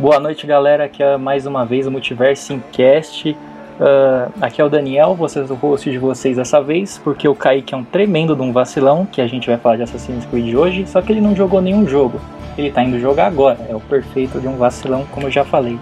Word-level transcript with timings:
Boa 0.00 0.18
noite, 0.18 0.46
galera. 0.46 0.84
Aqui 0.84 1.02
é 1.02 1.18
mais 1.18 1.44
uma 1.44 1.66
vez 1.66 1.86
o 1.86 1.90
Multiverse 1.90 2.58
Cast. 2.72 3.32
Uh, 3.32 4.32
aqui 4.40 4.58
é 4.58 4.64
o 4.64 4.68
Daniel, 4.70 5.14
vocês 5.14 5.50
o 5.50 5.54
host 5.54 5.90
de 5.90 5.98
vocês 5.98 6.38
dessa 6.38 6.58
vez, 6.58 6.96
porque 6.96 7.28
o 7.28 7.34
Kaique 7.34 7.74
é 7.74 7.76
um 7.76 7.84
tremendo 7.84 8.34
de 8.34 8.40
um 8.40 8.50
vacilão, 8.50 9.04
que 9.04 9.20
a 9.20 9.26
gente 9.26 9.46
vai 9.46 9.58
falar 9.58 9.76
de 9.76 9.82
Assassin's 9.82 10.24
Creed 10.24 10.54
hoje, 10.54 10.86
só 10.86 11.02
que 11.02 11.12
ele 11.12 11.20
não 11.20 11.36
jogou 11.36 11.60
nenhum 11.60 11.86
jogo. 11.86 12.18
Ele 12.56 12.70
tá 12.70 12.82
indo 12.82 12.98
jogar 12.98 13.26
agora, 13.26 13.58
é 13.68 13.76
o 13.76 13.80
perfeito 13.80 14.40
de 14.40 14.48
um 14.48 14.56
vacilão, 14.56 15.04
como 15.10 15.26
eu 15.26 15.30
já 15.30 15.44
falei. 15.44 15.78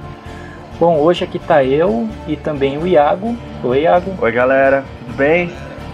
Bom, 0.80 0.98
hoje 0.98 1.22
aqui 1.22 1.38
tá 1.38 1.62
eu 1.62 2.08
e 2.26 2.34
também 2.34 2.76
o 2.76 2.88
Iago. 2.88 3.36
Oi, 3.62 3.82
Iago. 3.82 4.12
Oi, 4.20 4.32
galera, 4.32 4.82
tudo 4.98 5.16
bem? 5.16 5.48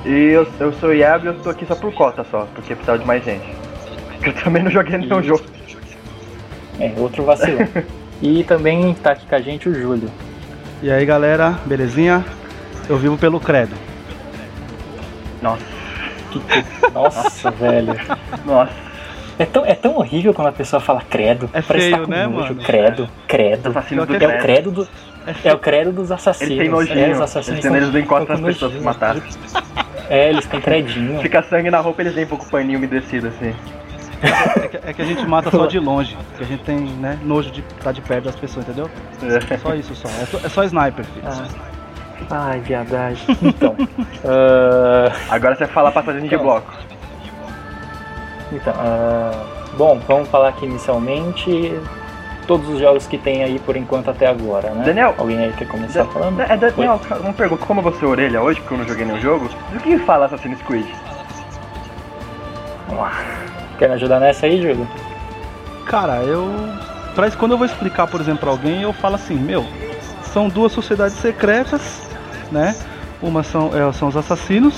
E 0.07 0.31
eu, 0.31 0.49
eu 0.61 0.73
sou 0.73 0.89
o 0.89 0.95
Iago 0.95 1.27
e 1.27 1.29
eu 1.29 1.43
tô 1.43 1.51
aqui 1.51 1.67
só 1.67 1.75
por 1.75 1.93
cota 1.93 2.25
só, 2.31 2.49
porque 2.55 2.75
precisava 2.75 2.99
de 2.99 3.05
mais 3.05 3.23
gente. 3.23 3.45
Eu 4.25 4.33
também 4.33 4.63
não 4.63 4.71
joguei 4.71 4.97
nenhum 4.97 5.23
jogo. 5.23 5.45
É, 6.81 6.91
outro 6.97 7.23
vacilão. 7.25 7.69
e 8.23 8.45
também 8.45 8.95
tá 8.95 9.13
aqui 9.13 9.27
com 9.27 9.35
a 9.35 9.41
gente 9.41 9.69
o 9.69 9.75
Júlio. 9.75 10.11
E 10.83 10.91
aí 10.91 11.05
galera, 11.05 11.59
belezinha? 11.67 12.25
Eu 12.89 12.99
vivo 12.99 13.17
pelo 13.17 13.41
credo. 13.41 13.75
Nossa. 15.41 15.65
Que, 16.31 16.41
que... 16.41 16.91
Nossa, 16.93 17.51
velho. 17.53 17.95
Nossa. 18.45 18.73
É 19.39 19.45
tão, 19.45 19.67
é 19.67 19.75
tão 19.75 19.97
horrível 19.97 20.33
quando 20.33 20.49
a 20.49 20.53
pessoa 20.53 20.81
fala 20.81 21.03
credo. 21.03 21.51
É 21.53 21.61
feio, 21.61 22.03
tá 22.03 22.07
né, 22.07 22.27
nojo. 22.27 22.55
mano? 22.55 22.65
Credo, 22.65 23.09
credo. 23.27 23.73
Do 23.73 24.15
é, 24.15 24.29
o 24.29 24.41
credo 24.41 24.71
do, 24.71 24.89
é, 25.27 25.49
é, 25.49 25.55
o 25.55 25.59
credo 25.59 25.93
dos 25.93 26.13
assassinos. 26.13 26.53
Eles 26.53 26.63
têm 26.63 26.71
nojinho. 26.71 26.99
É, 26.99 27.13
os 27.13 27.21
assassinos 27.21 27.65
eles, 27.65 27.83
eles 27.83 28.05
encontram 28.05 28.37
as 28.37 28.41
pessoas 28.41 28.73
que 28.75 28.81
mataram. 28.81 29.23
É, 30.09 30.29
eles 30.31 30.47
têm 30.47 30.61
credinho. 30.63 31.21
Fica 31.21 31.43
sangue 31.43 31.71
na 31.71 31.81
roupa, 31.81 32.03
eles 32.03 32.15
têm 32.15 32.25
um 32.25 32.29
pouco 32.29 32.47
paninho 32.47 32.79
umedecido 32.79 33.29
assim. 33.29 33.55
É 34.25 34.69
que, 34.69 34.77
é 34.77 34.93
que, 34.93 35.03
a 35.03 35.05
gente 35.05 35.27
mata 35.27 35.51
só 35.51 35.67
de 35.67 35.79
longe, 35.79 36.17
que 36.37 36.45
a 36.45 36.47
gente 36.47 36.63
tem 36.65 36.79
né, 36.79 37.19
nojo 37.23 37.51
de 37.51 37.61
estar 37.61 37.85
tá 37.85 37.93
de 37.93 38.01
perto 38.01 38.25
das 38.25 38.37
pessoas, 38.37 38.67
entendeu? 38.67 38.91
É. 39.23 39.59
Só 39.59 39.75
isso 39.75 39.95
só. 39.95 40.09
É, 40.09 40.27
só, 40.27 40.39
é 40.39 40.49
só 40.49 40.65
sniper, 40.65 41.05
filho. 41.05 41.27
Ah. 41.27 41.49
Ai, 42.31 42.61
viadagem. 42.61 43.25
Então. 43.43 43.73
uh... 43.73 45.13
Agora 45.31 45.55
você 45.55 45.67
fala 45.67 45.91
fazer 45.91 46.19
então, 46.19 46.29
de 46.29 46.37
bloco. 46.39 46.73
Então, 48.53 48.73
uh... 48.73 49.77
bom, 49.77 50.01
vamos 50.07 50.29
falar 50.29 50.49
aqui 50.49 50.65
inicialmente 50.65 51.79
todos 52.47 52.69
os 52.69 52.79
jogos 52.79 53.07
que 53.07 53.19
tem 53.19 53.43
aí 53.43 53.59
por 53.59 53.77
enquanto 53.77 54.11
até 54.11 54.27
agora, 54.27 54.71
né? 54.71 54.85
Daniel, 54.85 55.15
alguém 55.19 55.39
aí 55.39 55.53
quer 55.53 55.67
começar 55.67 56.05
da 56.05 56.11
falando? 56.11 56.41
É, 56.41 56.57
Daniel, 56.57 57.01
uma 57.21 57.33
pergunta, 57.33 57.65
como 57.65 57.83
você 57.83 58.05
orelha 58.05 58.43
hoje, 58.43 58.61
porque 58.61 58.75
eu 58.75 58.79
não 58.79 58.87
joguei 58.87 59.05
nenhum 59.05 59.21
jogo, 59.21 59.49
do 59.73 59.81
que 59.81 59.99
fala 59.99 60.27
Assassin's 60.27 60.61
Creed? 60.63 60.87
Vamos 62.87 63.03
lá. 63.03 63.13
Quer 63.79 63.89
me 63.89 63.95
ajudar 63.95 64.21
nessa 64.21 64.47
aí, 64.47 64.61
Júlio? 64.61 64.87
Cara, 65.87 66.23
eu. 66.23 66.51
Quando 67.39 67.53
eu 67.53 67.59
vou 67.59 67.67
explicar, 67.67 68.07
por 68.07 68.21
exemplo, 68.21 68.41
pra 68.41 68.51
alguém, 68.51 68.83
eu 68.83 68.93
falo 68.93 69.15
assim, 69.15 69.37
meu, 69.37 69.65
são 70.23 70.49
duas 70.49 70.73
sociedades 70.73 71.17
secretas, 71.17 72.09
né? 72.51 72.75
Uma 73.23 73.43
são, 73.43 73.71
é, 73.73 73.93
são 73.93 74.09
os 74.09 74.17
assassinos, 74.17 74.75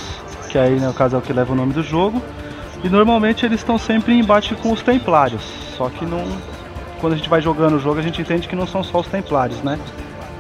que 0.51 0.59
aí 0.59 0.79
no 0.79 0.93
caso 0.93 1.17
é 1.17 1.19
o 1.19 1.23
que 1.23 1.33
leva 1.33 1.53
o 1.53 1.57
nome 1.57 1.73
do 1.73 1.83
jogo. 1.83 2.23
E 2.85 2.89
normalmente 2.89 3.47
eles 3.47 3.61
estão 3.61 3.79
sempre 3.79 4.13
em 4.13 4.21
embate 4.21 4.55
com 4.55 4.71
os 4.71 4.83
templários. 4.83 5.43
Só 5.77 5.89
que 5.89 6.05
não. 6.05 6.25
Quando 7.01 7.15
a 7.15 7.17
gente 7.17 7.29
vai 7.29 7.41
jogando 7.41 7.77
o 7.77 7.79
jogo, 7.79 7.99
a 7.99 8.03
gente 8.03 8.21
entende 8.21 8.47
que 8.47 8.57
não 8.57 8.67
são 8.67 8.83
só 8.83 9.01
os 9.01 9.07
templários, 9.07 9.63
né? 9.63 9.79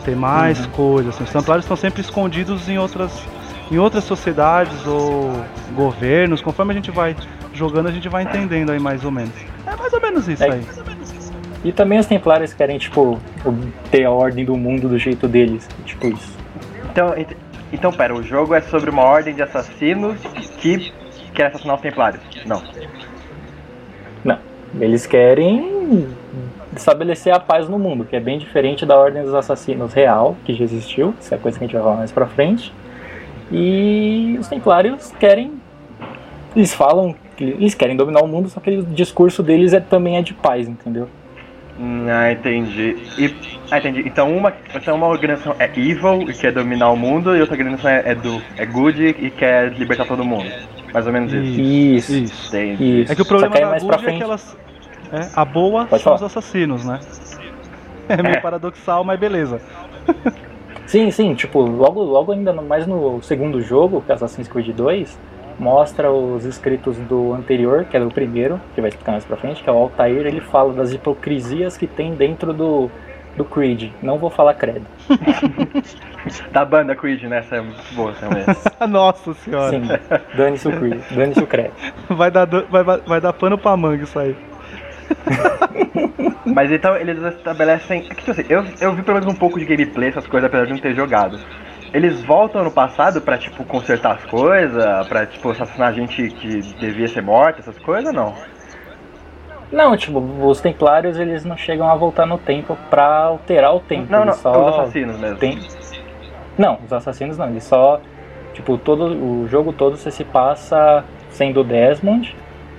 Tem 0.04 0.14
mais 0.14 0.60
uhum. 0.60 0.70
coisas. 0.72 1.14
Assim. 1.14 1.24
Os 1.24 1.30
templários 1.30 1.64
estão 1.64 1.76
sempre 1.76 2.00
escondidos 2.00 2.68
em 2.68 2.78
outras, 2.78 3.10
em 3.70 3.78
outras 3.78 4.04
sociedades 4.04 4.86
ou 4.86 5.32
governos, 5.74 6.40
conforme 6.40 6.72
a 6.72 6.74
gente 6.74 6.90
vai 6.90 7.16
jogando 7.56 7.88
a 7.88 7.92
gente 7.92 8.08
vai 8.08 8.22
entendendo 8.22 8.70
aí 8.70 8.78
mais 8.78 9.04
ou 9.04 9.10
menos. 9.10 9.34
É 9.66 9.76
mais 9.76 9.92
ou 9.92 10.00
menos 10.00 10.28
isso 10.28 10.44
é, 10.44 10.52
aí. 10.52 10.62
E 11.64 11.72
também 11.72 11.98
os 11.98 12.06
Templários 12.06 12.54
querem, 12.54 12.78
tipo, 12.78 13.18
ter 13.90 14.04
a 14.04 14.10
ordem 14.10 14.44
do 14.44 14.56
mundo 14.56 14.88
do 14.88 14.98
jeito 14.98 15.26
deles. 15.26 15.68
Tipo 15.84 16.08
isso. 16.08 16.36
Então, 16.90 17.14
então 17.72 17.92
pera, 17.92 18.14
o 18.14 18.22
jogo 18.22 18.54
é 18.54 18.60
sobre 18.60 18.90
uma 18.90 19.02
ordem 19.02 19.34
de 19.34 19.42
assassinos 19.42 20.20
que 20.58 20.92
quer 21.34 21.46
assassinar 21.46 21.76
os 21.76 21.82
Templários. 21.82 22.22
Não. 22.44 22.62
Não. 24.24 24.38
Eles 24.80 25.06
querem 25.06 26.08
estabelecer 26.76 27.32
a 27.32 27.40
paz 27.40 27.68
no 27.68 27.78
mundo, 27.78 28.04
que 28.04 28.14
é 28.14 28.20
bem 28.20 28.38
diferente 28.38 28.84
da 28.84 28.96
Ordem 28.96 29.22
dos 29.22 29.34
Assassinos 29.34 29.92
real, 29.92 30.36
que 30.44 30.54
já 30.54 30.64
existiu, 30.64 31.14
isso 31.18 31.34
é 31.34 31.38
coisa 31.38 31.58
que 31.58 31.64
a 31.64 31.66
gente 31.66 31.74
vai 31.74 31.82
falar 31.82 31.96
mais 31.96 32.12
pra 32.12 32.26
frente. 32.26 32.72
E 33.50 34.36
os 34.38 34.48
Templários 34.48 35.12
querem. 35.18 35.52
Eles 36.54 36.74
falam 36.74 37.14
eles 37.44 37.74
querem 37.74 37.96
dominar 37.96 38.22
o 38.22 38.28
mundo, 38.28 38.48
só 38.48 38.60
que 38.60 38.70
o 38.70 38.82
discurso 38.82 39.42
deles 39.42 39.72
é, 39.72 39.80
também 39.80 40.16
é 40.16 40.22
de 40.22 40.34
paz, 40.34 40.68
entendeu? 40.68 41.08
Hum, 41.78 42.06
ah, 42.08 42.32
entendi. 42.32 42.96
E, 43.18 43.34
ah, 43.70 43.78
entendi. 43.78 44.02
Então 44.06 44.34
uma, 44.34 44.52
então 44.74 44.96
uma 44.96 45.06
organização 45.06 45.54
é 45.58 45.66
evil 45.76 46.22
e 46.22 46.32
quer 46.32 46.52
dominar 46.52 46.90
o 46.90 46.96
mundo, 46.96 47.36
e 47.36 47.40
outra 47.40 47.54
organização 47.54 47.90
é, 47.90 48.02
é, 48.06 48.14
do, 48.14 48.42
é 48.56 48.64
good 48.64 49.06
e 49.06 49.30
quer 49.30 49.72
libertar 49.72 50.06
todo 50.06 50.24
mundo. 50.24 50.50
Mais 50.92 51.06
ou 51.06 51.12
menos 51.12 51.32
isso. 51.32 51.60
Isso. 51.60 52.12
Isso. 52.14 52.56
isso. 52.56 53.12
É 53.12 53.14
que 53.14 53.22
o 53.22 53.26
problema 53.26 53.54
que 53.54 53.60
da 53.60 53.68
mais 53.68 53.82
good 53.82 54.06
é 54.06 54.12
que 54.16 54.22
elas. 54.22 54.56
É, 55.12 55.28
a 55.36 55.44
boa 55.44 55.84
Pode 55.86 56.02
são 56.02 56.16
falar. 56.16 56.16
os 56.16 56.22
assassinos, 56.22 56.84
né? 56.84 57.00
É 58.08 58.22
meio 58.22 58.36
é. 58.36 58.40
paradoxal, 58.40 59.02
mas 59.02 59.18
beleza. 59.18 59.60
sim, 60.86 61.10
sim, 61.10 61.34
tipo, 61.34 61.60
logo, 61.60 62.00
logo 62.00 62.30
ainda 62.30 62.52
mais 62.52 62.86
no 62.86 63.20
segundo 63.20 63.60
jogo, 63.60 64.00
que 64.00 64.12
é 64.12 64.14
Assassin's 64.14 64.46
Creed 64.46 64.68
2, 64.68 65.18
mostra 65.58 66.10
os 66.10 66.44
escritos 66.44 66.96
do 66.98 67.32
anterior, 67.32 67.84
que 67.84 67.96
é 67.96 68.00
o 68.00 68.10
primeiro, 68.10 68.60
que 68.74 68.80
vai 68.80 68.88
explicar 68.88 69.12
mais 69.12 69.24
pra 69.24 69.36
frente, 69.36 69.62
que 69.62 69.68
é 69.68 69.72
o 69.72 69.76
Altair, 69.76 70.26
ele 70.26 70.40
fala 70.40 70.72
das 70.72 70.92
hipocrisias 70.92 71.76
que 71.76 71.86
tem 71.86 72.14
dentro 72.14 72.52
do, 72.52 72.90
do 73.36 73.44
Creed. 73.44 73.90
Não 74.02 74.18
vou 74.18 74.30
falar 74.30 74.54
credo. 74.54 74.86
da 76.52 76.64
banda 76.64 76.94
Creed, 76.94 77.22
né? 77.24 77.38
Essa 77.38 77.56
é 77.56 77.60
muito 77.60 77.94
boa 77.94 78.12
também. 78.12 78.44
Nossa 78.88 79.32
senhora. 79.34 79.70
Sim, 79.70 79.82
dane-se 80.36 80.68
o 80.68 80.78
Creed, 80.78 81.00
dane-se 81.10 81.42
o 81.42 81.46
credo. 81.46 81.72
Vai 82.10 82.30
dar, 82.30 82.46
vai, 82.46 82.84
vai 82.84 83.20
dar 83.20 83.32
pano 83.32 83.58
pra 83.58 83.76
manga 83.76 84.04
isso 84.04 84.18
aí. 84.18 84.36
Mas 86.44 86.70
então 86.70 86.96
eles 86.96 87.22
estabelecem. 87.22 88.06
É 88.10 88.14
tipo 88.14 88.30
assim, 88.30 88.44
eu, 88.48 88.64
eu 88.80 88.94
vi 88.94 89.02
pelo 89.02 89.18
menos 89.18 89.34
um 89.34 89.36
pouco 89.36 89.58
de 89.58 89.64
gameplay, 89.64 90.08
essas 90.08 90.26
coisas, 90.26 90.46
apesar 90.46 90.66
de 90.66 90.72
não 90.72 90.78
ter 90.78 90.94
jogado 90.94 91.38
eles 91.92 92.22
voltam 92.24 92.64
no 92.64 92.70
passado 92.70 93.20
pra, 93.20 93.38
tipo, 93.38 93.64
consertar 93.64 94.16
as 94.16 94.24
coisas, 94.24 95.08
pra, 95.08 95.26
tipo, 95.26 95.50
assassinar 95.50 95.92
gente 95.94 96.28
que 96.30 96.60
devia 96.78 97.08
ser 97.08 97.22
morta, 97.22 97.60
essas 97.60 97.78
coisas, 97.78 98.12
não? 98.12 98.34
Não, 99.72 99.96
tipo, 99.96 100.18
os 100.18 100.60
templários, 100.60 101.18
eles 101.18 101.44
não 101.44 101.56
chegam 101.56 101.90
a 101.90 101.94
voltar 101.94 102.26
no 102.26 102.38
tempo 102.38 102.76
pra 102.88 103.24
alterar 103.24 103.74
o 103.74 103.80
tempo. 103.80 104.10
Não, 104.10 104.24
não, 104.24 104.32
só 104.32 104.68
os 104.68 104.78
assassinos 104.78 105.18
mesmo. 105.18 105.38
Tem... 105.38 105.58
Não, 106.56 106.78
os 106.84 106.92
assassinos 106.92 107.36
não, 107.36 107.48
eles 107.48 107.64
só... 107.64 108.00
Tipo, 108.54 108.78
todo, 108.78 109.04
o 109.06 109.46
jogo 109.48 109.72
todo 109.72 109.96
você 109.96 110.10
se 110.10 110.24
passa 110.24 111.04
sendo 111.28 111.62
Desmond, 111.62 112.34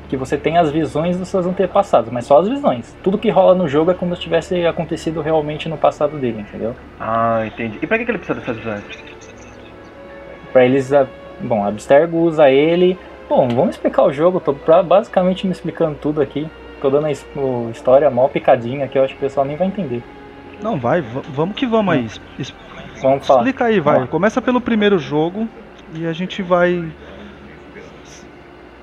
que 0.10 0.16
você 0.18 0.38
tem 0.38 0.58
as 0.58 0.72
visões 0.72 1.18
dos 1.18 1.28
seus 1.28 1.46
antepassados, 1.46 2.12
mas 2.12 2.26
só 2.26 2.40
as 2.40 2.48
visões. 2.48 2.96
Tudo 3.04 3.18
que 3.18 3.30
rola 3.30 3.54
no 3.54 3.68
jogo 3.68 3.92
é 3.92 3.94
como 3.94 4.16
se 4.16 4.22
tivesse 4.22 4.66
acontecido 4.66 5.22
realmente 5.22 5.68
no 5.68 5.78
passado 5.78 6.18
dele, 6.18 6.42
entendeu? 6.42 6.76
Ah, 7.00 7.44
entendi. 7.46 7.78
E 7.82 7.88
pra 7.88 7.98
que 7.98 8.10
ele 8.10 8.18
precisa 8.18 8.40
dessas 8.40 8.58
visões? 8.58 8.84
Pra 10.54 10.66
eles. 10.66 10.92
Bom, 11.42 11.66
Abstergo 11.66 12.18
usa 12.18 12.50
ele. 12.50 12.98
Bom, 13.30 13.48
vamos 13.50 13.76
explicar 13.76 14.04
o 14.04 14.12
jogo, 14.14 14.40
tô 14.40 14.56
basicamente 14.84 15.46
me 15.46 15.52
explicando 15.52 15.96
tudo 15.96 16.22
aqui. 16.22 16.50
Tô 16.82 16.90
dando 16.90 17.08
a 17.08 17.12
história 17.12 18.10
mal 18.10 18.30
picadinha 18.30 18.88
que 18.88 18.98
eu 18.98 19.04
acho 19.04 19.14
que 19.14 19.20
o 19.20 19.28
pessoal 19.28 19.46
nem 19.46 19.58
vai 19.58 19.68
entender. 19.68 20.02
Não, 20.62 20.80
vai, 20.80 21.02
vamos 21.02 21.56
que 21.56 21.66
vamos 21.66 21.94
aí. 21.94 22.08
Vamos 23.02 23.28
falar. 23.28 23.42
Explica 23.42 23.66
aí, 23.66 23.80
vai. 23.80 24.08
Começa 24.08 24.42
pelo 24.42 24.62
primeiro 24.62 24.98
jogo 24.98 25.48
e 25.94 26.08
a 26.08 26.14
gente 26.14 26.42
vai 26.42 26.88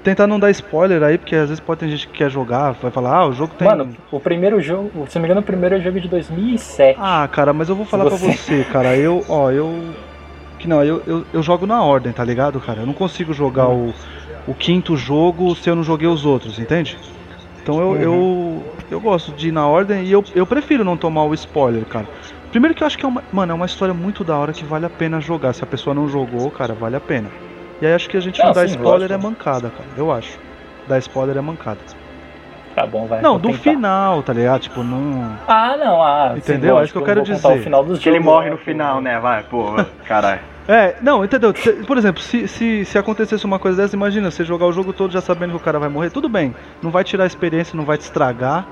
tentar 0.04 0.26
não 0.26 0.38
dar 0.38 0.50
spoiler 0.50 1.02
aí, 1.02 1.16
porque 1.16 1.34
às 1.34 1.48
vezes 1.48 1.60
pode 1.60 1.80
ter 1.80 1.88
gente 1.88 2.06
que 2.06 2.12
quer 2.12 2.30
jogar, 2.30 2.72
vai 2.72 2.90
falar, 2.90 3.16
ah, 3.16 3.26
o 3.26 3.32
jogo 3.32 3.54
tem. 3.54 3.66
Mano, 3.66 3.96
o 4.12 4.20
primeiro 4.20 4.60
jogo, 4.60 5.06
se 5.08 5.16
não 5.16 5.22
me 5.22 5.26
engano, 5.26 5.40
o 5.40 5.44
primeiro 5.44 5.80
jogo 5.80 5.96
é 5.96 6.00
de 6.00 6.08
2007. 6.08 6.98
Ah, 7.00 7.26
cara, 7.32 7.52
mas 7.52 7.68
eu 7.68 7.74
vou 7.74 7.86
falar 7.86 8.04
você... 8.04 8.26
pra 8.26 8.34
você, 8.34 8.64
cara, 8.64 8.96
eu, 8.96 9.24
ó, 9.28 9.50
eu. 9.50 9.94
Que 10.58 10.68
não, 10.68 10.84
eu, 10.84 11.02
eu, 11.06 11.26
eu 11.32 11.42
jogo 11.42 11.66
na 11.66 11.82
ordem, 11.82 12.12
tá 12.12 12.22
ligado, 12.22 12.60
cara? 12.60 12.80
Eu 12.80 12.86
não 12.86 12.92
consigo 12.92 13.32
jogar 13.32 13.68
hum. 13.68 13.92
o, 14.46 14.52
o 14.52 14.54
quinto 14.54 14.96
jogo 14.96 15.56
se 15.56 15.68
eu 15.68 15.74
não 15.74 15.82
joguei 15.82 16.06
os 16.06 16.24
outros, 16.24 16.58
entende? 16.58 16.96
Então 17.62 17.80
eu, 17.80 17.88
uhum. 17.88 17.96
eu, 17.96 18.62
eu 18.92 19.00
gosto 19.00 19.32
de 19.32 19.48
ir 19.48 19.52
na 19.52 19.66
ordem 19.66 20.04
e 20.04 20.12
eu, 20.12 20.22
eu 20.34 20.46
prefiro 20.46 20.84
não 20.84 20.98
tomar 20.98 21.24
o 21.24 21.32
spoiler, 21.32 21.84
cara. 21.86 22.06
Primeiro 22.50 22.74
que 22.74 22.82
eu 22.82 22.86
acho 22.86 22.96
que 22.96 23.04
é 23.04 23.08
uma, 23.08 23.24
mano, 23.32 23.52
é 23.52 23.54
uma 23.54 23.66
história 23.66 23.94
muito 23.94 24.22
da 24.22 24.36
hora 24.36 24.52
que 24.52 24.64
vale 24.64 24.84
a 24.84 24.90
pena 24.90 25.18
jogar. 25.18 25.54
Se 25.54 25.64
a 25.64 25.66
pessoa 25.66 25.94
não 25.94 26.08
jogou, 26.08 26.50
cara, 26.50 26.74
vale 26.74 26.94
a 26.94 27.00
pena. 27.00 27.30
E 27.84 27.86
aí 27.86 27.92
acho 27.92 28.08
que 28.08 28.16
a 28.16 28.20
gente 28.20 28.38
não, 28.38 28.46
não 28.46 28.54
dar 28.54 28.64
spoiler 28.64 29.12
é 29.12 29.16
mancada, 29.18 29.68
cara. 29.68 29.84
Eu 29.94 30.10
acho. 30.10 30.38
Dar 30.88 30.96
spoiler 31.00 31.36
é 31.36 31.40
mancada. 31.42 31.76
Tá 32.74 32.86
bom, 32.86 33.06
vai. 33.06 33.20
Não, 33.20 33.38
do 33.38 33.48
tentar. 33.48 33.60
final, 33.62 34.22
tá 34.22 34.32
ligado? 34.32 34.62
Tipo, 34.62 34.82
não. 34.82 35.36
Ah, 35.46 35.76
não, 35.76 36.02
ah. 36.02 36.32
Entendeu? 36.34 36.78
é 36.78 36.84
isso 36.84 36.94
que 36.94 36.98
eu 36.98 37.04
quero 37.04 37.22
dizer. 37.22 37.46
O 37.46 37.62
final 37.62 37.84
dos 37.84 37.98
que 37.98 38.08
ele 38.08 38.20
morre 38.20 38.48
no 38.48 38.56
final, 38.56 39.02
né? 39.02 39.18
Vai, 39.20 39.42
pô, 39.42 39.74
caralho. 40.06 40.40
É, 40.66 40.96
não, 41.02 41.22
entendeu? 41.22 41.52
Por 41.86 41.98
exemplo, 41.98 42.22
se, 42.22 42.48
se, 42.48 42.86
se 42.86 42.96
acontecesse 42.96 43.44
uma 43.44 43.58
coisa 43.58 43.82
dessa, 43.82 43.94
imagina, 43.94 44.30
você 44.30 44.46
jogar 44.46 44.64
o 44.64 44.72
jogo 44.72 44.94
todo 44.94 45.12
já 45.12 45.20
sabendo 45.20 45.50
que 45.50 45.56
o 45.56 45.60
cara 45.60 45.78
vai 45.78 45.90
morrer, 45.90 46.08
tudo 46.08 46.26
bem. 46.26 46.54
Não 46.82 46.90
vai 46.90 47.04
tirar 47.04 47.24
a 47.24 47.26
experiência, 47.26 47.76
não 47.76 47.84
vai 47.84 47.98
te 47.98 48.04
estragar. 48.04 48.64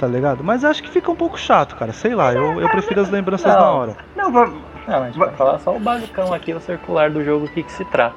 tá 0.00 0.06
ligado? 0.06 0.42
Mas 0.42 0.64
acho 0.64 0.82
que 0.82 0.88
fica 0.88 1.10
um 1.10 1.14
pouco 1.16 1.38
chato, 1.38 1.76
cara. 1.76 1.92
Sei 1.92 2.14
lá, 2.14 2.32
eu, 2.32 2.62
eu 2.62 2.68
prefiro 2.70 3.02
as 3.02 3.10
lembranças 3.10 3.52
Não. 3.52 3.60
na 3.60 3.70
hora. 3.70 3.96
Não, 4.16 4.32
va- 4.32 4.48
Não, 4.88 5.02
a 5.02 5.06
gente 5.06 5.18
vai 5.18 5.30
falar 5.32 5.58
só 5.58 5.76
o 5.76 5.78
basicão 5.78 6.32
aqui, 6.32 6.54
o 6.54 6.60
circular 6.60 7.10
do 7.10 7.22
jogo, 7.22 7.44
o 7.44 7.48
que, 7.50 7.62
que 7.62 7.72
se 7.72 7.84
trata. 7.84 8.16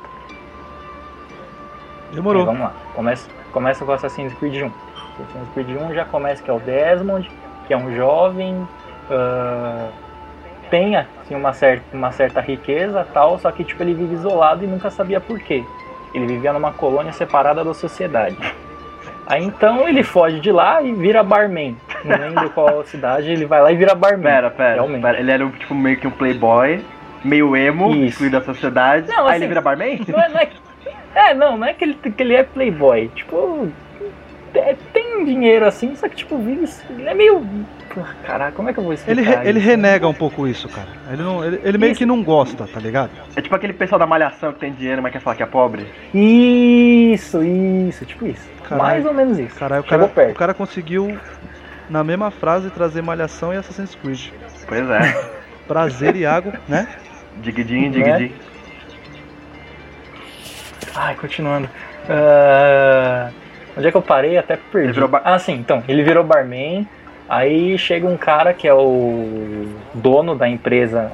Aí, 2.12 2.16
Demorou. 2.16 2.46
vamos 2.46 2.62
lá. 2.62 2.74
Começa, 2.94 3.30
começa 3.52 3.86
com 3.86 3.92
Assassin's 3.92 4.34
Creed 4.36 4.62
1. 4.64 4.66
Assassin's 4.68 5.54
Creed 5.54 5.70
1 5.70 5.94
já 5.94 6.06
começa 6.06 6.44
que 6.44 6.50
é 6.50 6.54
o 6.54 6.60
Desmond, 6.60 7.30
que 7.68 7.74
é 7.74 7.78
um 7.78 7.96
jovem, 7.96 8.68
ah, 9.10 9.90
tem 10.70 10.96
assim, 10.96 11.36
uma, 11.36 11.54
certa, 11.54 11.96
uma 11.96 12.12
certa 12.12 12.40
riqueza 12.40 13.06
tal, 13.14 13.38
só 13.40 13.52
que 13.52 13.64
tipo, 13.64 13.84
ele 13.84 13.94
vive 13.94 14.16
isolado 14.16 14.64
e 14.64 14.68
nunca 14.68 14.90
sabia 14.90 15.20
por 15.20 15.40
quê. 15.40 15.64
Ele 16.14 16.26
vivia 16.26 16.52
numa 16.54 16.72
colônia 16.72 17.12
separada 17.12 17.64
da 17.64 17.74
sociedade. 17.74 18.38
Aí 19.28 19.44
então 19.44 19.88
ele 19.88 20.04
foge 20.04 20.40
de 20.40 20.52
lá 20.52 20.82
e 20.82 20.92
vira 20.94 21.24
barman. 21.24 21.78
Não 22.04 22.18
lembro 22.18 22.50
qual 22.50 22.84
cidade, 22.88 23.30
ele 23.30 23.46
vai 23.46 23.62
lá 23.62 23.72
e 23.72 23.76
vira 23.76 23.94
barman. 23.96 24.24
pera, 24.24 24.50
pera, 24.50 24.74
Realmente. 24.74 25.02
pera. 25.02 25.20
Ele 25.20 25.32
era 25.32 25.46
um, 25.46 25.52
tipo 25.52 25.76
meio 25.76 25.98
que 25.98 26.08
um 26.08 26.12
playboy, 26.12 26.84
meio 27.24 27.56
emo, 27.56 27.92
Isso. 27.92 28.06
excluído 28.06 28.40
da 28.40 28.46
sociedade. 28.46 29.08
Não, 29.08 29.26
aí 29.26 29.32
assim, 29.32 29.36
ele 29.36 29.48
vira 29.48 29.62
barman? 29.62 30.02
Não 30.08 30.20
é, 30.20 30.30
não 30.30 30.40
é, 30.40 30.50
é, 31.16 31.34
não, 31.34 31.58
não 31.58 31.68
é 31.68 31.74
que 31.74 31.84
ele, 31.84 31.94
que 31.96 32.22
ele 32.24 32.34
é 32.36 32.44
playboy. 32.44 33.10
Tipo, 33.16 33.68
é, 34.54 34.76
tem 34.94 35.26
dinheiro 35.26 35.66
assim, 35.66 35.96
só 35.96 36.08
que 36.10 36.16
tipo, 36.16 36.38
vive. 36.38 36.68
Ele 36.90 37.10
é 37.10 37.14
meio. 37.14 37.46
Caraca, 38.26 38.54
como 38.54 38.70
é 38.70 38.74
que 38.74 38.80
eu 38.80 38.84
vou 38.86 38.94
Ele, 38.94 39.02
explicar 39.22 39.42
re- 39.42 39.50
ele 39.50 39.60
renega 39.60 40.08
um 40.08 40.14
pouco 40.14 40.48
isso, 40.48 40.70
cara. 40.70 40.88
Ele, 41.12 41.22
não, 41.22 41.44
ele, 41.44 41.60
ele 41.62 41.78
meio 41.78 41.92
Isso. 41.92 42.00
que 42.00 42.06
não 42.06 42.24
gosta, 42.24 42.66
tá 42.66 42.80
ligado? 42.80 43.10
É 43.36 43.42
tipo 43.42 43.54
aquele 43.54 43.74
pessoal 43.74 44.00
da 44.00 44.08
malhação 44.08 44.54
que 44.54 44.60
tem 44.60 44.72
dinheiro, 44.72 45.02
mas 45.02 45.12
quer 45.12 45.20
falar 45.20 45.36
que 45.36 45.44
é 45.44 45.46
pobre. 45.46 45.86
Isso, 46.14 47.44
isso, 47.44 48.06
tipo 48.06 48.26
isso. 48.28 48.50
Caralho. 48.64 48.82
Mais 48.82 49.06
ou 49.06 49.14
menos 49.14 49.38
isso. 49.38 49.56
Caralho, 49.60 49.84
o 49.84 49.86
Chegou 49.90 50.08
cara, 50.08 50.12
perto. 50.14 50.32
o 50.32 50.40
cara 50.40 50.54
conseguiu, 50.54 51.18
na 51.90 52.02
mesma 52.04 52.32
frase, 52.32 52.70
trazer 52.70 53.02
Malhação 53.02 53.54
e 53.54 53.58
Assassin's 53.58 53.94
Creed. 53.96 54.30
Pois 54.68 54.90
é. 54.90 55.30
Prazer, 55.68 56.16
Iago, 56.16 56.54
né? 56.70 56.88
Digidinho, 57.42 57.92
Né? 57.92 58.04
digidinho. 58.04 58.34
Ai, 60.96 61.16
continuando. 61.16 61.70
Ah, 62.10 63.30
onde 63.78 63.88
é 63.88 63.92
que 63.92 63.98
eu 63.98 64.02
parei? 64.02 64.38
Até 64.38 64.58
perdi. 64.58 65.00
Bar- 65.08 65.22
Ah, 65.24 65.40
sim, 65.40 65.54
então. 65.54 65.84
Ele 65.88 66.04
virou 66.04 66.24
barman. 66.24 66.88
Aí 67.30 67.78
chega 67.78 68.06
um 68.08 68.18
cara 68.18 68.54
que 68.54 68.68
é 68.68 68.74
o 68.74 69.68
dono 69.94 70.36
da 70.36 70.50
empresa, 70.50 71.12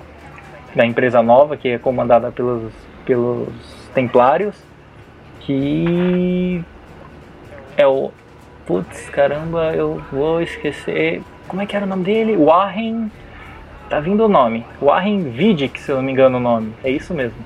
da 0.75 0.83
empresa 0.85 1.21
nova, 1.21 1.56
que 1.56 1.69
é 1.69 1.77
comandada 1.77 2.31
pelos, 2.31 2.74
pelos 3.06 3.50
templários, 3.94 4.56
que 5.41 6.63
é 7.77 7.85
o. 7.85 8.12
Putz, 8.65 9.07
caramba, 9.09 9.73
eu 9.73 10.01
vou 10.12 10.41
esquecer. 10.41 11.21
Como 11.47 11.62
é 11.62 11.65
que 11.65 11.75
era 11.75 11.85
o 11.85 11.88
nome 11.88 12.03
dele? 12.03 12.35
Warren. 12.35 13.09
Tá 13.89 14.01
vindo 14.01 14.25
o 14.25 14.27
nome. 14.27 14.65
Warren 14.81 15.30
Vidic, 15.30 15.80
se 15.80 15.89
eu 15.91 15.97
não 15.97 16.03
me 16.03 16.12
engano 16.12 16.38
o 16.38 16.41
nome. 16.41 16.73
É 16.83 16.89
isso 16.89 17.13
mesmo. 17.13 17.38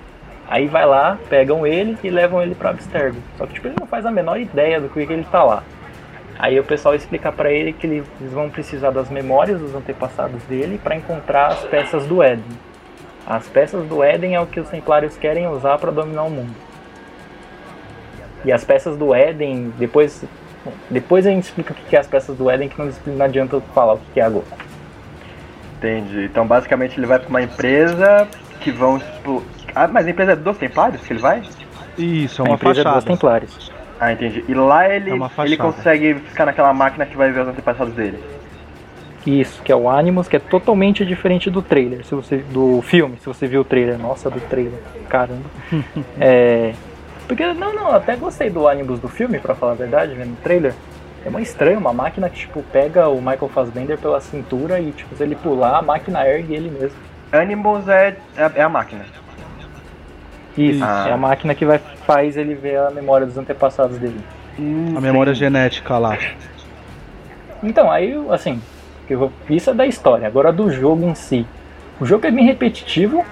Aí 0.52 0.68
vai 0.68 0.86
lá, 0.86 1.18
pegam 1.30 1.66
ele 1.66 1.98
e 2.04 2.10
levam 2.10 2.42
ele 2.42 2.54
pra 2.54 2.72
Abstergo. 2.72 3.18
Só 3.38 3.46
que 3.46 3.54
tipo, 3.54 3.70
ele 3.70 3.78
não 3.80 3.88
faz 3.88 4.06
a 4.06 4.12
menor 4.12 4.38
ideia 4.38 4.82
do 4.82 4.90
que 4.90 5.00
ele 5.00 5.24
tá 5.32 5.42
lá. 5.42 5.64
Aí 6.38 6.60
o 6.60 6.64
pessoal 6.66 6.94
explica 6.94 7.32
pra 7.32 7.50
ele 7.50 7.72
que 7.72 7.88
eles 7.88 8.06
vão 8.34 8.50
precisar 8.50 8.90
das 8.90 9.10
memórias 9.10 9.62
dos 9.62 9.74
antepassados 9.74 10.44
dele 10.50 10.78
pra 10.78 10.94
encontrar 10.94 11.48
as 11.48 11.64
peças 11.64 12.06
do 12.06 12.22
Éden. 12.22 12.44
As 13.26 13.48
peças 13.48 13.88
do 13.88 14.04
Éden 14.04 14.36
é 14.36 14.42
o 14.42 14.46
que 14.46 14.60
os 14.60 14.68
Templários 14.68 15.16
querem 15.16 15.48
usar 15.48 15.78
pra 15.78 15.90
dominar 15.90 16.24
o 16.24 16.30
mundo. 16.30 16.54
E 18.44 18.52
as 18.52 18.66
peças 18.66 18.98
do 18.98 19.16
Éden, 19.16 19.74
depois, 19.80 20.22
depois 20.90 21.26
a 21.26 21.30
gente 21.30 21.44
explica 21.44 21.72
o 21.72 21.76
que 21.78 21.96
é 21.96 22.00
as 22.00 22.08
peças 22.08 22.36
do 22.36 22.50
Éden, 22.50 22.68
que 22.68 22.78
não, 22.78 22.92
não 23.06 23.26
adianta 23.26 23.62
falar 23.74 23.94
o 23.94 24.00
que 24.14 24.20
é 24.20 24.24
agora. 24.24 24.44
Entendi. 25.78 26.26
Então 26.26 26.46
basicamente 26.46 27.00
ele 27.00 27.08
vai 27.08 27.20
pra 27.20 27.30
uma 27.30 27.42
empresa 27.42 28.28
que 28.60 28.70
vão. 28.70 29.02
Ah, 29.76 29.88
mas 29.88 30.06
a 30.06 30.10
empresa 30.10 30.34
é 30.34 30.36
dos 30.36 30.58
templários 30.58 31.02
que 31.02 31.14
ele 31.14 31.20
vai? 31.20 31.42
Isso, 31.98 32.42
é 32.42 32.46
a 32.46 32.50
uma 32.50 32.56
empresa 32.56 32.82
é 32.82 32.84
dos 32.84 32.94
fachada. 32.94 33.06
Templários. 33.12 33.72
Ah, 34.00 34.12
entendi. 34.14 34.44
E 34.48 34.54
lá 34.54 34.88
ele, 34.90 35.12
É 35.12 35.14
ele 35.14 35.30
fachada. 35.30 35.58
consegue 35.58 36.16
ficar 36.16 36.46
naquela 36.46 36.74
máquina 36.74 37.06
que 37.06 37.16
vai 37.16 37.32
ver 37.32 37.42
os 37.42 37.48
antepassados 37.48 37.94
dele. 37.94 38.18
Isso, 39.26 39.62
que 39.62 39.72
é 39.72 39.76
o 39.76 39.88
Animus, 39.88 40.28
que 40.28 40.36
é 40.36 40.40
totalmente 40.40 41.06
diferente 41.06 41.50
do 41.52 41.62
trailer, 41.62 42.04
se 42.04 42.16
você 42.16 42.38
do 42.38 42.82
filme, 42.82 43.18
se 43.20 43.28
você 43.28 43.46
viu 43.46 43.62
o 43.62 43.64
trailer. 43.64 44.00
Nossa, 44.00 44.32
do 44.32 44.40
trailer. 44.42 44.80
Caramba. 45.08 45.44
é, 46.20 46.74
porque 47.28 47.46
não, 47.54 47.72
não, 47.74 47.90
eu 47.90 47.96
até 47.96 48.16
gostei 48.16 48.50
do 48.50 48.68
Animus 48.68 49.00
do 49.00 49.08
filme, 49.08 49.38
pra 49.38 49.54
falar 49.54 49.74
a 49.74 49.76
verdade, 49.76 50.16
vendo 50.16 50.34
o 50.34 50.38
trailer. 50.38 50.74
É 51.24 51.30
uma 51.30 51.40
estranha, 51.40 51.78
uma 51.78 51.94
máquina 51.94 52.28
que 52.32 52.40
tipo 52.40 52.64
pega 52.74 53.08
o 53.08 53.18
Michael 53.18 53.50
Fassbender 53.54 53.96
pela 54.00 54.20
cintura 54.20 54.80
e 54.80 54.92
tipo 54.92 55.16
se 55.16 55.22
ele 55.22 55.36
pular, 55.36 55.78
a 55.78 55.82
máquina 55.84 56.28
ergue 56.28 56.56
ele 56.56 56.72
mesmo. 56.72 56.98
Animals 57.32 57.88
é, 57.88 58.18
é, 58.36 58.52
é 58.56 58.62
a 58.64 58.68
máquina. 58.70 59.06
Isso, 60.58 60.84
Ah. 60.84 61.06
é 61.10 61.12
a 61.14 61.18
máquina 61.18 61.56
que 61.56 61.66
vai 61.66 61.80
faz 61.80 62.36
ele 62.38 62.54
ver 62.56 62.78
a 62.80 62.90
memória 62.92 63.26
dos 63.26 63.38
antepassados 63.38 63.98
dele. 63.98 64.20
A 64.96 65.00
memória 65.02 65.34
genética 65.34 65.98
lá. 65.98 66.18
Então, 67.64 67.90
aí, 67.92 68.14
assim, 68.30 68.62
eu 69.10 69.20
vou- 69.20 69.34
isso 69.50 69.70
é 69.70 69.74
da 69.74 69.86
história. 69.86 70.28
Agora 70.28 70.52
do 70.52 70.70
jogo 70.72 71.06
em 71.08 71.16
si. 71.16 71.46
O 72.00 72.06
jogo 72.06 72.26
é 72.28 72.32
bem 72.32 72.46
repetitivo. 72.46 73.24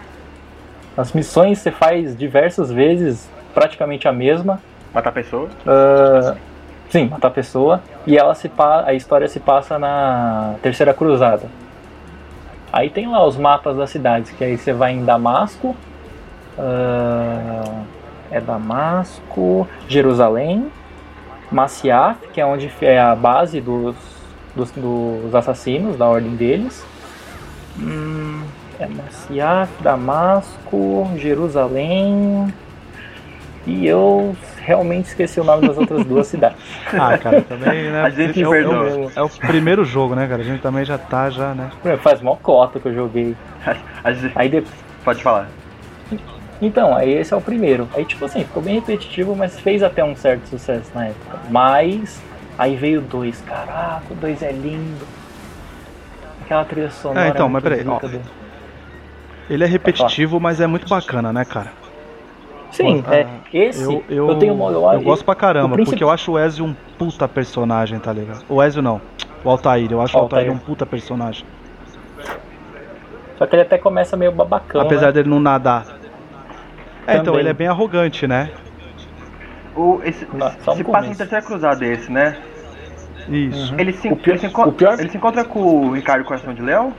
As 0.96 1.12
missões 1.14 1.60
você 1.60 1.72
faz 1.72 2.16
diversas 2.16 2.72
vezes, 2.72 3.30
praticamente 3.54 4.08
a 4.08 4.12
mesma. 4.12 4.62
Matar 4.94 5.12
pessoas. 5.12 5.50
Ah, 5.66 6.36
sim, 6.90 7.08
matar 7.08 7.30
pessoa. 7.32 7.82
E 8.06 8.18
ela 8.18 8.34
se 8.36 8.50
a 8.86 8.94
história 8.94 9.28
se 9.28 9.40
passa 9.40 9.78
na 9.80 10.56
Terceira 10.62 10.94
Cruzada. 10.94 11.48
Aí 12.72 12.90
tem 12.90 13.08
lá 13.08 13.26
os 13.26 13.36
mapas 13.36 13.76
das 13.78 13.90
cidades, 13.90 14.32
que 14.32 14.44
aí 14.44 14.58
você 14.58 14.72
vai 14.72 14.92
em 14.94 15.04
Damasco. 15.04 15.76
Ah, 16.60 17.84
é 18.32 18.40
Damasco, 18.42 19.68
Jerusalém, 19.88 20.68
Maciaf, 21.52 22.28
que 22.34 22.40
é 22.42 22.46
onde 22.46 22.72
é 22.82 23.00
a 23.00 23.16
base 23.16 23.60
dos, 23.62 23.96
dos, 24.56 24.72
dos 24.72 25.34
assassinos, 25.34 25.98
da 25.98 26.06
ordem 26.06 26.36
deles. 26.36 26.86
Hum, 27.80 28.44
é 28.80 28.86
Maciaf, 28.88 29.72
Damasco, 29.82 31.10
Jerusalém. 31.18 32.54
E 33.66 33.86
eu 33.86 34.36
realmente 34.62 35.06
esqueci 35.08 35.40
o 35.40 35.44
nome 35.44 35.68
das 35.68 35.78
outras 35.78 36.06
duas 36.06 36.26
cidades. 36.28 36.58
Ah, 36.94 37.18
cara, 37.18 37.42
também, 37.42 37.84
né? 37.92 38.02
A 38.06 38.10
gente 38.10 38.42
é, 38.42 38.48
o, 38.48 38.54
é 38.56 38.68
o- 38.68 39.12
é 39.16 39.22
o 39.22 39.30
primeiro 39.30 39.84
jogo, 39.84 40.16
né, 40.16 40.28
cara? 40.28 40.42
A 40.42 40.46
gente 40.46 40.62
também 40.62 40.86
já 40.86 40.98
tá, 40.98 41.30
já, 41.30 41.54
né? 41.54 41.70
Faz 42.02 42.22
mó 42.22 42.36
cota 42.36 42.80
que 42.80 42.88
eu 42.88 42.94
joguei. 42.94 43.36
A 44.04 44.12
gente- 44.12 44.32
Aí 44.36 44.50
de... 44.50 44.64
Pode 45.04 45.22
falar. 45.24 45.48
Então, 46.62 46.96
aí 46.96 47.12
esse 47.14 47.34
é 47.34 47.38
o 47.38 47.42
primeiro. 47.42 47.88
Aí 47.96 48.04
tipo 48.06 48.26
assim, 48.26 48.44
ficou 48.44 48.62
bem 48.62 48.76
repetitivo, 48.76 49.36
mas 49.36 49.60
fez 49.60 49.82
até 49.82 50.04
um 50.04 50.16
certo 50.16 50.46
sucesso 50.48 50.92
na 50.94 51.08
época. 51.08 51.40
Mas 51.50 52.22
aí 52.58 52.76
veio 52.76 53.00
o 53.00 53.04
dois. 53.04 53.42
Caraca, 53.42 54.04
o 54.12 54.16
dois 54.16 54.42
é 54.44 54.52
lindo. 54.52 55.06
Aquela 56.44 56.66
trilha 56.66 56.90
sonora. 56.90 57.28
É, 57.28 57.30
então, 57.30 57.48
muito 57.48 57.64
mas 57.64 57.74
peraí, 57.80 57.88
ó. 57.88 58.00
do- 58.00 58.22
Ele 59.50 59.64
é 59.64 59.68
repetitivo, 59.68 60.40
mas 60.40 60.60
é 60.60 60.68
muito 60.68 60.88
bacana, 60.88 61.32
né, 61.32 61.46
cara? 61.46 61.72
Sim, 62.72 63.02
Pô, 63.02 63.12
é, 63.12 63.24
ah, 63.24 63.28
esse 63.52 63.82
Eu, 63.84 64.04
eu, 64.10 64.30
eu 64.30 64.36
tenho 64.38 64.54
uma. 64.54 64.94
eu 64.94 65.02
gosto 65.02 65.26
pra 65.26 65.34
caramba, 65.34 65.70
o 65.70 65.72
princip- 65.72 65.92
porque 65.94 66.04
eu 66.04 66.10
acho 66.10 66.34
o 66.34 66.40
Ezio 66.40 66.66
um 66.66 66.76
puta 67.00 67.28
personagem, 67.28 67.98
tá 68.00 68.14
ligado? 68.14 68.44
O 68.48 68.62
Ezio 68.62 68.82
não, 68.82 69.02
o 69.44 69.50
Altair, 69.50 69.92
eu 69.92 70.02
acho 70.02 70.16
o 70.16 70.22
Altair 70.22 70.50
Altair. 70.50 70.56
um 70.56 70.64
puta 70.64 70.86
personagem. 70.86 71.46
Só 73.38 73.48
que 73.48 73.56
ele 73.56 73.64
até 73.64 73.78
começa 73.78 74.16
meio 74.18 74.32
babacão. 74.32 74.82
Apesar 74.82 75.08
né? 75.08 75.12
dele 75.14 75.30
não 75.30 75.40
nadar. 75.40 75.99
É, 77.10 77.14
então, 77.14 77.26
Também. 77.26 77.40
ele 77.42 77.50
é 77.50 77.54
bem 77.54 77.68
arrogante, 77.68 78.28
né? 78.28 78.50
O, 79.76 80.02
esse, 80.04 80.26
no 80.26 80.76
se 80.76 80.84
passa 80.84 81.08
em 81.10 81.16
terceira 81.16 81.44
cruzada 81.46 81.86
esse, 81.86 82.12
né? 82.12 82.38
Isso. 83.28 83.74
Uhum. 83.74 83.80
Ele 83.80 83.94
se, 83.94 84.08
O 84.10 84.16
pior- 84.16 84.34
ele, 84.34 84.40
se 84.40 84.48
o 84.48 84.72
pior- 84.72 85.00
ele 85.00 85.10
se 85.10 85.18
encontra 85.18 85.44
com 85.44 85.60
o 85.60 85.92
Ricardo 85.94 86.26
Coração 86.26 86.54
de 86.54 86.62
Leão? 86.62 86.94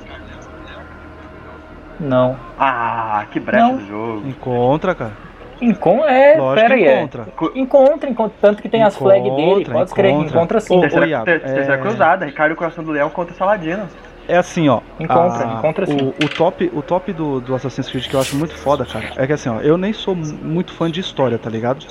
Não. 1.98 2.36
Ah, 2.58 3.24
que 3.30 3.38
brecha 3.38 3.66
Não. 3.66 3.76
do 3.76 3.86
jogo. 3.86 4.26
Encontra, 4.28 4.94
cara. 4.94 5.12
Encon 5.60 6.02
é. 6.06 6.36
Lógico 6.38 6.62
pera 6.68 6.74
aí, 6.74 6.84
é. 6.84 6.98
encontra. 7.00 7.26
Encontra, 7.54 8.08
encontra, 8.10 8.36
tanto 8.40 8.62
que 8.62 8.68
tem 8.68 8.82
as 8.82 8.96
flags 8.96 9.22
dele, 9.30 9.50
Encontra, 9.50 9.72
pode 9.74 9.90
escrever, 9.90 10.10
encontra. 10.12 10.30
encontra 10.38 10.60
sim. 10.60 10.80
Terceira, 10.80 11.22
ter- 11.24 11.40
terceira 11.40 11.74
é- 11.74 11.78
cruzada, 11.78 12.24
Ricardo 12.24 12.56
Coração 12.56 12.82
do 12.82 12.90
Leão 12.92 13.10
contra 13.10 13.34
Saladino. 13.34 13.86
É 14.28 14.36
assim, 14.36 14.68
ó. 14.68 14.80
Encontra, 14.98 15.48
a- 15.48 15.58
encontra 15.58 15.86
sim. 15.86 16.12
O, 16.18 16.24
o 16.24 16.28
top, 16.28 16.70
o 16.72 16.82
top 16.82 17.12
do, 17.12 17.40
do 17.40 17.54
Assassin's 17.54 17.88
Creed 17.88 18.06
que 18.06 18.14
eu 18.14 18.20
acho 18.20 18.36
muito 18.36 18.54
foda, 18.54 18.84
cara, 18.84 19.12
é 19.16 19.26
que 19.26 19.32
assim, 19.32 19.48
ó, 19.48 19.60
eu 19.60 19.76
nem 19.76 19.92
sou 19.92 20.14
mu- 20.14 20.34
muito 20.42 20.72
fã 20.72 20.90
de 20.90 21.00
história, 21.00 21.38
tá 21.38 21.50
ligado? 21.50 21.84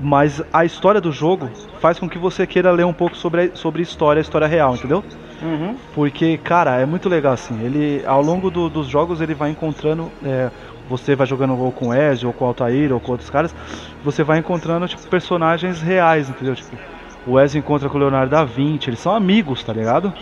Mas 0.00 0.40
a 0.52 0.64
história 0.64 1.00
do 1.00 1.10
jogo 1.10 1.50
faz 1.80 1.98
com 1.98 2.08
que 2.08 2.18
você 2.18 2.46
queira 2.46 2.70
ler 2.70 2.84
um 2.86 2.92
pouco 2.92 3.16
sobre 3.16 3.42
a, 3.52 3.56
sobre 3.56 3.82
história, 3.82 4.20
a 4.20 4.22
história 4.22 4.46
real, 4.46 4.74
entendeu? 4.76 5.02
Uhum. 5.42 5.74
Porque, 5.94 6.38
cara, 6.38 6.76
é 6.80 6.86
muito 6.86 7.08
legal 7.08 7.32
assim. 7.32 7.60
Ele, 7.64 8.02
ao 8.06 8.22
longo 8.22 8.50
do- 8.50 8.68
dos 8.68 8.86
jogos, 8.86 9.20
ele 9.20 9.34
vai 9.34 9.50
encontrando. 9.50 10.10
é, 10.24 10.50
você 10.88 11.14
vai 11.14 11.26
jogando 11.26 11.54
ou 11.58 11.70
com 11.70 11.88
o 11.88 11.94
Ezio, 11.94 12.28
ou 12.28 12.32
com 12.34 12.44
o 12.46 12.48
Altair, 12.48 12.92
ou 12.94 12.98
com 13.00 13.12
outros 13.12 13.28
caras. 13.28 13.54
Você 14.02 14.22
vai 14.24 14.38
encontrando, 14.38 14.88
tipo, 14.88 15.06
personagens 15.08 15.82
reais, 15.82 16.30
entendeu? 16.30 16.54
Tipo, 16.54 16.78
O 17.26 17.38
Ezio 17.38 17.58
encontra 17.58 17.90
com 17.90 17.96
o 17.98 18.00
Leonardo 18.00 18.30
da 18.30 18.42
Vinci, 18.44 18.88
eles 18.88 19.00
são 19.00 19.12
amigos, 19.14 19.62
tá 19.62 19.70
ligado? 19.72 20.14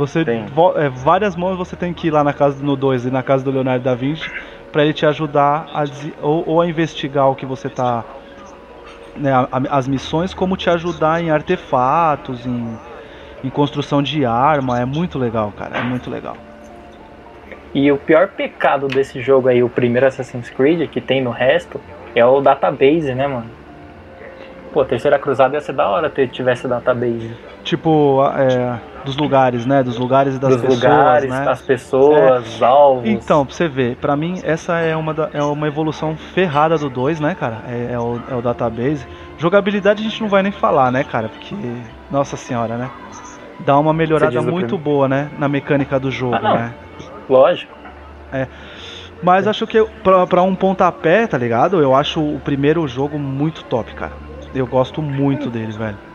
Você 0.00 0.24
é, 0.76 0.88
várias 0.88 1.36
mãos 1.36 1.58
você 1.58 1.76
tem 1.76 1.92
que 1.92 2.06
ir 2.06 2.10
lá 2.10 2.24
na 2.24 2.32
casa 2.32 2.64
no 2.64 2.74
2 2.74 3.04
e 3.04 3.10
na 3.10 3.22
casa 3.22 3.44
do 3.44 3.50
Leonardo 3.50 3.84
da 3.84 3.94
Vinci 3.94 4.30
para 4.72 4.82
ele 4.82 4.94
te 4.94 5.04
ajudar 5.04 5.68
a, 5.74 5.84
ou, 6.22 6.42
ou, 6.48 6.60
a 6.62 6.66
investigar 6.66 7.28
o 7.28 7.34
que 7.34 7.44
você 7.44 7.68
tá 7.68 8.02
né, 9.14 9.30
as 9.68 9.86
missões, 9.86 10.32
como 10.32 10.56
te 10.56 10.70
ajudar 10.70 11.22
em 11.22 11.30
artefatos, 11.30 12.46
em, 12.46 12.78
em 13.44 13.50
construção 13.50 14.02
de 14.02 14.24
arma. 14.24 14.80
É 14.80 14.86
muito 14.86 15.18
legal, 15.18 15.52
cara. 15.52 15.76
É 15.76 15.82
muito 15.82 16.08
legal. 16.08 16.36
E 17.74 17.92
o 17.92 17.98
pior 17.98 18.28
pecado 18.28 18.88
desse 18.88 19.20
jogo 19.20 19.48
aí, 19.48 19.62
o 19.62 19.68
primeiro 19.68 20.06
Assassin's 20.06 20.48
Creed, 20.48 20.88
que 20.88 21.00
tem 21.00 21.22
no 21.22 21.30
resto, 21.30 21.78
é 22.14 22.24
o 22.24 22.40
database, 22.40 23.14
né, 23.14 23.26
mano? 23.26 23.50
Pô, 24.72 24.82
Terceira 24.82 25.18
Cruzada 25.18 25.56
ia 25.56 25.60
ser 25.60 25.74
da 25.74 25.86
hora 25.88 26.08
ter 26.08 26.28
tivesse 26.28 26.66
database. 26.66 27.49
Tipo, 27.62 28.24
é, 28.36 28.80
dos 29.04 29.16
lugares, 29.16 29.66
né? 29.66 29.82
Dos 29.82 29.98
lugares 29.98 30.36
e 30.36 30.38
das 30.38 30.52
dos 30.52 30.60
pessoas. 30.62 30.82
lugares, 30.82 31.30
né? 31.30 31.44
das 31.44 31.62
pessoas, 31.62 32.60
é. 32.60 32.64
alvos. 32.64 33.08
Então, 33.08 33.44
pra 33.44 33.54
você 33.54 33.68
ver, 33.68 33.96
pra 33.96 34.16
mim 34.16 34.40
essa 34.42 34.78
é 34.78 34.96
uma, 34.96 35.12
da, 35.14 35.30
é 35.32 35.42
uma 35.42 35.66
evolução 35.66 36.16
ferrada 36.16 36.76
do 36.78 36.88
2, 36.88 37.20
né, 37.20 37.34
cara? 37.34 37.58
É, 37.68 37.92
é, 37.92 37.98
o, 37.98 38.20
é 38.30 38.34
o 38.34 38.42
database. 38.42 39.06
Jogabilidade 39.38 40.00
a 40.00 40.04
gente 40.08 40.20
não 40.20 40.28
vai 40.28 40.42
nem 40.42 40.52
falar, 40.52 40.90
né, 40.90 41.04
cara? 41.04 41.28
Porque, 41.28 41.54
nossa 42.10 42.36
senhora, 42.36 42.76
né? 42.76 42.90
Dá 43.60 43.78
uma 43.78 43.92
melhorada 43.92 44.40
muito 44.40 44.78
boa, 44.78 45.08
né? 45.08 45.30
Na 45.38 45.48
mecânica 45.48 46.00
do 46.00 46.10
jogo, 46.10 46.36
ah, 46.36 46.54
né? 46.54 46.74
Lógico. 47.28 47.76
É. 48.32 48.46
Mas 49.22 49.46
acho 49.46 49.66
que 49.66 49.84
pra, 50.02 50.26
pra 50.26 50.42
um 50.42 50.54
pontapé, 50.54 51.26
tá 51.26 51.36
ligado? 51.36 51.80
Eu 51.80 51.94
acho 51.94 52.20
o 52.20 52.40
primeiro 52.40 52.86
jogo 52.88 53.18
muito 53.18 53.64
top, 53.64 53.92
cara. 53.94 54.12
Eu 54.54 54.66
gosto 54.66 55.02
muito 55.02 55.50
dele, 55.50 55.72
velho. 55.72 56.09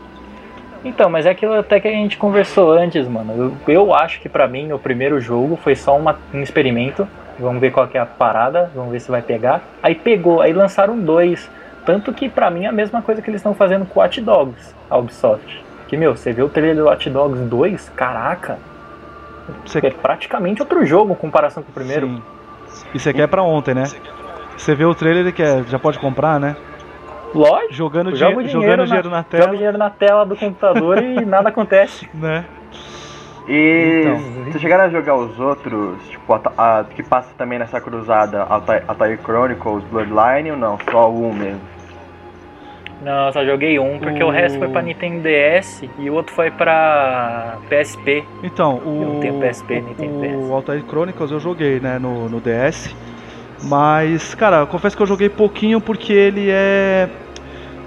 Então, 0.84 1.10
mas 1.10 1.26
é 1.26 1.30
aquilo 1.30 1.54
até 1.54 1.80
que 1.80 1.88
a 1.88 1.92
gente 1.92 2.16
conversou 2.16 2.72
antes, 2.72 3.08
mano. 3.08 3.56
Eu, 3.66 3.74
eu 3.74 3.94
acho 3.94 4.20
que 4.20 4.28
para 4.28 4.46
mim 4.46 4.72
o 4.72 4.78
primeiro 4.78 5.20
jogo 5.20 5.56
foi 5.56 5.74
só 5.74 5.96
uma, 5.96 6.16
um 6.32 6.40
experimento. 6.40 7.06
Vamos 7.38 7.60
ver 7.60 7.70
qual 7.70 7.86
que 7.86 7.98
é 7.98 8.00
a 8.00 8.06
parada, 8.06 8.70
vamos 8.74 8.92
ver 8.92 9.00
se 9.00 9.10
vai 9.10 9.20
pegar. 9.20 9.62
Aí 9.82 9.94
pegou, 9.94 10.40
aí 10.40 10.52
lançaram 10.52 10.98
dois. 10.98 11.50
Tanto 11.84 12.12
que 12.12 12.28
para 12.28 12.50
mim 12.50 12.64
é 12.64 12.68
a 12.68 12.72
mesma 12.72 13.02
coisa 13.02 13.20
que 13.20 13.30
eles 13.30 13.40
estão 13.40 13.54
fazendo 13.54 13.86
com 13.86 14.00
Watch 14.00 14.20
Dogs, 14.20 14.74
a 14.90 14.96
Ubisoft. 14.96 15.64
Que, 15.86 15.96
meu, 15.96 16.16
você 16.16 16.32
vê 16.32 16.42
o 16.42 16.48
trailer 16.48 16.76
do 16.76 16.84
Watch 16.86 17.08
Dogs 17.08 17.42
2, 17.44 17.90
caraca. 17.90 18.58
Você... 19.64 19.78
É 19.78 19.90
praticamente 19.90 20.60
outro 20.60 20.84
jogo 20.84 21.12
em 21.12 21.16
comparação 21.16 21.62
com 21.62 21.70
o 21.70 21.72
primeiro. 21.72 22.08
Sim. 22.08 22.86
E 22.92 22.98
você 22.98 23.12
quer 23.12 23.28
pra 23.28 23.42
ontem, 23.42 23.74
né? 23.74 23.84
Você 24.56 24.74
vê 24.74 24.84
o 24.84 24.94
trailer 24.94 25.26
e 25.26 25.32
quer, 25.32 25.62
já 25.64 25.78
pode 25.78 25.98
comprar, 25.98 26.40
né? 26.40 26.56
Lógico. 27.34 27.74
Jogando, 27.74 28.12
di 28.12 28.18
dinheiro, 28.18 28.46
jogando 28.46 28.78
na, 28.78 28.84
dinheiro 28.84 29.10
na 29.10 29.22
tela. 29.22 29.44
Joga 29.44 29.56
dinheiro 29.56 29.78
na 29.78 29.90
tela 29.90 30.26
do 30.26 30.36
computador 30.36 31.02
e 31.02 31.24
nada 31.26 31.48
acontece. 31.48 32.08
Né? 32.14 32.44
E 33.48 34.00
então, 34.00 34.44
vocês 34.44 34.60
chegaram 34.60 34.84
a 34.84 34.88
jogar 34.88 35.14
os 35.14 35.38
outros, 35.38 36.02
tipo, 36.08 36.34
a, 36.34 36.40
a, 36.58 36.84
que 36.84 37.02
passa 37.02 37.30
também 37.38 37.58
nessa 37.58 37.80
cruzada, 37.80 38.42
Altair 38.42 39.20
Chronicles, 39.22 39.84
Bloodline 39.84 40.50
ou 40.50 40.56
não? 40.56 40.78
Só 40.90 41.10
um 41.10 41.32
mesmo? 41.32 41.60
Não, 43.02 43.32
só 43.32 43.44
joguei 43.44 43.78
um, 43.78 43.98
porque 43.98 44.22
o, 44.22 44.28
o 44.28 44.30
resto 44.30 44.58
foi 44.58 44.68
pra 44.68 44.82
Nintendo 44.82 45.22
DS 45.22 45.84
e 45.98 46.10
o 46.10 46.14
outro 46.14 46.34
foi 46.34 46.50
pra 46.50 47.58
PSP. 47.68 48.24
Então, 48.42 48.80
o. 48.84 49.02
Eu 49.02 49.08
não 49.12 49.20
tenho 49.20 49.38
PSP, 49.38 49.80
nem 49.80 49.94
tenho 49.94 50.20
PS. 50.20 50.50
O 50.50 50.52
Altair 50.54 50.82
Chronicles 50.82 51.30
eu 51.30 51.38
joguei, 51.38 51.78
né, 51.78 51.98
no, 51.98 52.28
no 52.28 52.40
DS. 52.40 52.94
Mas, 53.62 54.34
cara, 54.34 54.58
eu 54.58 54.66
confesso 54.66 54.96
que 54.96 55.02
eu 55.02 55.06
joguei 55.06 55.28
pouquinho 55.28 55.80
porque 55.80 56.12
ele 56.12 56.48
é. 56.50 57.08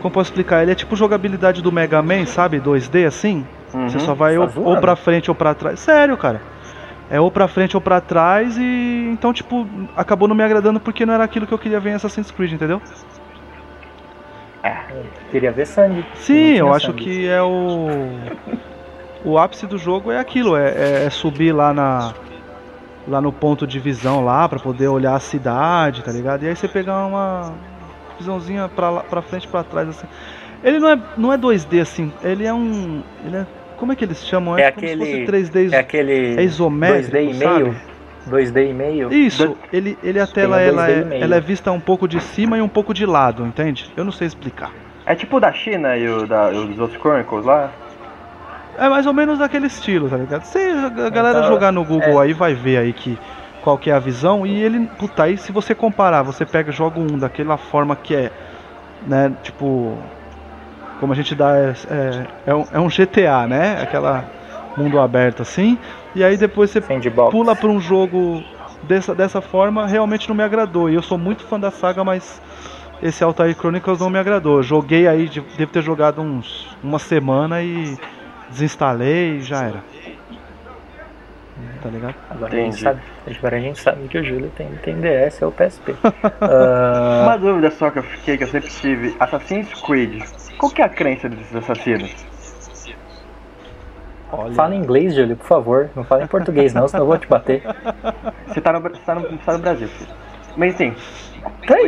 Como 0.02 0.14
posso 0.14 0.30
explicar? 0.32 0.62
Ele 0.62 0.72
é 0.72 0.76
tipo 0.76 0.96
jogabilidade 0.96 1.62
do 1.62 1.72
Mega 1.72 2.02
Man, 2.02 2.26
sabe? 2.26 2.60
2D 2.60 3.06
assim. 3.06 3.46
Uhum, 3.74 3.90
Você 3.90 4.00
só 4.00 4.14
vai 4.14 4.36
tá 4.36 4.42
ou, 4.56 4.66
ou 4.66 4.78
pra 4.78 4.96
frente 4.96 5.30
ou 5.30 5.36
pra 5.36 5.54
trás. 5.54 5.80
Sério, 5.80 6.18
cara. 6.18 6.42
É 7.10 7.20
ou 7.20 7.30
pra 7.32 7.48
frente 7.48 7.76
ou 7.76 7.82
pra 7.82 8.00
trás 8.02 8.58
e. 8.58 9.10
Então, 9.12 9.34
tipo, 9.34 9.68
acabou 9.96 10.28
não 10.28 10.36
me 10.36 10.44
agradando 10.44 10.80
porque 10.80 11.06
não 11.06 11.14
era 11.14 11.24
aquilo 11.24 11.46
que 11.46 11.54
eu 11.54 11.58
queria 11.58 11.80
ver 11.80 11.92
em 11.92 11.94
Assassin's 11.94 12.32
Creed, 12.32 12.54
entendeu? 12.54 12.82
É, 14.64 14.76
queria 15.32 15.52
ver 15.52 15.66
sangue. 15.66 16.06
Sim, 16.16 16.54
eu 16.56 16.74
acho 16.74 16.88
sangue. 16.88 17.04
que 17.04 17.28
é 17.28 17.42
o. 17.42 17.88
O 19.24 19.38
ápice 19.38 19.68
do 19.68 19.78
jogo 19.78 20.12
é 20.12 20.20
aquilo, 20.20 20.56
é, 20.56 21.06
é 21.06 21.10
subir 21.10 21.52
lá 21.52 21.74
na 21.74 22.14
lá 23.10 23.20
no 23.20 23.32
ponto 23.32 23.66
de 23.66 23.80
visão 23.80 24.24
lá 24.24 24.48
para 24.48 24.60
poder 24.60 24.88
olhar 24.88 25.16
a 25.16 25.20
cidade, 25.20 26.04
tá 26.04 26.12
ligado? 26.12 26.44
E 26.44 26.48
aí 26.48 26.56
você 26.56 26.68
pegar 26.68 27.06
uma 27.06 27.54
visãozinha 28.18 28.70
pra, 28.70 28.90
lá, 28.90 29.04
pra 29.04 29.22
frente 29.22 29.48
para 29.48 29.64
trás 29.64 29.90
assim. 29.90 30.08
Ele 30.64 30.80
não 30.80 30.90
é, 30.90 31.00
não 31.18 31.34
é 31.34 31.38
2D 31.38 31.82
assim, 31.82 32.12
ele 32.24 32.46
é 32.46 32.54
um. 32.54 33.02
Ele 33.26 33.38
é, 33.38 33.46
como 33.78 33.92
é 33.92 33.96
que 33.96 34.06
eles 34.06 34.26
chamam? 34.26 34.58
É, 34.58 34.64
é 34.64 34.68
aquele. 34.68 35.06
se 35.06 35.26
fosse 35.26 35.32
3D. 35.32 35.74
É 35.74 35.80
aquele. 35.80 36.36
É 36.36 36.44
isométrico. 36.44 37.18
2D 37.18 37.30
e 37.30 37.34
meio. 37.34 37.76
2D 38.30 38.70
e 38.70 38.74
meio? 38.74 39.14
Isso, 39.14 39.58
ele, 39.72 39.98
ele 40.04 40.20
a 40.20 40.28
tela 40.28 40.62
ela 40.62 40.90
é, 40.90 41.20
ela 41.20 41.36
é 41.36 41.40
vista 41.40 41.72
um 41.72 41.80
pouco 41.80 42.08
de 42.08 42.20
cima 42.20 42.58
e 42.58 42.62
um 42.62 42.68
pouco 42.68 42.94
de 42.94 43.06
lado, 43.06 43.46
entende? 43.46 43.92
Eu 43.96 44.04
não 44.04 44.12
sei 44.12 44.28
explicar. 44.28 44.72
É 45.06 45.16
tipo 45.16 45.38
o 45.38 45.40
da 45.40 45.52
China 45.52 45.98
e 45.98 46.08
o 46.08 46.28
da, 46.28 46.50
os 46.50 46.78
outros 46.78 47.00
Chronicles 47.02 47.46
lá? 47.46 47.72
É 48.80 48.88
mais 48.88 49.06
ou 49.06 49.14
menos 49.14 49.40
daquele 49.40 49.68
estilo, 49.68 50.10
tá 50.10 50.16
ligado? 50.16 50.44
Se 50.44 50.58
a 50.58 51.10
galera 51.10 51.40
então, 51.40 51.52
jogar 51.52 51.72
no 51.72 51.84
Google 51.84 52.22
é. 52.22 52.26
aí 52.26 52.34
vai 52.34 52.54
ver 52.54 52.78
aí 52.78 52.94
que 52.94 53.20
qual 53.62 53.78
que 53.78 53.90
é 53.90 53.94
a 53.94 54.00
visão 54.00 54.48
e 54.48 54.64
ele, 54.64 54.88
puta, 54.98 55.24
aí 55.24 55.38
se 55.38 55.52
você 55.52 55.76
comparar, 55.76 56.24
você 56.24 56.46
pega 56.46 56.72
joga 56.72 56.98
um 56.98 57.20
daquela 57.20 57.58
forma 57.58 57.94
que 57.94 58.16
é, 58.16 58.32
né, 59.06 59.34
tipo, 59.44 59.98
como 61.00 61.12
a 61.12 61.16
gente 61.16 61.36
dá, 61.36 61.58
é, 61.58 61.74
é, 61.90 62.28
é, 62.48 62.56
um, 62.56 62.66
é 62.72 62.80
um 62.80 62.88
GTA, 62.88 63.48
né, 63.48 63.82
aquela 63.82 64.24
mundo 64.78 64.98
aberto 64.98 65.42
assim, 65.42 65.78
e 66.16 66.24
aí 66.24 66.38
depois 66.38 66.72
você 66.72 66.80
Sandbox. 66.82 67.32
pula 67.32 67.54
para 67.54 67.68
um 67.68 67.82
jogo 67.82 68.42
dessa, 68.84 69.14
dessa 69.14 69.42
forma, 69.42 69.86
realmente 69.86 70.30
não 70.30 70.36
me 70.36 70.44
agradou, 70.44 70.90
e 70.90 70.96
eu 70.96 71.02
sou 71.02 71.18
muito 71.18 71.44
fã 71.44 71.60
da 71.60 71.70
saga, 71.70 72.02
mas 72.02 72.42
esse 73.04 73.22
Altair 73.26 73.56
Chronicles 73.56 74.00
não 74.00 74.10
me 74.10 74.20
agradou, 74.20 74.64
joguei 74.64 75.06
aí, 75.06 75.30
devo 75.58 75.72
ter 75.72 75.82
jogado 75.82 76.22
uns, 76.22 76.68
uma 76.82 76.98
semana 76.98 77.62
e 77.62 77.98
desinstalei 78.50 79.38
e 79.38 79.42
já 79.42 79.64
era. 79.64 79.84
Tá 81.82 81.90
ligado? 81.90 82.16
Agora 82.30 82.54
a, 82.54 82.60
gente 82.60 82.80
sabe, 82.80 83.02
agora 83.38 83.58
a 83.58 83.60
gente 83.60 83.80
sabe 83.80 84.08
que 84.10 84.18
o 84.18 84.24
Júlio 84.24 84.52
tem, 84.56 84.68
tem 84.84 85.00
DS 85.00 85.42
ou 85.42 85.52
PSP. 85.52 85.92
uh... 85.92 85.96
Uma 87.24 87.38
dúvida 87.38 87.72
só 87.72 87.90
que 87.90 88.00
eu 88.00 88.04
fiquei, 88.04 88.38
que 88.38 88.44
eu 88.44 88.48
sempre 88.48 88.70
tive: 88.70 89.16
Assassin's 89.20 89.74
Creed, 89.82 90.22
qual 90.58 90.72
que 90.72 90.82
é 90.82 90.86
a 90.86 90.90
crença 90.90 91.30
desses 91.30 91.56
assassinos? 91.56 92.14
Olha. 94.32 94.54
Fala 94.54 94.76
em 94.76 94.80
inglês, 94.80 95.16
Júlio, 95.16 95.36
por 95.38 95.48
favor. 95.48 95.90
Não 95.96 96.04
fala 96.04 96.24
em 96.24 96.28
português, 96.28 96.74
não, 96.74 96.88
senão 96.88 97.04
eu 97.04 97.08
vou 97.08 97.18
te 97.18 97.28
bater. 97.28 97.64
Você 98.48 98.62
tá 98.62 98.74
no, 98.74 98.82
você 98.82 99.00
tá 99.06 99.16
no, 99.16 99.22
você 99.22 99.38
tá 99.46 99.54
no 99.54 99.60
Brasil, 99.60 99.88
filho. 99.88 100.10
Mas 100.58 100.74
assim, 100.74 100.96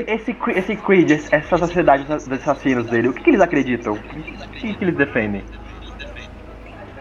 esse, 0.08 0.36
esse 0.56 0.76
Creed, 0.76 1.12
essa 1.32 1.58
sociedade 1.58 2.06
de 2.06 2.34
assassinos 2.34 2.86
dele, 2.86 3.10
o 3.10 3.14
que, 3.14 3.24
que 3.24 3.30
eles 3.32 3.42
acreditam? 3.42 3.94
O 3.94 3.98
que, 4.52 4.74
que 4.76 4.84
eles 4.84 4.96
defendem? 4.96 5.44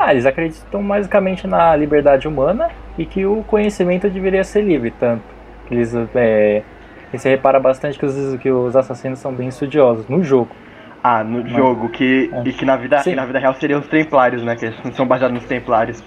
Ah, 0.02 0.12
eles 0.12 0.24
acreditam 0.24 0.82
basicamente 0.82 1.46
na 1.46 1.76
liberdade 1.76 2.26
humana 2.26 2.70
e 2.96 3.04
que 3.04 3.26
o 3.26 3.44
conhecimento 3.44 4.08
deveria 4.08 4.42
ser 4.42 4.62
livre, 4.62 4.90
tanto 4.92 5.22
que 5.66 5.74
eles 5.74 5.94
é, 6.14 6.62
você 7.12 7.28
repara 7.28 7.60
bastante 7.60 7.98
que 7.98 8.06
os, 8.06 8.36
que 8.40 8.50
os 8.50 8.74
assassinos 8.74 9.18
são 9.18 9.32
bem 9.32 9.48
estudiosos 9.48 10.08
no 10.08 10.22
jogo. 10.22 10.50
Ah, 11.02 11.22
no 11.22 11.42
Mas, 11.42 11.52
jogo, 11.52 11.88
que, 11.90 12.30
é. 12.32 12.48
e 12.48 12.52
que 12.52 12.64
na 12.64 12.76
vida, 12.76 13.02
na 13.14 13.26
vida 13.26 13.38
real 13.38 13.54
seriam 13.54 13.80
os 13.80 13.88
templários, 13.88 14.42
né? 14.42 14.56
Que 14.56 14.66
eles 14.66 14.96
são 14.96 15.06
baseados 15.06 15.34
nos 15.34 15.44
templários. 15.44 16.02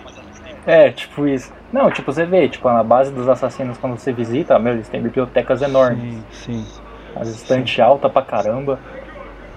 É, 0.65 0.91
tipo 0.91 1.27
isso. 1.27 1.51
Não, 1.71 1.89
tipo, 1.91 2.11
você 2.11 2.25
vê, 2.25 2.47
tipo, 2.47 2.67
na 2.69 2.83
base 2.83 3.11
dos 3.11 3.27
assassinos, 3.27 3.77
quando 3.77 3.97
você 3.97 4.13
visita, 4.13 4.57
meu, 4.59 4.73
eles 4.73 4.87
têm 4.87 5.01
bibliotecas 5.01 5.61
enormes. 5.61 6.23
Sim, 6.31 6.63
sim. 6.63 6.81
As 7.15 7.27
estantes 7.27 7.79
altas 7.79 8.11
pra 8.11 8.21
caramba. 8.21 8.79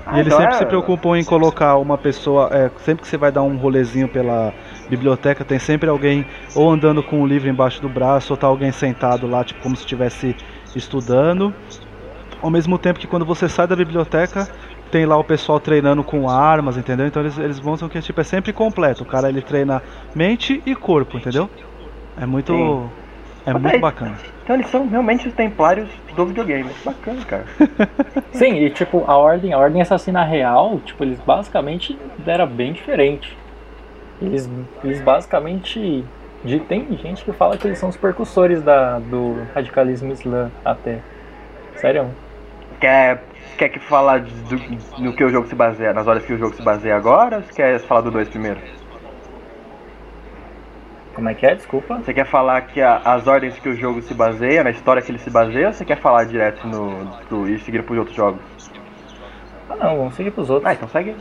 Ah, 0.07 0.17
e 0.17 0.21
eles 0.21 0.33
então 0.33 0.39
sempre 0.39 0.55
é... 0.55 0.59
se 0.59 0.67
preocupam 0.67 1.19
em 1.19 1.25
colocar 1.25 1.77
uma 1.79 1.99
pessoa, 1.99 2.49
é, 2.53 2.71
sempre 2.79 3.03
que 3.03 3.09
você 3.09 3.17
vai 3.17 3.33
dar 3.33 3.43
um 3.43 3.57
rolezinho 3.57 4.09
pela 4.09 4.55
biblioteca, 4.89 5.45
tem 5.45 5.59
sempre 5.59 5.89
alguém 5.89 6.25
ou 6.55 6.71
andando 6.71 7.03
com 7.03 7.21
um 7.21 7.27
livro 7.27 7.49
embaixo 7.49 7.83
do 7.83 7.89
braço, 7.89 8.33
ou 8.33 8.37
tá 8.37 8.47
alguém 8.47 8.71
sentado 8.71 9.27
lá, 9.27 9.43
tipo 9.45 9.61
como 9.61 9.75
se 9.75 9.83
estivesse 9.83 10.37
estudando. 10.77 11.53
Ao 12.41 12.51
mesmo 12.51 12.79
tempo 12.79 13.01
que 13.01 13.07
quando 13.09 13.27
você 13.27 13.49
sai 13.49 13.67
da 13.67 13.75
biblioteca, 13.75 14.49
tem 14.91 15.05
lá 15.07 15.17
o 15.17 15.25
pessoal 15.25 15.59
treinando 15.59 16.05
com 16.05 16.29
armas, 16.31 16.77
entendeu? 16.77 17.07
Então 17.07 17.23
eles, 17.23 17.37
eles 17.39 17.61
mostram 17.61 17.89
que 17.89 18.01
tipo, 18.01 18.21
é 18.21 18.25
sempre 18.25 18.53
completo. 18.53 19.03
O 19.03 19.07
cara 19.07 19.29
ele 19.29 19.43
treina 19.43 19.83
mente 20.15 20.63
e 20.65 20.77
corpo, 20.77 21.19
entendeu? 21.19 21.51
É 22.17 22.27
muito. 22.27 22.53
Sim. 22.53 22.91
É 23.45 23.53
Mas 23.53 23.63
muito 23.63 23.79
bacana. 23.79 24.21
Então 24.47 24.55
eles 24.55 24.69
são 24.69 24.87
realmente 24.87 25.27
os 25.27 25.35
templários 25.35 25.89
do 26.15 26.25
videogame. 26.25 26.71
Bacana, 26.85 27.25
cara. 27.25 27.45
Sim, 28.31 28.55
e 28.55 28.71
tipo, 28.71 29.03
a 29.05 29.17
ordem, 29.17 29.53
a 29.53 29.59
ordem 29.59 29.83
assassina 29.83 30.23
real, 30.23 30.79
tipo, 30.85 31.03
eles 31.03 31.19
basicamente 31.19 31.99
era 32.25 32.47
bem 32.47 32.73
diferente. 32.73 33.37
Eles, 34.23 34.49
eles 34.85 35.03
basicamente. 35.03 36.05
De, 36.45 36.61
tem 36.61 36.97
gente 36.97 37.25
que 37.25 37.33
fala 37.33 37.57
que 37.57 37.67
eles 37.67 37.77
são 37.77 37.89
os 37.89 37.97
percussores 37.97 38.63
da, 38.63 39.01
do 39.01 39.37
radicalismo 39.53 40.13
islã 40.13 40.49
até. 40.65 41.01
Sério. 41.75 42.09
Que 42.79 42.87
é 42.87 43.19
quer 43.59 43.69
que 43.69 43.81
falar 43.81 44.21
do, 44.21 45.03
no 45.03 45.13
que 45.13 45.25
o 45.25 45.29
jogo 45.29 45.49
se 45.49 45.57
baseia, 45.57 45.93
nas 45.93 46.07
horas 46.07 46.25
que 46.25 46.33
o 46.33 46.39
jogo 46.39 46.55
se 46.55 46.63
baseia 46.63 46.95
agora, 46.95 47.39
ou 47.39 47.43
quer 47.43 47.81
falar 47.81 48.03
do 48.03 48.13
2 48.13 48.29
primeiro? 48.29 48.61
Como 51.17 51.31
é 51.31 51.35
que 51.35 51.47
é? 51.47 51.55
Desculpa. 51.55 51.97
Você 51.97 52.13
quer 52.13 52.27
falar 52.27 52.61
que 52.61 52.81
a- 52.81 53.01
as 53.03 53.27
ordens 53.27 53.59
que 53.59 53.69
o 53.71 53.75
jogo 53.75 54.03
se 54.03 54.13
baseia, 54.13 54.63
na 54.63 54.71
história 54.71 55.01
que 55.01 55.11
ele 55.11 55.19
se 55.19 55.31
baseia, 55.31 55.69
ou 55.69 55.73
você 55.73 55.83
quer 55.85 55.97
falar 55.97 56.25
direto 56.25 56.67
no, 56.69 57.07
do, 57.31 57.49
e 57.49 57.59
seguir 57.61 57.83
pros 57.83 57.99
outros 57.99 58.15
jogos? 58.15 58.41
Ah 59.71 59.77
não, 59.77 59.97
vamos 59.97 60.15
seguir 60.15 60.31
pros 60.31 60.51
outros. 60.51 60.71
Ah, 60.71 60.75
então 60.75 60.87
segue. 60.89 61.17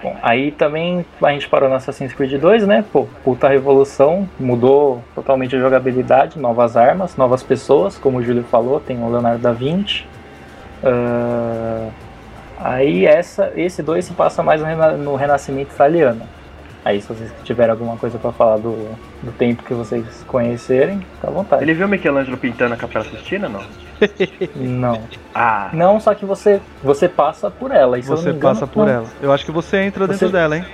Bom, 0.00 0.16
aí 0.22 0.52
também 0.52 1.04
a 1.22 1.32
gente 1.32 1.48
parou 1.48 1.68
no 1.68 1.74
Assassin's 1.74 2.12
Creed 2.12 2.40
2, 2.40 2.64
né? 2.66 2.84
Pô, 2.92 3.08
puta 3.24 3.48
revolução, 3.48 4.28
mudou 4.38 5.02
totalmente 5.14 5.56
a 5.56 5.58
jogabilidade, 5.58 6.38
novas 6.38 6.76
armas, 6.76 7.16
novas 7.16 7.42
pessoas, 7.42 7.98
como 7.98 8.18
o 8.18 8.22
Júlio 8.22 8.44
falou, 8.44 8.78
tem 8.78 9.02
o 9.02 9.10
Leonardo 9.10 9.42
da 9.42 9.50
Vinci. 9.52 10.06
Ah, 10.84 11.88
aí 12.60 13.06
essa, 13.06 13.50
esse 13.56 13.82
2 13.82 14.04
se 14.04 14.12
passa 14.12 14.40
mais 14.42 14.60
no, 14.60 14.66
rena- 14.68 14.92
no 14.92 15.16
Renascimento 15.16 15.72
italiano. 15.74 16.22
Aí 16.84 17.00
se 17.00 17.08
vocês 17.08 17.32
tiverem 17.44 17.70
alguma 17.70 17.96
coisa 17.96 18.18
pra 18.18 18.30
falar 18.30 18.56
do, 18.58 18.72
do 19.22 19.32
tempo 19.32 19.62
que 19.62 19.72
vocês 19.72 20.04
conhecerem, 20.28 20.98
fica 21.14 21.28
à 21.28 21.30
vontade. 21.30 21.62
Ele 21.64 21.72
viu 21.72 21.88
Michelangelo 21.88 22.36
pintando 22.36 22.74
a 22.74 22.76
Capela 22.76 23.04
Sistina, 23.06 23.48
não? 23.48 23.62
Não. 24.54 25.00
Ah, 25.34 25.70
Não, 25.72 25.98
só 25.98 26.14
que 26.14 26.26
você, 26.26 26.60
você 26.82 27.08
passa 27.08 27.50
por 27.50 27.70
ela. 27.70 27.98
E, 27.98 28.02
se 28.02 28.10
eu 28.10 28.16
não 28.16 28.22
Você 28.22 28.30
engano, 28.30 28.40
passa 28.54 28.66
por 28.66 28.84
não. 28.86 28.92
ela. 28.92 29.06
Eu 29.22 29.32
acho 29.32 29.44
que 29.46 29.50
você 29.52 29.78
entra 29.78 30.06
dentro 30.06 30.26
Você- 30.26 30.32
dela, 30.32 30.56
hein? 30.58 30.64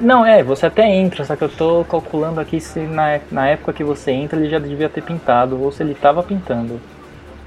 Não, 0.00 0.24
é, 0.26 0.42
você 0.42 0.66
até 0.66 0.86
entra, 0.86 1.24
só 1.24 1.34
que 1.36 1.42
eu 1.42 1.48
tô 1.48 1.84
calculando 1.84 2.38
aqui 2.40 2.60
se 2.60 2.80
na, 2.80 3.18
na 3.30 3.48
época 3.48 3.72
que 3.72 3.82
você 3.84 4.10
entra 4.10 4.38
ele 4.38 4.50
já 4.50 4.58
devia 4.58 4.88
ter 4.88 5.02
pintado, 5.02 5.60
ou 5.60 5.72
se 5.72 5.82
ele 5.82 5.94
tava 5.94 6.22
pintando. 6.22 6.80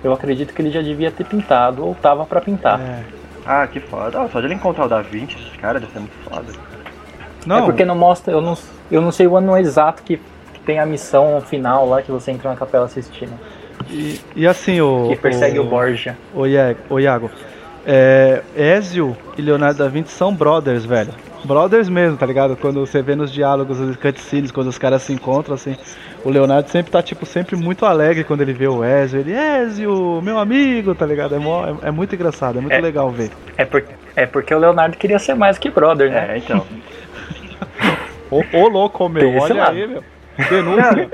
Eu 0.04 0.12
acredito 0.14 0.54
que 0.54 0.62
ele 0.62 0.72
já 0.72 0.82
devia 0.82 1.12
ter 1.12 1.26
pintado, 1.26 1.86
ou 1.86 1.94
tava 1.96 2.26
pra 2.26 2.40
pintar. 2.42 2.80
É. 2.80 3.04
ah, 3.46 3.68
que 3.68 3.80
foda. 3.80 4.22
Ah, 4.22 4.28
só 4.32 4.40
de 4.40 4.48
ele 4.48 4.54
encontrar 4.56 4.86
o 4.86 4.90
Da 4.90 5.02
Vinci, 5.02 5.36
cara 5.62 5.80
deve 5.80 5.92
ser 5.92 6.00
muito 6.00 6.16
foda. 6.30 6.46
Não, 7.46 7.60
É 7.60 7.62
porque 7.64 7.86
não 7.86 7.96
mostra, 7.96 8.34
eu 8.34 8.42
não, 8.42 8.58
eu 8.92 9.02
não 9.02 9.12
sei 9.12 9.28
o 9.28 9.36
ano 9.38 9.58
exato 9.58 10.04
que, 10.04 10.18
que 10.54 10.60
tem 10.66 10.80
a 10.80 10.86
missão 10.86 11.40
final 11.42 11.88
lá 11.88 12.02
que 12.02 12.12
você 12.12 12.32
entra 12.32 12.50
na 12.50 12.56
Capela 12.56 12.88
Sistina, 12.88 13.34
e, 13.90 14.20
e 14.36 14.46
assim, 14.48 14.82
o. 14.82 15.08
que 15.10 15.16
persegue 15.16 15.58
o, 15.60 15.64
Borgia. 15.64 16.18
O 16.34 16.46
Iago, 16.46 16.80
o 16.90 17.00
Iago 17.00 17.32
é, 17.86 18.42
Ezio 18.56 19.16
e 19.38 19.42
Leonardo 19.42 19.80
da 19.80 19.88
Vinci 19.88 20.12
são 20.12 20.34
brothers, 20.34 20.86
velho. 20.86 21.14
Brothers 21.44 21.88
mesmo, 21.88 22.18
tá 22.18 22.26
ligado? 22.26 22.58
Quando 22.58 22.82
você 22.86 23.02
vê 23.02 23.16
nos 23.16 23.32
diálogos, 23.32 23.80
os 23.80 23.96
cutscenes, 23.96 24.52
quando 24.52 24.68
os 24.68 24.78
caras 24.78 25.02
se 25.04 25.14
encontram, 25.14 25.56
assim, 25.56 25.78
o 26.26 26.30
Leonardo 26.30 26.70
sempre 26.70 26.92
tá, 26.92 27.02
tipo, 27.02 27.26
sempre 27.26 27.56
muito 27.56 27.86
alegre 27.86 28.26
quando 28.26 28.42
ele 28.42 28.52
vê 28.52 28.68
o 28.68 28.84
Ezio. 28.84 29.22
Ele, 29.22 29.32
Ezio, 29.34 30.22
meu 30.22 30.38
amigo, 30.38 30.94
tá 30.94 31.06
ligado? 31.06 31.34
É, 31.36 31.40
mó- 31.40 31.66
é- 31.66 31.88
é 31.88 31.92
muito 31.92 32.14
engraçado, 32.14 32.58
é 32.58 32.62
muito 32.62 32.74
É. 32.74 32.82
legal 32.82 33.10
ver. 33.10 33.32
É, 33.58 33.64
por, 33.64 33.82
é 34.18 34.26
porque 34.26 34.54
o 34.54 34.60
Leonardo 34.60 34.98
queria 34.98 35.18
ser 35.18 35.34
mais 35.34 35.58
que 35.58 35.70
brother, 35.70 36.12
né? 36.12 36.32
É, 36.34 36.38
então. 36.38 36.66
Ô, 38.32 38.44
ô, 38.54 38.68
louco, 38.68 39.10
meu, 39.10 39.24
Tem 39.24 39.40
olha 39.40 39.54
lado. 39.56 39.76
aí, 39.76 39.88
meu. 39.88 40.04
Denúncia. 40.50 41.10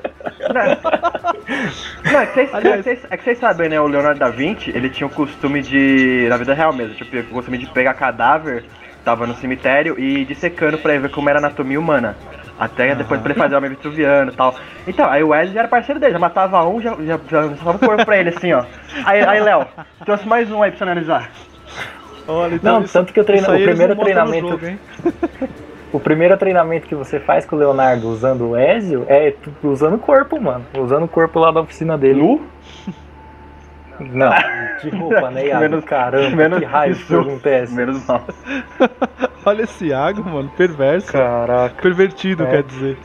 Não, 2.12 2.20
é 2.20 2.26
que 2.28 2.34
vocês, 2.34 2.54
Aliás- 2.54 2.76
é 2.76 2.78
que 2.78 2.84
vocês- 2.84 3.08
é 3.12 3.18
que 3.18 3.24
vocês 3.24 3.38
sabem, 3.40 3.70
né? 3.70 3.80
O 3.80 3.88
Leonardo 3.88 4.20
da 4.20 4.30
Vinci, 4.30 4.72
ele 4.76 4.90
tinha 4.90 5.08
o 5.08 5.10
costume 5.10 5.62
de. 5.62 6.28
Na 6.30 6.38
vida 6.38 6.54
real 6.54 6.74
mesmo, 6.74 6.94
tipo, 6.96 7.18
o 7.18 7.24
costume 7.26 7.58
de 7.58 7.66
pegar 7.68 7.94
cadáver, 7.96 8.66
tava 9.04 9.26
no 9.26 9.36
cemitério 9.36 10.00
e 10.00 10.26
dissecando 10.26 10.78
pra 10.78 10.98
ver 11.00 11.10
como 11.10 11.30
era 11.30 11.40
a 11.40 11.42
anatomia 11.42 11.80
humana. 11.80 12.16
Até 12.58 12.96
depois 12.96 13.20
pra 13.20 13.32
ele 13.32 13.40
fazer 13.40 13.56
o 13.56 13.58
homem 13.58 13.70
vitruviano 13.72 14.32
e 14.32 14.36
tal. 14.36 14.56
Então, 14.88 15.10
aí 15.10 15.22
o 15.24 15.30
Wesley 15.30 15.54
já 15.56 15.60
era 15.62 15.68
parceiro 15.68 16.00
dele, 16.00 16.14
já 16.14 16.20
matava 16.20 16.64
um, 16.68 16.80
já, 16.82 16.96
já, 17.04 17.20
já 17.30 17.46
o 17.72 17.80
corpo 17.80 18.06
pra 18.06 18.18
ele 18.18 18.30
assim, 18.30 18.54
ó. 18.54 18.64
Aí, 19.06 19.22
aí 19.26 19.42
Léo, 19.42 19.66
trouxe 20.06 20.26
mais 20.28 20.50
um 20.52 20.64
aí 20.64 20.72
pra 20.72 20.78
você 20.78 20.84
analisar. 20.84 21.32
Olha, 22.28 22.58
Não, 22.64 22.84
tanto 22.84 23.12
que 23.12 23.20
o 23.20 23.24
treina- 23.26 23.42
isso 23.44 23.52
aí 23.52 23.64
o 23.64 23.68
primeiro 23.68 23.94
não 23.96 24.04
treinamento- 24.04 24.50
jogo? 24.50 24.80
O 25.96 26.00
primeiro 26.00 26.36
treinamento 26.38 26.88
que 26.88 26.94
você 26.96 27.22
faz 27.22 27.46
com 27.46 27.56
o 27.56 27.60
Leonardo 27.60 28.10
usando 28.10 28.50
o 28.50 28.58
Ezio 28.58 29.06
é 29.08 29.34
usando 29.64 29.94
o 29.96 30.00
corpo, 30.00 30.40
mano. 30.42 30.66
Usando 30.78 31.04
o 31.04 31.08
corpo 31.08 31.40
lá 31.40 31.52
da 31.52 31.62
oficina 31.62 31.98
dele. 31.98 32.22
Nu? 32.22 32.42
Não, 33.98 34.30
de 34.84 34.90
roupa, 34.90 35.32
né, 35.32 35.46
Iago? 35.48 35.62
Menos- 35.62 35.86
Caramba, 35.86 36.36
menos 36.36 36.60
que 36.60 36.66
raio 36.66 36.92
isso. 36.92 37.40
é 37.46 37.60
essa? 37.62 37.74
Menos 37.74 38.06
mal. 38.06 38.26
Olha 39.46 39.62
esse 39.62 39.86
Iago, 39.88 40.22
mano, 40.30 40.52
perverso. 40.58 41.14
Caraca, 41.14 41.82
Pervertido, 41.82 42.44
É. 42.44 42.48
quer 42.48 42.64
dizer. 42.64 42.98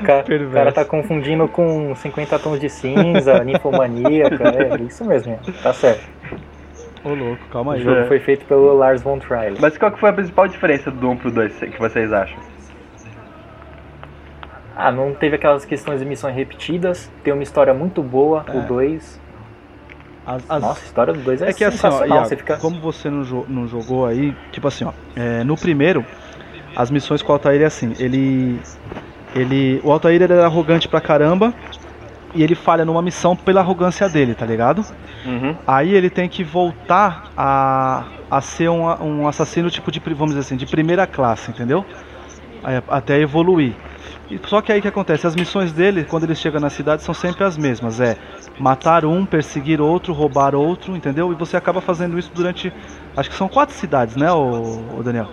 o 0.00 0.02
cara, 0.04 0.22
o 0.22 0.24
Perverso. 0.24 0.52
cara 0.54 0.72
tá 0.72 0.84
confundindo 0.84 1.46
com 1.46 1.94
50 1.94 2.38
tons 2.40 2.58
de 2.58 2.68
cinza, 2.68 3.44
ninfomaníaca, 3.44 4.48
é 4.48 4.82
isso 4.82 5.04
mesmo, 5.04 5.38
tá 5.62 5.72
certo. 5.72 6.02
Ô, 7.04 7.10
louco, 7.14 7.44
calma 7.50 7.72
O 7.72 7.74
aí. 7.74 7.82
jogo 7.82 8.00
É. 8.00 8.04
foi 8.06 8.20
feito 8.20 8.44
pelo 8.46 8.72
Lars 8.74 9.02
von 9.02 9.18
Trier. 9.18 9.54
Mas 9.60 9.76
qual 9.76 9.90
que 9.90 9.98
foi 9.98 10.10
a 10.10 10.12
principal 10.12 10.46
diferença 10.46 10.90
do 10.90 11.10
1 11.10 11.16
pro 11.16 11.30
2 11.30 11.52
que 11.58 11.78
vocês 11.78 12.12
acham? 12.12 12.38
Ah, 14.76 14.90
não 14.90 15.12
teve 15.12 15.36
aquelas 15.36 15.64
questões 15.64 16.00
de 16.00 16.06
missões 16.06 16.34
repetidas, 16.34 17.10
tem 17.22 17.32
uma 17.32 17.42
história 17.42 17.74
muito 17.74 18.02
boa, 18.02 18.44
o 18.48 18.58
É. 18.58 18.60
2. 18.62 19.20
As- 20.24 20.44
as- 20.48 20.62
Nossa, 20.62 20.80
a 20.80 20.84
história 20.84 21.12
do 21.12 21.20
2 21.20 21.42
é, 21.42 21.50
É 21.50 21.52
que 21.52 21.64
assim, 21.64 21.76
ó, 21.78 21.90
sensacional, 21.90 22.08
Iago, 22.16 22.28
você 22.28 22.36
fica... 22.36 22.56
como 22.56 22.80
você 22.80 23.10
não, 23.10 23.22
jo- 23.22 23.44
não 23.48 23.66
jogou 23.66 24.06
aí, 24.06 24.34
tipo 24.52 24.68
assim, 24.68 24.84
ó, 24.84 24.92
é, 25.16 25.42
no 25.44 25.56
primeiro, 25.56 26.04
as 26.76 26.90
missões 26.90 27.20
com 27.22 27.32
o 27.32 27.34
Altair 27.34 27.60
é 27.60 27.64
assim, 27.64 27.92
ele. 27.98 28.60
ele 29.34 29.80
o 29.82 29.90
Altair 29.90 30.14
ele 30.22 30.32
era 30.32 30.44
arrogante 30.46 30.88
pra 30.88 31.00
caramba 31.00 31.52
e 32.34 32.42
ele 32.42 32.54
falha 32.54 32.84
numa 32.84 33.02
missão 33.02 33.36
pela 33.36 33.60
arrogância 33.60 34.08
dele, 34.08 34.34
tá 34.34 34.46
ligado? 34.46 34.84
Uhum. 35.24 35.54
Aí 35.66 35.94
ele 35.94 36.10
tem 36.10 36.28
que 36.28 36.42
voltar 36.42 37.30
a, 37.36 38.04
a 38.30 38.40
ser 38.40 38.68
um, 38.68 38.84
um 39.02 39.28
assassino 39.28 39.70
tipo 39.70 39.90
de, 39.90 40.00
vamos 40.00 40.34
dizer 40.34 40.40
assim, 40.40 40.56
de 40.56 40.66
primeira 40.66 41.06
classe, 41.06 41.50
entendeu? 41.50 41.84
Aí, 42.62 42.82
até 42.88 43.20
evoluir. 43.20 43.74
Só 44.46 44.62
que 44.62 44.72
aí 44.72 44.78
o 44.78 44.82
que 44.82 44.88
acontece? 44.88 45.26
As 45.26 45.36
missões 45.36 45.72
dele, 45.72 46.04
quando 46.04 46.24
ele 46.24 46.34
chega 46.34 46.58
na 46.58 46.70
cidade, 46.70 47.02
são 47.02 47.14
sempre 47.14 47.44
as 47.44 47.56
mesmas. 47.56 48.00
É 48.00 48.16
matar 48.58 49.04
um, 49.04 49.26
perseguir 49.26 49.80
outro, 49.80 50.12
roubar 50.12 50.54
outro, 50.54 50.96
entendeu? 50.96 51.32
E 51.32 51.34
você 51.34 51.56
acaba 51.56 51.80
fazendo 51.80 52.18
isso 52.18 52.30
durante. 52.34 52.72
Acho 53.16 53.28
que 53.28 53.36
são 53.36 53.48
quatro 53.48 53.74
cidades, 53.74 54.16
né, 54.16 54.32
o, 54.32 55.02
Daniel? 55.04 55.28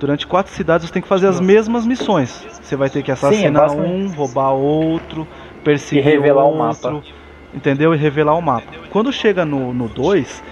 Durante 0.00 0.26
quatro 0.26 0.52
cidades 0.52 0.88
você 0.88 0.92
tem 0.92 1.02
que 1.02 1.06
fazer 1.06 1.28
as 1.28 1.40
mesmas 1.40 1.86
missões. 1.86 2.44
Você 2.60 2.74
vai 2.74 2.90
ter 2.90 3.04
que 3.04 3.12
assassinar 3.12 3.70
um, 3.70 3.76
basicamente. 3.76 4.16
roubar 4.16 4.50
outro, 4.50 5.28
perseguir 5.64 6.06
E 6.06 6.10
revelar 6.10 6.44
o 6.44 6.56
outro, 6.58 6.92
mapa. 6.92 7.02
entendeu? 7.54 7.94
E 7.94 7.96
revelar 7.96 8.34
o 8.34 8.42
mapa. 8.42 8.72
Quando 8.90 9.12
chega 9.12 9.44
no 9.44 9.88
2, 9.88 10.42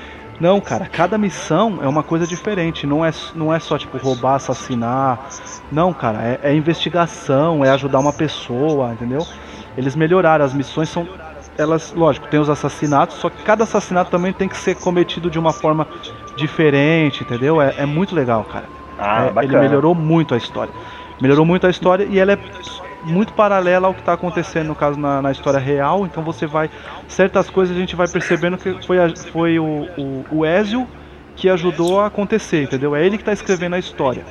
não, 0.40 0.60
cara, 0.60 0.86
cada 0.86 1.18
missão 1.18 1.78
é 1.82 1.86
uma 1.88 2.02
coisa 2.02 2.26
diferente. 2.26 2.86
Não 2.86 3.04
é, 3.04 3.10
não 3.34 3.52
é 3.52 3.58
só 3.58 3.76
tipo 3.76 3.98
roubar, 3.98 4.36
assassinar. 4.36 5.28
Não, 5.70 5.92
cara, 5.92 6.18
é, 6.22 6.40
é 6.50 6.54
investigação, 6.54 7.64
é 7.64 7.70
ajudar 7.70 7.98
uma 7.98 8.12
pessoa, 8.12 8.92
entendeu? 8.92 9.26
Eles 9.76 9.94
melhoraram, 9.94 10.44
as 10.44 10.54
missões 10.54 10.88
são. 10.88 11.06
Elas, 11.58 11.92
lógico, 11.92 12.26
tem 12.28 12.40
os 12.40 12.48
assassinatos, 12.48 13.16
só 13.16 13.28
que 13.28 13.42
cada 13.42 13.64
assassinato 13.64 14.10
também 14.10 14.32
tem 14.32 14.48
que 14.48 14.56
ser 14.56 14.76
cometido 14.76 15.30
de 15.30 15.38
uma 15.38 15.52
forma 15.52 15.86
diferente, 16.34 17.22
entendeu? 17.22 17.60
É, 17.60 17.74
é 17.78 17.86
muito 17.86 18.14
legal, 18.14 18.44
cara. 18.44 18.64
Ah, 18.98 19.30
É, 19.36 19.44
ele 19.44 19.56
melhorou 19.58 19.94
muito 19.94 20.34
a 20.34 20.38
história. 20.38 20.72
Melhorou 21.20 21.44
muito 21.44 21.66
a 21.66 21.70
história 21.70 22.04
e 22.08 22.18
ela 22.18 22.32
é 22.32 22.38
muito 23.02 23.32
paralela 23.32 23.86
ao 23.88 23.94
que 23.94 24.00
está 24.00 24.12
acontecendo, 24.12 24.68
no 24.68 24.74
caso, 24.74 24.98
na, 24.98 25.20
na 25.22 25.32
história 25.32 25.58
real. 25.58 26.06
Então 26.06 26.22
você 26.22 26.46
vai. 26.46 26.70
Certas 27.08 27.48
coisas 27.50 27.76
a 27.76 27.78
gente 27.80 27.96
vai 27.96 28.08
percebendo 28.08 28.58
que 28.58 28.80
foi, 28.86 28.98
a- 28.98 29.14
foi 29.32 29.58
o, 29.58 29.88
o, 29.96 30.26
o 30.30 30.46
Ezio 30.46 30.86
que 31.36 31.48
ajudou 31.48 32.00
a 32.00 32.06
acontecer, 32.06 32.64
entendeu? 32.64 32.94
É 32.94 33.04
ele 33.04 33.16
que 33.16 33.22
está 33.22 33.32
escrevendo 33.32 33.74
a 33.74 33.78
história. 33.78 34.24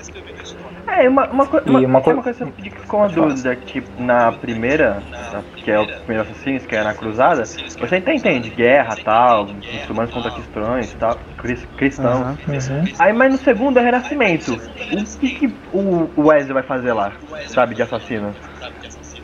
É, 0.97 1.07
uma, 1.07 1.27
uma, 1.27 1.45
co- 1.45 1.61
uma, 1.65 1.79
uma 1.79 2.01
co- 2.01 2.11
uma 2.11 2.23
coisa 2.23 2.45
que 2.45 2.69
ficou 2.69 2.99
uma 2.99 3.09
dúvida, 3.09 3.55
que 3.55 3.73
tipo, 3.73 4.01
na 4.01 4.31
primeira, 4.31 5.01
na- 5.31 5.41
que 5.63 5.71
é 5.71 5.79
o 5.79 5.85
primeiro 6.05 6.23
Assassinos, 6.29 6.65
que 6.65 6.75
é 6.75 6.83
na 6.83 6.93
Cruzada, 6.93 7.43
você 7.43 7.95
até 7.95 8.13
entende 8.13 8.49
guerra 8.49 8.97
tal, 9.03 9.47
muçulmanos 9.71 10.11
contra 10.11 10.31
cristãos 10.31 10.93
tal, 10.99 11.17
cris- 11.37 11.65
cristãos. 11.77 12.21
Aham. 12.21 12.37
Uhum. 12.47 12.87
Aí, 12.99 13.13
mas 13.13 13.31
no 13.31 13.37
segundo 13.37 13.79
é 13.79 13.83
Renascimento. 13.83 14.59
O 14.91 15.03
que, 15.19 15.29
que 15.29 15.53
o 15.73 16.21
Wesley 16.27 16.53
vai 16.53 16.63
fazer 16.63 16.93
lá, 16.93 17.11
sabe, 17.47 17.75
de 17.75 17.83
assassino? 17.83 18.33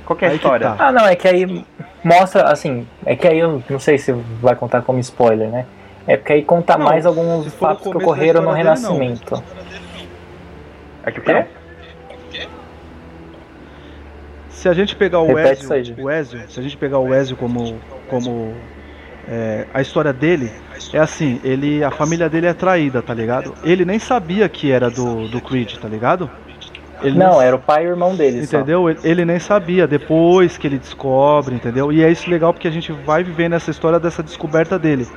Qual 0.06 0.18
que 0.18 0.26
é 0.26 0.28
a 0.28 0.32
Aí 0.32 0.38
que 0.38 0.46
história? 0.46 0.70
tá. 0.78 0.88
Ah, 0.88 0.92
não, 0.92 1.06
é 1.06 1.16
que 1.16 1.28
aí 1.28 1.66
mostra, 2.04 2.44
assim, 2.52 2.86
é 3.06 3.16
que 3.16 3.28
aí 3.28 3.40
eu 3.40 3.62
não 3.70 3.80
sei 3.80 3.98
se 3.98 4.12
vai 4.42 4.56
contar 4.56 4.82
como 4.84 5.00
spoiler, 5.00 5.50
né? 5.50 5.66
É 6.08 6.16
porque 6.16 6.34
aí 6.34 6.44
conta 6.44 6.78
Não, 6.78 6.86
mais 6.86 7.06
alguns 7.08 7.52
fatos 7.56 7.82
que 7.88 7.98
ocorreram 7.98 8.44
no 8.44 8.56
história 8.56 8.76
dele. 8.76 8.76
Renascimento. 8.76 9.44
É 11.06 11.12
que 11.12 11.20
o 11.20 11.24
quê? 11.24 11.46
Se 14.50 14.70
a 14.70 14.74
gente 14.74 14.96
pegar 14.96 15.20
o 15.20 15.28
Repete 15.28 15.72
Ezio, 15.72 15.96
o 16.00 16.10
Ezio, 16.10 16.40
se 16.48 16.60
a 16.60 16.64
gente 16.64 16.76
pegar 16.76 16.98
o 16.98 17.14
Ezio 17.14 17.38
como, 17.38 17.78
como 18.10 18.54
é, 19.28 19.68
a 19.74 19.82
história 19.82 20.12
dele 20.12 20.52
é 20.92 20.98
assim, 20.98 21.40
ele, 21.44 21.84
a 21.84 21.92
família 21.92 22.28
dele 22.28 22.48
é 22.48 22.54
traída, 22.54 23.02
tá 23.02 23.14
ligado? 23.14 23.54
Ele 23.64 23.86
nem 23.86 24.00
sabia 24.00 24.50
que 24.50 24.72
era 24.72 24.90
do, 24.90 25.28
do 25.28 25.40
Creed, 25.40 25.76
tá 25.78 25.88
ligado? 25.88 26.30
Ele 27.04 27.18
Não, 27.18 27.38
nem- 27.38 27.48
era 27.48 27.56
o 27.56 27.60
pai 27.60 27.84
e 27.84 27.88
o 27.88 27.92
irmão 27.92 28.16
dele 28.16 28.46
só. 28.48 28.58
Entendeu? 28.58 28.90
Ele, 28.90 29.00
ele 29.04 29.26
nem 29.26 29.38
sabia, 29.38 29.86
depois 29.86 30.58
que 30.58 30.66
ele 30.66 30.80
descobre, 30.80 31.54
entendeu? 31.54 31.92
E 31.92 32.02
é 32.04 32.10
isso 32.10 32.30
legal 32.30 32.54
porque 32.54 32.68
a 32.68 32.72
gente 32.72 32.92
vai 32.92 33.24
viver 33.24 33.50
nessa 33.50 33.70
história 33.70 34.00
dessa 34.00 34.24
descoberta 34.24 34.80
dele. 34.80 35.08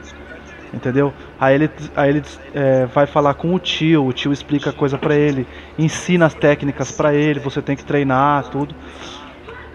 Entendeu? 0.72 1.14
Aí 1.40 1.54
ele, 1.54 1.70
aí 1.96 2.10
ele 2.10 2.22
é, 2.54 2.86
vai 2.86 3.06
falar 3.06 3.34
com 3.34 3.54
o 3.54 3.58
tio, 3.58 4.04
o 4.06 4.12
tio 4.12 4.32
explica 4.32 4.72
coisa 4.72 4.98
pra 4.98 5.14
ele, 5.14 5.46
ensina 5.78 6.26
as 6.26 6.34
técnicas 6.34 6.90
pra 6.92 7.14
ele, 7.14 7.40
você 7.40 7.62
tem 7.62 7.74
que 7.76 7.84
treinar, 7.84 8.44
tudo. 8.50 8.74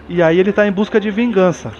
E 0.08 0.22
aí 0.22 0.38
ele 0.38 0.52
tá 0.52 0.66
em 0.66 0.72
busca 0.72 1.00
de 1.00 1.10
vingança. 1.10 1.72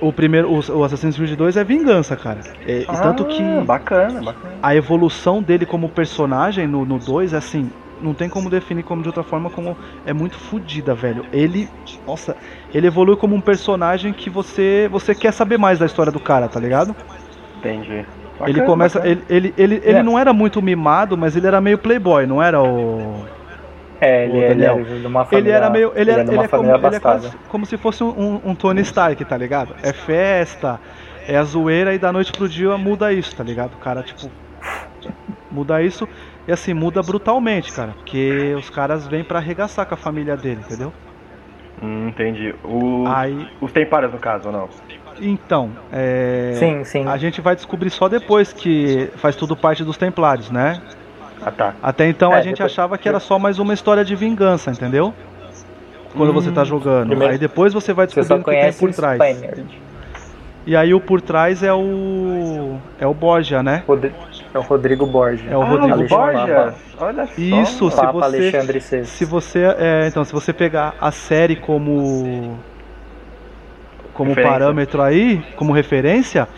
O 0.00 0.12
primeiro, 0.12 0.50
o, 0.50 0.78
o 0.78 0.84
Assassin's 0.84 1.16
Creed 1.16 1.36
2 1.36 1.56
é 1.56 1.64
vingança, 1.64 2.16
cara. 2.16 2.40
É, 2.66 2.80
e 2.82 2.86
tanto 2.86 3.24
que 3.24 3.42
Ah, 3.42 3.64
Bacana, 3.64 4.20
bacana. 4.22 4.58
a 4.60 4.74
evolução 4.74 5.42
dele 5.42 5.64
como 5.64 5.88
personagem 5.88 6.66
no, 6.66 6.84
no 6.84 6.98
2 6.98 7.32
é 7.32 7.36
assim, 7.36 7.70
não 8.00 8.12
tem 8.14 8.28
como 8.28 8.50
definir 8.50 8.82
como 8.82 9.02
de 9.02 9.08
outra 9.08 9.22
forma 9.22 9.48
como 9.48 9.78
é 10.04 10.12
muito 10.12 10.36
fodida, 10.38 10.94
velho. 10.94 11.24
Ele, 11.32 11.68
nossa, 12.06 12.36
ele 12.72 12.86
evolui 12.88 13.16
como 13.16 13.34
um 13.36 13.40
personagem 13.40 14.12
que 14.12 14.28
você 14.28 14.88
você 14.90 15.14
quer 15.14 15.32
saber 15.32 15.58
mais 15.58 15.78
da 15.78 15.86
história 15.86 16.10
do 16.12 16.20
cara, 16.20 16.48
tá 16.48 16.58
ligado? 16.58 16.96
Entendi. 17.54 18.04
Ele 18.40 18.52
Bacana, 18.52 18.66
começa, 18.66 18.98
bacana. 18.98 19.14
ele 19.14 19.24
ele, 19.28 19.54
ele, 19.56 19.82
ele 19.84 19.98
É. 19.98 20.02
não 20.02 20.18
era 20.18 20.32
muito 20.32 20.60
mimado, 20.60 21.16
mas 21.16 21.36
ele 21.36 21.46
era 21.46 21.60
meio 21.60 21.78
playboy, 21.78 22.26
não 22.26 22.42
era 22.42 22.60
o 22.62 23.24
É, 24.00 24.24
ele, 24.24 24.32
Ô, 24.32 24.36
ele 24.36 24.48
Daniel, 24.48 24.78
era 24.80 24.98
de 25.00 25.06
uma 25.06 25.24
família. 25.24 25.48
ele 25.48 25.56
era 25.56 25.70
meio. 25.70 25.92
Ele, 25.94 26.10
era, 26.10 26.20
ele 26.22 26.38
é, 26.38 26.48
como, 26.48 26.74
ele 26.74 26.96
é 26.96 27.00
quase 27.00 27.30
como 27.48 27.64
se 27.64 27.76
fosse 27.78 28.02
um, 28.04 28.40
um 28.44 28.54
Tony 28.54 28.80
Stark, 28.82 29.24
tá 29.24 29.36
ligado? 29.36 29.74
É 29.82 29.92
festa, 29.92 30.80
é 31.28 31.36
a 31.36 31.44
zoeira 31.44 31.94
e 31.94 31.98
da 31.98 32.12
noite 32.12 32.32
pro 32.32 32.48
dia 32.48 32.76
muda 32.76 33.12
isso, 33.12 33.34
tá 33.36 33.44
ligado? 33.44 33.74
O 33.74 33.78
cara, 33.78 34.02
tipo. 34.02 34.30
Muda 35.50 35.80
isso 35.82 36.08
e 36.48 36.52
assim, 36.52 36.74
muda 36.74 37.00
brutalmente, 37.02 37.72
cara. 37.72 37.92
Porque 37.98 38.54
os 38.58 38.68
caras 38.68 39.06
vêm 39.06 39.22
pra 39.22 39.38
arregaçar 39.38 39.86
com 39.86 39.94
a 39.94 39.96
família 39.96 40.36
dele, 40.36 40.60
entendeu? 40.64 40.92
Hum, 41.82 42.08
entendi. 42.08 42.54
O, 42.64 43.04
Aí. 43.06 43.48
Os 43.60 43.70
Tempários, 43.72 44.12
no 44.12 44.18
caso, 44.18 44.48
ou 44.48 44.52
não? 44.52 44.68
Então, 45.20 45.70
é. 45.92 46.52
Sim, 46.58 46.84
sim. 46.84 47.06
A 47.06 47.16
gente 47.16 47.40
vai 47.40 47.54
descobrir 47.54 47.90
só 47.90 48.08
depois 48.08 48.52
que 48.52 49.08
faz 49.16 49.36
tudo 49.36 49.56
parte 49.56 49.84
dos 49.84 49.96
Templários, 49.96 50.50
né? 50.50 50.80
Ah, 51.44 51.50
tá. 51.50 51.74
Até 51.82 52.08
então 52.08 52.32
É, 52.32 52.36
a 52.36 52.40
gente 52.42 52.54
depois- 52.56 52.72
achava 52.72 52.96
que 52.98 53.08
era 53.08 53.20
só 53.20 53.38
mais 53.38 53.58
uma 53.58 53.74
história 53.74 54.04
de 54.04 54.14
vingança, 54.16 54.70
entendeu? 54.70 55.12
Quando 56.16 56.32
você 56.32 56.50
tá 56.52 56.62
jogando. 56.64 57.08
primeiro- 57.08 57.32
Aí 57.32 57.38
depois 57.38 57.72
você 57.72 57.92
vai 57.92 58.06
descobrindo 58.06 58.34
o 58.34 58.38
que 58.44 58.50
tem 58.50 58.60
conhece 58.60 58.78
por 58.78 58.92
trás. 58.94 59.14
Spaniard. 59.36 59.64
E 60.66 60.74
aí 60.74 60.94
o 60.94 61.00
por 61.00 61.20
trás 61.20 61.62
é 61.62 61.74
o. 61.74 62.78
É 62.98 63.06
o 63.06 63.12
Borgia, 63.12 63.62
né? 63.62 63.82
Rodri- 63.86 64.14
É 64.54 64.58
o 64.58 64.62
Rodrigo 64.62 65.04
Borges. 65.04 65.44
É 65.50 65.56
o 65.56 65.60
ah, 65.60 65.64
Rodrigo 65.66 66.08
Borges. 66.08 66.74
Olha 66.98 67.26
só. 67.26 67.32
Isso, 67.36 67.90
se 67.90 67.96
Papa 67.96 68.12
você- 68.12 68.24
Alexandre 68.24 68.78
VI. 68.78 69.04
Se 69.04 69.24
você. 69.26 69.58
É, 69.76 70.06
então, 70.08 70.24
se 70.24 70.32
você 70.32 70.52
pegar 70.54 70.94
a 71.00 71.10
série 71.10 71.56
como. 71.56 72.56
Como 74.14 74.30
Referência. 74.30 74.58
parâmetro 74.58 75.02
aí, 75.02 75.44
como 75.56 75.72
referência, 75.72 76.48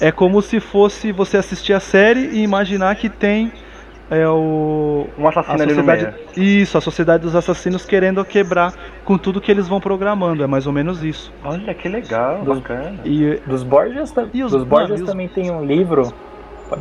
é 0.00 0.10
como 0.10 0.40
se 0.42 0.58
fosse 0.60 1.12
você 1.12 1.36
assistir 1.36 1.72
a 1.74 1.80
série 1.80 2.20
e 2.20 2.42
imaginar 2.42 2.96
que 2.96 3.08
tem 3.10 3.52
é 4.10 4.26
o. 4.26 5.06
Um 5.18 5.26
A 5.26 5.30
assassino 5.30 5.62
ali 5.62 5.74
no 5.74 5.82
meio. 5.84 5.98
sociedade, 6.00 6.40
isso, 6.40 6.78
a 6.78 6.80
sociedade 6.80 7.22
dos 7.24 7.34
assassinos 7.36 7.84
querendo 7.84 8.24
quebrar 8.24 8.72
com 9.04 9.18
tudo 9.18 9.40
que 9.40 9.50
eles 9.50 9.68
vão 9.68 9.80
programando, 9.80 10.42
é 10.42 10.46
mais 10.46 10.66
ou 10.66 10.72
menos 10.72 11.02
isso. 11.04 11.32
Olha 11.44 11.74
que 11.74 11.88
legal, 11.88 12.42
Dos- 12.44 12.60
bacana. 12.60 12.98
E, 13.04 13.40
Dos 13.46 13.62
Borges, 13.62 14.14
E 14.32 14.42
os- 14.42 14.52
dos 14.52 14.64
Borges 14.64 14.90
mano, 14.90 15.00
e 15.00 15.02
os- 15.02 15.10
também 15.10 15.28
tem 15.28 15.50
um 15.50 15.64
livro. 15.64 16.12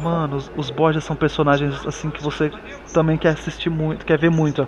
Mano, 0.01 0.37
os, 0.37 0.51
os 0.55 0.69
Borgias 0.71 1.03
são 1.03 1.15
personagens 1.15 1.85
assim 1.85 2.09
que 2.09 2.21
você 2.23 2.51
também 2.93 3.17
quer 3.17 3.29
assistir 3.29 3.69
muito, 3.69 4.05
quer 4.05 4.17
ver 4.17 4.31
muito. 4.31 4.67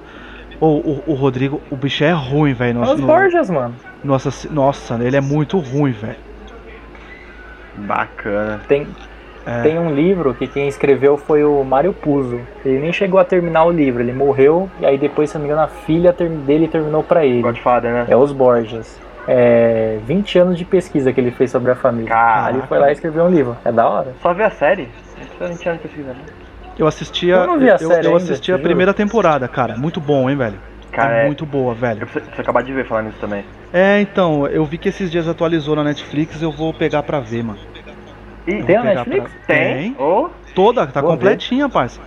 Ou 0.60 0.80
o, 0.80 1.04
o 1.08 1.14
Rodrigo, 1.14 1.62
o 1.70 1.76
bicho 1.76 2.04
é 2.04 2.12
ruim, 2.12 2.54
velho. 2.54 2.70
É 2.72 2.74
no- 2.74 2.94
os 2.94 3.00
no- 3.00 3.08
Borges, 3.08 3.50
mano. 3.50 3.76
no 4.04 4.14
assass- 4.16 4.48
Nossa, 4.50 4.96
ele 5.02 5.16
é 5.16 5.22
muito 5.22 5.60
ruim, 5.60 5.92
velho. 5.92 6.16
Bacana. 7.76 8.62
Tem, 8.68 8.88
É. 9.46 9.62
tem 9.62 9.78
um 9.78 9.94
livro 9.94 10.34
que 10.34 10.48
quem 10.48 10.68
escreveu 10.68 11.18
foi 11.18 11.44
o 11.44 11.64
Mário 11.64 11.94
Puzo. 11.94 12.40
Ele 12.66 12.80
nem 12.80 12.92
chegou 12.92 13.20
a 13.20 13.24
terminar 13.24 13.66
o 13.66 13.72
livro, 13.72 14.02
ele 14.02 14.14
morreu 14.14 14.70
e 14.80 14.86
aí 14.86 14.98
depois, 14.98 15.30
se 15.30 15.36
não 15.38 15.44
me 15.44 15.48
engano, 15.48 15.64
a 15.64 15.68
filha 15.68 16.12
ter- 16.12 16.30
dele 16.30 16.68
terminou 16.68 17.04
pra 17.04 17.24
ele. 17.26 17.42
Godfather, 17.42 17.92
né? 17.92 18.06
É 18.10 18.16
os 18.16 18.32
Borges. 18.32 19.00
É 19.28 20.00
20 20.06 20.40
anos 20.40 20.58
de 20.58 20.64
pesquisa 20.66 21.12
que 21.12 21.20
ele 21.20 21.32
fez 21.32 21.52
sobre 21.52 21.70
a 21.70 21.76
família. 21.76 22.10
Caraca. 22.10 22.48
Aí 22.48 22.56
ele 22.56 22.68
foi 22.68 22.80
lá 22.80 22.90
e 22.90 22.94
escreveu 22.94 23.26
um 23.26 23.30
livro. 23.30 23.58
É 23.64 23.72
da 23.72 23.88
hora. 23.88 24.14
Só 24.22 24.34
ver 24.34 24.44
a 24.46 24.50
série? 24.52 24.88
Não 25.20 25.48
precisa 25.48 25.70
nem 25.72 25.78
pesquisa, 25.80 26.10
né? 26.14 26.20
Eu 26.78 26.88
assistia. 26.88 27.36
Eu 27.36 27.48
não 27.48 27.60
vi 27.60 27.70
a 27.70 27.74
eu, 27.74 27.80
série 27.80 28.08
eu 28.08 28.12
ainda, 28.12 28.24
assisti 28.24 28.52
a 28.52 28.56
juro. 28.56 28.64
primeira 28.68 28.94
temporada, 28.94 29.48
cara. 29.48 29.76
Muito 29.78 30.00
bom, 30.00 30.30
hein, 30.30 30.36
velho. 30.38 30.60
Cara, 30.92 31.18
é 31.18 31.24
é- 31.24 31.26
muito 31.26 31.46
boa, 31.46 31.74
velho. 31.74 32.02
Eu 32.02 32.06
preciso, 32.08 32.26
preciso 32.26 32.42
acabar 32.42 32.64
de 32.64 32.74
ver 32.74 32.86
falar 32.86 33.04
nisso 33.04 33.18
também. 33.20 33.44
É, 33.74 34.00
então, 34.02 34.48
eu 34.48 34.64
vi 34.66 34.78
que 34.78 34.90
esses 34.90 35.12
dias 35.12 35.28
atualizou 35.28 35.76
na 35.76 35.84
Netflix, 35.84 36.42
eu 36.42 36.52
vou 36.52 36.74
pegar 36.74 37.04
pra 37.04 37.20
ver, 37.20 37.44
mano. 37.44 37.60
Ih, 38.48 38.60
Eu 38.60 38.66
Tem 38.66 38.66
pegar 38.66 38.84
Netflix? 38.84 39.32
pra- 39.46 39.56
tem? 39.56 39.96
Ou 39.98 40.32
Toda, 40.56 40.88
tá 40.88 41.02
Vou 41.02 41.12
completinha, 41.12 41.68
parça. 41.70 42.00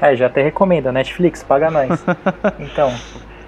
É, 0.00 0.14
já 0.16 0.26
até 0.26 0.42
recomendo, 0.42 0.90
Netflix, 0.92 1.42
paga 1.42 1.70
nós. 1.70 2.04
Então, 2.60 2.92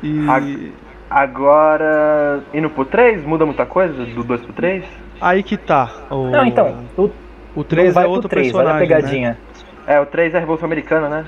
E. 0.02 0.26
A- 0.28 1.22
agora. 1.22 2.40
Indo 2.52 2.68
pro 2.70 2.85
3, 2.85 3.24
muda 3.24 3.44
muita 3.46 3.64
coisa? 3.66 4.04
Do 4.04 4.24
2 4.24 4.40
pro 4.42 4.52
3? 4.52 4.85
Aí 5.20 5.42
que 5.42 5.56
tá. 5.56 5.90
O, 6.11 6.30
não, 6.30 6.44
então, 6.44 6.85
o 6.96 7.11
O 7.54 7.62
3 7.62 7.94
vai 7.94 8.04
é 8.04 8.06
pro 8.06 8.14
outro 8.14 8.28
3, 8.28 8.52
olha 8.54 8.70
a 8.70 8.78
personagem. 8.78 9.22
Né? 9.22 9.37
É, 9.86 9.98
o 10.00 10.06
3 10.06 10.34
é 10.34 10.36
a 10.36 10.40
Revolução 10.40 10.66
Americana, 10.66 11.08
né? 11.08 11.24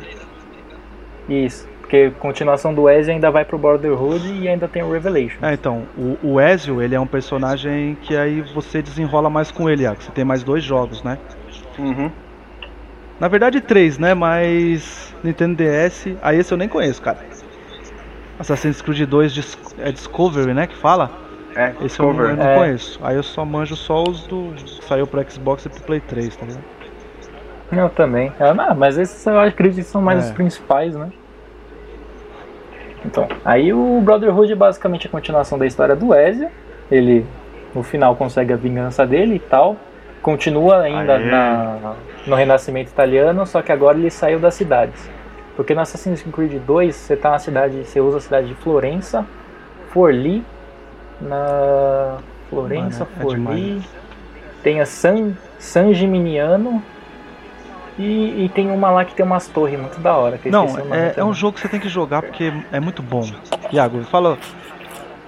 Isso, 1.28 1.66
porque 1.80 2.10
continuação 2.20 2.72
do 2.74 2.88
Ezio 2.88 3.12
ainda 3.12 3.30
vai 3.30 3.44
pro 3.44 3.58
Brotherhood 3.58 4.26
e 4.40 4.46
ainda 4.48 4.68
tem 4.68 4.82
o 4.82 4.92
Revelation. 4.92 5.38
É, 5.42 5.54
então, 5.54 5.84
o, 5.96 6.18
o 6.22 6.40
Ezio, 6.40 6.82
ele 6.82 6.94
é 6.94 7.00
um 7.00 7.06
personagem 7.06 7.96
que 8.02 8.16
aí 8.16 8.40
você 8.54 8.82
desenrola 8.82 9.30
mais 9.30 9.50
com 9.50 9.68
ele, 9.68 9.84
Iago. 9.84 10.02
Você 10.02 10.12
tem 10.12 10.24
mais 10.24 10.42
dois 10.42 10.62
jogos, 10.62 11.02
né? 11.02 11.18
Uhum. 11.78 12.10
Na 13.18 13.28
verdade, 13.28 13.60
três, 13.60 13.98
né? 13.98 14.12
Mas 14.12 15.14
Nintendo 15.22 15.56
DS, 15.56 16.14
aí 16.20 16.38
esse 16.38 16.52
eu 16.52 16.58
nem 16.58 16.68
conheço, 16.68 17.00
cara. 17.00 17.18
Assassin's 18.38 18.82
Creed 18.82 19.08
2 19.08 19.32
Dis- 19.32 19.58
é 19.78 19.92
Discovery, 19.92 20.52
né? 20.52 20.66
Que 20.66 20.76
fala? 20.76 21.10
É, 21.56 21.72
Esse 21.82 22.00
eu 22.00 22.12
não, 22.12 22.24
eu 22.24 22.36
não 22.36 22.44
É. 22.44 22.56
conheço. 22.56 22.98
Aí 23.02 23.14
eu 23.14 23.22
só 23.22 23.44
manjo 23.44 23.76
só 23.76 24.02
os 24.02 24.26
do. 24.26 24.52
que 24.56 24.84
Saiu 24.84 25.06
pro 25.06 25.24
Xbox 25.30 25.64
e 25.64 25.68
pro 25.68 25.80
Play 25.82 26.00
3, 26.00 26.36
tá 26.36 26.44
ligado? 26.44 26.64
Eu 27.72 27.88
também. 27.88 28.33
Ah, 28.38 28.74
mas 28.74 28.96
esses 28.98 29.24
eu 29.27 29.38
acredito 29.40 29.85
que 29.85 29.90
são 29.90 30.00
mais 30.03 30.22
É. 30.24 30.27
os 30.29 30.31
principais, 30.33 30.94
né? 30.94 31.11
Então, 33.05 33.29
aí 33.44 33.72
o 33.72 34.00
Brotherhood 34.00 34.53
é 34.53 34.57
basicamente 34.57 35.07
a 35.07 35.11
continuação 35.11 35.59
da 35.59 35.66
história 35.66 35.94
do 35.94 36.14
Ezio. 36.14 36.48
Ele, 36.90 37.27
no 37.74 37.83
final, 37.83 38.16
consegue 38.16 38.53
a 38.53 38.57
vingança 38.57 39.07
dele 39.07 39.37
e 39.37 39.38
tal. 39.38 39.77
Continua 40.22 40.81
ainda 40.83 41.18
na- 41.18 41.94
no 42.27 42.35
Renascimento 42.35 42.90
Italiano, 42.90 43.44
só 43.46 43.61
que 43.61 43.70
agora 43.70 43.98
ele 43.98 44.11
saiu 44.11 44.38
das 44.38 44.55
cidades. 44.55 45.11
Porque 45.55 45.74
no 45.74 45.83
Assassin's 45.83 46.22
Creed 46.22 46.55
2, 46.66 46.94
você 46.96 47.14
tá 47.16 47.33
na 47.33 47.38
cidade, 47.38 47.85
você 47.85 48.00
usa 48.00 48.16
a 48.16 48.20
cidade 48.20 48.48
de 48.48 48.55
Florença, 48.55 49.24
Forli, 49.90 50.42
na 51.20 52.16
Florença, 52.48 53.05
Mano, 53.05 53.16
é 53.18 53.22
Forli, 53.22 53.37
demais. 53.37 53.85
tem 54.62 54.81
a 54.81 54.87
San, 54.87 55.33
San 55.59 55.92
Gimignano 55.92 56.83
e, 57.98 58.44
e 58.44 58.48
tem 58.48 58.70
uma 58.70 58.90
lá 58.90 59.04
que 59.04 59.14
tem 59.14 59.24
umas 59.24 59.46
torres 59.48 59.78
muito 59.78 60.00
da 60.00 60.16
hora. 60.16 60.38
Que 60.38 60.48
eu 60.48 60.52
Não, 60.52 60.66
é, 60.92 61.14
é 61.16 61.24
um 61.24 61.33
jogo 61.35 61.54
que 61.54 61.61
você 61.61 61.68
tem 61.68 61.78
que 61.80 61.88
jogar 61.88 62.22
porque 62.22 62.52
é 62.72 62.80
muito 62.80 63.02
bom. 63.02 63.22
Iago, 63.72 64.02
fala. 64.04 64.37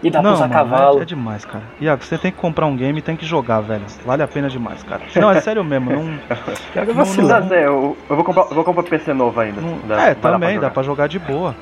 E 0.02 0.11
dá 0.11 0.20
pra 0.20 0.29
Não, 0.29 0.35
usar 0.37 0.48
mano, 0.48 0.52
cavalo. 0.70 0.98
é, 0.98 1.02
é 1.02 1.05
demais, 1.07 1.44
cara. 1.44 1.64
Iago, 1.81 2.05
você 2.05 2.18
tem 2.18 2.31
que 2.31 2.37
comprar 2.37 2.66
um 2.66 2.76
game 2.76 2.98
e 2.98 3.02
tem 3.02 3.16
que 3.16 3.24
jogar, 3.24 3.61
velho. 3.61 3.83
Vale 4.05 4.22
a 4.22 4.29
pena 4.29 4.48
demais, 4.48 4.83
cara. 4.83 5.00
Não, 5.16 5.31
é 5.31 5.40
sério 5.40 5.64
mesmo. 5.64 5.90
Não, 5.90 6.18
Pega 6.74 6.87
não- 6.88 6.94
vacilo. 6.94 7.26
Dá, 7.29 7.40
Zé, 7.40 7.66
eu, 7.66 7.96
eu 8.09 8.14
vou 8.16 8.24
comprar, 8.24 8.42
eu 8.42 8.55
vou 8.55 8.62
comprar 8.64 8.83
PC 8.85 9.14
novo 9.14 9.40
ainda. 9.40 9.61
não- 9.61 9.79
Dá- 9.88 10.02
é, 10.09 10.14
também, 10.14 10.55
jogar. 10.57 10.68
dá 10.68 10.70
pra 10.74 10.83
jogar 10.83 11.07
de 11.09 11.18
boa. 11.18 11.57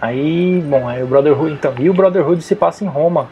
Aí, 0.00 0.60
bom, 0.66 0.88
aí 0.88 1.02
o 1.02 1.06
Brotherhood, 1.06 1.52
então, 1.52 1.72
e 1.78 1.88
o 1.88 1.94
Brotherhood 1.94 2.42
se 2.42 2.56
passa 2.56 2.84
em 2.84 2.88
Roma. 2.88 3.28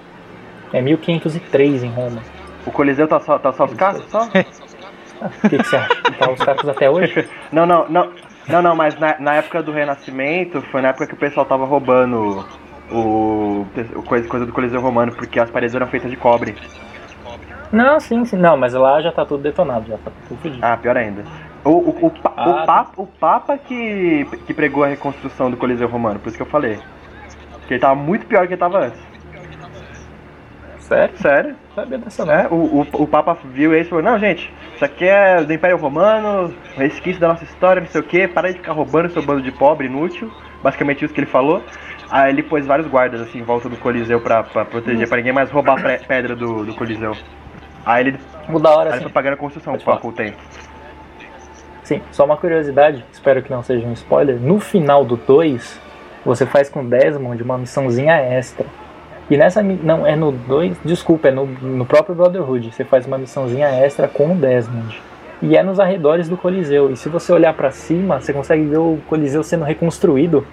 É 0.72 0.80
1503 0.80 1.82
em 1.82 1.90
Roma. 1.90 2.22
O 2.64 2.70
Coliseu 2.70 3.08
tá 3.08 3.18
só, 3.20 3.38
tá 3.38 3.52
só 3.52 3.64
os 3.64 3.74
carros? 3.74 4.04
Só? 4.10 4.28
O 5.44 5.48
que, 5.48 5.58
que 5.58 5.64
você 5.64 5.76
acha? 5.76 6.02
Tá 6.18 6.30
os 6.30 6.38
carros 6.42 6.68
até 6.68 6.90
hoje? 6.90 7.28
Não, 7.52 7.66
não, 7.66 7.88
não. 7.88 8.10
Não, 8.48 8.60
não, 8.60 8.74
mas 8.74 8.98
na, 8.98 9.16
na 9.20 9.34
época 9.34 9.62
do 9.62 9.70
Renascimento, 9.70 10.60
foi 10.62 10.82
na 10.82 10.88
época 10.88 11.06
que 11.06 11.14
o 11.14 11.16
pessoal 11.16 11.46
tava 11.46 11.64
roubando 11.64 12.44
o, 12.90 13.64
o 13.94 14.02
coisa, 14.04 14.26
coisa 14.28 14.46
do 14.46 14.52
Coliseu 14.52 14.80
Romano, 14.80 15.12
porque 15.12 15.38
as 15.38 15.48
paredes 15.50 15.74
eram 15.76 15.86
feitas 15.86 16.10
de 16.10 16.16
cobre. 16.16 16.56
Não, 17.70 17.98
sim, 18.00 18.24
sim. 18.24 18.36
Não, 18.36 18.56
mas 18.56 18.74
lá 18.74 19.00
já 19.00 19.12
tá 19.12 19.24
tudo 19.24 19.42
detonado, 19.42 19.86
já 19.88 19.96
tá 19.98 20.10
tudo 20.28 20.38
fodido. 20.40 20.58
Ah, 20.64 20.76
pior 20.76 20.96
ainda. 20.96 21.24
O, 21.64 21.70
o, 21.70 22.06
o, 22.06 22.10
pa- 22.10 22.32
Ah, 22.36 22.48
o, 22.50 22.66
papa, 22.66 22.92
o 22.96 23.06
Papa 23.06 23.56
que, 23.58 24.26
que 24.46 24.52
pregou 24.52 24.82
a 24.82 24.88
reconstrução 24.88 25.48
do 25.50 25.56
Coliseu 25.56 25.86
Romano, 25.88 26.18
por 26.18 26.28
isso 26.28 26.36
que 26.36 26.42
eu 26.42 26.46
falei. 26.46 26.80
Que 27.68 27.74
ele 27.74 27.80
tava 27.80 27.94
muito 27.94 28.26
pior 28.26 28.46
que 28.46 28.54
ele 28.54 28.60
tava 28.60 28.86
antes. 28.86 29.00
Sério? 30.82 31.16
Sério? 31.16 31.56
Sabia 31.74 31.98
dessa 31.98 32.24
não. 32.24 32.32
É, 32.32 32.48
o, 32.48 32.54
o, 32.54 32.86
o 33.02 33.06
Papa 33.06 33.36
viu 33.44 33.74
isso 33.74 33.86
e 33.86 33.90
falou, 33.90 34.04
não, 34.04 34.18
gente, 34.18 34.52
isso 34.74 34.84
aqui 34.84 35.04
é 35.04 35.42
do 35.42 35.52
Império 35.52 35.76
Romano, 35.76 36.54
resquício 36.76 37.20
da 37.20 37.28
nossa 37.28 37.44
história, 37.44 37.80
não 37.80 37.88
sei 37.88 38.00
o 38.00 38.04
que, 38.04 38.28
para 38.28 38.48
de 38.52 38.58
ficar 38.58 38.72
roubando 38.72 39.10
seu 39.10 39.22
bando 39.22 39.42
de 39.42 39.52
pobre, 39.52 39.86
inútil. 39.86 40.30
Basicamente 40.62 41.04
isso 41.04 41.14
que 41.14 41.20
ele 41.20 41.26
falou. 41.26 41.62
Aí 42.10 42.30
ele 42.30 42.42
pôs 42.42 42.66
vários 42.66 42.86
guardas 42.86 43.20
assim 43.20 43.38
em 43.38 43.42
volta 43.42 43.68
do 43.68 43.76
Coliseu 43.76 44.20
pra, 44.20 44.42
pra 44.42 44.64
proteger, 44.64 45.08
pra 45.08 45.16
ninguém 45.16 45.32
mais 45.32 45.50
roubar 45.50 45.78
a 45.78 45.98
pedra 45.98 46.36
do, 46.36 46.64
do 46.64 46.74
Coliseu. 46.74 47.16
Aí 47.86 48.08
ele, 48.08 48.18
O 48.48 48.58
da 48.58 48.70
hora, 48.70 48.90
aí 48.90 48.94
assim, 48.94 49.04
foi 49.04 49.12
pagando 49.12 49.34
a 49.34 49.36
construção 49.36 49.76
Pode 49.78 50.00
com 50.00 50.08
o 50.08 50.12
tempo. 50.12 50.36
Sim, 51.82 52.00
só 52.12 52.24
uma 52.24 52.36
curiosidade, 52.36 53.04
espero 53.12 53.42
que 53.42 53.50
não 53.50 53.62
seja 53.62 53.86
um 53.86 53.92
spoiler. 53.92 54.38
No 54.38 54.60
final 54.60 55.04
do 55.04 55.16
2, 55.16 55.80
você 56.24 56.46
faz 56.46 56.68
com 56.68 56.82
o 56.82 56.88
Desmond 56.88 57.42
uma 57.42 57.58
missãozinha 57.58 58.14
extra. 58.14 58.66
E 59.32 59.36
nessa. 59.38 59.62
Não, 59.62 60.06
é 60.06 60.14
no 60.14 60.30
2. 60.30 60.76
Desculpa, 60.84 61.28
é 61.28 61.30
no, 61.30 61.46
no 61.46 61.86
próprio 61.86 62.14
Brotherhood. 62.14 62.70
Você 62.70 62.84
faz 62.84 63.06
uma 63.06 63.16
missãozinha 63.16 63.66
extra 63.66 64.06
com 64.06 64.32
o 64.32 64.36
Desmond. 64.36 65.00
E 65.40 65.56
é 65.56 65.62
nos 65.62 65.80
arredores 65.80 66.28
do 66.28 66.36
Coliseu. 66.36 66.90
E 66.90 66.98
se 66.98 67.08
você 67.08 67.32
olhar 67.32 67.54
pra 67.54 67.70
cima, 67.70 68.20
você 68.20 68.30
consegue 68.30 68.62
ver 68.66 68.76
o 68.76 68.98
Coliseu 69.08 69.42
sendo 69.42 69.64
reconstruído. 69.64 70.46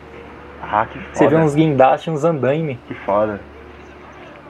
Ah, 0.63 0.85
que 0.85 0.97
Você 1.11 1.25
vê 1.25 1.31
foda. 1.31 1.43
uns 1.43 1.55
guindastes, 1.55 2.13
uns 2.13 2.23
andaime. 2.23 2.79
Que 2.87 2.93
foda. 2.93 3.41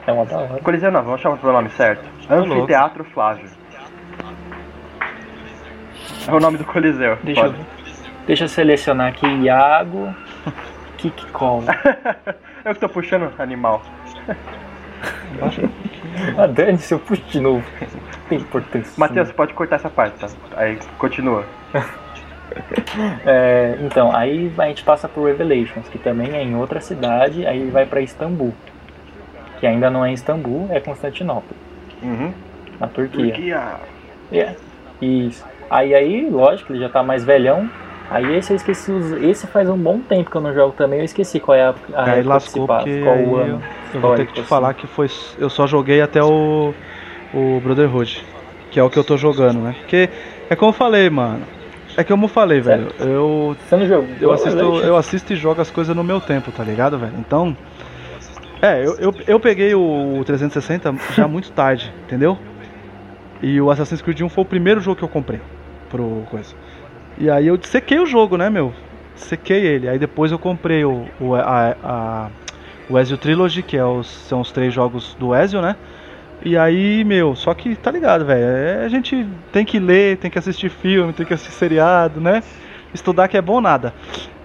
É 0.06 0.12
uma 0.12 0.24
da 0.24 0.38
hora. 0.38 0.60
Coliseu 0.62 0.92
não, 0.92 1.02
vamos 1.02 1.20
chamar 1.20 1.36
pelo 1.38 1.52
nome 1.52 1.70
certo. 1.70 2.04
Anfiteatro 2.30 3.02
Flávio. 3.02 3.48
É 6.28 6.32
o 6.32 6.38
nome 6.38 6.56
do 6.56 6.64
Coliseu. 6.64 7.18
Deixa 7.24 7.40
eu, 7.40 7.52
foda. 7.52 7.58
deixa 8.28 8.44
eu 8.44 8.48
selecionar 8.48 9.08
aqui 9.08 9.26
Iago. 9.26 10.14
Kikkola. 10.98 11.74
eu 12.64 12.74
que 12.74 12.80
tô 12.80 12.88
puxando 12.88 13.32
animal. 13.40 13.82
Ah, 16.36 16.46
dane-se, 16.46 16.92
eu 16.92 16.98
puxo 16.98 17.22
de 17.28 17.40
novo. 17.40 17.64
Tem 18.28 18.38
importância. 18.38 18.92
Matheus, 18.96 19.32
pode 19.32 19.54
cortar 19.54 19.76
essa 19.76 19.88
parte, 19.88 20.18
tá? 20.18 20.28
Aí 20.56 20.78
continua. 20.98 21.44
É, 23.24 23.76
então, 23.80 24.14
aí 24.14 24.52
a 24.58 24.64
gente 24.66 24.82
passa 24.82 25.08
por 25.08 25.24
Revelations, 25.28 25.88
que 25.88 25.98
também 25.98 26.32
é 26.32 26.42
em 26.42 26.56
outra 26.56 26.80
cidade, 26.80 27.46
aí 27.46 27.70
vai 27.70 27.86
pra 27.86 28.00
Istambul. 28.00 28.52
Que 29.60 29.68
ainda 29.68 29.88
não 29.88 30.04
é 30.04 30.12
Istambul, 30.12 30.66
é 30.70 30.80
Constantinopla, 30.80 31.56
Uhum. 32.02 32.32
na 32.80 32.88
Turquia. 32.88 33.24
Turquia. 33.34 33.62
É, 34.32 34.54
Isso. 35.00 35.44
Aí 35.70 35.94
aí, 35.94 36.28
lógico, 36.28 36.72
ele 36.72 36.80
já 36.80 36.88
tá 36.88 37.04
mais 37.04 37.24
velhão. 37.24 37.70
Aí 38.10 38.36
esse 38.36 38.52
eu 38.52 38.56
esqueci, 38.56 38.92
esse 39.22 39.46
faz 39.46 39.70
um 39.70 39.76
bom 39.76 40.00
tempo 40.00 40.28
que 40.28 40.36
eu 40.36 40.40
não 40.40 40.52
jogo 40.52 40.74
também, 40.76 40.98
eu 40.98 41.04
esqueci 41.04 41.38
qual 41.38 41.56
é 41.56 41.62
a, 41.62 41.74
a 41.94 42.12
que 42.12 42.22
lascou 42.22 42.66
porque 42.66 43.02
qual 43.02 43.16
o 43.16 43.36
ano. 43.36 43.62
eu 43.94 44.00
vou 44.00 44.16
ter 44.16 44.26
que 44.26 44.32
histórico, 44.32 44.32
te 44.32 44.40
assim. 44.40 44.48
falar 44.48 44.74
que 44.74 44.86
foi. 44.88 45.08
Eu 45.38 45.48
só 45.48 45.66
joguei 45.66 46.00
até 46.00 46.22
o. 46.22 46.74
O 47.32 47.60
Brotherhood. 47.60 48.24
Que 48.72 48.80
é 48.80 48.82
o 48.82 48.90
que 48.90 48.98
eu 48.98 49.04
tô 49.04 49.16
jogando, 49.16 49.60
né? 49.60 49.76
Porque 49.78 50.10
é 50.48 50.56
como 50.56 50.70
eu 50.70 50.74
falei, 50.74 51.08
mano. 51.08 51.44
É 51.96 52.02
como 52.02 52.24
eu 52.24 52.28
falei, 52.28 52.60
velho. 52.60 52.88
Eu 52.98 53.56
Você 53.68 53.76
não 53.76 53.86
jogou? 53.86 54.08
Eu 54.20 54.32
assisto, 54.32 54.58
eu 54.58 54.96
assisto 54.96 55.32
e 55.32 55.36
jogo 55.36 55.60
as 55.60 55.70
coisas 55.70 55.94
no 55.94 56.02
meu 56.02 56.20
tempo, 56.20 56.50
tá 56.50 56.64
ligado, 56.64 56.98
velho? 56.98 57.14
Então. 57.18 57.56
É, 58.60 58.84
eu, 58.84 58.96
eu, 58.98 59.14
eu 59.26 59.40
peguei 59.40 59.74
o 59.74 60.22
360 60.26 60.94
já 61.14 61.28
muito 61.28 61.50
tarde, 61.52 61.92
entendeu? 62.04 62.36
E 63.40 63.60
o 63.60 63.70
Assassin's 63.70 64.02
Creed 64.02 64.20
1 64.20 64.28
foi 64.28 64.42
o 64.42 64.46
primeiro 64.46 64.80
jogo 64.80 64.96
que 64.96 65.04
eu 65.04 65.08
comprei 65.08 65.40
pro 65.88 66.24
coisa. 66.30 66.54
E 67.20 67.28
aí 67.28 67.46
eu 67.48 67.58
sequei 67.62 67.98
o 67.98 68.06
jogo, 68.06 68.38
né, 68.38 68.48
meu? 68.48 68.72
Sequei 69.14 69.66
ele. 69.66 69.86
Aí 69.86 69.98
depois 69.98 70.32
eu 70.32 70.38
comprei 70.38 70.86
o, 70.86 71.06
o, 71.20 71.34
a, 71.34 71.76
a, 71.84 72.28
o 72.88 72.98
Ezio 72.98 73.18
Trilogy, 73.18 73.62
que 73.62 73.76
é 73.76 73.84
os, 73.84 74.06
são 74.06 74.40
os 74.40 74.50
três 74.50 74.72
jogos 74.72 75.14
do 75.20 75.34
Ezio, 75.34 75.60
né? 75.60 75.76
E 76.42 76.56
aí, 76.56 77.04
meu, 77.04 77.36
só 77.36 77.52
que 77.52 77.76
tá 77.76 77.90
ligado, 77.90 78.24
velho. 78.24 78.42
é, 78.42 78.84
A 78.86 78.88
gente 78.88 79.26
tem 79.52 79.66
que 79.66 79.78
ler, 79.78 80.16
tem 80.16 80.30
que 80.30 80.38
assistir 80.38 80.70
filme, 80.70 81.12
tem 81.12 81.26
que 81.26 81.34
assistir 81.34 81.52
seriado, 81.52 82.22
né? 82.22 82.42
Estudar 82.94 83.28
que 83.28 83.36
é 83.36 83.42
bom 83.42 83.60
nada, 83.60 83.92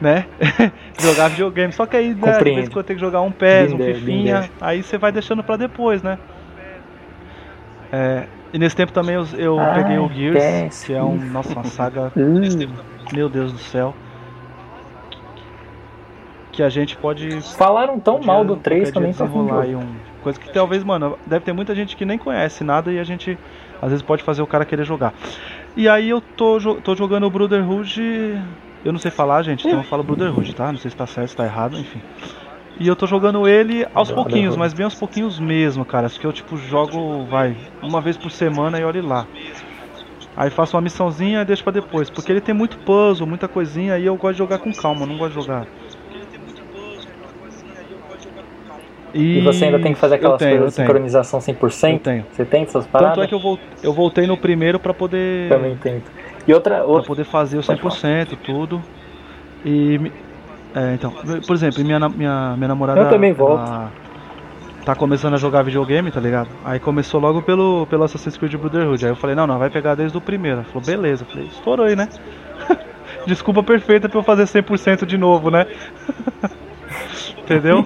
né? 0.02 0.26
jogar 1.00 1.30
videogame. 1.30 1.72
Só 1.72 1.86
que 1.86 1.96
aí, 1.96 2.10
né, 2.10 2.16
de 2.16 2.44
vez 2.44 2.68
em 2.68 2.72
quando 2.72 2.86
tem 2.86 2.96
que 2.98 3.02
jogar 3.02 3.22
um 3.22 3.32
PES, 3.32 3.72
um 3.72 3.78
Fifinha, 3.94 4.50
aí 4.60 4.84
você 4.84 4.98
vai 4.98 5.14
deixando 5.14 5.42
pra 5.42 5.56
depois, 5.56 6.04
né? 6.04 6.20
É, 7.92 8.24
e 8.56 8.58
nesse 8.58 8.74
tempo 8.74 8.94
também 8.94 9.16
eu, 9.16 9.28
eu 9.38 9.60
Ai, 9.60 9.84
peguei 9.84 9.98
o 9.98 10.08
Gears, 10.08 10.86
que 10.86 10.94
é 10.94 11.04
um, 11.04 11.18
nossa, 11.18 11.52
uma 11.52 11.66
saga, 11.66 12.10
Hum, 12.16 12.40
meu 13.14 13.28
Deus 13.28 13.52
do 13.52 13.60
céu. 13.60 13.94
Que 16.54 16.64
a 16.64 16.70
gente 16.70 16.96
pode 16.96 17.42
falaram 17.42 18.00
tão 18.00 18.16
Podia 18.16 18.28
mal 18.28 18.46
do 18.46 18.54
qualquer 18.56 18.70
3 18.86 18.92
que 18.92 18.98
eu 18.98 19.02
dia 19.02 19.08
nem 19.08 19.14
tô 19.14 19.26
desenrolar 19.26 19.64
aí 19.64 19.74
falando. 19.74 19.90
um 19.90 19.96
coisa 20.24 20.40
que 20.40 20.54
talvez, 20.54 20.86
mano, 20.86 21.20
deve 21.26 21.44
ter 21.44 21.52
muita 21.52 21.76
gente 21.76 21.98
que 21.98 22.06
nem 22.06 22.18
conhece 22.18 22.64
nada 22.64 22.94
e 22.94 22.98
a 22.98 23.04
gente 23.04 23.38
às 23.82 23.90
vezes 23.90 24.02
pode 24.02 24.24
fazer 24.24 24.42
o 24.42 24.48
cara 24.48 24.64
querer 24.64 24.86
jogar. 24.86 25.14
E 25.76 25.90
aí 25.90 26.10
eu 26.10 26.22
tô, 26.22 26.58
tô 26.82 26.96
jogando 26.96 27.26
o 27.28 27.30
Brotherhood, 27.30 28.42
eu 28.86 28.94
não 28.94 29.00
sei 29.00 29.12
falar, 29.12 29.44
gente, 29.44 29.68
então 29.68 29.82
eu 29.82 29.84
falo 29.84 30.02
Brotherhood, 30.02 30.56
tá? 30.56 30.72
Não 30.72 30.80
sei 30.80 30.90
se 30.90 30.96
tá 30.96 31.06
certo, 31.06 31.32
se 31.32 31.36
tá 31.36 31.44
errado, 31.44 31.78
enfim. 31.78 32.02
E 32.80 32.88
eu 32.88 32.96
tô 32.96 33.08
jogando 33.08 33.48
ele 33.48 33.86
aos 33.94 34.12
pouquinhos, 34.12 34.56
mas 34.58 34.74
bem 34.74 34.84
aos 34.84 34.96
pouquinhos 34.96 35.40
mesmo, 35.40 35.86
cara. 35.86 36.08
Acho 36.08 36.20
que 36.20 36.28
eu 36.28 36.34
tipo 36.34 36.58
jogo, 36.58 37.26
vai, 37.26 37.56
uma 37.82 38.02
vez 38.02 38.18
por 38.18 38.30
semana 38.32 38.80
e 38.80 38.84
olhe 38.84 39.02
lá. 39.02 39.26
Aí 40.36 40.50
faço 40.50 40.76
uma 40.76 40.82
missãozinha 40.82 41.42
e 41.42 41.46
deixo 41.46 41.64
pra 41.64 41.72
depois, 41.72 42.10
porque 42.10 42.30
ele 42.32 42.42
tem 42.42 42.54
muito 42.54 42.78
puzzle, 42.80 43.26
muita 43.26 43.48
coisinha 43.48 43.98
e 43.98 44.06
eu 44.06 44.18
gosto 44.18 44.34
de 44.34 44.38
jogar 44.40 44.58
com 44.60 44.74
calma, 44.74 45.06
não 45.06 45.18
gosto 45.18 45.30
de 45.30 45.36
jogar 45.36 45.66
E 49.14 49.40
você 49.40 49.66
ainda 49.66 49.80
tem 49.80 49.94
que 49.94 50.00
fazer 50.00 50.16
aquelas 50.16 50.40
tenho, 50.40 50.58
coisas 50.58 50.76
de 50.76 50.82
sincronização 50.82 51.40
100%? 51.40 51.94
Eu 51.94 52.00
tenho. 52.00 52.26
Você 52.34 52.44
tem 52.44 52.64
essas 52.64 52.86
paradas? 52.86 53.16
Tanto 53.16 53.24
é 53.24 53.28
que 53.30 53.34
eu, 53.34 53.40
vol- 53.40 53.60
eu 53.82 53.94
voltei 53.94 54.28
no 54.28 54.36
primeiro 54.38 54.78
pra 54.78 54.94
poder 54.94 55.48
Também 55.48 55.78
tento. 55.78 56.12
E 56.46 56.54
outra, 56.54 56.76
pra 56.76 56.86
outra 56.86 57.08
poder 57.08 57.24
fazer 57.24 57.58
o 57.58 57.64
Pode 57.64 57.80
100% 57.80 58.34
e 58.34 58.36
tudo. 58.36 58.84
E 59.64 60.12
é, 60.76 60.94
então, 60.94 61.12
por 61.48 61.56
exemplo, 61.56 61.84
minha 61.84 62.00
minha 62.10 62.56
minha 62.56 62.68
namorada 62.68 63.00
Eu 63.00 63.10
também 63.10 63.32
volto. 63.34 63.90
tá 64.86 64.94
começando 64.96 65.34
a 65.34 65.38
jogar 65.38 65.64
videogame, 65.64 66.12
tá 66.12 66.20
ligado? 66.20 66.50
Aí 66.64 66.80
começou 66.80 67.20
logo 67.20 67.42
pelo 67.42 67.88
pelo 67.88 68.04
Assassin's 68.04 68.38
Creed 68.38 68.56
Brotherhood. 68.56 69.06
Aí 69.06 69.12
eu 69.12 69.16
falei: 69.16 69.36
"Não, 69.36 69.48
não, 69.48 69.58
vai 69.58 69.70
pegar 69.70 69.96
desde 69.96 70.18
o 70.18 70.22
primeiro". 70.22 70.58
Ela 70.58 70.66
falou: 70.66 70.84
"Beleza". 70.86 71.24
Eu 71.24 71.28
falei: 71.28 71.48
"Estourou 71.48 71.86
aí, 71.86 71.96
né?" 71.96 72.10
Desculpa 73.26 73.64
perfeita 73.64 74.08
pra 74.10 74.20
eu 74.20 74.24
fazer 74.24 74.44
100% 74.44 75.06
de 75.06 75.18
novo, 75.18 75.50
né? 75.50 75.66
Entendeu? 77.44 77.86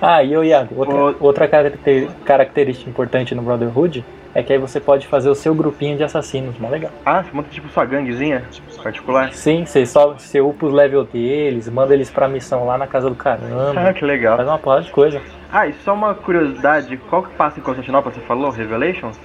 Ah, 0.00 0.22
e 0.22 0.32
eu, 0.32 0.44
Iago, 0.44 0.74
outra, 0.76 1.16
outra 1.20 1.48
caracter- 1.48 2.08
característica 2.24 2.88
importante 2.90 3.34
no 3.34 3.42
Brotherhood 3.42 4.04
é 4.38 4.42
que 4.42 4.52
aí 4.52 4.58
você 4.58 4.78
pode 4.78 5.06
fazer 5.06 5.30
o 5.30 5.34
seu 5.34 5.54
grupinho 5.54 5.96
de 5.96 6.04
assassinos, 6.04 6.58
mó 6.58 6.68
legal. 6.68 6.92
Ah, 7.06 7.22
você 7.22 7.30
monta 7.32 7.48
tipo 7.48 7.68
sua 7.70 7.86
ganguezinha 7.86 8.44
particular? 8.82 9.32
Sim, 9.32 9.64
você 9.64 9.86
só 9.86 10.12
você 10.12 10.42
upa 10.42 10.66
os 10.66 10.72
level 10.74 11.04
deles, 11.04 11.66
manda 11.70 11.94
eles 11.94 12.10
pra 12.10 12.28
missão 12.28 12.66
lá 12.66 12.76
na 12.76 12.86
casa 12.86 13.08
do 13.08 13.16
Ah, 13.18 13.24
caramba, 13.24 13.94
que 13.94 14.04
legal. 14.04 14.36
faz 14.36 14.46
uma 14.46 14.58
porrada 14.58 14.82
de 14.82 14.90
coisa. 14.90 15.22
Ah, 15.50 15.66
e 15.66 15.72
só 15.72 15.94
uma 15.94 16.14
curiosidade, 16.14 16.98
qual 17.08 17.22
que 17.22 17.30
passa 17.34 17.58
em 17.58 17.62
Constantinopla, 17.62 18.12
você 18.12 18.20
falou? 18.20 18.50
Revelations? 18.50 19.18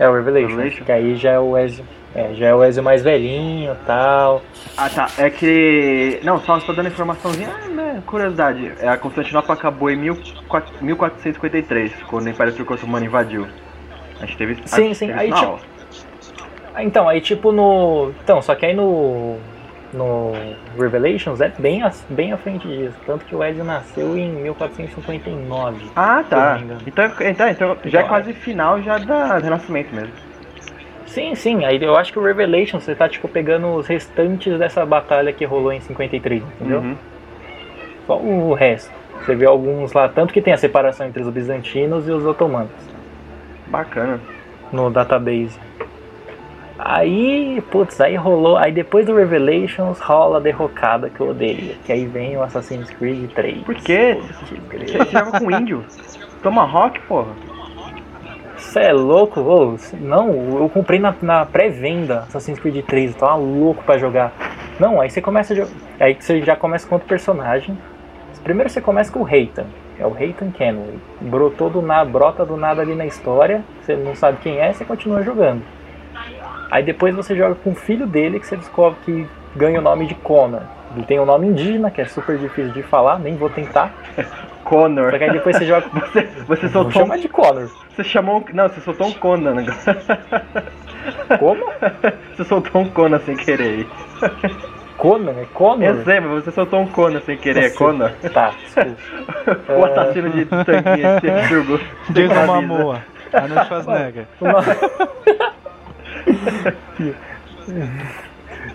É 0.00 0.08
o 0.08 0.14
Revelation, 0.14 0.48
Revelation? 0.48 0.84
que 0.84 0.90
aí 0.90 1.14
já 1.14 1.30
é 1.30 1.38
o 1.38 1.56
Ezio, 1.56 1.84
é, 2.12 2.34
já 2.34 2.46
é 2.48 2.54
o 2.54 2.64
Ezio 2.64 2.82
mais 2.82 3.04
velhinho 3.04 3.76
tal. 3.86 4.42
Ah, 4.76 4.88
tá. 4.90 5.06
É 5.16 5.30
que. 5.30 6.18
Não, 6.24 6.40
só 6.40 6.58
só 6.58 6.72
dando 6.72 6.88
informaçãozinha. 6.88 7.50
Ah, 7.54 7.68
né, 7.68 8.02
curiosidade. 8.04 8.72
É, 8.80 8.88
a 8.88 8.96
Constantinopla 8.96 9.54
acabou 9.54 9.90
em 9.90 9.96
1400 9.96 10.80
1453, 10.80 11.92
quando 12.08 12.26
o 12.26 12.30
Império 12.30 12.52
Turco-Otomano 12.52 13.04
invadiu. 13.06 13.46
A 14.22 14.26
gente 14.26 14.36
teve. 14.38 14.54
Sim, 14.64 14.76
a 14.76 14.80
gente 14.84 14.94
sim, 14.96 15.06
teve 15.08 15.18
aí 15.18 15.30
na 15.30 15.36
tipo-. 15.36 15.58
Ah, 16.74 16.82
Então, 16.84 17.08
aí 17.08 17.20
tipo 17.20 17.52
no. 17.52 18.12
Então, 18.22 18.40
só 18.40 18.54
que 18.54 18.64
aí 18.66 18.74
no. 18.74 19.36
No 19.92 20.32
Revelations 20.78 21.38
é 21.42 21.52
bem, 21.58 21.82
as- 21.82 22.02
bem 22.08 22.32
à 22.32 22.38
frente 22.38 22.66
disso. 22.66 22.96
Tanto 23.04 23.26
que 23.26 23.34
o 23.36 23.44
Ezio 23.44 23.62
nasceu 23.62 24.16
em 24.16 24.30
1459. 24.32 25.84
Ah, 25.94 26.24
tá. 26.28 26.58
Então, 26.86 27.10
então, 27.20 27.48
então 27.50 27.76
já 27.84 27.98
é 27.98 28.02
Então, 28.02 28.08
quase 28.08 28.32
final 28.32 28.80
já 28.80 28.96
da 28.96 29.38
do 29.38 29.44
Renascimento 29.44 29.94
mesmo. 29.94 30.12
Sim, 31.04 31.34
sim. 31.34 31.66
Aí 31.66 31.82
eu 31.82 31.94
acho 31.94 32.10
que 32.10 32.18
o 32.18 32.24
Revelations 32.24 32.82
você 32.84 32.94
tá 32.94 33.06
tipo 33.06 33.28
pegando 33.28 33.66
os 33.74 33.86
restantes 33.86 34.58
dessa 34.58 34.86
batalha 34.86 35.30
que 35.30 35.44
rolou 35.44 35.70
em 35.70 35.80
53, 35.80 36.42
entendeu? 36.42 36.78
Uhum. 36.78 36.96
Só 38.06 38.16
o 38.18 38.54
resto. 38.54 38.90
Você 39.20 39.34
vê 39.34 39.44
alguns 39.44 39.92
lá, 39.92 40.08
tanto 40.08 40.32
que 40.32 40.40
tem 40.40 40.54
a 40.54 40.56
separação 40.56 41.06
entre 41.06 41.22
os 41.22 41.28
bizantinos 41.28 42.08
e 42.08 42.10
os 42.12 42.24
otomanos 42.24 42.70
Bacana. 43.72 44.20
no 44.70 44.90
database. 44.90 45.58
Aí, 46.78 47.62
putz, 47.70 48.00
aí 48.00 48.16
rolou. 48.16 48.56
Aí 48.56 48.72
depois 48.72 49.06
do 49.06 49.14
Revelations 49.14 49.98
rola 50.00 50.38
a 50.38 50.40
derrocada 50.40 51.08
que 51.08 51.20
eu 51.20 51.30
odeio. 51.30 51.74
Que 51.84 51.92
aí 51.92 52.06
vem 52.06 52.36
o 52.36 52.42
Assassin's 52.42 52.90
Creed 52.90 53.30
3. 53.32 53.62
Por 53.62 53.74
quê? 53.74 54.20
Você, 54.20 55.10
joga 55.10 55.38
com 55.38 55.50
índio? 55.50 55.84
Tomahawk, 56.42 57.00
porra. 57.02 57.32
Você 58.56 58.80
é 58.80 58.92
louco? 58.92 59.40
Ô, 59.40 59.76
não, 60.00 60.60
eu 60.60 60.68
comprei 60.68 60.98
na, 60.98 61.14
na 61.20 61.46
pré-venda 61.46 62.20
Assassin's 62.20 62.58
Creed 62.58 62.84
3, 62.84 63.12
eu 63.12 63.18
tava 63.18 63.36
louco 63.36 63.82
pra 63.84 63.98
jogar. 63.98 64.32
Não, 64.80 65.00
aí 65.00 65.10
você 65.10 65.20
começa 65.20 65.54
a 65.54 65.66
Aí 66.04 66.16
você 66.18 66.42
já 66.42 66.56
começa 66.56 66.86
com 66.88 66.96
outro 66.96 67.08
personagem. 67.08 67.78
Primeiro 68.42 68.68
você 68.68 68.80
começa 68.80 69.12
com 69.12 69.20
o 69.20 69.22
Reitan, 69.22 69.66
é 69.98 70.06
o 70.06 70.10
Reitan 70.10 70.50
Kenway. 70.50 70.98
Brotou 71.20 71.70
do 71.70 71.82
nada, 71.82 72.08
brota 72.08 72.44
do 72.44 72.56
nada 72.56 72.82
ali 72.82 72.94
na 72.94 73.06
história, 73.06 73.62
você 73.80 73.96
não 73.96 74.14
sabe 74.14 74.38
quem 74.42 74.58
é, 74.58 74.72
você 74.72 74.84
continua 74.84 75.22
jogando. 75.22 75.62
Aí 76.70 76.82
depois 76.82 77.14
você 77.14 77.36
joga 77.36 77.54
com 77.54 77.70
o 77.70 77.74
filho 77.74 78.06
dele, 78.06 78.40
que 78.40 78.46
você 78.46 78.56
descobre 78.56 78.98
que 79.04 79.26
ganha 79.54 79.78
o 79.78 79.82
nome 79.82 80.06
de 80.06 80.14
Connor. 80.14 80.62
Ele 80.94 81.04
tem 81.04 81.20
um 81.20 81.26
nome 81.26 81.46
indígena, 81.46 81.90
que 81.90 82.00
é 82.00 82.04
super 82.04 82.38
difícil 82.38 82.72
de 82.72 82.82
falar, 82.82 83.18
nem 83.18 83.36
vou 83.36 83.50
tentar. 83.50 83.92
Connor. 84.64 85.10
Só 85.10 85.18
que 85.18 85.24
aí 85.24 85.32
depois 85.32 85.56
você 85.56 85.66
joga. 85.66 85.86
Você, 85.92 86.22
você 86.46 86.68
Vou 86.68 86.70
soltou 86.70 86.88
um, 86.88 86.90
chamar 86.92 87.18
de 87.18 87.28
Connor. 87.28 87.68
Você 87.90 88.04
chamou. 88.04 88.44
Não, 88.54 88.68
você 88.68 88.80
soltou 88.80 89.08
um 89.08 89.12
Conan 89.12 89.56
agora. 89.58 90.78
Como? 91.38 91.64
Você 92.36 92.44
soltou 92.44 92.82
um 92.82 92.88
Conan 92.88 93.18
sem 93.20 93.36
querer. 93.36 93.86
Conan? 95.02 95.32
É 95.32 95.44
Connor? 95.52 95.82
Eu 95.82 96.04
sei, 96.04 96.20
mas 96.20 96.44
você 96.44 96.52
soltou 96.52 96.80
um 96.80 96.86
Conan 96.86 97.20
sem 97.22 97.36
querer, 97.36 97.64
é 97.64 97.68
Você- 97.70 97.76
Conan. 97.76 98.12
Tá, 98.32 98.52
desculpa. 98.74 99.72
O 99.76 99.84
assassino 99.84 100.30
de 100.30 100.44
tanguinha 100.44 101.20
que 101.20 101.28
você 101.28 101.48
jogou. 101.48 101.80
Jason 102.10 102.46
Momoa. 102.46 103.02
Arnold 103.32 103.66
Schwarzenegger. 103.66 104.26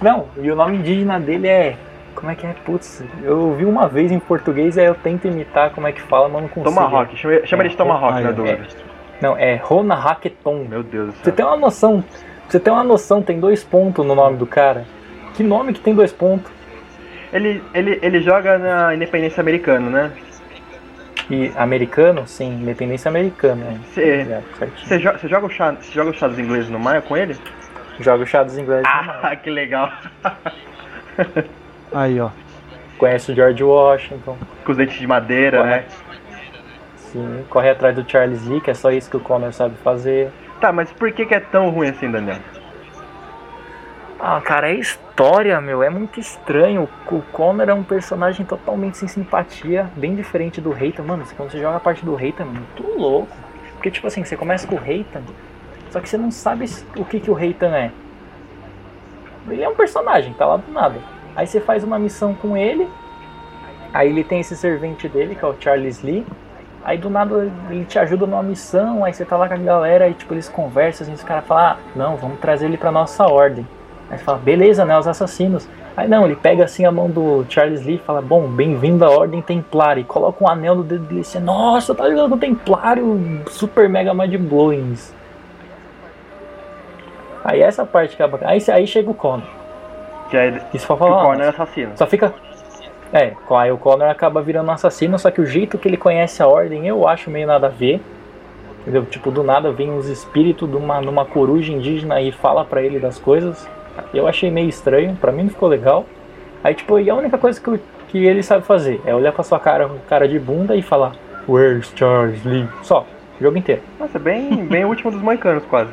Não, 0.01 0.25
e 0.41 0.51
o 0.51 0.55
nome 0.55 0.77
indígena 0.77 1.19
dele 1.19 1.47
é. 1.47 1.75
Como 2.13 2.31
é 2.31 2.35
que 2.35 2.45
é? 2.47 2.53
Putz, 2.65 3.03
eu 3.23 3.39
ouvi 3.39 3.63
uma 3.63 3.87
vez 3.87 4.11
em 4.11 4.19
português, 4.19 4.75
aí 4.77 4.85
eu 4.85 4.95
tento 4.95 5.27
imitar 5.27 5.69
como 5.69 5.87
é 5.87 5.91
que 5.91 6.01
fala, 6.01 6.27
mas 6.27 6.41
não 6.41 6.49
consigo. 6.49 6.75
Tomahawk, 6.75 7.15
chama, 7.15 7.45
chama 7.45 7.61
ele 7.63 7.69
de 7.69 7.77
Tomahawk 7.77 8.13
Ah, 8.17 8.21
na 8.21 8.29
é. 8.29 8.33
dúvida. 8.33 8.67
Não, 9.21 9.37
é 9.37 9.55
Rona 9.55 9.95
Hacketon. 9.95 10.65
Meu 10.67 10.81
Deus 10.83 11.07
do 11.07 11.11
Você 11.13 11.23
céu. 11.25 11.33
tem 11.33 11.45
uma 11.45 11.57
noção. 11.57 12.03
Você 12.49 12.59
tem 12.59 12.73
uma 12.73 12.83
noção, 12.83 13.21
tem 13.21 13.39
dois 13.39 13.63
pontos 13.63 14.05
no 14.05 14.15
nome 14.15 14.35
do 14.37 14.47
cara. 14.47 14.85
Que 15.37 15.43
nome 15.43 15.71
que 15.71 15.79
tem 15.79 15.95
dois 15.95 16.11
pontos? 16.11 16.51
Ele, 17.31 17.63
ele, 17.73 17.99
ele 18.01 18.21
joga 18.21 18.57
na 18.57 18.93
Independência 18.95 19.39
Americana, 19.39 19.89
né? 19.89 20.11
E 21.29 21.51
americano? 21.57 22.25
Sim, 22.25 22.61
independência 22.61 23.09
americana. 23.09 23.63
né? 23.65 23.79
Você 23.93 24.27
É, 24.89 24.97
jo- 24.97 25.27
joga, 25.27 25.45
o 25.45 25.49
chá, 25.49 25.75
joga 25.93 26.09
os 26.11 26.17
chados 26.17 26.39
ingleses 26.39 26.69
no 26.69 26.79
Maia 26.79 27.01
com 27.01 27.15
ele? 27.17 27.35
Joga 27.99 28.23
o 28.23 28.27
chá 28.27 28.43
dos 28.43 28.57
ingleses. 28.57 28.85
Ah, 28.87 29.35
que 29.35 29.49
legal. 29.49 29.91
Aí, 31.93 32.19
ó. 32.19 32.29
Conhece 32.97 33.31
o 33.31 33.35
George 33.35 33.63
Washington. 33.63 34.37
com 34.65 34.71
os 34.71 34.77
dentes 34.77 34.97
de 34.99 35.05
madeira, 35.07 35.63
né? 35.63 35.83
Sim, 36.95 37.45
corre 37.49 37.69
atrás 37.69 37.95
do 37.95 38.09
Charles 38.09 38.45
Lee, 38.47 38.61
que 38.61 38.71
é 38.71 38.73
só 38.73 38.91
isso 38.91 39.09
que 39.09 39.17
o 39.17 39.19
Connor 39.19 39.51
sabe 39.53 39.75
fazer. 39.83 40.29
Tá, 40.59 40.71
mas 40.71 40.91
por 40.91 41.11
que, 41.11 41.25
que 41.25 41.35
é 41.35 41.39
tão 41.39 41.69
ruim 41.69 41.89
assim, 41.89 42.09
Daniel? 42.09 42.37
Ah, 44.19 44.41
cara, 44.41 44.71
é 44.71 44.73
história, 44.73 45.61
meu. 45.61 45.83
É 45.83 45.89
muito 45.89 46.19
estranho. 46.19 46.89
O 47.11 47.21
Connor 47.31 47.69
é 47.69 47.73
um 47.73 47.83
personagem 47.83 48.45
totalmente 48.45 48.97
sem 48.97 49.07
simpatia, 49.07 49.89
bem 49.95 50.15
diferente 50.15 50.59
do 50.59 50.71
Reitan. 50.71 51.03
Mano, 51.03 51.23
quando 51.35 51.51
você 51.51 51.59
joga 51.59 51.77
a 51.77 51.79
parte 51.79 52.03
do 52.03 52.15
Reitan, 52.15 52.43
é 52.43 52.45
muito 52.45 52.97
louco. 52.97 53.35
Porque, 53.73 53.91
tipo 53.91 54.07
assim, 54.07 54.23
você 54.23 54.35
começa 54.35 54.65
com 54.67 54.75
o 54.75 54.79
Reitan, 54.79 55.21
só 55.91 55.99
que 55.99 56.09
você 56.09 56.17
não 56.17 56.31
sabe 56.31 56.65
o 56.95 57.05
que, 57.05 57.19
que 57.19 57.29
o 57.29 57.33
Reitan 57.35 57.75
é. 57.75 57.91
Ele 59.47 59.63
é 59.63 59.69
um 59.69 59.75
personagem, 59.75 60.33
tá 60.33 60.47
lá 60.47 60.57
do 60.57 60.71
nada. 60.71 60.99
Aí 61.35 61.45
você 61.45 61.61
faz 61.61 61.83
uma 61.83 61.99
missão 61.99 62.33
com 62.33 62.57
ele, 62.57 62.89
aí 63.93 64.09
ele 64.09 64.23
tem 64.23 64.39
esse 64.39 64.55
servente 64.55 65.07
dele, 65.07 65.35
que 65.35 65.45
é 65.45 65.47
o 65.47 65.55
Charles 65.59 66.01
Lee. 66.01 66.25
Aí 66.83 66.97
do 66.97 67.09
nada 67.09 67.51
ele 67.69 67.85
te 67.85 67.99
ajuda 67.99 68.25
numa 68.25 68.41
missão, 68.41 69.05
aí 69.05 69.13
você 69.13 69.23
tá 69.23 69.37
lá 69.37 69.47
com 69.47 69.53
a 69.53 69.57
galera 69.57 70.09
e 70.09 70.13
tipo, 70.15 70.33
eles 70.33 70.49
conversam, 70.49 71.05
assim, 71.05 71.13
os 71.13 71.23
caras 71.23 71.45
falam, 71.45 71.63
ah, 71.63 71.77
não, 71.95 72.17
vamos 72.17 72.39
trazer 72.39 72.65
ele 72.65 72.77
pra 72.77 72.91
nossa 72.91 73.25
ordem. 73.27 73.65
Aí 74.09 74.17
você 74.17 74.23
fala, 74.23 74.37
beleza, 74.37 74.85
né, 74.85 74.97
os 74.97 75.07
assassinos. 75.07 75.67
Aí 75.95 76.07
não, 76.07 76.25
ele 76.25 76.35
pega 76.35 76.63
assim 76.63 76.85
a 76.85 76.91
mão 76.91 77.09
do 77.09 77.45
Charles 77.49 77.85
Lee 77.85 77.95
e 77.95 77.99
fala, 77.99 78.21
bom, 78.21 78.47
bem-vindo 78.47 79.03
à 79.03 79.09
Ordem 79.09 79.41
Templária. 79.41 79.99
E 80.01 80.03
coloca 80.03 80.43
um 80.43 80.47
anel 80.47 80.75
no 80.75 80.83
dedo 80.83 81.03
dele 81.05 81.21
e 81.21 81.23
você, 81.23 81.39
nossa, 81.39 81.93
tá 81.93 82.07
ligado 82.07 82.33
o 82.33 82.37
Templário 82.37 83.41
super 83.49 83.89
mega 83.89 84.13
mind 84.13 84.35
blowing. 84.37 84.95
Aí 87.43 87.61
essa 87.61 87.85
parte 87.85 88.15
que 88.15 88.23
é 88.23 88.27
bacana. 88.27 88.51
Aí, 88.51 88.63
aí 88.71 88.85
chega 88.87 89.09
o 89.09 89.13
Connor. 89.13 89.47
Que 90.29 90.37
é 90.37 90.61
Isso 90.73 90.85
pra 90.87 90.95
que 90.97 91.03
o 91.03 91.07
falar. 91.07 91.23
Corner 91.23 91.43
é 91.45 91.47
"Ah, 91.47 91.49
assassino. 91.51 91.91
só 91.95 92.05
fica. 92.05 92.33
É, 93.13 93.33
aí 93.51 93.71
o 93.71 93.77
Connor 93.77 94.09
acaba 94.09 94.41
virando 94.41 94.67
um 94.69 94.73
assassino, 94.73 95.17
só 95.17 95.31
que 95.31 95.39
o 95.39 95.45
jeito 95.45 95.77
que 95.77 95.87
ele 95.87 95.95
conhece 95.95 96.43
a 96.43 96.47
ordem 96.47 96.87
eu 96.87 97.07
acho 97.07 97.29
meio 97.29 97.47
nada 97.47 97.67
a 97.67 97.69
ver. 97.69 98.01
Entendeu? 98.81 99.05
Tipo, 99.05 99.31
do 99.31 99.43
nada 99.43 99.71
vem 99.71 99.91
uns 99.91 100.07
espíritos 100.07 100.69
de 100.69 100.75
uma, 100.75 100.99
numa 101.01 101.25
coruja 101.25 101.71
indígena 101.71 102.21
e 102.21 102.31
fala 102.31 102.63
pra 102.65 102.81
ele 102.81 102.99
das 102.99 103.17
coisas. 103.17 103.67
Eu 104.13 104.27
achei 104.27 104.49
meio 104.51 104.69
estranho, 104.69 105.15
pra 105.15 105.31
mim 105.31 105.43
não 105.43 105.49
ficou 105.49 105.67
legal. 105.69 106.05
Aí, 106.63 106.73
tipo, 106.73 106.99
e 106.99 107.09
a 107.09 107.15
única 107.15 107.37
coisa 107.37 107.59
que, 107.61 107.69
o- 107.69 107.79
que 108.07 108.17
ele 108.25 108.41
sabe 108.43 108.65
fazer 108.65 109.01
é 109.05 109.13
olhar 109.13 109.31
pra 109.31 109.43
sua 109.43 109.59
cara, 109.59 109.89
cara 110.07 110.27
de 110.27 110.39
bunda 110.39 110.75
e 110.75 110.81
falar 110.81 111.13
Where's 111.47 111.91
Charles 111.95 112.43
Lee? 112.43 112.67
Só, 112.83 113.05
o 113.39 113.43
jogo 113.43 113.57
inteiro. 113.57 113.81
Nossa, 113.99 114.17
bem, 114.19 114.65
bem 114.65 114.83
o 114.85 114.89
último 114.89 115.11
dos 115.11 115.21
moicanos, 115.21 115.63
quase. 115.65 115.91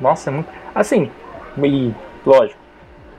Nossa, 0.00 0.30
é 0.30 0.32
muito. 0.32 0.48
Assim, 0.74 1.10
e 1.62 1.92
lógico, 2.24 2.60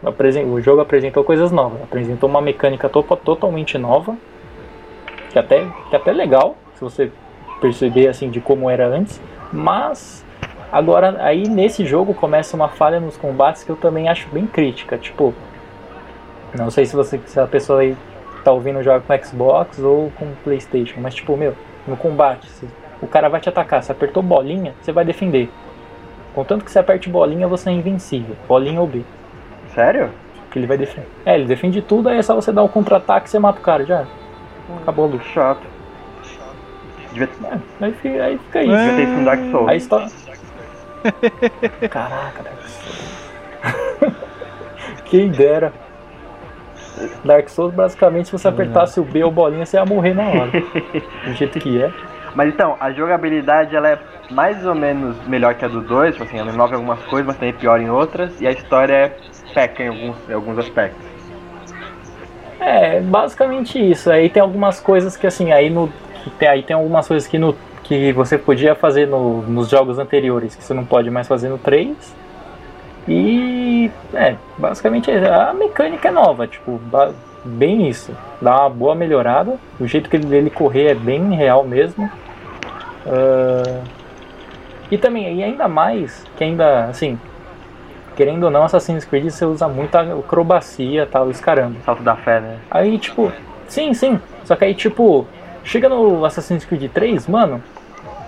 o 0.04 0.62
jogo 0.62 0.82
apresentou 0.82 1.24
coisas 1.24 1.52
novas. 1.52 1.82
Apresentou 1.82 2.30
uma 2.30 2.42
mecânica 2.42 2.88
to- 2.88 3.02
totalmente 3.24 3.78
nova. 3.78 4.16
Que 5.32 5.40
até, 5.40 5.66
que 5.90 5.96
até 5.96 6.12
legal, 6.12 6.56
se 6.76 6.82
você 6.82 7.12
perceber 7.60 8.08
assim 8.08 8.30
de 8.30 8.40
como 8.40 8.70
era 8.70 8.86
antes. 8.88 9.20
Mas 9.52 10.24
agora 10.72 11.16
aí 11.20 11.48
nesse 11.48 11.86
jogo 11.86 12.14
começa 12.14 12.56
uma 12.56 12.68
falha 12.70 13.00
nos 13.00 13.18
combates 13.18 13.64
que 13.64 13.70
eu 13.70 13.76
também 13.76 14.10
acho 14.10 14.28
bem 14.30 14.46
crítica. 14.46 14.98
Tipo, 14.98 15.34
não 16.58 16.70
sei 16.70 16.86
se 16.86 16.96
você 16.96 17.20
se 17.26 17.40
a 17.40 17.48
pessoa 17.48 17.82
aí 17.82 17.96
tá 18.44 18.52
ouvindo 18.52 18.82
joga 18.84 19.02
com 19.02 19.26
Xbox 19.26 19.80
ou 19.80 20.12
com 20.18 20.28
Playstation, 20.44 21.00
mas 21.02 21.14
tipo, 21.14 21.36
meu, 21.36 21.54
no 21.88 21.98
combate, 21.98 22.50
se 22.50 22.68
o 23.02 23.08
cara 23.08 23.28
vai 23.30 23.40
te 23.40 23.50
atacar, 23.50 23.84
você 23.84 23.92
apertou 23.92 24.24
bolinha, 24.24 24.74
você 24.82 24.92
vai 24.92 25.04
defender. 25.06 25.50
Contanto 26.34 26.64
que 26.64 26.72
você 26.72 26.80
aperte 26.80 27.10
bolinha, 27.10 27.48
você 27.48 27.70
é 27.70 27.74
invencível. 27.74 28.36
Bolinha 28.48 28.80
ou 28.80 28.88
B. 28.88 29.02
Sério? 29.74 30.12
Que 30.52 30.60
ele 30.60 30.68
vai 30.68 30.78
defender. 30.78 31.08
É, 31.26 31.36
ele 31.36 31.46
defende 31.46 31.82
tudo, 31.82 32.10
aí 32.10 32.18
é 32.18 32.22
só 32.22 32.36
você 32.36 32.52
dar 32.52 32.64
um 32.64 32.68
contra-ataque 32.68 33.28
e 33.28 33.30
você 33.32 33.40
mata 33.40 33.60
o 33.60 33.62
cara, 33.62 33.84
já. 33.86 34.06
Acabou 34.82 35.06
a 35.06 35.08
luta. 35.10 35.24
Chato. 35.26 35.62
Devia, 37.12 37.30
É, 37.82 37.86
aí, 37.86 37.92
fica, 37.94 38.24
aí 38.24 38.38
fica 38.38 38.64
isso. 38.64 38.72
devia 38.72 38.96
ter 38.96 39.04
isso 39.04 39.12
no 39.14 39.26
Dark 39.26 39.42
Souls. 39.52 39.68
A 39.70 39.76
história. 39.76 40.08
Caraca, 41.90 42.44
Dark 42.44 42.62
Souls. 42.68 44.14
Quem 45.06 45.30
dera. 45.30 45.72
Dark 47.24 47.48
Souls, 47.50 47.74
basicamente, 47.74 48.26
se 48.28 48.32
você 48.32 48.48
apertasse 48.48 49.00
o 49.00 49.04
B 49.04 49.24
ou 49.24 49.32
bolinha, 49.32 49.66
você 49.66 49.78
ia 49.78 49.86
morrer 49.86 50.14
na 50.14 50.24
hora. 50.24 50.52
Do 51.26 51.34
jeito 51.34 51.60
que 51.60 51.82
é. 51.82 51.92
Mas 52.36 52.50
então, 52.50 52.76
a 52.80 52.92
jogabilidade 52.92 53.76
ela 53.76 53.90
é 53.90 54.00
mais 54.30 54.66
ou 54.66 54.76
menos 54.76 55.16
melhor 55.28 55.54
que 55.56 55.64
a 55.64 55.68
do 55.68 55.82
2, 55.82 56.14
tipo 56.14 56.24
assim, 56.26 56.38
ela 56.40 56.52
inova 56.52 56.74
em 56.74 56.76
algumas 56.76 57.00
coisas, 57.04 57.26
mas 57.28 57.38
também 57.38 57.54
pior 57.54 57.80
em 57.80 57.90
outras, 57.90 58.40
e 58.42 58.48
a 58.48 58.52
história 58.52 58.94
é 58.94 59.18
peca 59.54 59.84
em 59.84 59.88
alguns, 59.88 60.16
em 60.30 60.34
alguns 60.34 60.58
aspectos. 60.60 61.06
É, 62.60 63.00
basicamente 63.00 63.80
isso. 63.80 64.12
Aí 64.12 64.30
tem 64.30 64.42
algumas 64.42 64.80
coisas 64.80 65.16
que 65.16 65.26
assim, 65.28 65.52
aí 65.52 65.70
no. 65.70 65.90
que 66.24 66.30
tem- 66.32 66.48
aí 66.50 66.64
tem 66.64 66.76
algumas 66.76 67.08
coisas 67.08 67.28
que 67.28 67.38
no. 67.38 67.56
Que 67.88 68.12
você 68.12 68.38
podia 68.38 68.76
fazer 68.76 69.08
no- 69.08 69.42
nos 69.44 69.70
jogos 69.70 69.98
anteriores, 69.98 70.56
que 70.56 70.64
você 70.64 70.74
não 70.74 70.84
pode 70.86 71.10
mais 71.10 71.28
fazer 71.28 71.48
no 71.50 71.58
3. 71.58 71.96
E 73.08 73.90
é, 74.14 74.36
basicamente 74.58 75.10
a 75.10 75.54
mecânica 75.54 76.10
é 76.10 76.12
nova, 76.12 76.46
tipo, 76.46 76.80
bem 77.46 77.88
isso. 77.88 78.12
Dá 78.42 78.62
uma 78.62 78.70
boa 78.70 78.94
melhorada. 78.96 79.56
O 79.80 79.88
jeito 79.88 80.10
que 80.10 80.18
ele 80.18 80.26
dele 80.26 80.50
correr 80.50 80.88
é 80.88 80.94
bem 80.96 81.34
real 81.34 81.64
mesmo. 81.64 82.12
Ah, 83.06 83.82
e 84.92 84.98
também, 84.98 85.38
e 85.38 85.44
ainda 85.44 85.68
mais, 85.68 86.24
que 86.38 86.44
ainda, 86.44 86.86
assim, 86.86 87.18
querendo 88.16 88.44
ou 88.44 88.50
não, 88.50 88.64
Assassin's 88.64 89.06
Creed 89.06 89.30
você 89.30 89.46
usa 89.46 89.68
muita 89.68 90.02
acrobacia 90.02 91.06
tal, 91.10 91.28
os 91.28 91.40
caramba. 91.40 91.78
Salto 91.86 92.04
da 92.04 92.16
fé, 92.16 92.42
né? 92.42 92.58
Aí, 92.70 92.98
tipo, 92.98 93.32
sim, 93.68 93.94
sim. 93.94 94.20
Só 94.44 94.56
que 94.56 94.66
aí, 94.66 94.74
tipo, 94.74 95.26
chega 95.64 95.88
no 95.88 96.26
Assassin's 96.26 96.66
Creed 96.66 96.90
3, 96.92 97.28
mano, 97.28 97.62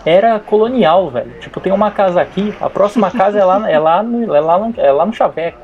era 0.06 0.40
colonial, 0.40 1.10
velho. 1.10 1.32
Tipo, 1.40 1.60
tem 1.60 1.72
uma 1.72 1.92
casa 1.92 2.22
aqui, 2.22 2.54
a 2.60 2.70
próxima 2.70 3.12
casa 3.12 3.40
é 3.40 3.44
lá, 3.44 3.70
é 3.70 3.80
lá, 3.80 4.04
no, 4.04 4.36
é 4.36 4.40
lá, 4.40 4.58
no, 4.58 4.74
é 4.78 4.92
lá 4.92 5.06
no 5.06 5.14
Chaveco. 5.14 5.60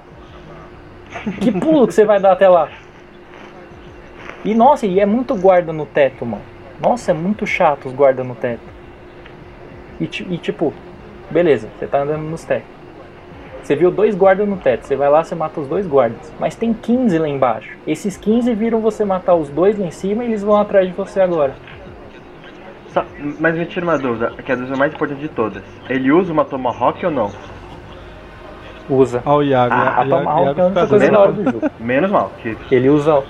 Que 1.40 1.52
pulo 1.52 1.88
que 1.88 1.94
você 1.94 2.06
vai 2.06 2.20
dar 2.20 2.34
até 2.34 2.48
lá? 2.48 2.70
E 4.44 4.54
nossa, 4.54 4.86
e 4.86 5.00
é 5.00 5.06
muito 5.06 5.36
guarda 5.36 5.72
no 5.72 5.86
teto, 5.86 6.26
mano. 6.26 6.44
Nossa, 6.80 7.12
é 7.12 7.14
muito 7.14 7.48
chato 7.48 7.88
os 7.88 7.94
guarda 7.94 8.24
no 8.24 8.36
teto. 8.36 8.62
E, 10.00 10.04
e, 10.04 10.38
tipo, 10.38 10.74
beleza, 11.32 11.70
você 11.78 11.88
tá 11.88 12.02
andando 12.02 12.24
nos 12.24 12.44
tetos. 12.44 12.76
Você 13.64 13.76
viu 13.76 13.90
dois 13.90 14.14
guardas 14.14 14.48
no 14.48 14.58
teto, 14.58 14.86
você 14.86 14.96
vai 14.96 15.10
lá, 15.10 15.24
você 15.24 15.34
mata 15.34 15.60
os 15.60 15.68
dois 15.68 15.88
guardas. 15.88 16.32
Mas 16.40 16.56
tem 16.56 16.72
15 16.72 17.18
lá 17.18 17.28
embaixo. 17.28 17.76
Esses 17.88 18.16
15 18.16 18.54
viram 18.54 18.80
você 18.80 19.04
matar 19.04 19.34
os 19.34 19.50
dois 19.50 19.80
lá 19.80 19.88
em 19.88 19.92
cima 19.92 20.24
e 20.24 20.28
eles 20.28 20.44
vão 20.44 20.56
atrás 20.58 20.88
de 20.88 20.94
você 20.94 21.20
agora. 21.20 21.56
Só- 22.96 23.06
mas 23.42 23.58
me 23.58 23.66
tira 23.66 23.86
uma 23.86 23.98
dúvida, 23.98 24.32
que 24.42 24.50
é 24.50 24.56
a 24.56 24.58
dúvida 24.58 24.78
mais 24.78 24.94
importante 24.94 25.20
de 25.20 25.28
todas. 25.28 25.62
Ele 25.90 26.14
usa 26.14 26.32
uma 26.32 26.46
Tomahawk 26.46 27.06
ou 27.06 27.12
não? 27.12 27.30
Usa. 28.90 29.22
Ó 29.26 29.40
o 29.40 29.44
Iago. 29.44 29.74
Ah, 29.74 30.02
a 30.02 30.06
Tomahawk 30.06 30.44
Iago 30.46 30.60
é 30.60 30.64
a 30.64 30.66
única 30.68 30.88
coisa 30.88 31.12
da 31.12 31.20
hora 31.20 31.32
do 31.34 31.44
jogo. 31.44 31.72
Menos 31.78 32.10
mal, 32.10 32.32
que... 32.42 32.58
Ele 32.72 32.88
usa. 32.88 33.22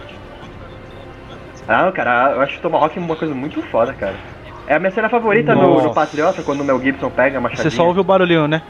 Ah, 1.68 1.92
cara, 1.92 2.34
eu 2.36 2.42
acho 2.42 2.62
Tomahawk 2.62 3.00
uma 3.00 3.16
coisa 3.16 3.34
muito 3.34 3.60
foda, 3.64 3.92
cara. 3.94 4.14
É 4.68 4.76
a 4.76 4.80
minha 4.80 4.92
cena 4.92 5.10
favorita 5.10 5.56
no, 5.56 5.82
no 5.82 5.94
Patriota, 5.96 6.44
quando 6.44 6.62
o 6.62 6.64
Mel 6.64 6.80
Gibson 6.80 7.10
pega 7.10 7.40
a 7.40 7.42
machadinha. 7.42 7.72
Você 7.72 7.76
só 7.76 7.88
ouve 7.88 8.02
o 8.02 8.04
barulhinho, 8.04 8.48
né? 8.48 8.62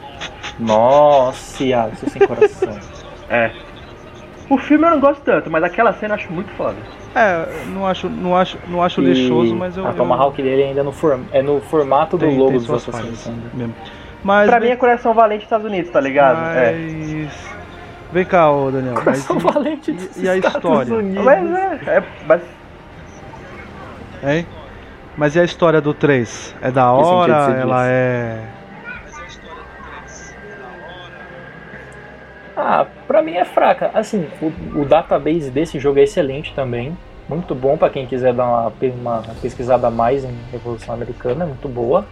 Nossa, 0.58 1.62
Iago, 1.62 1.94
você 1.94 2.08
sem 2.08 2.26
coração. 2.26 2.74
É. 3.28 3.50
O 4.48 4.56
filme 4.56 4.86
eu 4.86 4.90
não 4.92 5.00
gosto 5.00 5.20
tanto, 5.22 5.50
mas 5.50 5.62
aquela 5.62 5.92
cena 5.92 6.14
eu 6.14 6.18
acho 6.18 6.32
muito 6.32 6.50
foda. 6.52 6.76
É, 7.18 7.64
não 7.68 7.86
acho, 7.86 8.10
não 8.10 8.36
acho, 8.36 8.58
não 8.68 8.82
acho 8.82 9.00
E 9.00 9.04
lixoso, 9.06 9.56
mas 9.56 9.74
eu. 9.76 9.86
A 9.86 9.90
eu- 9.90 9.94
Tomahawk 9.94 10.42
dele 10.42 10.64
ainda 10.64 10.80
é 10.80 10.82
no, 10.82 10.92
form... 10.92 11.22
é 11.32 11.40
no 11.40 11.60
formato 11.62 12.18
do 12.18 12.26
tem- 12.26 12.36
logo 12.38 12.50
tem 12.50 12.58
dos 12.58 12.70
assassinos. 12.70 13.26
mesmo. 13.54 13.74
Mas 14.22 14.50
pra 14.50 14.58
vem- 14.58 14.68
mim 14.68 14.74
é 14.74 14.76
Coração 14.76 15.14
Valente 15.14 15.38
dos 15.38 15.44
Estados 15.44 15.66
Unidos, 15.66 15.90
tá 15.90 15.98
ligado? 16.00 16.38
É. 16.56 16.72
Mas. 16.72 17.56
Vem 18.12 18.24
cá, 18.24 18.50
ô 18.50 18.70
Daniel. 18.70 18.94
Mas 19.04 19.26
Coração 19.26 19.36
e, 19.38 19.40
valente 19.40 19.90
e- 19.90 19.94
dos 19.94 20.16
e 20.22 20.28
a 20.28 20.36
Estados 20.36 20.56
história? 20.58 20.94
Unidos. 20.94 21.24
Mas 21.24 21.50
é, 21.54 21.80
é, 21.96 22.02
mas 22.26 22.42
hein? 24.24 24.46
Mas 25.16 25.34
e 25.36 25.40
a 25.40 25.44
história 25.44 25.80
do 25.80 25.94
3? 25.94 26.54
É 26.60 26.70
da 26.70 26.92
hora? 26.92 27.32
Ela 27.58 27.86
é. 27.86 28.40
Ah, 32.56 32.86
pra 33.06 33.22
mim 33.22 33.32
é 33.34 33.44
fraca. 33.44 33.90
Assim, 33.94 34.26
o, 34.42 34.80
o 34.80 34.84
database 34.84 35.50
desse 35.50 35.78
jogo 35.78 35.98
é 35.98 36.02
excelente 36.02 36.52
também. 36.54 36.96
Muito 37.28 37.54
bom 37.54 37.76
pra 37.76 37.90
quem 37.90 38.06
quiser 38.06 38.32
dar 38.32 38.44
uma, 38.46 38.72
uma 39.00 39.22
pesquisada 39.42 39.88
a 39.88 39.90
mais 39.90 40.24
em 40.24 40.32
Revolução 40.52 40.94
Americana, 40.94 41.44
é 41.44 41.46
muito 41.46 41.68
boa. 41.68 42.04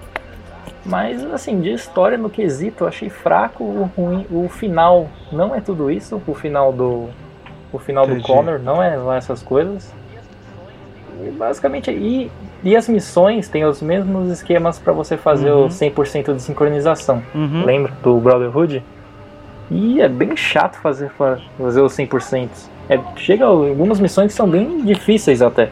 Mas, 0.85 1.25
assim, 1.33 1.61
de 1.61 1.73
história 1.73 2.19
no 2.19 2.29
quesito, 2.29 2.85
eu 2.85 2.89
achei 2.89 3.09
fraco 3.09 3.65
o, 3.65 3.91
ruim- 3.97 4.27
o 4.31 4.49
final. 4.49 5.09
Não 5.33 5.55
é 5.55 5.61
tudo 5.61 5.91
isso. 5.91 6.21
O 6.27 6.35
final 6.35 6.73
do. 6.73 7.09
O 7.73 7.79
final 7.79 8.07
do 8.07 8.13
Entendi. 8.13 8.27
Connor 8.27 8.59
não 8.59 8.83
é 8.83 8.97
lá 8.97 9.17
essas 9.17 9.43
coisas. 9.43 9.93
E 11.25 11.31
basicamente, 11.31 11.91
e, 11.91 12.31
e 12.63 12.77
as 12.77 12.89
missões 12.89 13.49
têm 13.49 13.65
os 13.65 13.81
mesmos 13.81 14.29
esquemas 14.31 14.79
pra 14.79 14.93
você 14.93 15.17
fazer 15.17 15.51
Uhum. 15.51 15.67
o 15.67 15.69
100% 15.69 16.35
de 16.35 16.43
sincronização. 16.43 17.23
Uhum. 17.35 17.65
Lembra 17.65 17.93
do 18.03 18.17
Brotherhood? 18.19 18.83
E 19.71 20.01
é 20.01 20.09
bem 20.09 20.37
chato 20.37 20.77
fazer, 20.81 21.11
fazer 21.59 21.81
os 21.81 21.93
100%. 21.97 22.49
É, 22.89 22.99
chega 23.17 23.45
a 23.45 23.49
algumas 23.49 23.99
missões 23.99 24.29
que 24.29 24.35
são 24.37 24.49
bem 24.49 24.83
difíceis 24.85 25.41
até. 25.41 25.71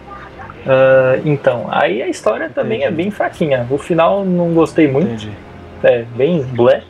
Ah, 0.66 1.18
então, 1.24 1.66
aí 1.70 2.02
a 2.02 2.08
história 2.08 2.48
também 2.48 2.82
é 2.82 2.86
Entendi. 2.86 2.96
bem 3.02 3.10
fraquinha. 3.10 3.66
O 3.70 3.76
final 3.78 4.24
não 4.24 4.54
gostei 4.54 4.88
muito, 4.88 5.08
Entendi. 5.08 5.32
é 5.82 6.04
bem 6.16 6.42
blé. 6.42 6.82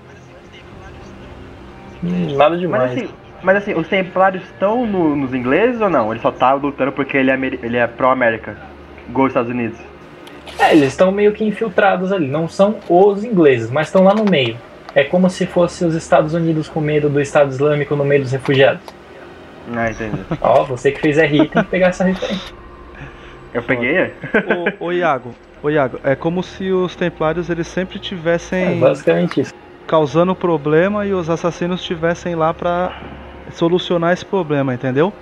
Hum, 2.04 2.36
Nada 2.36 2.50
Mas 2.50 2.60
demais. 2.60 2.92
assim, 2.92 3.08
mas 3.42 3.56
assim, 3.56 3.74
os 3.74 3.88
Templários 3.88 4.42
estão 4.44 4.86
no- 4.86 5.14
nos 5.16 5.32
ingleses 5.34 5.80
ou 5.80 5.88
não? 5.90 6.10
Ele 6.12 6.20
só 6.20 6.30
tá 6.30 6.52
lutando 6.54 6.92
porque 6.92 7.16
ele 7.16 7.30
é, 7.30 7.34
ele 7.34 7.76
é 7.76 7.86
pró-América, 7.86 8.56
gol 9.10 9.24
dos 9.24 9.30
Estados 9.32 9.50
Unidos. 9.50 9.78
É, 10.58 10.72
eles 10.72 10.88
estão 10.88 11.10
meio 11.12 11.32
que 11.32 11.44
infiltrados 11.44 12.12
ali. 12.12 12.26
Não 12.28 12.48
são 12.48 12.76
os 12.88 13.24
ingleses, 13.24 13.70
mas 13.70 13.86
estão 13.86 14.04
lá 14.04 14.14
no 14.14 14.24
meio. 14.24 14.56
É 14.94 15.04
como 15.04 15.28
se 15.30 15.46
fosse 15.46 15.84
os 15.84 15.94
Estados 15.94 16.34
Unidos 16.34 16.68
com 16.68 16.80
medo 16.80 17.08
do 17.08 17.20
Estado 17.20 17.50
Islâmico 17.50 17.96
no 17.96 18.04
meio 18.04 18.22
dos 18.22 18.32
refugiados. 18.32 18.82
Ah, 19.74 19.90
entendi. 19.90 20.18
Ó, 20.40 20.64
você 20.64 20.90
que 20.92 21.00
fez 21.00 21.18
RI 21.18 21.48
tem 21.48 21.62
que 21.62 21.70
pegar 21.70 21.88
essa 21.88 22.04
referência. 22.04 22.54
Eu 23.54 23.62
peguei? 23.62 24.12
ô, 24.80 24.86
ô 24.86 24.92
Iago, 24.92 25.34
ô 25.62 25.70
Iago, 25.70 25.98
é 26.02 26.14
como 26.14 26.42
se 26.42 26.70
os 26.72 26.96
templários 26.96 27.48
eles 27.50 27.66
sempre 27.68 27.96
É 27.96 28.00
tivessem 28.00 28.78
basicamente 28.80 29.40
isso. 29.42 29.54
causando 29.86 30.34
problema 30.34 31.06
e 31.06 31.12
os 31.12 31.28
assassinos 31.30 31.80
estivessem 31.80 32.34
lá 32.34 32.52
pra 32.52 32.92
solucionar 33.50 34.12
esse 34.12 34.24
problema, 34.24 34.72
entendeu? 34.74 35.12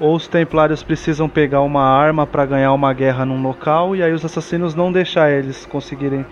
Ou 0.00 0.14
os 0.14 0.26
templários 0.26 0.82
precisam 0.82 1.28
pegar 1.28 1.60
uma 1.62 1.82
arma 1.84 2.26
pra 2.26 2.44
ganhar 2.44 2.72
uma 2.72 2.92
guerra 2.92 3.24
num 3.24 3.40
local 3.42 3.94
e 3.96 4.02
aí 4.02 4.12
os 4.12 4.24
assassinos 4.24 4.74
não 4.74 4.92
deixar 4.92 5.30
eles 5.30 5.64
conseguirem 5.66 6.26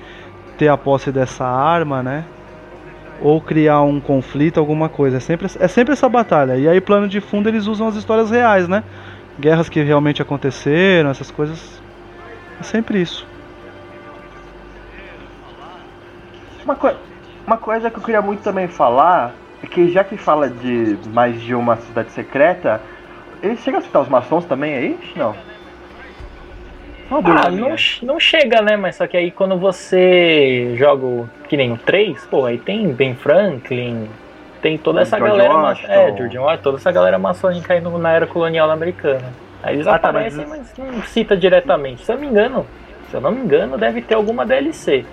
ter 0.61 0.69
a 0.69 0.77
posse 0.77 1.11
dessa 1.11 1.47
arma, 1.47 2.03
né? 2.03 2.23
Ou 3.23 3.41
criar 3.41 3.81
um 3.81 3.99
conflito, 3.99 4.61
alguma 4.61 4.91
coisa. 4.91 5.17
É 5.17 5.21
sempre, 5.21 5.47
é 5.59 5.69
sempre 5.69 5.95
essa 5.95 6.07
batalha. 6.07 6.55
E 6.59 6.69
aí, 6.69 6.83
plano 6.83 7.09
de 7.09 7.19
fundo, 7.19 7.49
eles 7.49 7.67
usam 7.67 7.89
as 7.89 7.97
histórias 7.97 8.31
reais, 8.31 8.69
né? 8.69 8.85
Guerras 9.39 9.71
que 9.71 9.83
realmente 9.83 10.21
aconteceram, 10.21 11.09
essas 11.09 11.31
coisas. 11.31 11.81
É 12.61 12.63
sempre 12.63 13.01
isso. 13.01 13.27
Uma, 16.63 16.77
coi- 16.77 16.97
uma 17.47 17.57
coisa 17.57 17.91
que 17.91 17.97
eu 17.97 18.03
queria 18.03 18.21
muito 18.21 18.43
também 18.43 18.69
falar 18.69 19.33
é 19.63 19.67
que 19.67 19.91
já 19.91 20.05
que 20.05 20.19
fala 20.19 20.51
de 20.51 20.99
mais 21.09 21.41
de 21.41 21.55
uma 21.55 21.77
cidade 21.77 22.11
secreta, 22.13 22.83
ele 23.43 23.57
chega 23.57 23.79
a 23.79 23.81
citar 23.81 24.03
os 24.03 24.09
maçons 24.11 24.45
também 24.45 24.75
aí? 24.75 24.99
Não. 25.17 25.35
Uma 27.11 27.21
dúvida 27.23 27.49
Ah, 27.49 27.51
não, 27.51 27.77
não 28.03 28.21
chega, 28.21 28.63
né? 28.63 28.77
Mas 28.77 28.97
só 28.97 29.07
que 29.07 29.17
aí 29.17 29.31
quando 29.31 29.57
você 29.59 30.75
joga 30.77 31.29
que 31.49 31.57
nem 31.57 31.73
o 31.73 31.77
3, 31.77 32.25
pô, 32.27 32.47
aí 32.47 32.57
tem 32.59 32.93
Ben 32.93 33.15
Franklin, 33.17 34.09
tem 34.63 34.79
toda 34.79 35.01
essa 35.01 35.17
George 35.19 35.37
galera. 35.37 35.55
Washington. 35.55 35.93
É, 35.93 36.17
George 36.17 36.39
Washington, 36.39 36.63
toda 36.63 36.77
essa 36.79 36.93
galera 36.93 37.19
maçônica 37.19 37.73
aí 37.75 37.81
no- 37.81 37.99
na 37.99 38.13
era 38.13 38.27
colonial 38.27 38.71
americana. 38.71 39.25
Aí 39.63 39.75
eles 39.75 39.87
Ah, 39.87 39.99
tá, 39.99 40.13
mas- 40.13 40.39
aparecem, 40.39 40.47
mas 40.79 40.95
não 40.95 41.03
cita 41.03 41.37
diretamente. 41.37 42.05
Se 42.05 42.13
eu 42.13 42.17
não 42.17 42.23
me 42.23 42.29
engano, 42.29 42.67
se 43.11 43.15
eu 43.17 43.21
não 43.21 43.31
me 43.33 43.41
engano, 43.41 43.77
deve 43.77 44.01
ter 44.03 44.15
alguma 44.15 44.47
DLC. 44.47 45.05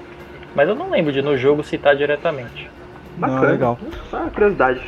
Mas 0.56 0.70
eu 0.70 0.76
não 0.76 0.90
lembro 0.92 1.12
de 1.12 1.22
no 1.22 1.36
jogo 1.38 1.64
citar 1.64 1.96
diretamente. 1.96 2.70
Bacana. 3.18 3.42
Não, 3.42 3.50
legal. 3.52 3.80
Só 4.10 4.18
uma 4.18 4.30
curiosidade. 4.30 4.82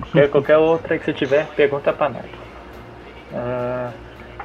Qualquer, 0.00 0.30
qualquer 0.30 0.56
outra 0.58 0.98
que 0.98 1.04
você 1.04 1.12
tiver, 1.12 1.46
pergunta 1.56 1.92
pra 1.92 2.08
nós. 2.08 2.24
Ah, 3.34 3.90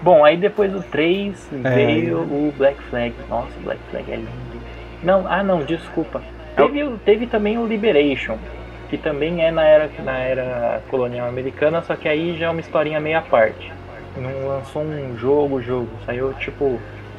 bom, 0.01 0.23
aí 0.25 0.37
depois 0.37 0.71
do 0.71 0.81
3 0.81 1.49
É. 1.63 1.69
veio 1.69 2.19
o 2.19 2.53
Black 2.57 2.81
Flag. 2.83 3.13
Nossa, 3.29 3.49
o 3.59 3.63
Black 3.63 3.79
Flag 3.89 4.11
é 4.11 4.15
lindo. 4.15 4.29
Não, 5.03 5.25
ah 5.27 5.41
não, 5.43 5.63
desculpa. 5.63 6.21
Teve, 6.55 6.89
teve 7.05 7.27
também 7.27 7.57
o 7.57 7.65
Liberation, 7.65 8.37
que 8.89 8.97
também 8.97 9.43
é 9.43 9.51
na 9.51 9.63
era, 9.63 9.89
na 10.03 10.17
era 10.19 10.81
colonial 10.89 11.27
americana, 11.27 11.81
só 11.81 11.95
que 11.95 12.07
aí 12.07 12.37
já 12.37 12.47
é 12.47 12.49
uma 12.49 12.59
historinha 12.59 12.99
meio 12.99 13.17
à 13.17 13.21
parte. 13.21 13.71
Não 14.17 14.47
lançou 14.47 14.81
um 14.83 15.17
jogo, 15.17 15.61
jogo. 15.61 15.87
Saiu 16.05 16.33
tipo 16.33 16.77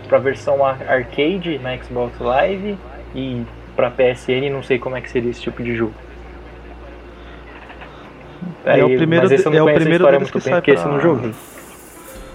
pra 0.09 0.19
versão 0.19 0.65
ar- 0.65 0.79
arcade 0.87 1.59
na 1.59 1.77
Xbox 1.79 2.19
Live 2.21 2.77
e 3.15 3.43
pra 3.75 3.91
PSN, 3.91 4.51
não 4.53 4.63
sei 4.63 4.79
como 4.79 4.95
é 4.97 5.01
que 5.01 5.11
seria 5.11 5.31
esse 5.31 5.41
tipo 5.41 5.63
de 5.63 5.75
jogo. 5.75 5.95
É 8.65 8.85
o 8.85 8.97
primeiro 8.97 9.25
mas 9.25 9.33
esse 9.33 9.47
eu 9.47 9.51
não 9.53 9.59
é 9.59 9.63
o 9.63 9.75
primeiro 9.75 9.95
história 9.95 10.19
muito 10.21 10.33
que 10.33 10.45
bem, 10.45 10.55
porque 10.55 10.71
esse 10.73 10.85
eu 10.85 10.93
não 10.93 10.99
pra- 11.01 11.09
joguei. 11.09 11.33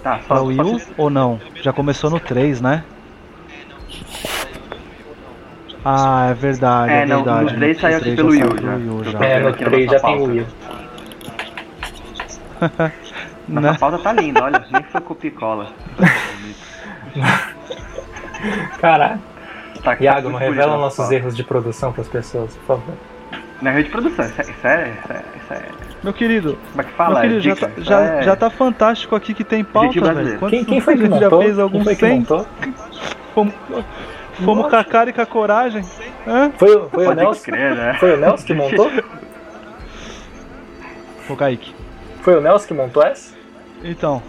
Tá, 0.03 0.19
Pra 0.27 0.41
Wii 0.41 0.59
U 0.61 0.81
ou 0.97 1.09
não? 1.09 1.39
Já 1.55 1.73
começou 1.73 2.09
no 2.09 2.19
3, 2.19 2.61
né? 2.61 2.83
Ah, 5.83 6.27
é 6.31 6.33
verdade, 6.33 6.91
é, 6.91 7.01
É, 7.01 7.05
não, 7.05 7.23
verdade. 7.23 7.53
no 7.53 7.59
3 7.59 7.79
saiu 7.79 7.95
aqui 7.97 8.03
três 8.03 8.15
pelo 8.17 8.29
Wii 8.31 8.43
U 8.43 8.47
saiu 8.47 8.61
já. 8.61 8.75
U 8.93 9.03
já. 9.03 9.17
tô 9.17 9.23
É, 9.23 9.39
no 9.39 9.47
aqui 9.49 9.63
na 9.63 9.69
3 9.69 9.91
já 9.91 9.99
tem. 9.99 10.27
Wii. 10.27 10.47
Nossa 13.47 13.71
Né? 13.71 13.77
pauta 13.79 13.97
tá 13.99 14.11
linda, 14.13 14.43
olha, 14.43 14.65
nem 14.71 14.83
foi 14.83 15.01
copia 15.01 15.29
e 15.29 15.33
cola. 15.33 15.67
Caraca. 18.79 19.19
Tá, 19.83 19.95
tá 19.95 20.03
Iago, 20.03 20.29
não 20.29 20.39
bonito 20.39 20.49
revela 20.49 20.77
nossos 20.77 21.09
erros 21.11 21.35
de 21.35 21.43
produção 21.43 21.91
pras 21.93 22.07
pessoas, 22.09 22.55
por 22.57 22.65
favor. 22.77 22.95
Na 23.61 23.71
rede 23.71 23.85
de 23.85 23.91
produção, 23.91 24.25
isso 24.25 24.41
é, 24.41 24.43
isso 24.43 24.67
é, 24.67 24.89
isso 24.89 25.13
é, 25.13 25.23
isso 25.37 25.53
é- 25.53 25.86
Meu 26.03 26.13
querido, 26.13 26.57
Como 26.71 26.81
é 26.81 26.83
que 26.85 26.91
fala? 26.93 27.19
meu 27.19 27.21
querido, 27.29 27.41
já, 27.41 27.55
tá, 27.55 27.69
já, 27.77 28.01
é- 28.01 28.21
já 28.23 28.35
tá 28.35 28.49
fantástico 28.49 29.15
aqui 29.15 29.33
que 29.33 29.43
tem 29.43 29.63
pauta, 29.63 29.99
velho. 30.13 30.37
Quantos- 30.39 30.49
Quem, 30.49 30.63
quem 30.65 30.79
foi 30.79 30.95
que 30.95 31.07
já 31.19 31.29
fez 31.29 31.53
Quem 31.55 31.61
alguns 31.63 31.83
foi 31.83 31.95
que 31.95 31.99
100? 32.01 32.19
montou? 32.19 32.45
Fomos, 33.33 33.53
fomos 34.45 34.67
com 34.69 34.75
a 34.75 34.83
cara 34.83 35.09
e 35.09 35.13
com 35.13 35.21
a 35.21 35.25
coragem. 35.25 35.83
Hã? 36.27 36.51
Foi, 36.57 36.75
o- 36.75 36.89
foi 36.89 37.07
o 37.07 37.13
Nelson? 37.13 37.43
crer, 37.43 37.75
né? 37.75 37.95
Foi 37.99 38.13
o 38.13 38.17
Nelson 38.17 38.45
que 38.45 38.53
montou? 38.53 38.91
Ô, 41.29 41.35
Kaique. 41.35 41.73
Foi 42.21 42.35
o 42.37 42.41
Nelson 42.41 42.67
que 42.67 42.73
montou 42.73 43.03
essa? 43.03 43.33
Então. 43.83 44.21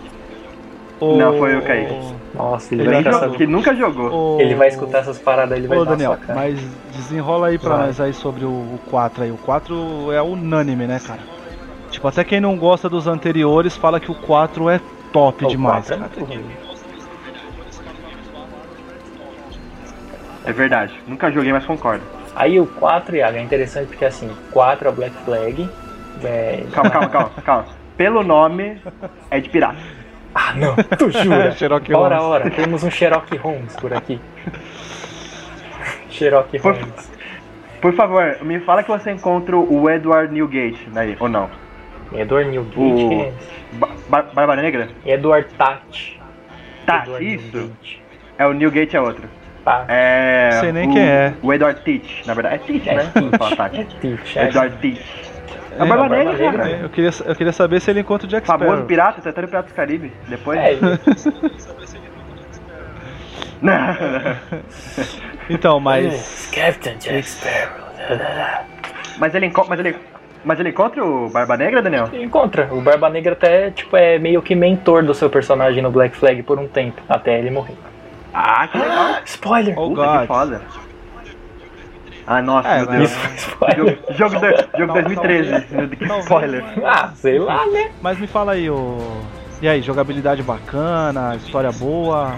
O... 1.01 1.17
Não, 1.17 1.39
foi 1.39 1.57
o 1.57 1.63
Kaique. 1.63 1.95
Nossa, 2.35 2.75
ele, 2.75 2.83
Ele 2.83 3.03
vai 3.03 3.31
que 3.37 3.47
nunca 3.47 3.75
jogou. 3.75 4.37
o- 4.37 4.41
Ele 4.41 4.55
vai 4.55 4.69
escutar 4.69 4.99
essas 4.99 5.19
paradas, 5.19 5.57
ele 5.59 5.69
vai 5.69 5.79
Ô 5.79 5.85
dar 5.85 5.93
Daniel, 5.93 6.19
mas 6.35 6.61
desenrola 6.93 7.49
aí 7.49 7.59
pra 7.59 7.77
Vai. 7.77 7.87
nós 7.87 8.01
aí 8.01 8.13
sobre 8.13 8.45
o, 8.45 8.49
o 8.49 8.81
4 8.91 9.23
aí. 9.25 9.31
O 9.31 9.37
4 9.39 10.11
é 10.13 10.21
unânime, 10.21 10.87
né, 10.87 11.01
cara? 11.05 11.21
Tipo, 11.99 12.07
até 12.07 12.23
quem 12.23 12.41
não 12.41 12.57
gosta 12.57 12.89
dos 12.89 13.09
anteriores 13.09 13.77
fala 13.77 13.99
que 13.99 14.09
o 14.09 14.15
4 14.15 14.71
é 14.71 14.81
top 15.13 15.45
O 15.45 15.49
demais, 15.49 15.89
quatro 15.89 15.95
é 15.95 15.99
cara. 16.09 16.11
muito 16.21 16.33
ruim. 16.33 16.47
É 20.45 20.53
verdade, 20.53 20.95
nunca 21.09 21.29
joguei, 21.33 21.53
mas 21.53 21.67
concordo. 21.67 22.05
Aí 22.37 22.61
o 22.61 22.67
4, 22.69 23.17
Iago, 23.17 23.37
é 23.39 23.43
interessante 23.43 23.89
porque 23.89 24.05
assim, 24.05 24.31
4 24.53 24.87
é 24.87 24.91
o 24.93 24.95
Black 24.95 25.17
Flag. 25.25 25.69
É... 26.23 26.65
Calma, 26.73 26.89
calma, 26.91 27.09
calma, 27.09 27.31
calma. 27.45 27.65
Pelo 27.97 28.23
nome, 28.23 28.81
é 29.29 29.41
de 29.41 29.49
pirata. 29.49 29.79
Ah, 30.33 30.55
não, 30.55 30.77
tu 30.97 31.11
jura? 31.11 31.51
Sherlock 31.59 31.93
ora, 31.93 32.19
Holmes. 32.19 32.31
ora, 32.45 32.51
temos 32.51 32.85
um 32.85 32.91
Sherlock 32.93 33.37
Holmes 33.39 33.75
por 33.75 33.93
aqui. 33.93 34.21
Sherlock 36.11 36.57
Por- 36.61 36.75
Holmes. 36.75 37.11
Por 37.83 37.93
favor, 37.95 38.39
me 38.43 38.61
fala 38.61 38.85
que 38.85 38.89
você 38.89 39.11
encontra 39.11 39.57
o 39.57 39.91
Edward 39.91 40.33
Newgate 40.33 40.89
aí, 40.95 41.17
ou 41.19 41.29
não? 41.29 41.51
Edward 42.13 42.51
Newgate, 42.51 42.79
O- 42.81 43.23
é? 43.23 43.33
Ba 43.73 43.89
Bar- 44.09 44.31
Barba 44.35 44.57
Negra? 44.57 44.89
Edward 45.05 45.49
Tat. 45.59 46.19
Tá, 46.87 47.03
Edward 47.03 47.35
isso. 47.35 47.57
Newgate. 47.57 48.03
É 48.39 48.47
o 48.47 48.53
Newgate 48.53 48.97
é 48.97 49.01
outro. 49.01 49.25
Tá. 49.65 49.85
É. 49.89 50.51
Sei 50.61 50.73
nem 50.73 50.89
o, 50.89 50.93
quem 50.93 51.03
é. 51.03 51.35
O 51.43 51.53
Edward 51.53 51.81
Teach, 51.83 52.27
na 52.27 52.35
verdade. 52.35 52.55
É 52.57 52.59
Teach, 52.59 52.89
É 52.89 52.95
né? 52.95 53.11
Teach. 53.13 53.57
Tati. 53.57 53.81
É 53.81 53.85
Teach. 54.01 54.39
é. 54.39 54.45
Edward 54.49 54.77
Teach. 54.79 55.29
A 55.79 55.85
Barba 55.85 56.09
Barba 56.09 56.25
Negra, 56.25 56.53
cara. 56.53 56.71
É, 56.71 56.83
Eu 56.85 56.89
queria, 56.89 57.11
eu 57.27 57.37
queria 57.37 57.53
saber 57.53 57.81
se 57.81 57.91
ele 57.91 58.01
encontra 58.01 58.27
o 58.27 58.31
Jack 58.31 58.47
Famoso 58.47 58.71
Sparrow. 58.71 58.87
pirata, 58.87 59.21
tá 59.21 59.31
até 59.31 59.43
no 59.43 59.49
Piratas 59.49 59.71
do 59.71 59.75
Caribe. 59.77 60.13
Depois. 60.29 60.59
É, 60.59 60.77
Então, 65.51 65.81
mas. 65.81 66.49
Captain 66.55 66.97
Jack 66.99 67.29
Sparrow. 67.29 67.89
mas, 69.19 69.35
ele 69.35 69.53
mas, 69.69 69.81
ele, 69.81 69.97
mas 70.45 70.59
ele 70.61 70.71
encontra 70.71 71.05
o 71.05 71.29
Barba 71.29 71.57
Negra, 71.57 71.83
Daniel? 71.83 72.09
Encontra. 72.13 72.69
O 72.73 72.81
Barba 72.81 73.09
Negra 73.11 73.33
até, 73.33 73.71
tipo, 73.71 73.97
é 73.97 74.19
meio 74.19 74.41
que 74.43 74.55
mentor 74.55 75.03
do 75.05 75.15
seu 75.15 75.29
personagem 75.29 75.83
no 75.83 75.91
Black 75.91 76.17
Flag 76.17 76.43
por 76.43 76.59
um 76.59 76.67
tempo, 76.69 77.01
até 77.09 77.39
ele 77.39 77.51
morrer. 77.51 77.77
Ah, 78.33 78.67
que 78.69 78.79
legal. 78.79 79.17
Spoiler! 79.25 79.79
Oh, 79.79 79.89
Puta, 79.91 80.05
God. 80.07 80.21
que 80.21 80.27
foda. 80.27 80.63
Ah, 82.31 82.43
nossa, 82.43 82.69
É, 82.69 82.77
meu 82.81 82.87
Deus. 82.89 83.11
Isso 83.11 83.19
foi 83.19 83.35
spoiler. 83.37 83.99
Jogo, 84.11 84.35
jogo, 84.35 84.39
do- 84.41 84.79
jogo 84.79 84.93
2013. 84.93 85.67
Que 85.97 86.05
spoiler. 86.21 86.65
Ah, 86.85 87.11
sei 87.15 87.39
lá, 87.39 87.67
né? 87.67 87.91
Mas 88.03 88.19
me 88.19 88.27
fala 88.27 88.53
aí, 88.53 88.69
o. 88.69 88.99
E 89.63 89.69
aí, 89.69 89.81
jogabilidade 89.81 90.43
bacana, 90.43 91.35
história 91.37 91.73
boa. 91.73 92.35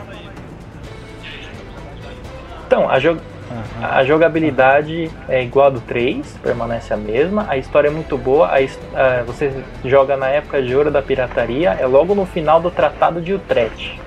Então, 2.67 2.89
a, 2.89 2.99
jo- 2.99 3.19
Aham. 3.51 3.99
a 3.99 4.05
jogabilidade 4.05 5.11
é 5.29 5.43
igual 5.43 5.67
a 5.67 5.71
do 5.71 5.81
3, 5.81 6.39
permanece 6.43 6.95
a 6.95 6.97
mesma. 6.97 7.47
A 7.49 7.57
história 7.57 7.89
é 7.89 7.91
muito 7.91 8.17
boa. 8.17 8.47
A 8.47 8.59
ah, 8.95 9.23
você 9.27 9.53
joga 9.85 10.17
na 10.17 10.29
época 10.29 10.63
de 10.63 10.75
ouro 10.75 10.91
da 10.91 11.03
pirataria, 11.03 11.71
é 11.71 11.85
logo 11.85 12.15
no 12.15 12.25
final 12.25 12.61
do 12.61 12.71
Tratado 12.71 13.21
de 13.21 13.35
Utrecht. 13.35 14.01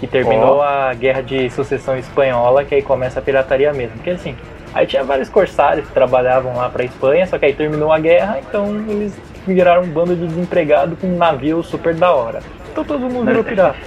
Que 0.00 0.06
terminou 0.08 0.56
Ó. 0.56 0.62
a 0.62 0.92
guerra 0.94 1.22
de 1.22 1.48
sucessão 1.50 1.96
espanhola, 1.96 2.64
que 2.64 2.74
aí 2.74 2.82
começa 2.82 3.20
a 3.20 3.22
pirataria 3.22 3.72
mesmo. 3.72 3.94
Porque 3.96 4.10
assim, 4.10 4.36
aí 4.74 4.84
tinha 4.84 5.04
vários 5.04 5.28
corsários 5.28 5.86
que 5.86 5.92
trabalhavam 5.92 6.56
lá 6.56 6.68
pra 6.68 6.82
Espanha, 6.82 7.24
só 7.26 7.38
que 7.38 7.44
aí 7.44 7.52
terminou 7.52 7.92
a 7.92 8.00
guerra, 8.00 8.40
então 8.40 8.66
eles 8.88 9.16
viraram 9.46 9.82
um 9.82 9.88
bando 9.88 10.16
de 10.16 10.26
desempregado 10.26 10.96
com 10.96 11.06
um 11.06 11.16
navio 11.16 11.62
super 11.62 11.94
da 11.94 12.12
hora. 12.12 12.40
Então 12.72 12.82
todo 12.82 13.08
mundo 13.08 13.26
virou 13.26 13.44
pirata. 13.44 13.78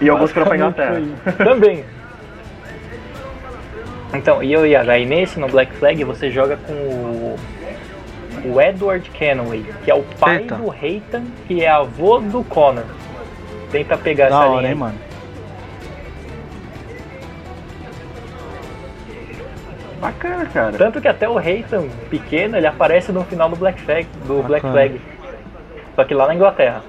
E 0.00 0.08
alguns 0.08 0.30
foram 0.30 0.46
pra 0.46 0.56
Inglaterra. 0.56 1.00
Também. 1.38 1.84
Então, 4.14 4.42
e 4.42 4.52
eu 4.52 4.66
e 4.66 4.72
e 4.74 5.04
nesse, 5.06 5.38
no 5.38 5.48
Black 5.48 5.72
Flag, 5.76 6.02
você 6.04 6.30
joga 6.30 6.56
com 6.56 6.72
o, 6.72 7.36
o 8.46 8.60
Edward 8.60 9.08
Kenway, 9.10 9.64
que 9.84 9.90
é 9.90 9.94
o 9.94 10.02
pai 10.18 10.38
Eita. 10.38 10.54
do 10.54 10.68
Reitan, 10.68 11.24
que 11.46 11.62
é 11.62 11.68
avô 11.68 12.18
do 12.18 12.42
Connor. 12.44 12.84
Tenta 13.70 13.98
pegar 13.98 14.30
Da 14.30 14.36
essa 14.36 14.46
hora, 14.46 14.60
linha. 14.60 14.70
hein, 14.70 14.74
mano? 14.78 14.98
Bacana, 20.00 20.46
cara. 20.46 20.72
Tanto 20.78 21.00
que 21.00 21.08
até 21.08 21.28
o 21.28 21.36
Reitan 21.36 21.88
pequeno, 22.08 22.56
ele 22.56 22.66
aparece 22.66 23.10
no 23.12 23.24
final 23.24 23.48
do 23.48 23.56
Black 23.56 23.80
Flag, 23.82 24.06
do 24.26 24.42
Black 24.42 24.64
Bacana. 24.66 24.72
Flag. 24.72 25.00
Só 25.96 26.04
que 26.04 26.14
lá 26.14 26.28
na 26.28 26.34
Inglaterra. 26.34 26.82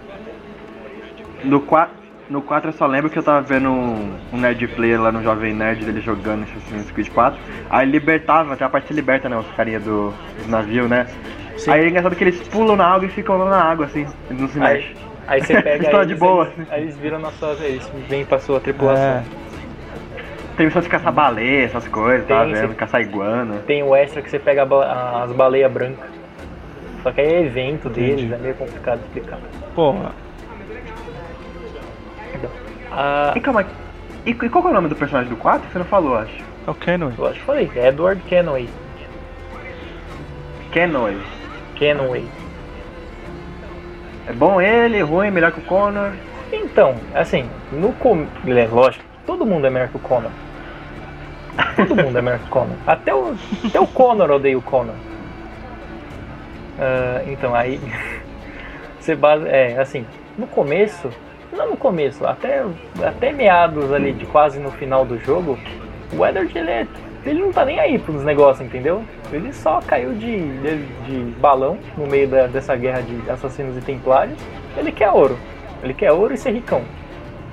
No 1.44 1.60
4, 1.62 1.96
no 2.30 2.42
4 2.42 2.70
eu 2.70 2.74
só 2.74 2.86
lembro 2.86 3.10
que 3.10 3.18
eu 3.18 3.24
tava 3.24 3.42
vendo 3.42 3.70
um, 3.70 4.14
um 4.32 4.38
Nerd 4.38 4.68
Player 4.70 5.02
lá 5.02 5.12
no 5.12 5.24
Jovem 5.24 5.54
Nerd 5.54 5.84
dele 5.84 6.00
jogando 6.00 6.44
Assassin's 6.44 6.92
Creed 6.92 7.10
4. 7.10 7.40
Aí 7.70 7.90
libertava, 7.90 8.54
até 8.54 8.64
a 8.64 8.70
parte 8.70 8.94
liberta, 8.94 9.28
né? 9.28 9.36
Os 9.38 9.48
carinha 9.52 9.80
do, 9.80 10.14
do 10.44 10.50
navio, 10.50 10.88
né? 10.88 11.08
Sim. 11.58 11.72
Aí 11.72 11.86
é 11.86 11.90
engraçado 11.90 12.16
que 12.16 12.24
eles 12.24 12.48
pulam 12.48 12.76
na 12.76 12.86
água 12.86 13.06
e 13.08 13.10
ficam 13.10 13.38
lá 13.38 13.50
na 13.50 13.62
água, 13.64 13.86
assim. 13.88 14.06
Eles 14.30 14.42
não 14.42 14.48
se 14.48 14.62
Aí, 14.62 14.74
mexem. 14.78 14.96
aí 15.28 15.42
você 15.42 15.62
pega 15.62 15.84
História 15.84 16.06
eles, 16.06 16.08
de 16.08 16.16
boa. 16.16 16.52
Eles, 16.56 16.72
aí 16.72 16.82
eles 16.84 16.98
viram 16.98 17.20
na 17.20 17.32
sua 17.32 17.54
eles 17.62 17.92
vêm 18.08 18.24
pra 18.24 18.40
sua 18.40 18.60
tripulação. 18.60 19.04
É. 19.04 19.24
Tem 20.56 20.66
missão 20.66 20.82
de 20.82 20.90
caçar 20.90 21.14
baleia, 21.14 21.66
essas 21.66 21.88
coisas, 21.88 22.28
tava 22.28 22.46
Tem, 22.46 22.54
vendo? 22.54 22.70
sim. 22.70 22.76
Caçar 22.76 23.02
iguana. 23.02 23.56
Tem 23.66 23.82
o 23.82 23.96
extra 23.96 24.22
que 24.22 24.30
você 24.30 24.38
pega 24.38 24.68
as 25.24 25.32
baleias 25.32 25.72
brancas. 25.72 26.10
Só 27.02 27.12
que 27.12 27.22
aí 27.22 27.28
é 27.28 27.42
evento 27.46 27.90
deles, 27.90 28.30
é 28.32 28.38
meio 28.38 28.56
complicado 28.56 29.00
de 29.00 29.06
explicar. 29.06 29.40
Porra. 29.74 30.12
Ah, 32.92 33.34
E 33.36 33.40
calma, 33.40 33.66
e, 34.26 34.32
e 34.32 34.34
qual 34.34 34.62
que 34.62 34.68
é 34.68 34.72
o 34.72 34.74
nome 34.74 34.90
do 34.90 34.96
personagem 34.96 35.30
do 35.30 35.38
4? 35.38 35.70
Você 35.72 35.78
não 35.78 35.86
falou, 35.86 36.18
acho. 36.18 36.44
É 36.68 36.72
o 36.72 36.76
Kenway. 36.76 37.14
eu 37.18 37.28
acho 37.28 37.40
que 37.40 37.46
falei, 37.46 37.72
Edward 37.76 38.22
Kenway. 38.24 38.70
Kenway. 40.72 41.18
Kenway. 41.76 42.28
É 44.28 44.34
bom 44.34 44.62
ele, 44.62 45.02
ruim, 45.02 45.32
melhor 45.32 45.52
que 45.52 45.60
o 45.60 45.64
Connor. 45.64 46.12
Então, 46.52 46.96
assim, 47.16 47.50
no 47.72 47.94
com... 47.94 48.28
é, 48.46 48.68
lógico, 48.68 49.04
todo 49.26 49.46
mundo 49.46 49.66
é 49.66 49.70
melhor 49.70 49.90
que 49.90 49.98
o 49.98 50.00
Connor. 50.00 50.32
Todo 51.76 51.96
mundo 51.96 52.18
é 52.18 52.22
melhor 52.22 52.40
que 52.40 52.46
o 52.46 52.50
Connor. 52.50 52.76
Até 52.86 53.14
o, 53.14 53.36
até 53.66 53.80
o 53.80 53.88
Connor 53.88 54.30
odeia 54.30 54.58
o 54.58 54.62
Connor. 54.62 54.96
Ah, 56.80 57.22
então, 57.28 57.56
aí. 57.56 57.80
Você 59.00 59.16
base... 59.16 59.48
É, 59.48 59.80
assim, 59.80 60.06
no 60.38 60.46
começo. 60.46 61.10
Não 61.52 61.72
no 61.72 61.78
começo, 61.78 62.26
até, 62.26 62.64
até 63.04 63.32
meados 63.32 63.92
ali 63.92 64.14
de 64.14 64.26
quase 64.26 64.60
no 64.60 64.72
final 64.72 65.04
do 65.06 65.18
jogo, 65.20 65.58
o 66.14 66.26
Edward 66.26 66.56
ele, 66.58 66.70
é, 66.70 66.88
ele 67.26 67.42
não 67.42 67.52
tá 67.52 67.66
nem 67.66 67.80
aí 67.80 67.98
pros 67.98 68.24
negócios, 68.24 68.66
entendeu? 68.66 69.04
Ele 69.32 69.52
só 69.52 69.80
caiu 69.82 70.14
de, 70.14 70.38
de, 70.60 70.86
de 71.06 71.20
balão 71.40 71.78
no 71.98 72.06
meio 72.08 72.28
da- 72.28 72.48
dessa 72.48 72.76
guerra 72.76 73.02
de 73.02 73.30
assassinos 73.30 73.78
e 73.78 73.82
templários. 73.82 74.38
Ele 74.78 74.92
quer 74.92 75.10
ouro. 75.12 75.38
Ele 75.84 75.94
quer 75.94 76.12
ouro 76.12 76.34
e 76.34 76.38
ser 76.38 76.52
ricão. 76.52 76.82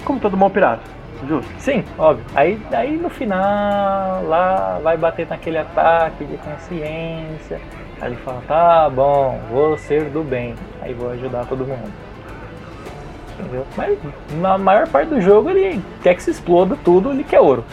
Como 0.04 0.20
todo 0.20 0.36
bom 0.36 0.50
pirata. 0.50 0.82
Justo. 1.26 1.50
Sim, 1.58 1.82
óbvio. 1.98 2.24
Aí, 2.34 2.60
aí 2.72 2.96
no 2.96 3.08
final, 3.08 4.22
lá 4.24 4.78
vai 4.82 4.96
bater 4.98 5.26
naquele 5.26 5.56
ataque 5.58 6.24
de 6.24 6.36
consciência. 6.36 7.58
Aí 8.00 8.08
ele 8.12 8.16
fala, 8.16 8.42
tá 8.46 8.90
bom, 8.90 9.40
vou 9.50 9.78
ser 9.78 10.04
do 10.10 10.22
bem. 10.22 10.54
Aí 10.82 10.92
vou 10.92 11.10
ajudar 11.10 11.46
todo 11.46 11.66
mundo. 11.66 11.90
Entendeu? 13.38 13.66
Mas 13.76 13.98
na 14.40 14.56
maior 14.58 14.88
parte 14.88 15.08
do 15.08 15.20
jogo 15.20 15.50
ele 15.50 15.82
quer 16.02 16.14
que 16.14 16.22
se 16.22 16.30
exploda 16.30 16.76
tudo, 16.84 17.10
ele 17.10 17.24
quer 17.24 17.40
ouro. 17.40 17.64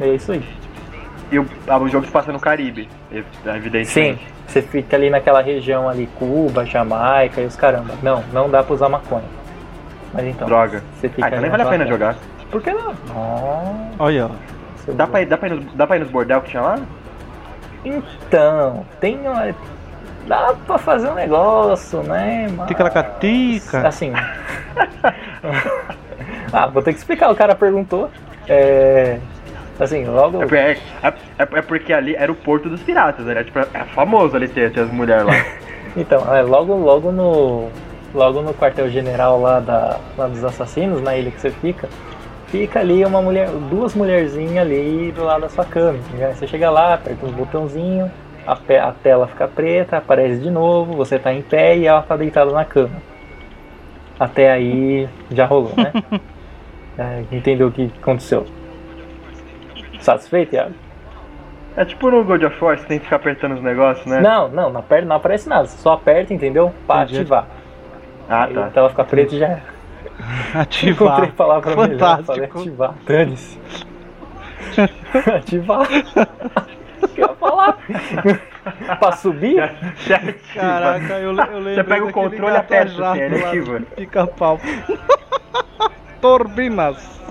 É 0.00 0.08
isso 0.08 0.32
aí. 0.32 0.42
E 1.32 1.38
o, 1.38 1.46
ah, 1.68 1.78
o 1.78 1.88
jogo 1.88 2.06
se 2.06 2.12
passa 2.12 2.32
no 2.32 2.40
Caribe, 2.40 2.88
Sim, 3.10 3.24
evidentemente. 3.46 4.26
você 4.46 4.60
fica 4.62 4.96
ali 4.96 5.10
naquela 5.10 5.40
região 5.40 5.88
ali, 5.88 6.08
Cuba, 6.18 6.64
Jamaica 6.66 7.40
e 7.40 7.46
os 7.46 7.54
caramba. 7.56 7.94
Não, 8.02 8.22
não 8.32 8.50
dá 8.50 8.62
pra 8.62 8.74
usar 8.74 8.88
maconha. 8.88 9.24
Mas 10.12 10.26
então, 10.26 10.48
Droga. 10.48 10.82
você 11.00 11.08
fica 11.08 11.24
Ah, 11.24 11.28
então 11.28 11.38
ali 11.38 11.42
nem 11.42 11.50
vale 11.50 11.62
a 11.62 11.66
pena 11.66 11.84
terra. 11.84 11.90
jogar. 11.96 12.16
Por 12.50 12.60
que 12.60 12.72
não? 12.72 12.94
Nossa, 13.14 13.90
Olha, 13.98 14.26
ó. 14.26 14.92
Dá 14.92 15.06
pra, 15.06 15.22
ir, 15.22 15.26
dá, 15.26 15.36
pra 15.38 15.48
ir 15.48 15.54
nos, 15.54 15.74
dá 15.74 15.86
pra 15.86 15.96
ir 15.96 16.00
nos 16.00 16.10
bordel 16.10 16.40
que 16.40 16.50
tinha 16.50 16.62
lá? 16.62 16.78
Então, 17.84 18.84
tem 19.00 19.18
uma... 19.20 19.54
Dá 20.30 20.54
pra 20.64 20.78
fazer 20.78 21.08
um 21.10 21.14
negócio, 21.14 22.04
né? 22.04 22.46
Mas... 22.56 22.68
Ticaracatica. 22.68 23.88
Assim. 23.88 24.12
ah, 26.52 26.68
vou 26.68 26.80
ter 26.84 26.92
que 26.92 27.00
explicar. 27.00 27.32
O 27.32 27.34
cara 27.34 27.56
perguntou. 27.56 28.08
É. 28.48 29.18
Assim, 29.80 30.04
logo. 30.04 30.36
É, 30.36 30.46
porque- 30.46 30.56
é, 30.56 30.76
é, 31.02 31.14
é 31.36 31.62
porque 31.62 31.92
ali 31.92 32.14
era 32.14 32.30
o 32.30 32.36
porto 32.36 32.68
dos 32.68 32.80
piratas, 32.80 33.26
era 33.26 33.42
tipo, 33.42 33.58
é 33.58 33.84
famoso 33.92 34.36
ali 34.36 34.46
ter, 34.46 34.72
ter 34.72 34.82
as 34.82 34.92
mulheres 34.92 35.24
lá. 35.26 35.32
Então, 35.96 36.32
é, 36.32 36.40
logo, 36.42 36.76
logo 36.76 37.10
no. 37.10 37.68
Logo 38.14 38.40
no 38.40 38.54
quartel-general 38.54 39.40
lá, 39.40 39.58
da, 39.58 39.98
lá 40.16 40.28
dos 40.28 40.44
assassinos, 40.44 41.02
na 41.02 41.16
ilha 41.16 41.32
que 41.32 41.40
você 41.40 41.50
fica, 41.50 41.88
fica 42.46 42.78
ali 42.78 43.04
uma 43.04 43.20
mulher, 43.20 43.48
duas 43.68 43.96
mulherzinhas 43.96 44.64
ali 44.64 45.10
do 45.10 45.24
lado 45.24 45.40
da 45.40 45.48
sua 45.48 45.64
cama. 45.64 45.98
Você 46.32 46.46
chega 46.46 46.70
lá, 46.70 46.94
aperta 46.94 47.26
um 47.26 47.32
botãozinho, 47.32 48.08
a, 48.46 48.52
a 48.88 48.92
tela 48.92 49.26
fica 49.26 49.46
preta, 49.48 49.96
aparece 49.98 50.40
de 50.40 50.50
novo, 50.50 50.94
você 50.94 51.18
tá 51.18 51.32
em 51.32 51.42
pé 51.42 51.76
e 51.76 51.86
ela 51.86 52.02
tá 52.02 52.16
deitada 52.16 52.50
na 52.52 52.64
cama. 52.64 52.96
Até 54.18 54.50
aí 54.50 55.08
já 55.30 55.46
rolou, 55.46 55.72
né? 55.76 55.92
É, 56.98 57.24
entendeu 57.32 57.68
o 57.68 57.72
que 57.72 57.90
aconteceu? 58.02 58.44
Satisfeito, 60.00 60.54
Iago? 60.54 60.74
É 61.76 61.84
tipo 61.84 62.10
no 62.10 62.22
God 62.24 62.42
of 62.42 62.62
War, 62.62 62.76
você 62.78 62.84
tem 62.84 62.98
que 62.98 63.04
ficar 63.04 63.16
apertando 63.16 63.54
os 63.54 63.62
negócios, 63.62 64.04
né? 64.04 64.20
Não, 64.20 64.48
não, 64.48 64.70
não, 64.70 64.80
aperta, 64.80 65.06
não 65.06 65.16
aparece 65.16 65.48
nada. 65.48 65.66
Você 65.66 65.78
só 65.78 65.94
aperta, 65.94 66.34
entendeu? 66.34 66.74
Pra 66.86 67.04
Entendi. 67.04 67.20
ativar. 67.20 67.46
Ah, 68.28 68.44
Aí 68.44 68.54
tá. 68.54 68.66
a 68.66 68.70
tela 68.70 68.90
fica 68.90 69.04
preta 69.04 69.34
e 69.34 69.38
já. 69.38 69.58
Ativar. 70.54 71.08
Encontrei 71.08 71.32
palavra 71.32 71.70
melhor, 71.76 71.88
Fantástico. 71.98 72.26
falei 72.26 72.44
ativar. 72.44 72.94
Dane-se. 73.06 73.58
ativar? 75.36 75.88
O 77.10 77.14
que 77.14 77.22
eu 77.22 77.28
ia 77.28 77.34
falar? 77.34 77.78
pra 78.98 79.12
subir? 79.12 79.70
Você. 79.96 80.18
Caraca, 80.54 81.14
eu, 81.14 81.34
eu 81.36 81.58
lembro. 81.60 81.84
pega 81.84 82.04
o 82.04 82.12
controle 82.12 82.54
e 82.54 82.56
aperta, 82.56 83.16
ele 83.18 83.44
ativa. 83.44 83.80
Pica-pau. 83.96 84.60
Turbinas. 86.20 87.20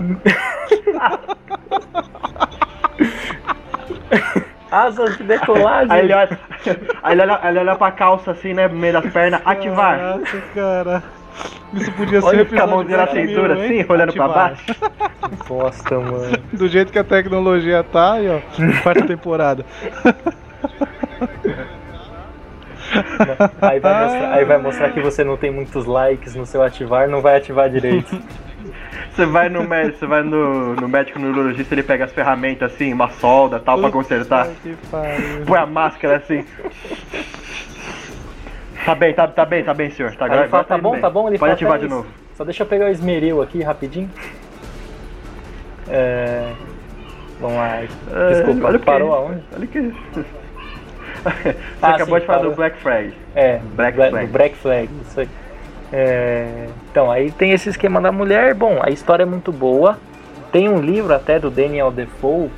Asas 4.70 5.16
de 5.16 5.24
decolagem. 5.24 5.90
Aí 5.90 6.04
ele 6.04 6.12
olha, 6.12 6.38
aí 7.02 7.12
ele 7.12 7.22
olha, 7.22 7.40
ele 7.48 7.58
olha 7.58 7.74
pra 7.76 7.90
calça 7.90 8.30
assim, 8.30 8.54
né? 8.54 8.68
No 8.68 8.78
meio 8.78 8.92
das 8.92 9.12
pernas, 9.12 9.40
ativar. 9.44 9.98
Caraca, 9.98 10.42
cara. 10.54 11.02
Isso 11.72 11.92
podia 11.92 12.20
ser 12.20 12.26
Olha 12.26 12.44
com 12.44 12.60
a 12.60 12.66
mãozinha 12.66 12.96
na 12.96 13.06
cintura 13.06 13.54
assim, 13.54 13.74
hein? 13.74 13.86
olhando 13.88 14.12
pra 14.12 14.24
Ativar. 14.24 14.48
baixo. 14.50 14.64
Bosta, 15.48 15.98
mano. 15.98 16.36
Do 16.52 16.68
jeito 16.68 16.90
que 16.90 16.98
a 16.98 17.04
tecnologia 17.04 17.82
tá, 17.84 18.14
aí, 18.14 18.28
ó. 18.28 18.40
Quarta 18.82 19.06
temporada. 19.06 19.64
Aí 23.60 23.78
vai, 23.78 24.04
mostrar, 24.04 24.32
aí 24.32 24.44
vai 24.44 24.58
mostrar 24.58 24.90
que 24.90 25.00
você 25.00 25.22
não 25.22 25.36
tem 25.36 25.50
muitos 25.50 25.86
likes 25.86 26.34
no 26.34 26.44
seu 26.44 26.62
ativar, 26.62 27.08
não 27.08 27.20
vai 27.20 27.36
ativar 27.36 27.70
direito. 27.70 28.20
Você 29.14 29.26
vai 29.26 29.48
no 29.48 29.64
médico, 29.64 29.98
você 29.98 30.06
vai 30.06 30.22
no, 30.22 30.74
no 30.76 30.88
médico 30.88 31.18
neurologista, 31.18 31.74
ele 31.74 31.82
pega 31.82 32.04
as 32.04 32.12
ferramentas 32.12 32.72
assim, 32.72 32.92
uma 32.92 33.10
solda 33.10 33.58
tal 33.58 33.78
pra 33.78 33.90
consertar. 33.90 34.48
Põe 35.46 35.58
a 35.58 35.66
máscara 35.66 36.18
assim. 36.18 36.44
Tá 38.84 38.94
bem, 38.94 39.12
tá, 39.14 39.28
tá 39.28 39.44
bem, 39.44 39.62
tá 39.64 39.74
bem, 39.74 39.90
senhor. 39.90 40.14
Tá, 40.16 40.26
Aí 40.26 40.38
ele 40.40 40.48
fala, 40.48 40.64
tá 40.64 40.78
bom, 40.78 40.92
bem. 40.92 41.00
tá 41.00 41.10
bom, 41.10 41.28
ele 41.28 41.38
Pode 41.38 41.38
fala, 41.38 41.52
ativar 41.52 41.72
"Pera 41.78 41.88
de 41.88 41.94
novo. 41.94 42.06
Só 42.34 42.44
deixa 42.44 42.62
eu 42.62 42.66
pegar 42.66 42.86
o 42.86 42.88
esmeril 42.88 43.42
aqui 43.42 43.62
rapidinho. 43.62 44.10
É... 45.88 46.52
Vamos 47.40 47.56
lá. 47.56 47.78
É, 47.78 47.86
Desculpa, 48.32 48.66
olha 48.66 48.76
o 48.76 48.80
que- 48.80 48.86
parou 48.86 49.14
aonde? 49.14 49.42
Olha 49.54 49.66
que. 49.66 49.80
Você 51.22 51.56
Ah, 51.82 51.94
acabou 51.94 52.14
sim, 52.16 52.20
de 52.20 52.26
falar 52.26 52.38
parou. 52.38 52.52
do 52.52 52.56
Black 52.56 52.78
Flag. 52.78 53.14
É, 53.34 53.58
Black 53.74 53.96
Bla- 53.96 54.08
Flag. 54.10 54.26
Black 54.28 54.56
Flag, 54.56 54.88
isso 55.06 55.20
aí. 55.20 55.28
É, 55.92 56.66
então, 56.90 57.10
aí 57.10 57.30
tem 57.32 57.50
esse 57.52 57.68
esquema 57.68 58.00
da 58.00 58.10
mulher. 58.12 58.54
Bom, 58.54 58.78
a 58.82 58.90
história 58.90 59.24
é 59.24 59.26
muito 59.26 59.52
boa. 59.52 59.98
Tem 60.52 60.68
um 60.68 60.80
livro 60.80 61.12
até 61.14 61.38
do 61.38 61.50
Daniel 61.50 61.90
Defoe, 61.90 62.50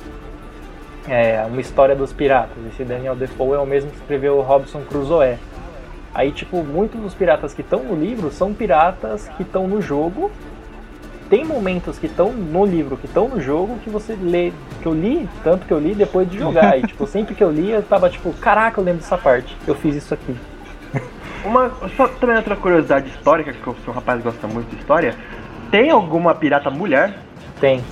é, 1.09 1.43
uma 1.47 1.59
história 1.59 1.95
dos 1.95 2.13
piratas. 2.13 2.57
Esse 2.71 2.83
Daniel 2.83 3.15
Defoe 3.15 3.55
é 3.55 3.59
o 3.59 3.65
mesmo 3.65 3.89
que 3.91 3.97
escreveu 3.97 4.37
o 4.37 4.41
Robson 4.41 4.81
Crusoe. 4.81 5.35
Aí, 6.13 6.31
tipo, 6.31 6.63
muitos 6.63 7.01
dos 7.01 7.15
piratas 7.15 7.53
que 7.53 7.61
estão 7.61 7.83
no 7.83 7.95
livro 7.95 8.31
são 8.31 8.53
piratas 8.53 9.27
que 9.29 9.41
estão 9.41 9.67
no 9.67 9.81
jogo. 9.81 10.31
Tem 11.29 11.43
momentos 11.43 11.97
que 11.97 12.05
estão 12.05 12.31
no 12.31 12.63
livro, 12.63 12.95
que 12.95 13.07
estão 13.07 13.27
no 13.27 13.41
jogo, 13.41 13.79
que 13.79 13.89
você 13.89 14.15
lê, 14.21 14.51
que 14.81 14.85
eu 14.85 14.93
li, 14.93 15.27
tanto 15.43 15.65
que 15.65 15.73
eu 15.73 15.79
li 15.79 15.95
depois 15.95 16.29
de 16.29 16.37
jogar. 16.37 16.77
e, 16.77 16.83
tipo, 16.85 17.07
sempre 17.07 17.33
que 17.33 17.43
eu 17.43 17.51
li, 17.51 17.71
eu 17.71 17.81
tava 17.81 18.09
tipo, 18.09 18.31
caraca, 18.33 18.79
eu 18.79 18.83
lembro 18.83 19.01
dessa 19.01 19.17
parte. 19.17 19.57
Eu 19.65 19.73
fiz 19.73 19.95
isso 19.95 20.13
aqui. 20.13 20.35
Uma, 21.43 21.71
só 21.97 22.07
também 22.07 22.35
outra 22.35 22.55
curiosidade 22.55 23.09
histórica, 23.09 23.51
que 23.51 23.65
eu 23.65 23.75
sou 23.83 23.93
um 23.93 23.95
rapaz 23.95 24.21
gosta 24.21 24.47
muito 24.47 24.69
de 24.69 24.75
história. 24.75 25.15
Tem 25.71 25.89
alguma 25.89 26.35
pirata 26.35 26.69
mulher? 26.69 27.15
Tem. 27.59 27.83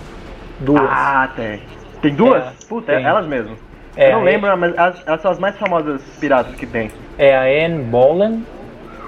Duas. 0.59 0.87
Ah, 0.87 1.27
tem. 1.35 1.61
Tem 2.01 2.13
duas? 2.13 2.43
É, 2.43 2.53
Puta, 2.69 2.93
tem. 2.93 3.03
elas 3.03 3.25
mesmo. 3.25 3.55
É, 3.95 4.07
eu 4.09 4.17
não 4.17 4.23
lembro, 4.23 4.57
mas 4.57 4.75
elas, 4.75 5.03
elas 5.05 5.21
são 5.21 5.31
as 5.31 5.39
mais 5.39 5.57
famosas 5.57 6.01
piratas 6.19 6.55
que 6.55 6.65
tem. 6.65 6.89
É 7.17 7.35
a 7.35 7.65
Anne 7.65 7.83
Boleyn 7.83 8.41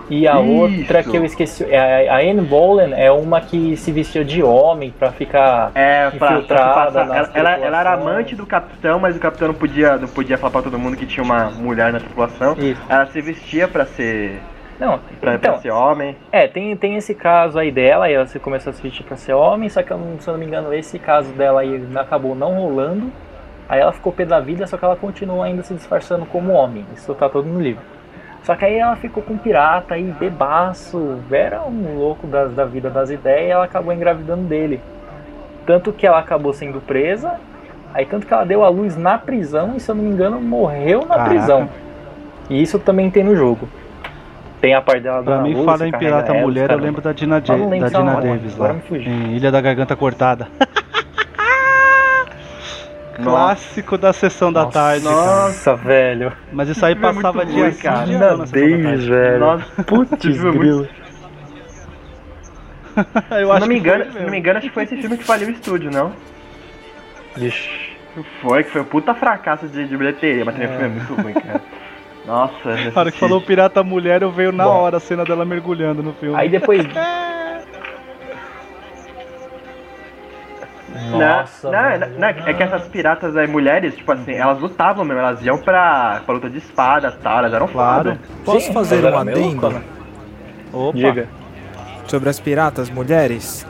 e 0.09 0.27
a 0.27 0.41
Isso. 0.41 0.51
outra 0.51 1.01
que 1.03 1.15
eu 1.15 1.23
esqueci. 1.23 1.65
É 1.69 2.09
a, 2.09 2.17
Anne 2.17 2.41
Boleyn 2.41 2.91
é 2.93 3.09
uma 3.11 3.39
que 3.39 3.77
se 3.77 3.91
vestia 3.91 4.25
de 4.25 4.43
homem 4.43 4.93
pra 4.97 5.11
ficar. 5.11 5.71
É, 5.73 6.09
pra, 6.09 6.19
pra 6.27 6.35
Infiltrada 6.37 6.73
passar- 6.91 7.05
nas 7.07 7.35
ela, 7.35 7.51
ela, 7.57 7.79
era 7.79 7.93
amante 7.93 8.35
do 8.35 8.45
capitão, 8.45 8.99
mas 8.99 9.15
o 9.15 9.19
capitão 9.19 9.47
não 9.47 9.55
podia, 9.55 9.95
não 9.97 10.07
podia 10.07 10.37
falar 10.37 10.51
pra 10.51 10.61
todo 10.63 10.77
mundo 10.77 10.97
que 10.97 11.05
tinha 11.05 11.23
uma 11.23 11.49
mulher 11.49 11.93
na 11.93 11.99
tripulação. 11.99 12.53
Isso. 12.57 12.81
Ela 12.89 13.05
se 13.05 13.21
vestia 13.21 13.67
pra 13.69 13.85
ser, 13.85 14.41
Não, 14.77 14.99
pra, 15.21 15.35
então, 15.35 15.53
pra 15.53 15.61
ser 15.61 15.71
homem. 15.71 16.15
é, 16.29 16.45
tem, 16.47 16.75
tem 16.75 16.97
esse 16.97 17.15
caso 17.15 17.57
aí 17.57 17.71
dela, 17.71 18.05
aí 18.05 18.13
ela 18.13 18.27
se 18.27 18.37
começou 18.37 18.71
a 18.71 18.73
se 18.73 18.81
vestir 18.83 19.05
pra 19.05 19.15
ser 19.15 19.31
homem, 19.33 19.69
só 19.69 19.81
que 19.81 19.93
se 20.19 20.27
eu 20.27 20.33
não 20.33 20.37
me 20.39 20.45
engano, 20.45 20.73
esse 20.73 20.99
caso 20.99 21.31
dela 21.31 21.61
aí 21.61 21.81
acabou 21.95 22.35
não 22.35 22.53
rolando. 22.55 23.09
Aí 23.67 23.79
ela 23.79 23.91
ficou 23.93 24.11
pé 24.11 24.25
da 24.25 24.39
vida, 24.39 24.67
só 24.67 24.77
que 24.77 24.85
ela 24.85 24.95
continua 24.95 25.45
ainda 25.45 25.63
se 25.63 25.73
disfarçando 25.73 26.25
como 26.25 26.51
homem. 26.53 26.85
Isso 26.95 27.13
tá 27.15 27.29
todo 27.29 27.47
no 27.47 27.59
livro. 27.61 27.81
Só 28.43 28.55
que 28.55 28.65
aí 28.65 28.75
ela 28.77 28.95
ficou 28.97 29.23
com 29.23 29.33
um 29.33 29.37
pirata 29.37 29.93
aí, 29.95 30.03
bebaço, 30.19 31.19
era 31.31 31.61
um 31.61 31.97
louco 31.97 32.27
das- 32.27 32.51
da 32.51 32.65
vida 32.65 32.89
das 32.89 33.09
ideias 33.09 33.47
e 33.47 33.51
ela 33.51 33.63
acabou 33.65 33.93
engravidando 33.93 34.43
dele. 34.43 34.81
Tanto 35.65 35.93
que 35.93 36.05
ela 36.05 36.19
acabou 36.19 36.51
sendo 36.53 36.81
presa, 36.81 37.35
aí 37.93 38.05
tanto 38.05 38.27
que 38.27 38.33
ela 38.33 38.43
deu 38.45 38.63
a 38.63 38.67
luz 38.69 38.97
na 38.97 39.17
prisão 39.17 39.73
e 39.77 39.79
se 39.79 39.89
eu 39.89 39.95
não 39.95 40.03
me 40.03 40.09
engano 40.11 40.41
morreu 40.41 40.99
na 41.01 41.15
Caraca. 41.15 41.29
prisão. 41.29 41.69
E 42.49 42.61
isso 42.61 42.77
também 42.79 43.09
tem 43.09 43.23
no 43.23 43.33
jogo. 43.33 43.69
Tem 44.59 44.73
a 44.75 44.81
parte 44.81 45.01
dela 45.03 45.23
Pra 45.23 45.37
mim, 45.39 45.53
luz, 45.53 45.65
fala 45.65 45.87
em 45.87 45.91
pirata 45.91 46.33
ela, 46.33 46.41
mulher, 46.41 46.69
eu 46.69 46.77
lembro 46.77 47.01
da 47.01 47.13
Dina, 47.13 47.39
da 47.39 47.55
Dina 47.55 47.69
Davis 47.69 48.53
agora 48.53 48.69
lá. 48.69 48.73
me 48.73 48.81
fugiu. 48.81 49.09
Em 49.11 49.35
Ilha 49.35 49.51
da 49.51 49.61
Garganta 49.61 49.95
Cortada. 49.95 50.47
Clássico 53.21 53.97
da 53.97 54.11
sessão 54.13 54.51
da 54.51 54.63
Nossa, 54.63 54.73
tarde. 54.79 55.03
cara. 55.05 55.15
Nossa, 55.15 55.75
velho. 55.75 56.33
Mas 56.51 56.69
isso 56.69 56.85
aí 56.85 56.93
é 56.93 56.95
passava 56.95 57.45
dia 57.45 57.63
ruim, 57.65 57.73
cara. 57.75 58.05
dia 58.05 58.17
na 58.17 58.27
da 58.29 58.37
tarde. 58.37 59.09
velho. 59.09 59.39
Nossa, 59.39 59.83
Putz, 59.83 60.25
grilo. 60.25 60.87
Eu 63.31 63.53
Se 63.53 63.59
não, 63.59 63.67
me 63.67 63.77
engano, 63.79 64.05
não 64.19 64.29
me 64.29 64.37
engano, 64.37 64.59
acho 64.59 64.67
que 64.67 64.73
foi 64.73 64.83
esse 64.83 64.97
filme 64.97 65.17
que 65.17 65.23
faliu 65.23 65.47
o 65.47 65.51
estúdio, 65.51 65.89
não? 65.91 66.11
Ixi. 67.37 67.93
Foi, 68.41 68.63
que 68.63 68.69
foi 68.69 68.81
um 68.81 68.85
puta 68.85 69.15
fracasso 69.15 69.67
de, 69.67 69.87
de 69.87 69.97
bilheteria, 69.97 70.45
mas 70.45 70.53
também 70.53 70.69
o 70.69 70.71
filme 70.77 70.85
é 70.85 70.89
muito 70.89 71.15
ruim, 71.21 71.33
cara. 71.33 71.61
Nossa, 72.25 72.75
Na 72.93 73.01
hora 73.01 73.11
que 73.11 73.17
falou 73.19 73.41
pirata 73.41 73.83
mulher, 73.83 74.21
eu 74.21 74.31
veio 74.31 74.51
na 74.51 74.65
Bom. 74.65 74.69
hora 74.69 74.97
a 74.97 74.99
cena 74.99 75.25
dela 75.25 75.43
mergulhando 75.43 76.03
no 76.03 76.13
filme. 76.13 76.35
Aí 76.39 76.47
depois. 76.49 76.85
Nossa, 81.11 81.71
não, 81.71 81.81
não, 81.81 81.89
velho. 81.99 82.19
não, 82.19 82.27
é 82.27 82.53
que 82.53 82.63
essas 82.63 82.87
piratas 82.87 83.35
aí, 83.35 83.47
mulheres, 83.47 83.95
tipo 83.95 84.11
assim, 84.11 84.33
elas 84.33 84.59
lutavam 84.59 85.03
mesmo, 85.03 85.19
elas 85.21 85.43
iam 85.45 85.57
pra, 85.57 86.21
pra 86.25 86.35
luta 86.35 86.49
de 86.49 86.57
espada 86.59 87.15
e 87.17 87.21
tal, 87.23 87.39
elas 87.39 87.53
eram 87.53 87.67
Claro. 87.67 88.03
foda. 88.11 88.19
Posso 88.45 88.67
Sim, 88.67 88.73
fazer 88.73 89.03
um 89.05 89.17
adendo 89.17 89.69
né? 89.69 89.81
Opa. 90.71 90.97
Diga. 90.97 91.27
sobre 92.07 92.29
as 92.29 92.39
piratas 92.39 92.89
mulheres? 92.89 93.65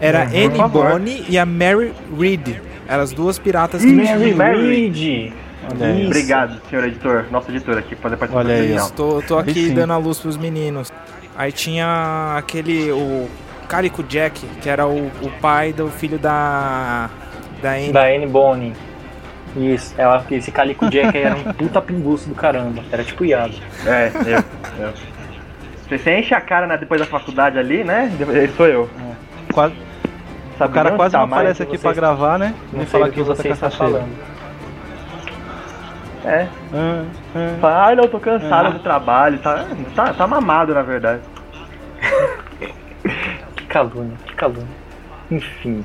Era 0.00 0.20
Uhum. 0.20 0.46
Annie. 0.46 0.68
Bonny 0.68 1.24
e 1.28 1.38
a 1.38 1.44
Mary 1.44 1.92
Reed. 2.18 2.56
Eram 2.88 3.02
as 3.02 3.12
duas 3.12 3.38
piratas 3.38 3.82
que 3.84 3.92
Mary 3.92 4.34
Mary. 4.34 4.66
Reed. 4.90 4.96
Isso. 4.96 6.06
Obrigado, 6.06 6.60
senhor 6.68 6.84
editor, 6.86 7.26
nosso 7.30 7.50
editor 7.50 7.78
aqui, 7.78 7.94
por 7.94 8.02
fazer 8.04 8.16
participação 8.16 8.50
Olha 8.50 8.60
ó. 8.60 8.64
especial. 8.64 8.90
Tô, 8.90 9.22
tô 9.22 9.36
Aí 9.36 9.42
aqui 9.42 9.66
sim. 9.68 9.74
dando 9.74 9.92
a 9.92 9.96
luz 9.98 10.18
pros 10.18 10.36
meninos. 10.36 10.90
Aí 11.36 11.52
tinha 11.52 12.34
aquele. 12.36 12.90
O 12.90 13.28
Calico 13.70 14.02
Jack, 14.02 14.44
que 14.60 14.68
era 14.68 14.84
o, 14.84 15.06
o 15.22 15.30
pai 15.40 15.72
do 15.72 15.88
filho 15.88 16.18
da. 16.18 17.08
Da 17.62 17.70
Anne. 17.70 17.92
Da 17.92 18.02
Anne 18.06 18.26
Bonny. 18.26 18.74
Isso, 19.56 19.94
ela, 19.96 20.24
esse 20.30 20.50
Calico 20.50 20.90
Jack 20.90 21.16
aí 21.16 21.22
era 21.24 21.36
um 21.36 21.52
puta 21.52 21.80
pinguço 21.80 22.28
do 22.28 22.34
caramba. 22.34 22.82
Era 22.90 23.04
tipo 23.04 23.24
Iago. 23.24 23.54
É, 23.86 24.10
eu, 24.26 24.84
eu. 24.86 24.92
Você, 25.88 25.98
você 25.98 26.18
enche 26.18 26.34
a 26.34 26.40
cara 26.40 26.66
né, 26.66 26.76
depois 26.76 27.00
da 27.00 27.06
faculdade 27.06 27.58
ali, 27.58 27.84
né? 27.84 28.10
Esse 28.42 28.54
sou 28.56 28.66
eu. 28.66 28.90
Quase- 29.52 29.74
Sabe 30.58 30.70
o 30.72 30.74
cara 30.74 30.90
quase 30.92 31.12
tá 31.12 31.18
não 31.18 31.24
aparece 31.26 31.62
aqui 31.62 31.70
vocês- 31.72 31.82
pra 31.82 31.92
gravar, 31.92 32.38
né? 32.38 32.54
Não 32.72 32.84
falar 32.86 33.06
que 33.08 33.14
que 33.14 33.22
você 33.22 33.48
está 33.48 33.70
falando. 33.70 34.08
É. 36.24 36.46
É, 36.74 37.04
é. 37.34 37.54
Fala, 37.60 37.86
Ai, 37.86 37.94
não, 37.96 38.06
tô 38.08 38.20
cansado 38.20 38.68
É. 38.68 38.72
do 38.72 38.78
trabalho. 38.80 39.38
Tá, 39.38 39.64
tá, 39.96 40.12
tá 40.12 40.26
mamado, 40.26 40.74
na 40.74 40.82
verdade. 40.82 41.22
Que 43.70 43.74
calúnia, 43.74 44.16
que 44.26 44.34
calúnia. 44.34 44.66
Enfim. 45.30 45.84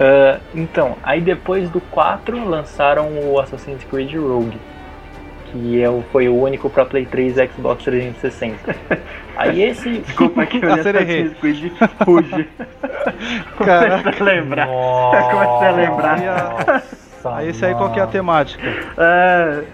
Ah, 0.00 0.40
então, 0.54 0.96
aí 1.02 1.20
depois 1.20 1.68
do 1.68 1.78
4 1.82 2.48
lançaram 2.48 3.10
o 3.10 3.38
Assassin's 3.38 3.84
Creed 3.84 4.14
Rogue. 4.14 4.58
Que 5.52 5.82
é 5.82 5.90
o, 5.90 6.02
foi 6.10 6.30
o 6.30 6.40
único 6.40 6.70
pra 6.70 6.86
Play 6.86 7.04
3 7.04 7.36
e 7.36 7.48
Xbox 7.48 7.84
360. 7.84 8.74
Aí 9.36 9.62
esse. 9.62 9.98
Desculpa 9.98 10.46
que 10.46 10.64
eu. 10.64 10.72
Assassin's 10.72 11.36
Creed. 11.38 11.72
Caraca. 13.58 14.02
Comecei 14.02 14.20
a 14.20 14.24
lembrar. 14.24 14.66
Comecei 14.66 15.68
a 15.68 15.72
lembrar. 15.72 16.18
Nossa, 16.20 17.36
Aí 17.36 17.48
esse 17.48 17.66
aí 17.66 17.74
qual 17.74 17.92
que 17.92 18.00
é 18.00 18.02
a 18.02 18.06
temática? 18.06 18.62
É, 18.96 19.64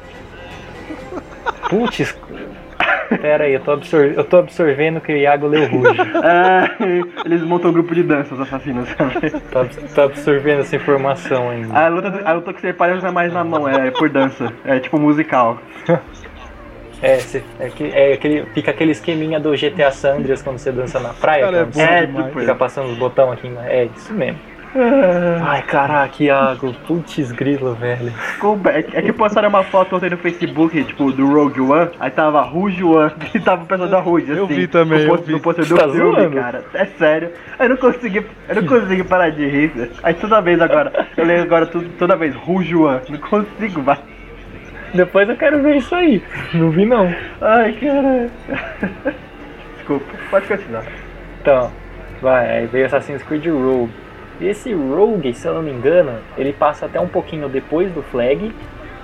Putz. 1.69 2.17
Pera 3.21 3.45
aí, 3.45 3.55
eu 3.55 3.61
tô, 3.61 3.71
absor- 3.73 4.13
eu 4.17 4.25
tô 4.25 4.39
absorvendo 4.39 5.01
que 5.01 5.13
o 5.13 5.17
Iago 5.17 5.47
leu 5.47 5.69
Ruge. 5.69 5.97
é, 6.25 7.01
eles 7.25 7.41
montam 7.43 7.71
um 7.71 7.73
grupo 7.73 7.95
de 7.95 8.03
dança, 8.03 8.35
os 8.35 8.41
assassinos, 8.41 8.89
abs- 9.55 9.93
tô 9.95 10.01
absorvendo 10.03 10.61
essa 10.61 10.75
informação 10.75 11.49
ainda. 11.51 11.73
A 11.79 11.89
luta, 11.89 12.21
a 12.25 12.33
luta 12.33 12.53
que 12.53 12.61
você 12.61 12.73
para 12.73 12.97
não 12.97 13.09
é 13.09 13.11
mais 13.13 13.33
na 13.33 13.45
mão, 13.45 13.69
é 13.69 13.91
por 13.93 14.09
dança. 14.09 14.53
É 14.65 14.81
tipo 14.81 14.99
musical. 14.99 15.59
É, 17.03 17.17
cê- 17.19 17.43
é, 17.61 17.69
que, 17.69 17.85
é 17.95 18.15
aquele, 18.15 18.45
fica 18.55 18.71
aquele 18.71 18.91
esqueminha 18.93 19.39
do 19.39 19.53
GTA 19.53 19.91
San 19.93 20.17
Andreas 20.17 20.43
quando 20.43 20.59
você 20.59 20.73
dança 20.73 20.99
na 20.99 21.11
praia. 21.11 21.45
Cara, 21.45 21.57
é 21.59 21.83
É, 21.83 22.07
tipo 22.07 22.41
fica 22.41 22.55
passando 22.55 22.91
os 22.91 22.99
botões 22.99 23.33
aqui. 23.35 23.49
né? 23.49 23.65
É 23.69 23.85
isso 23.95 24.13
mesmo. 24.15 24.39
Ai, 25.47 25.63
caraca, 25.63 26.23
Iago. 26.23 26.75
Putz 26.87 27.33
grilo, 27.33 27.75
velho. 27.75 28.13
É, 28.73 28.83
que- 28.83 28.97
é 28.97 29.03
que 29.03 29.13
postaram 29.13 29.49
uma 29.49 29.63
foto 29.65 29.97
ontem 29.97 30.11
no 30.11 30.17
Facebook, 30.19 30.85
tipo, 30.85 31.11
do 31.13 31.27
Rogue 31.33 31.61
One, 31.61 31.91
aí 31.99 32.11
tava 32.11 32.43
Rouge 32.43 32.83
One 32.85 33.13
e 33.35 33.41
tava 33.41 33.63
o 33.65 33.67
pessoal 33.67 33.89
da 33.89 34.01
Rouge, 34.01 34.31
assim. 34.31 34.41
Eu 34.41 34.47
vi 34.47 34.67
também, 34.67 34.99
no 34.99 35.05
eu 35.05 35.09
pôster- 35.09 35.27
vi. 35.27 35.33
No 35.33 35.41
do 35.41 35.77
Tá 35.77 35.89
filme, 35.89 36.15
zoando? 36.17 36.37
cara. 36.37 36.65
É 36.75 36.85
sério. 36.87 37.31
Eu 37.59 37.69
não 37.71 37.77
consegui, 37.77 38.27
eu 38.49 38.55
não 38.55 38.67
consegui 38.67 39.05
parar 39.05 39.31
de 39.31 39.47
rir. 39.49 39.91
Aí 40.03 40.15
toda 40.15 40.41
vez 40.41 40.61
agora, 40.61 41.07
eu 41.17 41.25
leio 41.25 41.43
agora 41.43 41.67
tudo, 41.67 41.89
toda 41.99 42.17
vez 42.17 42.35
Rouge 42.35 42.75
One, 42.77 43.01
não 43.09 43.19
consigo, 43.19 43.83
vai. 43.83 43.99
Depois 44.95 45.29
eu 45.29 45.37
quero 45.37 45.61
ver 45.63 45.77
isso 45.77 45.95
aí. 45.95 46.23
Não 46.55 46.71
vi 46.71 46.87
não. 46.87 47.13
Ai, 47.41 47.73
caralho. 47.73 48.31
Desculpa, 49.77 50.05
pode 50.31 50.47
continuar. 50.47 50.85
Então, 51.41 51.71
vai, 52.23 52.59
aí 52.59 52.67
veio 52.67 52.87
Assassin's 52.87 53.23
Creed 53.23 53.47
Rogue. 53.47 53.91
E 54.41 54.47
esse 54.47 54.73
Rogue, 54.73 55.33
se 55.35 55.47
eu 55.47 55.55
não 55.55 55.63
me 55.63 55.71
engano, 55.71 56.19
ele 56.37 56.53
passa 56.53 56.87
até 56.87 57.01
um 57.01 57.09
pouquinho 57.09 57.49
depois 57.49 57.91
do 57.93 58.03
Flag, 58.03 58.53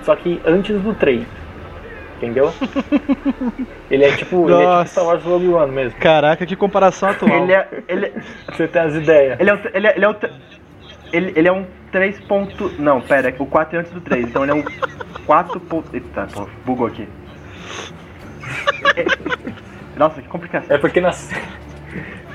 só 0.03 0.15
que 0.15 0.39
antes 0.45 0.79
do 0.81 0.93
3. 0.93 1.25
entendeu? 2.17 2.53
ele 3.89 4.03
é 4.05 4.15
tipo, 4.15 4.45
ele 4.45 4.53
é 4.53 4.57
tipo 4.57 4.65
Nossa. 4.69 4.91
Star 4.91 5.05
Wars 5.05 5.23
Rogue 5.23 5.47
One 5.49 5.71
mesmo. 5.71 5.99
Caraca, 5.99 6.45
que 6.45 6.55
comparação 6.55 7.09
atual. 7.09 7.31
Ele 7.43 7.53
é. 7.53 7.67
Ele, 7.87 8.13
Você 8.51 8.67
tem 8.67 8.81
as 8.81 8.93
ideias. 8.95 9.39
ele 9.39 9.49
é 9.49 9.53
um. 9.53 9.59
Ele 9.73 9.87
é, 9.87 9.95
ele 9.95 10.05
é 10.05 10.09
um. 10.09 10.15
Ele, 11.11 11.33
ele 11.35 11.47
é 11.47 11.51
um 11.51 11.65
3. 11.91 12.19
Ponto, 12.21 12.71
não, 12.79 13.01
pera, 13.01 13.33
o 13.39 13.45
4 13.45 13.75
é 13.75 13.79
antes 13.79 13.91
do 13.91 14.01
3, 14.01 14.25
então 14.25 14.43
ele 14.43 14.51
é 14.51 14.55
um 14.55 14.63
4. 15.25 15.59
Ponto, 15.59 15.89
eita, 15.93 16.27
pô, 16.33 16.47
bugou 16.65 16.87
aqui. 16.87 17.07
É- 18.95 19.05
Nossa, 19.97 20.21
que 20.21 20.27
complicação. 20.27 20.75
É 20.75 20.77
porque 20.77 20.99
na, 20.99 21.11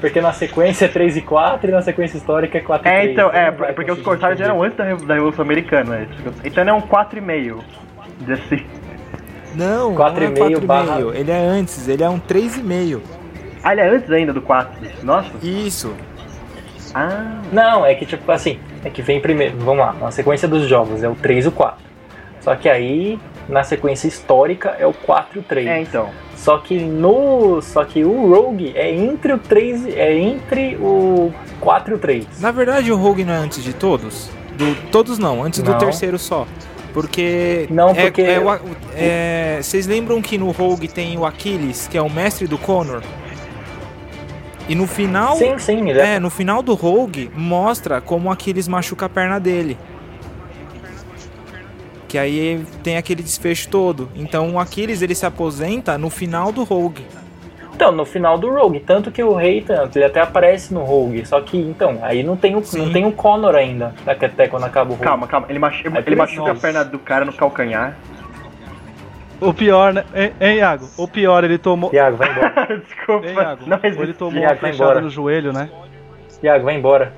porque 0.01 0.21
na 0.21 0.33
sequência 0.33 0.85
é 0.85 0.89
3 0.89 1.17
e 1.17 1.23
4 1.23 1.69
e 1.69 1.73
na 1.73 1.83
sequência 1.83 2.17
histórica 2.19 2.59
é 2.59 2.61
4 2.61 2.87
e 2.89 2.91
3. 2.91 3.07
É, 3.09 3.13
então, 3.13 3.31
é, 3.31 3.51
vai 3.51 3.73
porque 3.73 3.91
os 3.91 4.01
corsários 4.03 4.39
entender. 4.41 4.53
eram 4.55 4.63
antes 4.63 4.77
da, 4.79 4.85
Revo- 4.85 5.07
da 5.07 5.15
Revolução 5.15 5.45
Americana, 5.45 5.97
né? 5.99 6.09
Então 6.45 6.63
ele 6.63 6.71
é 6.71 6.73
um 6.73 6.81
4,5. 6.81 7.59
Diz 8.21 8.31
assim. 8.41 8.65
Não, 9.55 9.95
Quatro 9.95 10.21
não 10.21 10.27
é 10.27 10.31
e 10.31 10.33
meio 10.35 10.61
4,5. 10.61 10.67
barra- 10.67 11.01
Ele 11.17 11.31
é 11.31 11.39
antes, 11.39 11.89
ele 11.89 12.03
é 12.05 12.09
um 12.09 12.19
3,5. 12.21 13.01
Ah, 13.63 13.73
ele 13.73 13.81
é 13.81 13.89
antes 13.89 14.11
ainda 14.11 14.33
do 14.33 14.41
4. 14.43 14.71
Nossa. 15.03 15.31
Isso. 15.43 15.93
Ah. 16.95 17.41
Não, 17.53 17.85
é 17.85 17.95
que 17.95 18.07
tipo 18.07 18.31
assim, 18.31 18.59
é 18.85 18.91
que 18.91 19.03
vem 19.03 19.21
primeiro, 19.21 19.57
vamos 19.59 19.85
lá, 19.85 19.93
na 19.95 20.11
sequência 20.11 20.47
dos 20.49 20.67
jogos 20.67 21.03
é 21.03 21.09
o 21.09 21.15
3 21.15 21.45
e 21.45 21.49
o 21.49 21.53
4. 21.53 21.79
Só 22.41 22.55
que 22.55 22.69
aí, 22.69 23.19
na 23.49 23.63
sequência 23.65 24.07
histórica, 24.09 24.77
é 24.79 24.87
o 24.87 24.93
4 24.93 25.39
e 25.39 25.41
o 25.41 25.43
3. 25.43 25.67
É, 25.67 25.81
então. 25.81 26.11
Só 26.37 26.59
que 26.59 26.79
no. 26.79 27.61
Só 27.63 27.85
que 27.85 28.05
o 28.05 28.29
Rogue 28.35 28.73
é 28.77 28.95
entre 28.95 29.33
o 29.33 29.39
3. 29.39 29.87
e- 29.87 29.93
É 29.95 30.17
entre 30.19 30.77
o 30.77 31.33
4 31.61 31.93
e 31.93 31.97
o 31.97 31.99
3. 31.99 32.27
Na 32.41 32.51
verdade, 32.51 32.93
o 32.93 32.97
Rogue 32.97 33.25
não 33.25 33.33
é 33.35 33.39
antes 33.39 33.63
de 33.65 33.73
todos? 33.73 34.31
Do, 34.57 34.75
todos 34.91 35.19
não, 35.19 35.43
antes 35.43 35.63
do 35.63 35.71
Não. 35.71 35.79
terceiro 35.79 36.19
só. 36.19 36.47
Porque. 36.93 37.67
Não, 37.71 37.91
é- 37.91 38.03
porque- 38.03 38.23
é 38.23 38.37
A- 38.37 38.61
é, 38.95 39.59
Vocês 39.63 39.87
lembram 39.87 40.21
que 40.23 40.37
no 40.39 40.51
Rogue 40.51 40.89
tem 40.89 41.17
o 41.19 41.25
Aquiles, 41.25 41.87
que 41.89 41.97
é 41.99 42.03
o 42.03 42.11
mestre 42.11 42.47
do 42.47 42.59
Connor? 42.59 43.03
E 44.69 44.75
no 44.75 44.87
final. 44.87 45.37
Sim, 45.37 45.59
sim, 45.59 45.91
é. 45.93 46.15
É, 46.17 46.19
no 46.19 46.29
final 46.31 46.63
do 46.63 46.75
Rogue 46.75 47.31
mostra 47.35 48.01
como 48.01 48.29
o 48.29 48.33
Aquiles 48.33 48.69
machuca 48.69 49.07
a 49.07 49.09
perna 49.09 49.39
dele. 49.41 49.79
Que 52.09 52.17
aí 52.19 52.65
tem 52.83 52.97
aquele 52.97 53.23
desfecho 53.23 53.69
todo. 53.69 54.09
Então 54.17 54.55
o 54.55 54.59
Aquiles 54.59 55.03
ele 55.03 55.15
se 55.15 55.27
aposenta 55.27 55.97
no 55.99 56.09
final 56.11 56.51
do 56.51 56.65
Rogue. 56.65 57.07
Então, 57.75 57.93
no 57.93 58.05
final 58.05 58.37
do 58.37 58.51
Rogue, 58.51 58.81
tanto 58.81 59.09
que 59.13 59.23
o 59.23 59.35
rei 59.35 59.61
tanto, 59.61 59.97
ele 59.97 60.05
até 60.05 60.21
aparece 60.21 60.75
no 60.75 60.83
Rogue. 60.83 61.25
Só 61.25 61.41
que, 61.41 61.57
então, 61.57 62.01
aí 62.03 62.25
não 62.25 62.37
tem 62.37 62.57
o, 62.57 62.65
Sim. 62.65 62.87
não 62.87 62.93
tem 62.93 63.07
o 63.07 63.13
Connor 63.13 63.55
ainda, 63.55 63.95
até 64.05 64.49
quando 64.49 64.65
acaba 64.65 64.91
o 64.91 64.95
Rogue. 64.95 65.05
Calma, 65.05 65.29
calma. 65.29 65.47
Ele, 65.49 65.61
machu 65.61 65.87
É 65.87 66.03
ele 66.05 66.17
machuca 66.17 66.51
a 66.51 66.55
perna 66.57 66.85
do 66.85 66.99
cara 66.99 67.25
no 67.25 67.33
calcanhar. 67.33 67.97
O 69.41 69.55
pior, 69.55 69.93
né? 69.93 70.05
Hein, 70.13 70.33
hein, 70.41 70.57
Iago? 70.57 70.89
O 70.97 71.07
pior, 71.07 71.45
ele 71.45 71.57
tomou. 71.57 71.93
Iago, 71.95 72.17
vai 72.17 72.33
embora. 72.33 72.83
Desculpa. 72.85 73.27
Hein, 73.29 73.35
Iago? 73.37 73.61
não 73.69 73.77
Ou 73.77 73.85
ele 73.85 73.97
existe. 74.03 74.15
tomou 74.19 74.33
Iago, 74.35 74.47
uma 74.47 74.49
vai 74.49 74.59
flechada 74.59 74.85
embora. 74.91 75.01
no 75.01 75.11
joelho, 75.11 75.53
né? 75.53 75.71
Iago, 76.43 76.65
vai 76.65 76.75
embora. 76.77 77.13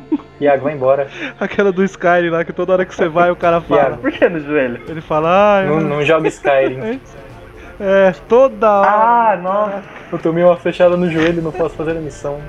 Iago, 0.40 0.64
vai 0.64 0.74
embora. 0.74 1.06
Aquela 1.38 1.70
do 1.72 1.84
Skyrim 1.84 2.30
lá, 2.30 2.44
que 2.44 2.52
toda 2.52 2.72
hora 2.72 2.84
que 2.84 2.94
você 2.94 3.08
vai 3.08 3.30
o 3.30 3.36
cara 3.36 3.60
fala. 3.62 3.80
Iago. 3.82 3.96
Por 3.98 4.10
que 4.10 4.28
no 4.28 4.40
joelho? 4.40 4.80
Ele 4.88 5.00
fala, 5.00 5.58
ai, 5.58 5.66
Não, 5.66 5.80
não 5.80 6.04
joga 6.04 6.28
Skyrim. 6.28 7.00
é, 7.80 8.12
toda 8.28 8.70
hora. 8.80 8.90
Ah, 8.90 9.36
nossa. 9.40 9.82
Eu 10.10 10.18
tomei 10.18 10.42
uma 10.44 10.56
flechada 10.56 10.96
no 10.96 11.10
joelho 11.10 11.38
e 11.38 11.42
não 11.42 11.52
posso 11.52 11.74
fazer 11.74 11.92
a 11.92 12.00
missão. 12.00 12.40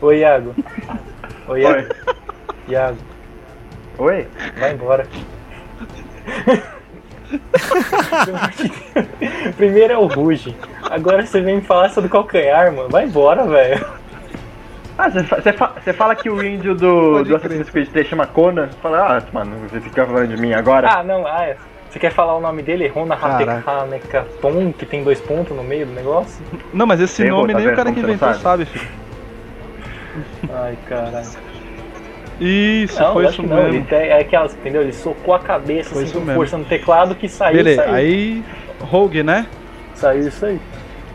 Oi, 0.00 0.18
Iago. 0.18 0.54
Oi, 1.48 1.60
Iago. 1.62 1.88
Iago, 2.68 2.98
Oi? 3.98 4.26
vai 4.60 4.72
embora. 4.72 5.06
Primeiro 9.56 9.92
é 9.92 9.98
o 9.98 10.06
Ruge. 10.06 10.54
Agora 10.82 11.24
você 11.24 11.40
vem 11.40 11.56
me 11.56 11.62
falar 11.62 11.88
sobre 11.90 12.10
calcanhar, 12.10 12.72
mano. 12.72 12.88
Vai 12.88 13.04
embora, 13.04 13.44
velho. 13.46 13.84
Ah, 14.98 15.08
você 15.10 15.52
fa- 15.52 15.72
fala 15.96 16.16
que 16.16 16.28
o 16.28 16.44
índio 16.44 16.74
do, 16.74 17.22
do. 17.22 17.36
Assassin's 17.36 17.70
Creed 17.70 17.88
3 17.88 18.06
chama 18.08 18.26
Conan? 18.26 18.68
Fala, 18.82 19.18
ah, 19.18 19.22
mano, 19.32 19.56
você 19.68 19.80
fica 19.80 20.04
falando 20.04 20.34
de 20.34 20.42
mim 20.42 20.52
agora? 20.52 20.88
Ah, 20.90 21.02
não, 21.04 21.24
ah, 21.24 21.44
é. 21.44 21.56
Você 21.88 21.98
quer 22.00 22.10
falar 22.10 22.36
o 22.36 22.40
nome 22.40 22.62
dele? 22.62 22.88
Rona. 22.88 23.14
Hatekanekaton, 23.14 24.72
que 24.72 24.84
tem 24.84 25.02
dois 25.04 25.20
pontos 25.20 25.56
no 25.56 25.62
meio 25.62 25.86
do 25.86 25.92
negócio? 25.92 26.44
Não, 26.74 26.84
mas 26.86 27.00
esse 27.00 27.22
Errou, 27.22 27.42
nome 27.42 27.52
tá 27.54 27.60
nem 27.60 27.68
o 27.68 27.76
cara 27.76 27.90
que 27.92 28.00
Como 28.00 28.12
inventou 28.12 28.34
sabe, 28.34 28.66
filho. 28.66 28.88
Ai, 30.52 30.76
caralho. 30.88 31.26
Isso, 32.40 33.00
Não, 33.00 33.12
foi 33.14 33.24
acho 33.24 33.32
isso 33.34 33.42
que 33.42 33.48
não. 33.48 33.58
Ele 33.62 33.70
mesmo. 33.72 33.86
tem, 33.86 33.98
é 33.98 34.20
aquelas, 34.20 34.54
entendeu? 34.54 34.82
Ele 34.82 34.92
socou 34.92 35.34
a 35.34 35.38
cabeça 35.40 35.90
Foi 35.94 36.04
assim, 36.04 36.20
com 36.20 36.34
força 36.34 36.58
no 36.58 36.64
teclado 36.64 37.14
que 37.14 37.28
saiu, 37.28 37.56
Beleza, 37.56 37.82
saiu. 37.82 37.94
aí. 37.94 38.44
Rogue, 38.80 39.22
né? 39.22 39.46
Saiu 39.94 40.28
isso 40.28 40.44
aí. 40.44 40.60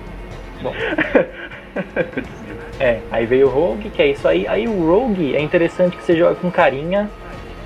Bom. 0.63 0.73
É, 2.79 2.99
aí 3.11 3.25
veio 3.25 3.47
o 3.47 3.49
Rogue, 3.49 3.89
que 3.89 4.01
é 4.01 4.07
isso 4.07 4.27
aí. 4.27 4.47
Aí 4.47 4.67
o 4.67 4.85
Rogue 4.87 5.35
é 5.35 5.41
interessante 5.41 5.95
que 5.95 6.03
você 6.03 6.17
joga 6.17 6.35
com 6.35 6.49
carinha, 6.51 7.09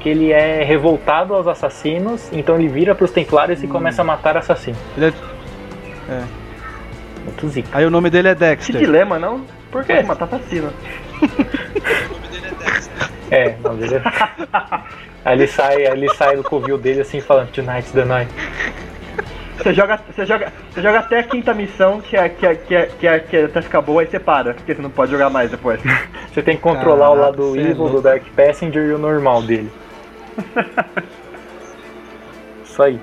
que 0.02 0.10
ele 0.10 0.32
é 0.32 0.64
revoltado 0.64 1.34
aos 1.34 1.48
assassinos, 1.48 2.30
então 2.32 2.56
ele 2.56 2.68
vira 2.68 2.94
pros 2.94 3.12
templários 3.12 3.62
Hum. 3.62 3.66
e 3.66 3.68
começa 3.68 4.02
a 4.02 4.06
matar 4.06 4.38
assassinos. 4.38 4.80
Ele 4.98 5.08
é- 5.08 6.48
Muito 7.26 7.50
zica. 7.50 7.68
Aí 7.74 7.86
o 7.86 7.90
nome 7.90 8.10
dele 8.10 8.30
é 8.30 8.34
Que 8.34 8.40
Dexter. 8.40 8.78
dilema, 8.78 9.18
não? 9.20 9.42
Por 9.72 9.84
quê? 9.84 9.96
Pode 9.96 10.08
matar 10.08 10.26
assassino. 10.26 10.72
É, 13.30 13.56
não, 13.64 13.76
beleza. 13.76 14.02
Aí 15.26 15.38
ele 15.38 15.48
sai, 15.48 15.86
aí 15.86 15.92
ele 15.92 16.08
sai 16.16 16.38
do 16.38 16.44
covil 16.44 16.78
dele 16.78 17.02
assim 17.02 17.20
falando 17.20 17.50
Tonight's 17.52 17.92
the 17.92 18.06
night. 18.06 18.32
Você 19.68 19.74
joga, 19.74 20.00
você, 20.10 20.26
joga, 20.26 20.54
você 20.72 20.82
joga 20.82 21.00
até 21.00 21.20
a 21.20 21.24
quinta 21.24 21.54
missão, 21.54 22.00
que 22.00 22.16
é, 22.16 22.30
que, 22.30 22.46
é, 22.46 22.56
que, 22.56 22.74
é, 22.74 22.86
que, 22.86 23.06
é, 23.06 23.20
que 23.20 23.36
é, 23.36 23.44
até 23.44 23.62
ficar 23.62 23.82
boa, 23.82 24.02
aí 24.02 24.08
você 24.08 24.18
para, 24.18 24.54
porque 24.54 24.74
você 24.74 24.82
não 24.82 24.90
pode 24.90 25.12
jogar 25.12 25.30
mais 25.30 25.52
depois. 25.52 25.82
Você 26.32 26.42
tem 26.42 26.56
que 26.56 26.62
controlar 26.62 27.10
o 27.10 27.16
Caraca, 27.16 27.32
lado 27.32 27.52
cê 27.54 27.58
é 27.58 27.62
evil 27.64 27.76
do 27.76 27.84
louco. 27.84 28.02
Dark 28.02 28.24
Passenger 28.36 28.86
e 28.86 28.94
o 28.94 29.00
normal 29.00 29.42
dele. 29.42 29.72
Isso 32.64 32.82
aí. 32.82 33.02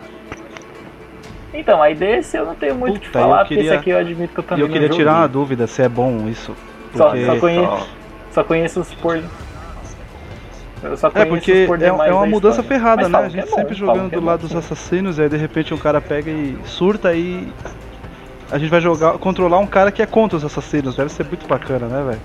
Então, 1.53 1.83
aí 1.83 1.97
desse 1.97 2.37
eu 2.37 2.47
não 2.47 2.55
tenho 2.55 2.77
muito 2.77 2.97
o 2.97 3.01
que 3.01 3.09
falar, 3.09 3.27
eu 3.27 3.39
porque 3.41 3.57
queria- 3.57 3.71
esse 3.71 3.79
aqui 3.81 3.91
eu 3.91 3.99
admito 3.99 4.33
que 4.33 4.39
eu 4.39 4.45
E 4.45 4.47
também 4.47 4.65
eu 4.65 4.71
queria 4.71 4.89
não 4.89 4.97
tirar 4.97 5.15
uma 5.17 5.29
dúvida 5.29 5.67
se 5.67 5.83
é 5.83 5.89
bom 5.89 6.29
isso. 6.29 6.57
Só, 6.95 7.11
Porque... 7.11 7.27
só, 7.27 7.37
conheço, 7.41 7.89
só 8.31 8.45
conheço 8.45 8.81
os 8.81 8.95
por... 8.95 9.21
É 11.15 11.25
porque 11.25 11.65
por 11.67 11.81
é, 11.83 11.91
demais 11.91 12.11
é 12.11 12.15
uma 12.15 12.25
da 12.25 12.31
mudança 12.31 12.61
história. 12.61 12.81
ferrada, 12.81 13.09
Mas 13.09 13.13
né? 13.13 13.19
A 13.19 13.29
gente 13.29 13.47
é 13.47 13.51
bom, 13.51 13.57
sempre 13.57 13.75
jogando 13.75 14.13
é 14.13 14.17
do 14.17 14.25
lado 14.25 14.41
bom, 14.43 14.47
dos 14.49 14.57
assassinos, 14.57 15.19
e 15.19 15.23
aí 15.23 15.29
de 15.29 15.37
repente 15.37 15.73
um 15.75 15.79
cara 15.79 16.01
pega 16.01 16.31
e 16.31 16.59
surta 16.65 17.15
e. 17.15 17.49
A 18.51 18.59
gente 18.59 18.71
vai 18.71 18.81
jogar, 18.81 19.19
controlar 19.19 19.59
um 19.59 19.67
cara 19.67 19.91
que 19.91 20.03
é 20.03 20.07
contra 20.07 20.37
os 20.37 20.45
assassinos. 20.45 20.97
Deve 20.97 21.11
ser 21.11 21.25
muito 21.25 21.47
bacana, 21.49 21.87
né, 21.87 22.05
velho? 22.05 22.21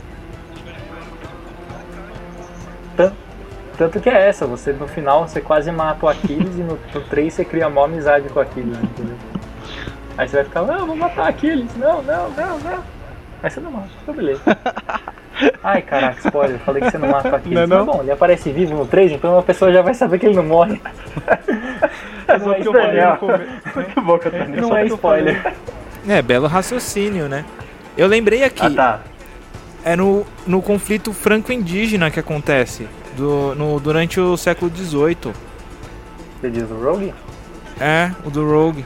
Tan- 2.95 3.13
Tanto 3.77 3.99
que 4.01 4.09
é 4.09 4.27
essa, 4.27 4.45
você 4.45 4.73
no 4.73 4.87
final 4.87 5.25
você 5.27 5.39
quase 5.39 5.71
mata 5.71 6.05
o 6.05 6.09
Aquiles 6.09 6.57
e 6.57 6.61
no, 6.61 6.77
no 6.93 7.01
3 7.01 7.33
você 7.33 7.45
cria 7.45 7.67
uma 7.69 7.85
amizade 7.85 8.27
com 8.29 8.39
o 8.39 8.41
Aquiles, 8.41 8.77
entendeu? 8.77 9.15
Aí 10.17 10.27
você 10.27 10.35
vai 10.35 10.45
ficar, 10.45 10.63
não, 10.63 10.79
eu 10.79 10.85
vou 10.85 10.95
matar 10.97 11.29
Aquiles, 11.29 11.73
não, 11.77 12.01
não, 12.03 12.29
não, 12.31 12.59
não. 12.59 12.83
Aí 13.41 13.49
você 13.49 13.61
não 13.61 13.71
mata, 13.71 13.87
então 14.03 14.13
beleza. 14.13 14.41
Ai 15.63 15.81
caraca, 15.81 16.19
spoiler, 16.25 16.59
falei 16.59 16.81
que 16.81 16.91
você 16.91 16.97
não 16.97 17.09
mata 17.09 17.29
o 17.29 17.35
Aquiles. 17.35 17.55
Não 17.55 17.61
é 17.63 17.67
não? 17.67 17.85
Mas 17.85 17.95
bom, 17.95 18.01
ele 18.03 18.11
aparece 18.11 18.51
vivo 18.51 18.75
no 18.75 18.85
3, 18.85 19.11
então 19.13 19.37
a 19.37 19.43
pessoa 19.43 19.71
já 19.71 19.81
vai 19.81 19.93
saber 19.93 20.19
que 20.19 20.25
ele 20.25 20.35
não 20.35 20.43
morre. 20.43 20.81
não 22.39 22.53
é 22.53 22.59
que 22.61 22.67
eu 22.67 22.73
falei 22.73 22.87
spoiler. 22.99 23.11
no 23.11 23.17
começo. 23.17 23.49
Muito 23.75 24.01
bom, 24.01 24.19
Catarina. 24.19 24.61
Não 24.61 24.77
é 24.77 24.85
que 24.85 24.91
eu 24.91 24.97
falei. 24.97 25.33
spoiler. 25.33 25.53
É, 26.07 26.21
belo 26.21 26.47
raciocínio, 26.47 27.27
né? 27.27 27.45
Eu 27.97 28.07
lembrei 28.07 28.43
aqui, 28.43 28.65
Ah, 28.65 28.69
tá. 28.71 28.99
é 29.83 29.95
no, 29.95 30.25
no 30.47 30.61
conflito 30.61 31.11
franco-indígena 31.13 32.09
que 32.09 32.19
acontece 32.19 32.87
do, 33.17 33.53
no, 33.55 33.79
durante 33.79 34.19
o 34.19 34.37
século 34.37 34.71
XVIII. 34.73 35.33
Você 36.39 36.49
diz 36.49 36.69
o 36.71 36.75
Rogue? 36.75 37.13
É, 37.79 38.11
o 38.25 38.29
do 38.29 38.49
Rogue. 38.49 38.85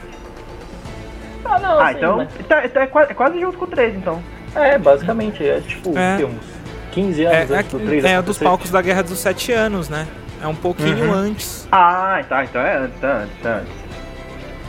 Ah, 1.44 1.58
não, 1.58 1.78
Ah, 1.78 1.90
sim, 1.92 1.98
então, 1.98 2.16
mas- 2.16 2.46
tá, 2.48 2.64
então 2.64 2.82
é, 2.82 2.86
quase, 2.86 3.10
é 3.12 3.14
quase 3.14 3.40
junto 3.40 3.58
com 3.58 3.64
o 3.64 3.68
3, 3.68 3.94
então. 3.96 4.20
É, 4.54 4.78
basicamente, 4.78 5.46
é 5.46 5.60
tipo, 5.60 5.96
É. 5.98 6.16
quê, 6.18 6.24
uns 6.24 6.44
15 6.92 7.24
É, 7.24 7.36
anos 7.38 7.50
antes 7.50 7.72
do 7.72 7.78
3 7.80 8.04
é, 8.04 8.12
é 8.12 8.22
dos 8.22 8.38
palcos 8.38 8.70
da 8.70 8.80
Guerra 8.80 9.02
dos 9.02 9.18
Sete 9.18 9.52
Anos, 9.52 9.88
né? 9.88 10.06
É 10.42 10.46
um 10.46 10.54
pouquinho 10.54 11.06
Uhum. 11.06 11.12
antes. 11.12 11.66
Ah, 11.72 12.22
tá, 12.28 12.44
então 12.44 12.60
é 12.60 12.76
antes, 12.76 13.00
tá 13.00 13.08
antes, 13.22 13.42
tá 13.42 13.50
antes. 13.56 13.72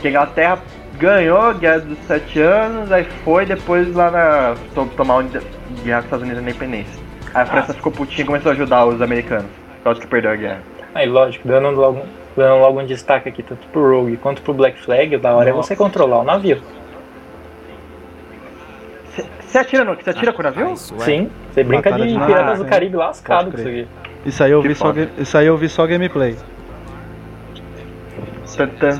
Que 0.00 0.08
a 0.08 0.10
Inglaterra 0.10 0.58
ganhou 0.98 1.40
a 1.40 1.52
Guerra 1.52 1.80
dos 1.80 1.98
Sete 2.06 2.40
Anos, 2.40 2.90
aí 2.90 3.04
foi 3.24 3.44
depois 3.46 3.94
lá 3.94 4.10
na. 4.10 4.54
to- 4.74 4.90
tomar 4.96 5.16
uma 5.18 5.22
guerra 5.24 5.42
com 5.42 5.84
os 5.84 6.04
Estados 6.04 6.22
Unidos 6.22 6.42
na 6.42 6.48
independência. 6.50 7.00
Aí 7.34 7.42
a 7.42 7.46
França 7.46 7.74
ficou 7.74 7.92
putinha 7.92 8.22
e 8.22 8.26
começou 8.26 8.50
a 8.50 8.54
ajudar 8.54 8.86
os 8.86 9.00
americanos. 9.02 9.50
Causa 9.84 10.00
que 10.00 10.06
perdeu 10.06 10.30
a 10.30 10.36
guerra. 10.36 10.62
Aí, 10.94 11.06
lógico, 11.06 11.46
dando 11.46 11.70
logo, 11.70 12.00
dando 12.36 12.58
logo 12.60 12.80
um 12.80 12.86
destaque 12.86 13.28
aqui, 13.28 13.42
tanto 13.42 13.66
pro 13.68 13.98
Rogue 14.00 14.16
quanto 14.16 14.40
pro 14.42 14.54
Black 14.54 14.80
Flag, 14.82 15.14
o 15.14 15.18
da 15.18 15.34
hora 15.34 15.50
é 15.50 15.52
Nossa. 15.52 15.68
você 15.68 15.76
controlar 15.76 16.20
o 16.20 16.24
navio. 16.24 16.60
Você 19.56 19.60
atira 19.60 19.84
no. 19.84 19.94
Você 19.94 20.10
atira 20.10 20.32
com 20.32 20.40
o 20.40 20.44
navio? 20.44 20.66
Ah, 20.68 20.72
isso 20.72 20.94
é. 20.96 20.98
Sim, 20.98 21.30
você 21.52 21.64
brinca 21.64 21.90
de 21.92 22.02
de 22.08 22.18
Piratas 22.26 22.58
do. 22.58 22.64
Caribe 22.66 22.96
lascado 22.96 23.50
com 23.50 23.58
isso 23.58 23.68
aqui. 23.68 23.88
Isso 24.26 24.44
aí 24.44 24.50
eu 24.50 24.60
vi 24.60 24.74
só, 24.74 24.92
isso 25.18 25.38
aí 25.38 25.46
eu 25.46 25.56
vi 25.56 25.68
só 25.68 25.86
gameplay. 25.86 26.36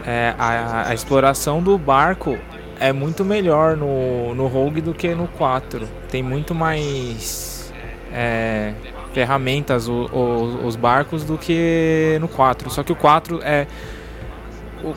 É, 0.07 0.35
a, 0.39 0.89
a 0.89 0.95
exploração 0.95 1.63
do 1.63 1.77
barco 1.77 2.39
é 2.81 2.93
muito 2.93 3.25
melhor 3.25 3.77
no, 3.77 4.35
no 4.35 4.47
Rogue 4.47 4.81
do 4.81 4.93
que 4.95 5.15
no 5.15 5.29
4. 5.29 5.87
Tem 6.11 6.23
muito 6.23 6.55
mais 6.55 7.73
é, 8.13 8.73
ferramentas 9.13 9.89
o, 9.89 10.07
o- 10.13 10.67
os 10.67 10.75
barcos 10.77 11.25
do 11.25 11.37
que 11.39 12.17
no 12.21 12.29
4. 12.29 12.71
Só 12.71 12.83
que 12.83 12.93
o 12.93 12.97
4 12.97 13.41
é. 13.43 13.67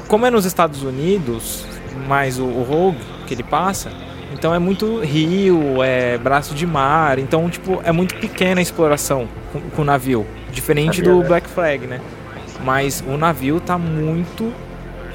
Como 0.08 0.26
é 0.26 0.30
nos 0.32 0.46
Estados 0.46 0.84
Unidos, 0.84 1.66
mais 2.08 2.38
o, 2.40 2.46
o 2.46 2.64
Rogue 2.64 3.00
que 3.28 3.34
ele 3.34 3.44
passa, 3.44 3.90
então 4.34 4.54
é 4.54 4.60
muito 4.60 5.00
rio, 5.00 5.82
é 5.84 6.18
braço 6.18 6.54
de 6.54 6.66
mar, 6.66 7.18
então 7.20 7.50
tipo 7.50 7.82
é 7.84 7.92
muito 7.92 8.16
pequena 8.16 8.60
a 8.60 8.62
exploração 8.62 9.28
com, 9.52 9.60
com 9.62 9.82
o 9.82 9.86
navio, 9.86 10.26
diferente 10.52 11.02
do 11.02 11.20
né? 11.22 11.28
Black 11.28 11.48
Flag, 11.50 11.86
né? 11.88 12.00
Mas 12.64 13.04
o 13.08 13.18
navio 13.18 13.60
tá 13.60 13.78
muito 13.78 14.52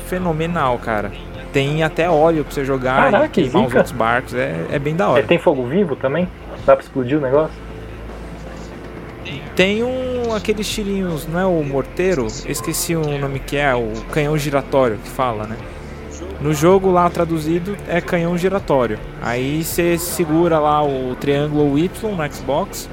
fenomenal, 0.06 0.78
cara. 0.78 1.12
Tem 1.52 1.82
até 1.84 2.08
óleo 2.10 2.42
pra 2.44 2.52
você 2.52 2.64
jogar 2.64 3.10
Caraca, 3.10 3.26
e 3.26 3.28
queimar 3.28 3.62
os 3.62 3.68
zica. 3.68 3.78
outros 3.78 3.92
barcos, 3.96 4.34
é, 4.34 4.66
é 4.72 4.78
bem 4.78 4.96
da 4.96 5.04
É, 5.04 5.08
hora. 5.08 5.22
tem 5.22 5.38
fogo 5.38 5.64
vivo 5.66 5.94
também? 5.94 6.28
Dá 6.66 6.74
pra 6.74 6.82
explodir 6.84 7.18
o 7.18 7.20
negócio? 7.20 7.54
Tem 9.54 9.84
um 9.84 10.34
aqueles 10.34 10.68
tirinhos, 10.68 11.28
não 11.28 11.38
é 11.38 11.46
o 11.46 11.62
morteiro? 11.62 12.26
Eu 12.44 12.50
esqueci 12.50 12.96
o 12.96 13.18
nome 13.18 13.38
que 13.38 13.56
é, 13.56 13.72
o 13.74 13.92
canhão 14.10 14.36
giratório 14.36 14.96
que 14.98 15.08
fala, 15.08 15.44
né? 15.46 15.56
No 16.44 16.52
jogo 16.52 16.90
lá 16.92 17.08
traduzido 17.08 17.74
é 17.88 18.02
canhão 18.02 18.36
giratório. 18.36 18.98
Aí 19.22 19.64
você 19.64 19.96
segura 19.96 20.58
lá 20.58 20.84
o 20.84 21.16
triângulo 21.18 21.70
ou 21.70 21.78
Y 21.78 21.88
no 22.14 22.30
Xbox 22.34 22.86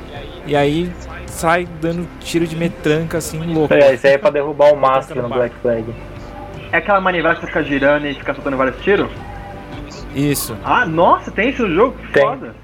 e 0.47 0.55
aí 0.55 0.89
sai 1.27 1.67
dando 1.81 2.07
tiro 2.21 2.47
de 2.47 2.55
metranca 2.55 3.17
assim 3.17 3.53
louco. 3.53 3.73
É, 3.73 3.93
isso 3.93 4.07
aí 4.07 4.13
é 4.13 4.17
pra 4.17 4.29
derrubar 4.29 4.71
o 4.73 4.77
mastro 4.77 5.21
no 5.21 5.27
Black 5.27 5.53
Flag. 5.61 5.83
É 6.71 6.77
aquela 6.77 7.01
manivela 7.01 7.35
que 7.35 7.41
você 7.41 7.47
fica 7.47 7.61
girando 7.61 8.07
e 8.07 8.13
fica 8.13 8.33
soltando 8.33 8.55
vários 8.55 8.81
tiros? 8.81 9.09
Isso. 10.15 10.55
Ah, 10.63 10.85
nossa, 10.85 11.29
tem 11.29 11.49
isso 11.49 11.67
no 11.67 11.75
jogo? 11.75 11.97
Que 12.07 12.13
Tem. 12.13 12.23
foda. 12.23 12.55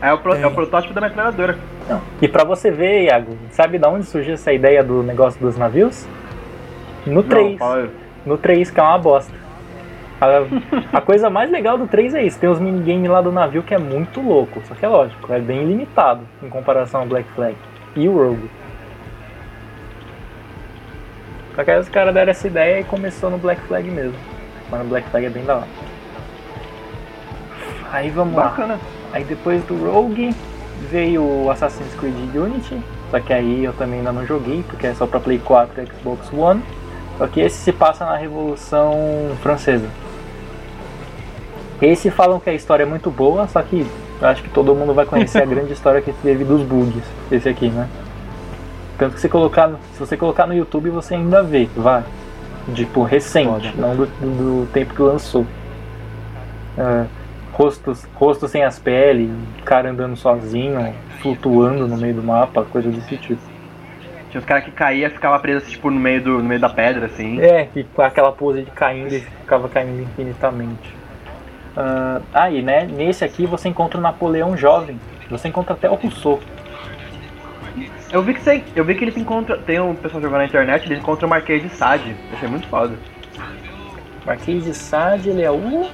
É 0.00 0.10
o, 0.14 0.18
pro- 0.18 0.34
é 0.34 0.46
o 0.46 0.50
protótipo 0.50 0.94
da 0.94 1.00
metralhadora. 1.02 1.58
Não. 1.90 2.00
E 2.22 2.26
pra 2.26 2.42
você 2.42 2.70
ver, 2.70 3.04
Iago, 3.04 3.36
sabe 3.50 3.76
da 3.78 3.90
onde 3.90 4.06
surgiu 4.06 4.32
essa 4.32 4.50
ideia 4.50 4.82
do 4.82 5.02
negócio 5.02 5.38
dos 5.38 5.58
navios? 5.58 6.06
No 7.06 7.22
3. 7.22 7.58
Não. 7.60 7.88
No 8.24 8.38
3, 8.38 8.70
que 8.70 8.80
é 8.80 8.82
uma 8.82 8.96
bosta. 8.98 9.44
A, 10.20 10.96
a 10.98 11.00
coisa 11.00 11.28
mais 11.28 11.50
legal 11.50 11.76
do 11.76 11.86
3 11.86 12.14
é 12.14 12.22
isso, 12.24 12.38
tem 12.38 12.48
os 12.48 12.58
minigames 12.58 13.10
lá 13.10 13.20
do 13.20 13.30
navio 13.30 13.62
que 13.62 13.74
é 13.74 13.78
muito 13.78 14.20
louco. 14.20 14.62
Só 14.66 14.74
que 14.74 14.84
é 14.84 14.88
lógico, 14.88 15.32
é 15.32 15.38
bem 15.38 15.64
limitado 15.64 16.22
em 16.42 16.48
comparação 16.48 17.00
ao 17.00 17.06
Black 17.06 17.30
Flag 17.32 17.56
e 17.94 18.08
o 18.08 18.16
Rogue. 18.16 18.50
Só 21.54 21.64
que 21.64 21.70
aí 21.70 21.80
os 21.80 21.88
caras 21.88 22.12
deram 22.12 22.30
essa 22.30 22.46
ideia 22.46 22.80
e 22.80 22.84
começou 22.84 23.30
no 23.30 23.38
Black 23.38 23.60
Flag 23.62 23.90
mesmo. 23.90 24.18
Mas 24.70 24.82
no 24.82 24.88
Black 24.88 25.08
Flag 25.08 25.26
é 25.26 25.30
bem 25.30 25.44
da 25.44 25.56
hora. 25.56 25.68
Aí 27.92 28.10
vamos 28.10 28.34
lá. 28.34 28.44
Bacana. 28.44 28.78
Aí 29.12 29.24
depois 29.24 29.64
do 29.64 29.74
Rogue 29.90 30.34
veio 30.90 31.22
o 31.22 31.50
Assassin's 31.50 31.94
Creed 31.94 32.34
Unity, 32.34 32.78
só 33.10 33.18
que 33.20 33.32
aí 33.32 33.64
eu 33.64 33.72
também 33.72 34.00
ainda 34.00 34.12
não 34.12 34.26
joguei, 34.26 34.62
porque 34.68 34.86
é 34.86 34.94
só 34.94 35.06
pra 35.06 35.18
Play 35.18 35.38
4 35.38 35.82
e 35.82 35.86
Xbox 35.86 36.30
One. 36.32 36.62
Só 37.16 37.26
que 37.26 37.40
esse 37.40 37.56
se 37.56 37.72
passa 37.72 38.04
na 38.04 38.16
Revolução 38.16 38.94
Francesa. 39.42 39.88
Esse 41.80 42.10
falam 42.10 42.40
que 42.40 42.48
a 42.48 42.54
história 42.54 42.84
é 42.84 42.86
muito 42.86 43.10
boa, 43.10 43.46
só 43.48 43.60
que 43.62 43.86
eu 44.20 44.28
acho 44.28 44.42
que 44.42 44.48
todo 44.48 44.74
mundo 44.74 44.94
vai 44.94 45.04
conhecer 45.04 45.42
a 45.42 45.44
grande 45.46 45.72
história 45.72 46.00
que 46.00 46.12
teve 46.12 46.44
dos 46.44 46.62
bugs, 46.62 47.02
esse 47.30 47.48
aqui, 47.48 47.68
né? 47.68 47.88
Tanto 48.98 49.14
que 49.14 49.20
se 49.20 49.28
colocar, 49.28 49.70
se 49.92 50.00
você 50.00 50.16
colocar 50.16 50.46
no 50.46 50.54
YouTube 50.54 50.88
você 50.88 51.14
ainda 51.14 51.42
vê, 51.42 51.68
vai. 51.76 52.02
Tipo, 52.74 53.02
recente, 53.02 53.72
não 53.76 53.94
do, 53.94 54.06
do- 54.06 54.66
tempo 54.72 54.94
que 54.94 55.02
lançou. 55.02 55.46
É, 56.78 57.04
rostos, 57.52 58.04
rostos 58.14 58.50
sem 58.50 58.64
as 58.64 58.78
peles, 58.78 59.30
cara 59.64 59.90
andando 59.90 60.16
sozinho, 60.16 60.94
flutuando 61.20 61.86
no 61.86 61.96
meio 61.96 62.14
do 62.14 62.22
mapa, 62.22 62.64
coisa 62.64 62.90
desse 62.90 63.16
tipo. 63.18 63.40
Tinha 64.30 64.40
os 64.40 64.44
caras 64.46 64.64
que 64.64 64.70
caíam 64.70 65.08
e 65.08 65.12
ficavam 65.12 65.38
presos 65.38 65.70
tipo, 65.70 65.90
no, 65.90 66.00
meio 66.00 66.22
do, 66.22 66.30
no 66.38 66.44
meio 66.44 66.60
da 66.60 66.68
pedra, 66.68 67.06
assim. 67.06 67.38
É, 67.40 67.66
que 67.66 67.84
com 67.84 68.02
aquela 68.02 68.32
pose 68.32 68.62
de 68.62 68.70
caindo 68.70 69.14
e 69.14 69.20
ficava 69.20 69.68
caindo 69.68 70.02
infinitamente. 70.02 70.95
Ah, 71.76 72.20
ah, 72.32 72.50
e 72.50 72.62
né, 72.62 72.84
nesse 72.90 73.24
aqui 73.24 73.44
você 73.46 73.68
encontra 73.68 73.98
o 73.98 74.02
Napoleão 74.02 74.56
jovem. 74.56 74.98
Você 75.30 75.48
encontra 75.48 75.74
até 75.74 75.90
o 75.90 75.94
Rousseau. 75.94 76.40
Eu 78.10 78.22
vi 78.22 78.34
que 78.34 78.40
tem, 78.40 78.64
eu 78.74 78.84
vi 78.84 78.94
que 78.94 79.04
eles 79.04 79.16
encontram. 79.16 79.58
Tem 79.62 79.80
um 79.80 79.94
pessoal 79.94 80.22
jogando 80.22 80.38
na 80.38 80.46
internet, 80.46 80.86
eles 80.86 80.98
encontram 80.98 81.26
o 81.26 81.30
Marquês 81.30 81.62
de 81.62 81.68
Sade. 81.70 82.14
Achei 82.32 82.48
muito 82.48 82.66
foda. 82.68 82.94
Marquês 84.24 84.64
de 84.64 84.72
Sade, 84.74 85.28
ele 85.30 85.42
é 85.42 85.50
o. 85.50 85.86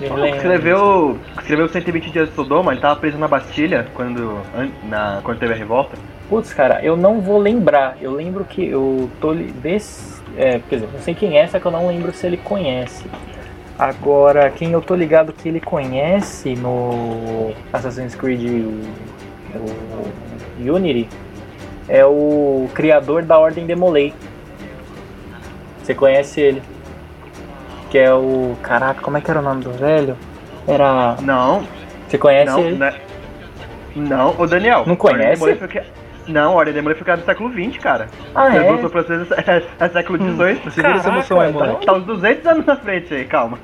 Ele 0.00 0.28
Escreveu. 0.30 1.18
Escreveu 1.38 1.68
120 1.68 2.10
dias 2.10 2.28
de 2.28 2.34
Sodoma, 2.34 2.72
ele 2.72 2.80
tava 2.80 2.96
preso 3.00 3.16
na 3.18 3.26
Bastilha 3.28 3.86
quando. 3.94 4.38
an- 4.56 4.70
Na, 4.88 5.20
quando 5.22 5.38
teve 5.38 5.52
a 5.54 5.56
revolta. 5.56 5.96
Putz, 6.28 6.52
cara, 6.52 6.80
eu 6.84 6.96
não 6.96 7.20
vou 7.20 7.38
lembrar. 7.38 7.96
Eu 8.00 8.12
lembro 8.12 8.44
que 8.44 8.66
eu 8.68 9.08
tô 9.20 9.32
desse. 9.34 10.18
É, 10.36 10.60
quer 10.68 10.76
dizer, 10.76 10.88
não 10.92 11.00
sei 11.00 11.14
quem 11.14 11.38
é, 11.38 11.46
só 11.46 11.58
que 11.58 11.66
eu 11.66 11.70
não 11.72 11.86
lembro 11.88 12.12
se 12.12 12.26
ele 12.26 12.36
conhece. 12.36 13.04
Agora, 13.78 14.50
quem 14.50 14.72
eu 14.72 14.82
tô 14.82 14.94
ligado 14.94 15.32
que 15.32 15.48
ele 15.48 15.60
conhece 15.60 16.56
no 16.56 17.52
Assassin's 17.72 18.14
Creed 18.14 18.64
o 19.54 20.74
Unity 20.74 21.08
é 21.88 22.04
o 22.04 22.68
criador 22.74 23.22
da 23.22 23.38
Ordem 23.38 23.66
Demolei. 23.66 24.12
Você 25.82 25.94
conhece 25.94 26.40
ele? 26.40 26.62
Que 27.88 27.98
é 27.98 28.12
o. 28.12 28.56
Caraca, 28.62 29.00
como 29.00 29.16
é 29.16 29.20
que 29.20 29.30
era 29.30 29.40
o 29.40 29.42
nome 29.42 29.62
do 29.62 29.70
velho? 29.70 30.16
Era. 30.66 31.16
Não, 31.22 31.66
Você 32.06 32.18
conhece 32.18 32.52
não, 32.52 32.60
ele? 32.60 32.76
né? 32.76 32.94
Não, 33.96 34.34
ô 34.38 34.46
Daniel. 34.46 34.84
Não 34.86 34.96
conhece? 34.96 35.42
Não, 36.28 36.52
a 36.52 36.54
Ordem 36.56 36.74
Demolei 36.74 36.94
foi 36.96 37.04
criada 37.04 37.20
no 37.22 37.26
século 37.26 37.50
XX, 37.52 37.78
cara. 37.78 38.08
Ah, 38.34 38.42
a 38.44 38.54
é? 38.54 38.58
Revolução 38.58 38.90
Francesa 38.90 39.34
é, 39.34 39.84
é 39.84 39.88
século 39.88 40.18
XVIII. 40.18 40.70
Segura 40.70 40.94
essa 40.96 41.08
emoção 41.08 41.40
aí, 41.40 41.52
Caraca, 41.52 41.66
moleque. 41.70 41.86
Tá 41.86 41.92
uns 41.94 42.04
200 42.04 42.46
anos 42.46 42.66
na 42.66 42.76
frente 42.76 43.14
aí, 43.14 43.24
calma. 43.24 43.58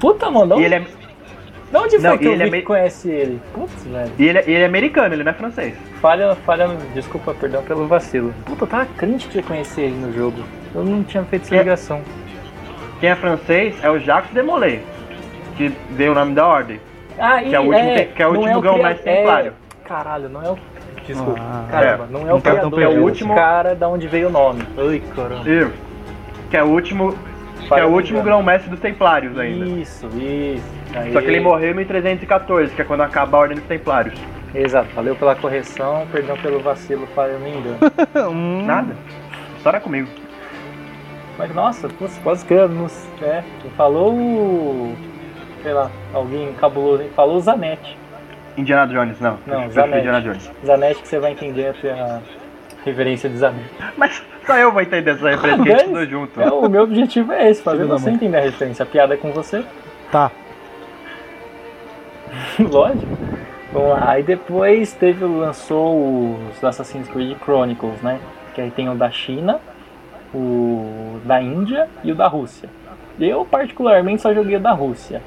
Puta, 0.00 0.30
mano, 0.30 0.56
de 0.56 0.62
E 0.62 0.64
ele 0.64 0.74
é, 0.76 0.78
de 0.80 1.76
onde 1.76 1.90
foi 1.98 2.00
Não, 2.00 2.18
que 2.18 2.24
e 2.24 2.26
eu 2.28 2.32
ele 2.32 2.44
vi 2.50 2.56
é 2.56 2.60
que 2.60 2.66
conhece 2.66 3.10
ele? 3.10 3.40
Putz, 3.52 3.84
velho. 3.84 4.12
e 4.18 4.28
ele, 4.28 4.38
é- 4.38 4.44
e 4.46 4.52
ele 4.52 4.62
é 4.62 4.66
americano, 4.66 5.14
ele 5.14 5.24
não 5.24 5.32
é 5.32 5.34
francês. 5.34 5.74
Falha, 6.00 6.34
falha, 6.46 6.68
desculpa, 6.94 7.34
perdão 7.34 7.62
pelo 7.64 7.86
vacilo. 7.86 8.32
Puta, 8.44 8.64
eu 8.64 8.68
tava 8.68 8.86
crente 8.96 9.26
que 9.26 9.34
você 9.34 9.42
conhecia 9.42 9.84
ele 9.84 9.96
no 9.96 10.12
jogo. 10.12 10.42
Eu 10.74 10.84
não 10.84 11.02
tinha 11.02 11.24
feito 11.24 11.42
essa 11.44 11.56
É. 11.56 11.58
ligação. 11.58 12.00
Quem 13.00 13.10
é 13.10 13.16
francês 13.16 13.76
é 13.82 13.90
o 13.90 13.98
Jacques 13.98 14.32
Demolay, 14.32 14.82
que 15.56 15.68
deu 15.90 16.12
o 16.12 16.14
nome 16.14 16.34
da 16.34 16.46
ordem. 16.46 16.80
Ah, 17.18 17.42
Que 17.42 17.54
é 17.54 17.60
o 17.60 17.64
último 17.64 17.94
te- 17.94 18.04
que 18.14 18.22
é 18.22 18.26
o 18.26 18.32
não 18.32 18.40
último 18.40 18.58
o 18.58 18.62
grão-mestre 18.62 19.02
cria- 19.02 19.16
templário. 19.16 19.52
É, 19.84 19.88
caralho, 19.88 20.28
não 20.28 20.42
é 20.42 20.50
o. 20.50 20.58
Desculpa. 21.06 21.40
Ah, 21.40 21.64
caramba, 21.70 22.04
é. 22.04 22.12
não 22.12 22.28
é 22.28 22.34
o 22.34 22.40
tá 22.40 22.50
criador, 22.50 22.82
é 22.82 22.86
o 22.86 22.90
assim. 22.90 23.00
último 23.00 23.34
cara 23.34 23.74
da 23.74 23.88
onde 23.88 24.08
veio 24.08 24.28
o 24.28 24.30
nome. 24.30 24.62
Ai, 24.76 25.02
caramba. 25.14 25.48
E, 25.48 25.70
que 26.50 26.56
é 26.56 26.62
o 26.62 26.66
último, 26.66 27.14
que 27.68 27.74
é 27.74 27.84
o 27.84 27.88
último 27.90 28.22
grão-mestre 28.22 28.70
dos 28.70 28.80
templários 28.80 29.38
ainda. 29.38 29.66
Isso, 29.66 30.06
isso. 30.16 30.64
Aí- 30.94 31.12
Só 31.12 31.20
que 31.20 31.26
ele 31.26 31.40
morreu 31.40 31.70
em 31.70 31.74
1314, 31.74 32.74
que 32.74 32.82
é 32.82 32.84
quando 32.84 33.02
acaba 33.02 33.36
a 33.36 33.40
ordem 33.40 33.56
dos 33.56 33.66
templários. 33.66 34.18
Exato, 34.54 34.88
valeu 34.94 35.14
pela 35.14 35.34
correção, 35.34 36.06
perdão 36.10 36.36
pelo 36.36 36.60
vacilo, 36.60 37.06
falha 37.14 37.38
me 37.38 37.50
engano. 37.50 37.76
Hum, 38.32 38.64
Nada. 38.64 38.96
História 39.56 39.80
comigo. 39.80 40.08
Mas 41.38 41.54
nossa, 41.54 41.88
putz, 41.88 42.18
quase 42.22 42.44
que 42.46 42.54
eu 42.54 42.68
não 42.68 42.86
é, 43.20 43.42
falou 43.76 44.14
o. 44.14 44.96
sei 45.62 45.72
lá, 45.72 45.90
alguém 46.14 46.52
cabuloso, 46.54 47.02
hein? 47.02 47.10
falou 47.14 47.36
o 47.36 47.40
Zanetti. 47.40 47.98
Indiana 48.56 48.86
Jones, 48.92 49.20
não. 49.20 49.38
Não, 49.46 49.70
Zanetti. 49.70 49.98
Indiana 49.98 50.20
Jones. 50.22 50.50
Zanetti 50.64 51.02
que 51.02 51.08
você 51.08 51.18
vai 51.18 51.32
entender 51.32 51.68
até 51.68 51.92
a 51.92 52.20
referência 52.84 53.28
de 53.28 53.36
Zanetti. 53.36 53.70
Mas 53.96 54.22
só 54.46 54.56
eu 54.56 54.72
vou 54.72 54.80
entender 54.80 55.10
essa 55.10 55.28
referência 55.28 55.62
que 55.62 55.68
a 55.68 55.72
gente 55.72 55.80
estudou 55.80 56.06
junto. 56.06 56.40
É, 56.40 56.50
o 56.50 56.68
meu 56.68 56.82
objetivo 56.84 57.32
é 57.32 57.50
esse, 57.50 57.62
fazer 57.62 57.84
você 57.84 58.10
entender 58.10 58.36
a 58.38 58.40
referência. 58.40 58.82
A 58.82 58.86
piada 58.86 59.14
é 59.14 59.16
com 59.16 59.32
você, 59.32 59.64
Tá. 60.10 60.30
lógico. 62.58 63.16
Vamos 63.72 63.90
lá, 63.90 64.10
aí 64.10 64.22
depois 64.22 64.92
teve, 64.92 65.24
lançou 65.24 66.38
os 66.48 66.64
Assassin's 66.64 67.08
Creed 67.08 67.36
Chronicles, 67.42 68.00
né? 68.00 68.20
Que 68.54 68.60
aí 68.62 68.70
tem 68.70 68.88
o 68.88 68.94
da 68.94 69.10
China, 69.10 69.60
o 70.34 71.20
da 71.24 71.42
Índia 71.42 71.88
e 72.02 72.10
o 72.12 72.14
da 72.14 72.26
Rússia. 72.26 72.68
Eu 73.18 73.44
particularmente 73.44 74.22
só 74.22 74.32
joguei 74.32 74.56
o 74.56 74.60
da 74.60 74.72
Rússia. 74.72 75.20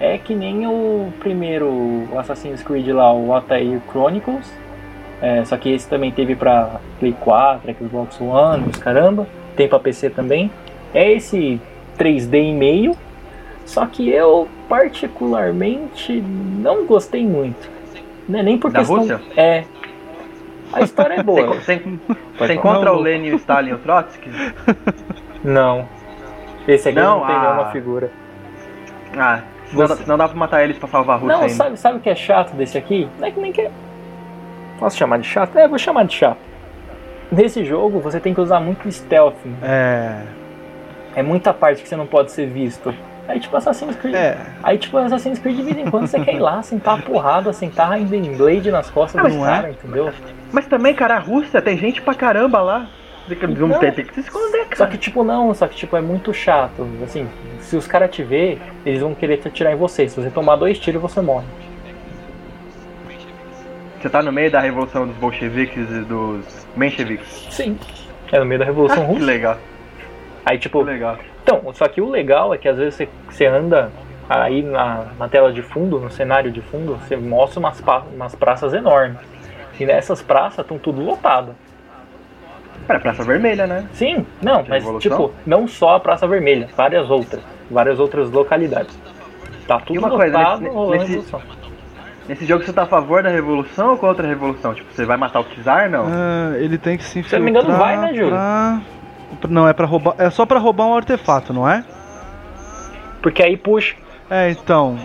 É 0.00 0.16
que 0.16 0.34
nem 0.34 0.66
o 0.66 1.12
primeiro 1.20 2.08
Assassin's 2.16 2.62
Creed 2.62 2.88
lá, 2.88 3.12
o 3.12 3.34
Altair 3.34 3.80
Chronicles. 3.90 4.50
É, 5.20 5.44
só 5.44 5.58
que 5.58 5.70
esse 5.70 5.86
também 5.86 6.10
teve 6.10 6.34
pra 6.34 6.80
Play 6.98 7.14
4, 7.20 7.74
Xbox 7.74 8.18
One, 8.18 8.64
os 8.70 8.78
caramba. 8.78 9.26
Tem 9.54 9.68
pra 9.68 9.78
PC 9.78 10.08
também. 10.08 10.50
É 10.94 11.12
esse 11.12 11.60
3D 11.98 12.50
e 12.50 12.52
meio. 12.54 12.96
Só 13.66 13.84
que 13.86 14.08
eu 14.08 14.48
particularmente 14.68 16.20
não 16.20 16.86
gostei 16.86 17.26
muito. 17.26 17.68
Não 18.26 18.38
é 18.38 18.42
nem 18.42 18.56
por 18.58 18.70
Da 18.70 18.78
questão. 18.78 18.96
Rússia? 18.96 19.20
É. 19.36 19.64
A 20.72 20.80
história 20.80 21.14
é 21.14 21.22
boa. 21.22 21.54
você, 21.54 21.74
encontra 22.54 22.92
o 22.92 23.00
Lenin, 23.00 23.32
o 23.32 23.36
Stalin 23.36 23.70
e 23.70 23.74
o 23.74 23.78
Trotsky? 23.78 24.30
Não. 25.44 25.86
Esse 26.66 26.88
aqui 26.88 26.98
Não, 26.98 27.20
não, 27.20 27.26
tem 27.26 27.36
ah. 27.36 27.42
nenhuma 27.42 27.70
figura. 27.70 28.10
Ah, 29.16 29.42
não, 29.72 29.86
Você- 29.86 30.02
não 30.06 30.16
dá 30.18 30.28
pra 30.28 30.36
matar 30.36 30.62
eles 30.64 30.78
pra 30.78 30.88
salvar 30.88 31.16
a 31.16 31.18
Rússia 31.18 31.34
Não, 31.36 31.42
ainda. 31.42 31.54
sabe, 31.54 31.76
sabe 31.78 31.96
o 31.98 32.00
que 32.00 32.10
é 32.10 32.14
chato 32.14 32.52
desse 32.54 32.76
aqui? 32.78 33.08
Não 33.18 33.26
é 33.26 33.30
que 33.30 33.40
nem 33.40 33.52
que 33.52 33.60
é. 33.62 33.70
Posso 34.78 34.96
chamar 34.96 35.18
de 35.18 35.26
chato? 35.28 35.56
É, 35.58 35.68
vou 35.68 35.78
chamar 35.78 36.04
de 36.04 36.14
chato. 36.14 36.38
Nesse 37.30 37.64
jogo 37.64 38.00
você 38.00 38.18
tem 38.18 38.34
que 38.34 38.40
usar 38.40 38.60
muito 38.60 38.90
stealth. 38.90 39.34
É. 39.62 40.22
É 41.14 41.22
muita 41.22 41.52
parte 41.52 41.82
que 41.82 41.88
você 41.88 41.96
não 41.96 42.06
pode 42.06 42.32
ser 42.32 42.46
visto. 42.46 42.92
Aí 43.28 43.38
tipo 43.38 43.56
Assassin's 43.56 43.94
Creed. 43.96 44.14
É. 44.14 44.36
Aí 44.62 44.78
tipo 44.78 44.96
Assassin's 44.96 45.38
Creed 45.38 45.56
de 45.56 45.62
vez 45.62 45.78
em 45.78 45.90
quando 45.90 46.06
você 46.08 46.18
quer 46.18 46.34
ir 46.34 46.40
lá, 46.40 46.60
sentar 46.62 46.98
a 46.98 47.02
porrada, 47.02 47.52
sentar 47.52 47.92
ainda 47.92 48.16
em 48.16 48.36
Blade 48.36 48.70
nas 48.72 48.90
costas 48.90 49.20
Ah, 49.20 49.28
dos 49.28 49.36
mas 49.36 49.48
caras, 49.48 49.70
entendeu? 49.76 50.12
Mas 50.50 50.66
também, 50.66 50.94
cara, 50.94 51.14
a 51.16 51.18
Rússia 51.20 51.62
tem 51.62 51.76
gente 51.78 52.02
pra 52.02 52.14
caramba 52.14 52.60
lá. 52.60 52.86
Que, 53.26 53.34
Então. 53.46 53.78
tem, 53.78 53.92
tem 53.92 54.04
que 54.04 54.14
se 54.14 54.20
esconder, 54.20 54.64
Só 54.70 54.76
cara. 54.84 54.90
que 54.90 54.98
tipo 54.98 55.22
não, 55.22 55.54
só 55.54 55.68
que 55.68 55.76
tipo 55.76 55.96
é 55.96 56.00
muito 56.00 56.34
chato. 56.34 56.86
Assim, 57.04 57.28
se 57.60 57.76
os 57.76 57.86
caras 57.86 58.10
te 58.10 58.22
ver, 58.24 58.60
eles 58.84 59.00
vão 59.00 59.14
querer 59.14 59.36
te 59.36 59.46
atirar 59.48 59.72
em 59.72 59.76
você. 59.76 60.08
Se 60.08 60.20
você 60.20 60.30
tomar 60.30 60.56
dois 60.56 60.78
tiros, 60.78 61.00
você 61.00 61.20
morre. 61.20 61.46
Você 64.00 64.08
tá 64.08 64.22
no 64.22 64.32
meio 64.32 64.50
da 64.50 64.60
revolução 64.60 65.06
dos 65.06 65.16
bolcheviques 65.16 65.88
e 65.90 66.00
dos 66.00 66.66
mencheviques. 66.74 67.46
Sim. 67.50 67.78
É 68.32 68.38
no 68.38 68.46
meio 68.46 68.58
da 68.60 68.64
Revolução 68.64 69.02
Ah, 69.02 69.06
que 69.06 69.12
Russa. 69.12 69.24
legal, 69.24 69.58
Aí 70.46 70.56
que 70.56 70.62
tipo, 70.62 70.80
legal. 70.82 71.18
Então, 71.42 71.62
só 71.74 71.86
que 71.88 72.00
o 72.00 72.08
legal 72.08 72.54
é 72.54 72.58
que 72.58 72.68
às 72.68 72.76
vezes 72.78 72.94
você, 72.94 73.08
você 73.28 73.44
anda 73.46 73.90
aí 74.28 74.62
na, 74.62 75.06
na 75.18 75.28
tela 75.28 75.52
de 75.52 75.60
fundo, 75.62 75.98
no 75.98 76.10
cenário 76.10 76.50
de 76.50 76.60
fundo, 76.62 76.94
você 76.96 77.16
mostra 77.16 77.58
umas, 77.60 77.82
umas 78.14 78.34
praças 78.34 78.72
enormes. 78.72 79.18
E 79.78 79.84
nessas 79.84 80.22
praças 80.22 80.60
estão 80.60 80.78
tudo 80.78 81.02
lotado. 81.02 81.54
Pera, 82.90 83.00
Praça 83.00 83.22
Vermelha, 83.22 83.66
né? 83.68 83.84
Sim, 83.92 84.26
não, 84.42 84.64
mas 84.68 84.84
tipo, 84.98 85.32
não 85.46 85.68
só 85.68 85.94
a 85.96 86.00
Praça 86.00 86.26
Vermelha, 86.26 86.68
várias 86.76 87.08
outras. 87.08 87.40
Várias 87.70 88.00
outras 88.00 88.28
localidades. 88.30 88.98
Tá 89.68 89.78
tudo 89.78 90.00
uma 90.00 90.10
coisa, 90.10 90.36
lotado 90.36 90.60
nesse- 90.62 90.74
rolando 90.74 90.96
nesse- 90.96 91.08
revolução. 91.12 91.40
Nesse 92.28 92.46
jogo 92.46 92.64
você 92.64 92.72
tá 92.72 92.82
a 92.82 92.86
favor 92.86 93.22
da 93.22 93.28
revolução 93.28 93.90
ou 93.90 93.96
contra 93.96 94.24
a 94.26 94.28
revolução? 94.28 94.74
Tipo, 94.74 94.92
você 94.92 95.04
vai 95.04 95.16
matar 95.16 95.40
o 95.40 95.44
Czar, 95.44 95.88
não? 95.88 96.06
Ah, 96.06 96.56
ele 96.58 96.78
tem 96.78 96.96
que 96.96 97.04
se 97.04 97.10
Se 97.10 97.18
eu 97.18 97.20
infiltrar 97.20 97.40
não 97.40 97.44
me 97.44 97.50
engano, 97.50 97.78
vai, 97.78 97.96
né, 97.96 98.08
Júlio? 98.14 98.30
pra- 98.30 98.80
Não, 99.48 99.68
é 99.68 99.72
pra 99.72 99.86
roubar. 99.86 100.14
É 100.18 100.28
só 100.30 100.44
pra 100.44 100.58
roubar 100.58 100.86
um 100.86 100.96
artefato, 100.96 101.52
não 101.52 101.68
é? 101.68 101.84
Porque 103.22 103.42
aí 103.42 103.56
puxa. 103.56 103.94
É, 104.28 104.50
então. 104.50 104.98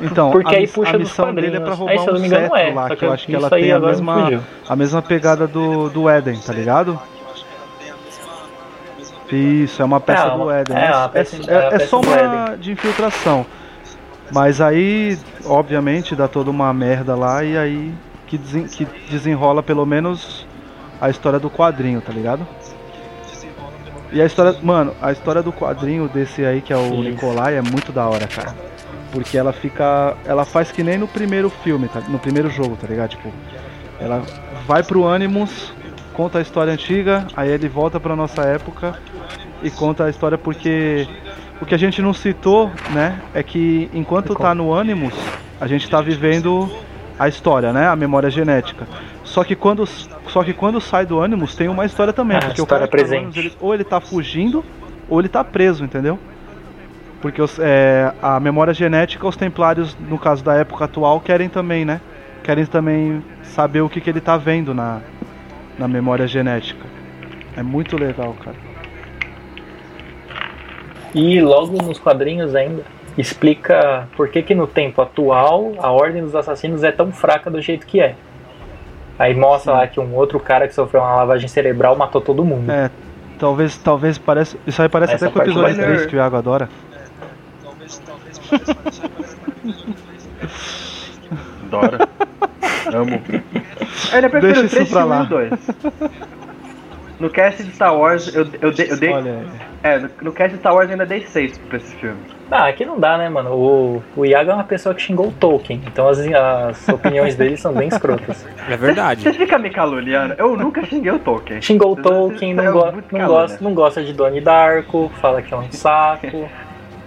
Então, 0.00 0.30
Porque 0.30 0.54
a, 0.54 0.58
aí 0.58 0.68
puxa 0.68 0.94
a 0.94 0.98
missão 0.98 1.34
dele 1.34 1.56
é 1.56 1.60
pra 1.60 1.74
quadrinhos. 1.74 1.78
roubar 1.78 1.92
Aí, 1.92 1.98
se 1.98 2.06
eu 2.06 2.12
não 2.12 2.18
um 2.18 2.22
me 2.22 2.26
engano, 2.28 2.42
cetro 2.44 2.56
é. 2.58 2.72
lá, 2.74 2.82
Só 2.82 2.88
que 2.88 2.92
eu 3.04 3.08
que 3.08 3.14
acho 3.14 3.26
que 3.26 3.34
ela 3.34 3.50
tem 3.50 3.72
a 3.72 3.78
mesma, 3.80 4.42
a 4.68 4.76
mesma 4.76 5.02
pegada 5.02 5.46
do, 5.46 5.88
do 5.88 6.08
Éden, 6.08 6.38
tá 6.38 6.52
ligado? 6.52 7.00
Isso, 9.32 9.82
é 9.82 9.84
uma 9.84 9.98
peça 10.00 10.26
É, 10.26 10.30
do 10.36 10.50
Éden. 10.50 10.76
é, 10.76 10.80
É, 10.90 11.08
peça- 11.08 11.50
é- 11.50 11.68
é 11.72 11.74
é 11.74 11.78
só 11.80 12.00
uma 12.00 12.56
de 12.56 12.72
infiltração. 12.72 13.44
Mas 14.30 14.60
aí, 14.60 15.18
obviamente, 15.44 16.14
dá 16.14 16.28
toda 16.28 16.50
uma 16.50 16.72
merda 16.72 17.14
lá 17.16 17.42
e 17.42 17.56
aí 17.56 17.94
que, 18.26 18.36
desen- 18.38 18.66
que 18.66 18.84
desenrola 19.08 19.62
pelo 19.62 19.84
menos 19.86 20.46
a 21.00 21.08
história 21.10 21.38
do 21.38 21.48
quadrinho, 21.50 22.00
tá 22.00 22.12
ligado? 22.12 22.46
E 24.12 24.20
a 24.20 24.26
história, 24.26 24.54
mano, 24.62 24.94
a 25.02 25.10
história 25.10 25.42
do 25.42 25.52
quadrinho 25.52 26.08
desse 26.08 26.44
aí 26.44 26.60
que 26.60 26.72
é 26.72 26.76
o 26.76 26.86
Isso. 26.86 27.02
Nikolai 27.02 27.56
é 27.56 27.62
muito 27.62 27.92
da 27.92 28.06
hora, 28.06 28.26
cara. 28.28 28.54
Porque 29.12 29.38
ela 29.38 29.52
fica, 29.52 30.14
ela 30.24 30.44
faz 30.44 30.70
que 30.72 30.82
nem 30.82 30.98
no 30.98 31.06
primeiro 31.08 31.48
filme, 31.48 31.88
tá? 31.88 32.00
no 32.08 32.18
primeiro 32.18 32.50
jogo, 32.50 32.76
tá 32.76 32.86
ligado? 32.86 33.10
Tipo, 33.10 33.32
ela 34.00 34.22
vai 34.66 34.82
pro 34.82 35.06
Animus, 35.08 35.72
conta 36.12 36.38
a 36.38 36.42
história 36.42 36.72
antiga, 36.72 37.26
aí 37.36 37.50
ele 37.50 37.68
volta 37.68 37.98
pra 38.00 38.14
nossa 38.16 38.42
época 38.42 38.94
e 39.62 39.70
conta 39.70 40.04
a 40.04 40.10
história 40.10 40.36
porque 40.36 41.06
o 41.60 41.64
que 41.66 41.74
a 41.74 41.78
gente 41.78 42.02
não 42.02 42.12
citou, 42.12 42.70
né, 42.90 43.18
é 43.32 43.42
que 43.42 43.88
enquanto 43.94 44.34
tá 44.34 44.54
no 44.54 44.74
Animus, 44.74 45.14
a 45.60 45.66
gente 45.66 45.88
tá 45.88 46.00
vivendo 46.02 46.70
a 47.18 47.28
história, 47.28 47.72
né, 47.72 47.88
a 47.88 47.96
memória 47.96 48.28
genética. 48.28 48.86
Só 49.24 49.42
que 49.42 49.56
quando 49.56 49.86
só 49.86 50.42
que 50.44 50.52
quando 50.52 50.80
sai 50.80 51.06
do 51.06 51.22
Animus 51.22 51.54
tem 51.54 51.68
uma 51.68 51.86
história 51.86 52.12
também, 52.12 52.36
Ah, 52.36 52.40
porque 52.40 52.60
o 52.60 52.64
história 52.64 52.86
cara 52.86 52.90
que 52.90 52.96
tá 52.96 53.02
presente. 53.02 53.16
Animus, 53.18 53.36
ele- 53.36 53.52
ou 53.60 53.72
ele 53.74 53.84
tá 53.84 54.00
fugindo 54.00 54.64
ou 55.08 55.20
ele 55.20 55.28
tá 55.28 55.42
preso, 55.42 55.84
entendeu? 55.84 56.18
Porque 57.20 57.40
os- 57.40 57.58
é, 57.58 58.12
a 58.22 58.38
memória 58.38 58.74
genética, 58.74 59.26
os 59.26 59.36
templários, 59.36 59.96
no 60.08 60.18
caso 60.18 60.44
da 60.44 60.54
época 60.54 60.84
atual, 60.84 61.20
querem 61.20 61.48
também, 61.48 61.84
né? 61.84 62.00
Querem 62.44 62.64
também 62.66 63.22
saber 63.42 63.80
o 63.80 63.88
que, 63.88 64.00
que 64.00 64.10
ele 64.10 64.20
tá 64.20 64.36
vendo 64.36 64.72
na, 64.74 65.00
na 65.78 65.88
memória 65.88 66.26
genética. 66.26 66.84
É 67.56 67.62
muito 67.62 67.96
legal, 67.96 68.34
cara. 68.44 68.56
E 71.14 71.40
logo 71.40 71.82
nos 71.82 71.98
quadrinhos 71.98 72.54
ainda 72.54 72.82
explica 73.16 74.06
por 74.16 74.28
que, 74.28 74.42
que 74.42 74.54
no 74.54 74.66
tempo 74.66 75.00
atual 75.00 75.72
a 75.78 75.90
Ordem 75.90 76.22
dos 76.22 76.34
Assassinos 76.34 76.84
é 76.84 76.92
tão 76.92 77.10
fraca 77.10 77.50
do 77.50 77.60
jeito 77.60 77.86
que 77.86 78.00
é. 78.00 78.14
Aí 79.18 79.34
mostra 79.34 79.72
lá 79.72 79.86
que 79.86 79.98
um 79.98 80.14
outro 80.14 80.38
cara 80.38 80.68
que 80.68 80.74
sofreu 80.74 81.00
uma 81.00 81.14
lavagem 81.16 81.48
cerebral 81.48 81.96
matou 81.96 82.20
todo 82.20 82.44
mundo. 82.44 82.70
É, 82.70 82.90
talvez, 83.38 83.78
talvez 83.78 84.18
parece. 84.18 84.58
Isso 84.66 84.82
aí 84.82 84.90
parece 84.90 85.14
Essa 85.14 85.24
até 85.26 85.32
com 85.32 85.38
o 85.38 85.42
parte 85.42 85.50
episódio 85.52 85.76
vai- 85.76 85.86
3 85.86 86.06
que 86.06 86.14
o 86.16 86.18
Iago 86.18 86.36
adora. 86.36 86.68
Adoro. 91.66 91.98
Amo. 92.94 93.20
Eu 93.30 93.42
ainda 94.14 94.30
prefiro 94.30 94.52
Deixa 94.52 94.66
isso 94.66 94.74
3 94.76 94.88
pra 94.90 95.04
lá. 95.04 95.22
2. 95.24 95.50
No 97.18 97.30
cast 97.30 97.62
de 97.64 97.72
Star 97.72 97.96
Wars, 97.96 98.32
eu, 98.34 98.46
eu, 98.60 98.70
dei- 98.72 98.90
eu 98.90 98.96
dei. 98.98 99.12
É, 99.82 99.98
no, 99.98 100.10
no 100.22 100.32
cast 100.32 100.52
de 100.54 100.60
Star 100.60 100.74
Wars 100.74 100.86
eu 100.86 100.92
ainda 100.92 101.06
dei 101.06 101.22
6 101.26 101.58
pra 101.58 101.78
esse 101.78 101.94
filme. 101.96 102.18
Ah, 102.50 102.68
aqui 102.68 102.84
não 102.84 103.00
dá, 103.00 103.16
né, 103.18 103.28
mano? 103.28 103.50
O, 103.54 104.02
o 104.14 104.24
Iago 104.24 104.50
é 104.50 104.54
uma 104.54 104.62
pessoa 104.64 104.94
que 104.94 105.02
xingou 105.02 105.28
o 105.28 105.32
Tolkien, 105.32 105.82
então 105.86 106.08
as, 106.08 106.18
as 106.20 106.88
opiniões 106.88 107.34
dele 107.34 107.56
são 107.56 107.72
bem 107.72 107.88
escrotas. 107.88 108.46
É 108.68 108.76
verdade. 108.76 109.22
Vocês 109.22 109.36
ficam 109.36 109.58
me 109.58 109.70
caluniando? 109.70 110.34
Eu 110.38 110.56
nunca 110.56 110.84
xinguei 110.84 111.10
o 111.10 111.18
Tolkien. 111.18 111.60
Xingou 111.60 111.92
o 111.92 111.96
Tolkien, 111.96 112.54
não, 112.54 112.64
é 112.64 112.70
go 112.70 112.92
não, 113.10 113.26
gosta, 113.26 113.64
não 113.64 113.74
gosta 113.74 114.04
de 114.04 114.12
Donnie 114.12 114.40
Darko, 114.42 115.10
fala 115.20 115.42
que 115.42 115.52
é 115.52 115.56
um 115.56 115.68
saco. 115.72 116.48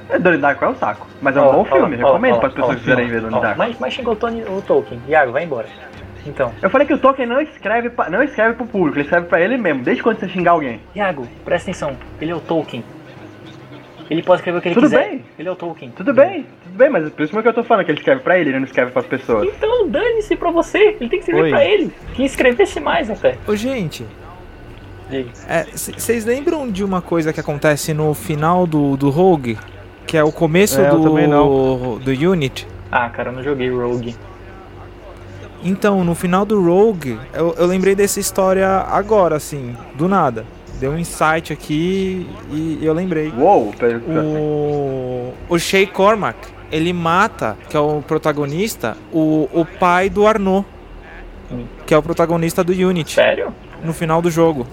É, 0.09 0.17
Donnie 0.17 0.39
Darko 0.39 0.65
é 0.65 0.69
um 0.69 0.75
saco. 0.75 1.07
Mas 1.21 1.37
é 1.37 1.41
um 1.41 1.45
Ó, 1.45 1.51
bom 1.53 1.61
ó, 1.61 1.65
filme, 1.65 1.95
ó, 2.01 2.07
recomendo 2.07 2.39
para 2.39 2.47
as 2.47 2.53
pessoas 2.53 2.75
que 2.75 2.81
quiserem 2.81 3.07
ver 3.07 3.21
Donnie 3.21 3.39
Darko. 3.41 3.57
Mas, 3.57 3.79
mas 3.79 3.93
xingou 3.93 4.13
o, 4.13 4.15
Tony, 4.15 4.43
o 4.43 4.61
Tolkien. 4.61 4.99
Iago, 5.07 5.31
vai 5.31 5.43
embora. 5.43 5.67
Então, 6.25 6.51
Eu 6.61 6.69
falei 6.69 6.85
que 6.85 6.93
o 6.93 6.97
Tolkien 6.97 7.27
não 7.27 7.39
escreve, 7.41 7.89
pra, 7.89 8.09
não 8.09 8.21
escreve 8.21 8.55
pro 8.55 8.65
público, 8.65 8.97
ele 8.97 9.03
escreve 9.05 9.27
pra 9.27 9.39
ele 9.39 9.57
mesmo. 9.57 9.83
Desde 9.83 10.03
quando 10.03 10.19
você 10.19 10.27
xingar 10.27 10.51
alguém. 10.51 10.81
Iago, 10.95 11.27
presta 11.45 11.69
atenção. 11.71 11.95
Ele 12.19 12.31
é 12.31 12.35
o 12.35 12.39
Tolkien. 12.41 12.83
Ele 14.09 14.23
pode 14.23 14.41
escrever 14.41 14.57
o 14.57 14.61
que 14.61 14.67
ele 14.69 14.75
Tudo 14.75 14.85
quiser. 14.85 15.07
bem. 15.07 15.25
Ele 15.37 15.47
é 15.47 15.51
o 15.51 15.55
Tolkien. 15.55 15.91
Tudo 15.91 16.13
bem, 16.13 16.45
tudo 16.63 16.75
bem, 16.75 16.89
mas 16.89 17.09
por 17.11 17.23
isso 17.23 17.41
que 17.41 17.47
eu 17.47 17.53
tô 17.53 17.63
falando 17.63 17.85
que 17.85 17.91
ele 17.91 17.99
escreve 17.99 18.21
pra 18.21 18.39
ele, 18.39 18.49
ele 18.49 18.57
não 18.59 18.65
escreve 18.65 18.91
pras 18.91 19.05
pessoas. 19.05 19.47
Então 19.47 19.87
dane-se 19.87 20.35
pra 20.35 20.49
você. 20.49 20.97
Ele 20.99 21.09
tem 21.09 21.09
que 21.09 21.17
escrever 21.19 21.43
Oi. 21.43 21.49
pra 21.51 21.63
ele. 21.63 21.93
Que 22.15 22.25
escrevesse 22.25 22.79
mais 22.79 23.09
até. 23.09 23.37
Ô, 23.47 23.55
gente, 23.55 24.03
Diga. 25.09 25.29
vocês 25.73 26.25
lembram 26.25 26.69
de 26.69 26.83
uma 26.83 27.01
coisa 27.01 27.31
que 27.31 27.39
acontece 27.39 27.93
no 27.93 28.13
final 28.13 28.65
do, 28.67 28.97
do 28.97 29.09
Rogue? 29.09 29.57
Que 30.09 30.17
é 30.17 30.23
o 30.23 30.31
começo 30.31 30.81
É, 30.81 30.89
do, 30.89 31.99
do 31.99 32.31
Unit? 32.31 32.67
Ah, 32.91 33.07
cara, 33.11 33.29
eu 33.29 33.35
não 33.35 33.43
joguei 33.43 33.69
Rogue. 33.69 34.15
Então, 35.63 36.03
no 36.03 36.15
final 36.15 36.43
do 36.45 36.59
Rogue, 36.59 37.19
eu, 37.31 37.53
eu 37.55 37.67
lembrei 37.67 37.93
dessa 37.93 38.19
história 38.19 38.67
agora, 38.67 39.35
assim, 39.35 39.77
do 39.93 40.07
nada. 40.07 40.47
Deu 40.79 40.93
um 40.93 40.97
insight 40.97 41.53
aqui 41.53 42.25
e 42.49 42.79
eu 42.81 42.91
lembrei. 42.91 43.31
Uou, 43.37 43.71
O, 44.07 45.31
o 45.47 45.59
Shay 45.59 45.85
Cormac, 45.85 46.39
ele 46.71 46.91
mata, 46.91 47.55
que 47.69 47.77
é 47.77 47.79
o 47.79 48.01
protagonista, 48.01 48.97
o, 49.13 49.47
o 49.53 49.63
pai 49.63 50.09
do 50.09 50.25
Arnaud, 50.25 50.65
Hum. 51.51 51.65
que 51.85 51.93
é 51.93 51.97
o 51.97 52.01
protagonista 52.01 52.63
do 52.63 52.71
Unity, 52.71 53.13
Sério? 53.13 53.53
no 53.83 53.93
final 53.93 54.23
do 54.23 54.31
jogo. 54.31 54.65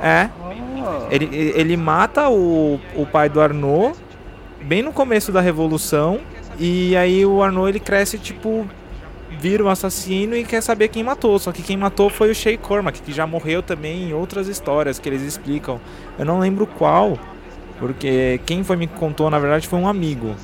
É, 0.00 0.28
Ah, 0.86 1.06
ele, 1.10 1.26
ele 1.56 1.76
mata 1.76 2.28
o, 2.28 2.78
o 2.94 3.04
pai 3.06 3.28
do 3.28 3.40
Arnaud 3.40 3.96
bem 4.64 4.82
no 4.82 4.92
começo 4.92 5.30
da 5.30 5.40
revolução. 5.40 6.20
E 6.58 6.96
aí 6.96 7.24
o 7.24 7.42
Arnaud 7.42 7.68
ele 7.68 7.80
cresce 7.80 8.18
tipo. 8.18 8.66
Vira 9.40 9.64
um 9.64 9.68
assassino 9.68 10.36
e 10.36 10.44
quer 10.44 10.62
saber 10.62 10.88
quem 10.88 11.02
matou. 11.02 11.38
Só 11.38 11.50
que 11.50 11.62
quem 11.62 11.76
matou 11.76 12.08
foi 12.08 12.30
o 12.30 12.34
Shay 12.34 12.56
Cormac, 12.56 13.02
que 13.02 13.12
já 13.12 13.26
morreu 13.26 13.62
também 13.62 14.04
em 14.04 14.12
outras 14.14 14.46
histórias 14.48 14.98
que 14.98 15.08
eles 15.08 15.22
explicam. 15.22 15.80
Eu 16.18 16.24
não 16.24 16.38
lembro 16.38 16.66
qual, 16.66 17.18
porque 17.78 18.40
quem 18.46 18.62
foi 18.62 18.76
me 18.76 18.86
contou 18.86 19.28
na 19.28 19.38
verdade 19.38 19.66
foi 19.66 19.78
um 19.78 19.88
amigo. 19.88 20.36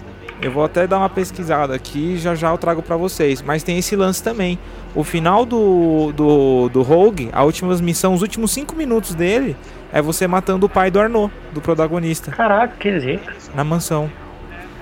Eu 0.43 0.51
vou 0.51 0.65
até 0.65 0.87
dar 0.87 0.99
uma 0.99 1.09
pesquisada 1.09 1.75
aqui 1.75 2.15
e 2.15 2.19
já 2.19 2.35
já 2.35 2.51
eu 2.51 2.57
trago 2.59 2.83
pra 2.83 2.97
vocês. 2.97 3.43
Mas 3.43 3.63
tem 3.63 3.79
esse 3.79 3.95
lance 3.95 4.23
também. 4.23 4.59
O 4.95 5.05
final 5.05 5.45
do, 5.45 6.13
do, 6.13 6.69
do 6.71 6.83
Rogue, 6.83 7.29
a 7.33 7.45
última 7.45 7.75
missão, 7.77 8.15
os 8.15 8.23
últimos 8.23 8.51
5 8.53 8.75
minutos 8.75 9.15
dele, 9.15 9.55
é 9.93 10.01
você 10.01 10.27
matando 10.27 10.67
o 10.67 10.69
pai 10.69 10.91
do 10.91 10.99
Arnaud, 10.99 11.33
do 11.53 11.61
protagonista, 11.61 12.31
Caraca, 12.31 12.75
que 12.79 12.99
jeito. 13.01 13.31
na 13.55 13.63
mansão. 13.63 14.11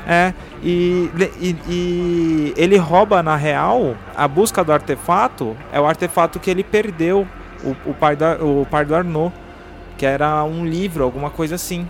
É, 0.07 0.33
e, 0.63 1.11
e, 1.39 1.57
e 1.69 2.55
ele 2.57 2.77
rouba, 2.79 3.23
na 3.23 3.37
real, 3.37 3.95
a 4.17 4.27
busca 4.27 4.65
do 4.65 4.73
artefato 4.73 5.55
é 5.71 5.79
o 5.79 5.87
artefato 5.87 6.39
que 6.39 6.51
ele 6.51 6.65
perdeu, 6.65 7.27
o, 7.63 7.91
o, 7.91 7.95
pai, 7.95 8.17
da, 8.17 8.37
o 8.43 8.67
pai 8.71 8.87
do 8.87 8.95
Arnaud, 8.95 9.35
que 9.99 10.07
era 10.07 10.43
um 10.45 10.65
livro, 10.65 11.05
alguma 11.05 11.29
coisa 11.29 11.57
assim. 11.57 11.87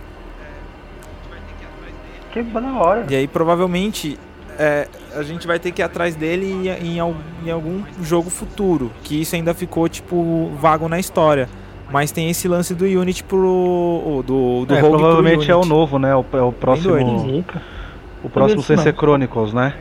Que 2.31 2.43
da 2.43 2.73
hora. 2.73 3.05
E 3.09 3.15
aí 3.15 3.27
provavelmente 3.27 4.17
é, 4.59 4.87
a 5.15 5.23
gente 5.23 5.47
vai 5.47 5.57
ter 5.57 5.71
que 5.71 5.81
ir 5.81 5.83
atrás 5.83 6.15
dele 6.15 6.45
em, 6.51 6.67
em, 6.67 7.15
em, 7.45 7.49
algum 7.49 7.81
jogo 8.01 8.29
futuro. 8.29 8.91
Que 9.03 9.21
isso 9.21 9.33
ainda 9.33 9.53
ficou, 9.53 9.87
tipo, 9.87 10.51
vago 10.59 10.89
na 10.89 10.99
história. 10.99 11.47
Mas 11.89 12.11
tem 12.11 12.29
esse 12.29 12.47
lance 12.47 12.75
do 12.75 12.83
Unity 12.83 13.23
pro. 13.23 14.21
do, 14.27 14.65
do 14.65 14.75
é, 14.75 14.79
Rogue 14.79 14.97
Provavelmente 14.97 15.49
é 15.49 15.55
o 15.55 15.65
novo, 15.65 15.97
né? 15.97 16.13
O, 16.13 16.25
é 16.33 16.41
o 16.41 16.51
próximo. 16.51 17.43
O 18.21 18.29
próximo 18.29 18.61
sem 18.61 18.77
ser 18.77 18.93
Chronicles, 18.93 19.53
né? 19.53 19.73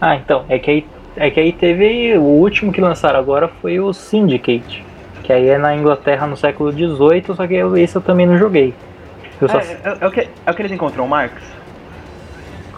Ah, 0.00 0.16
então, 0.16 0.44
é 0.48 0.58
que 0.58 0.70
aí, 0.70 0.86
é 1.16 1.30
que 1.30 1.38
aí 1.38 1.52
teve. 1.52 2.18
O 2.18 2.22
último 2.22 2.72
que 2.72 2.80
lançaram 2.80 3.18
agora 3.18 3.48
foi 3.48 3.78
o 3.78 3.92
Syndicate. 3.92 4.84
Que 5.22 5.32
aí 5.32 5.48
é 5.48 5.58
na 5.58 5.74
Inglaterra 5.74 6.26
no 6.26 6.36
século 6.36 6.72
XVIII, 6.72 7.34
só 7.34 7.46
que 7.46 7.54
esse 7.54 7.96
eu 7.96 8.02
também 8.02 8.26
não 8.26 8.38
joguei. 8.38 8.74
É, 9.42 9.48
só... 9.48 9.58
é, 9.58 9.98
é, 10.00 10.06
o 10.06 10.10
que, 10.10 10.20
é 10.20 10.50
o 10.50 10.54
que 10.54 10.62
eles 10.62 10.72
encontram, 10.72 11.06
Marx? 11.06 11.34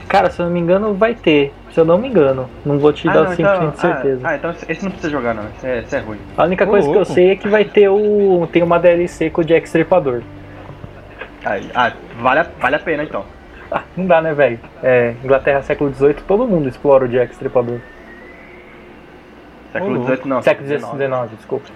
Cara, 0.08 0.28
se 0.28 0.40
eu 0.40 0.46
não 0.46 0.52
me 0.52 0.60
engano, 0.60 0.92
vai 0.92 1.14
ter. 1.14 1.54
Se 1.70 1.80
eu 1.80 1.86
não 1.86 1.96
me 1.96 2.06
engano. 2.06 2.48
Não 2.66 2.78
vou 2.78 2.92
te 2.92 3.08
ah, 3.08 3.12
dar 3.12 3.26
100% 3.30 3.38
então, 3.38 3.70
de 3.70 3.80
certeza. 3.80 4.20
Ah, 4.22 4.30
ah, 4.30 4.36
então 4.36 4.54
esse 4.68 4.84
não 4.84 4.90
precisa 4.90 5.10
jogar, 5.10 5.34
não. 5.34 5.44
Esse 5.56 5.66
é, 5.66 5.78
esse 5.78 5.96
é 5.96 6.00
ruim. 6.00 6.18
A 6.36 6.44
única 6.44 6.66
coisa 6.66 6.90
que 6.90 6.98
eu 6.98 7.04
sei 7.04 7.30
é 7.30 7.36
que 7.36 7.48
vai 7.48 7.64
ter 7.64 7.88
o. 7.88 8.46
Tem 8.52 8.62
uma 8.62 8.78
DLC 8.78 9.30
com 9.30 9.40
o 9.40 9.44
Jack 9.44 9.66
Stripador. 9.66 10.20
Ah, 11.42 11.58
ah 11.74 11.92
vale, 12.20 12.40
a, 12.40 12.46
vale 12.60 12.76
a 12.76 12.78
pena 12.78 13.04
então. 13.04 13.24
Ah, 13.70 13.82
não 13.96 14.06
dá, 14.06 14.20
né, 14.20 14.34
velho? 14.34 14.60
É, 14.82 15.14
Inglaterra, 15.24 15.62
século 15.62 15.90
XVIII, 15.94 16.16
todo 16.28 16.46
mundo 16.46 16.68
explora 16.68 17.06
o 17.06 17.08
Jack 17.08 17.32
Stripador. 17.32 17.78
Século 19.72 20.04
XVIII 20.04 20.20
não. 20.26 20.42
Século 20.42 20.68
XIX, 20.68 20.90
desculpa. 21.38 21.70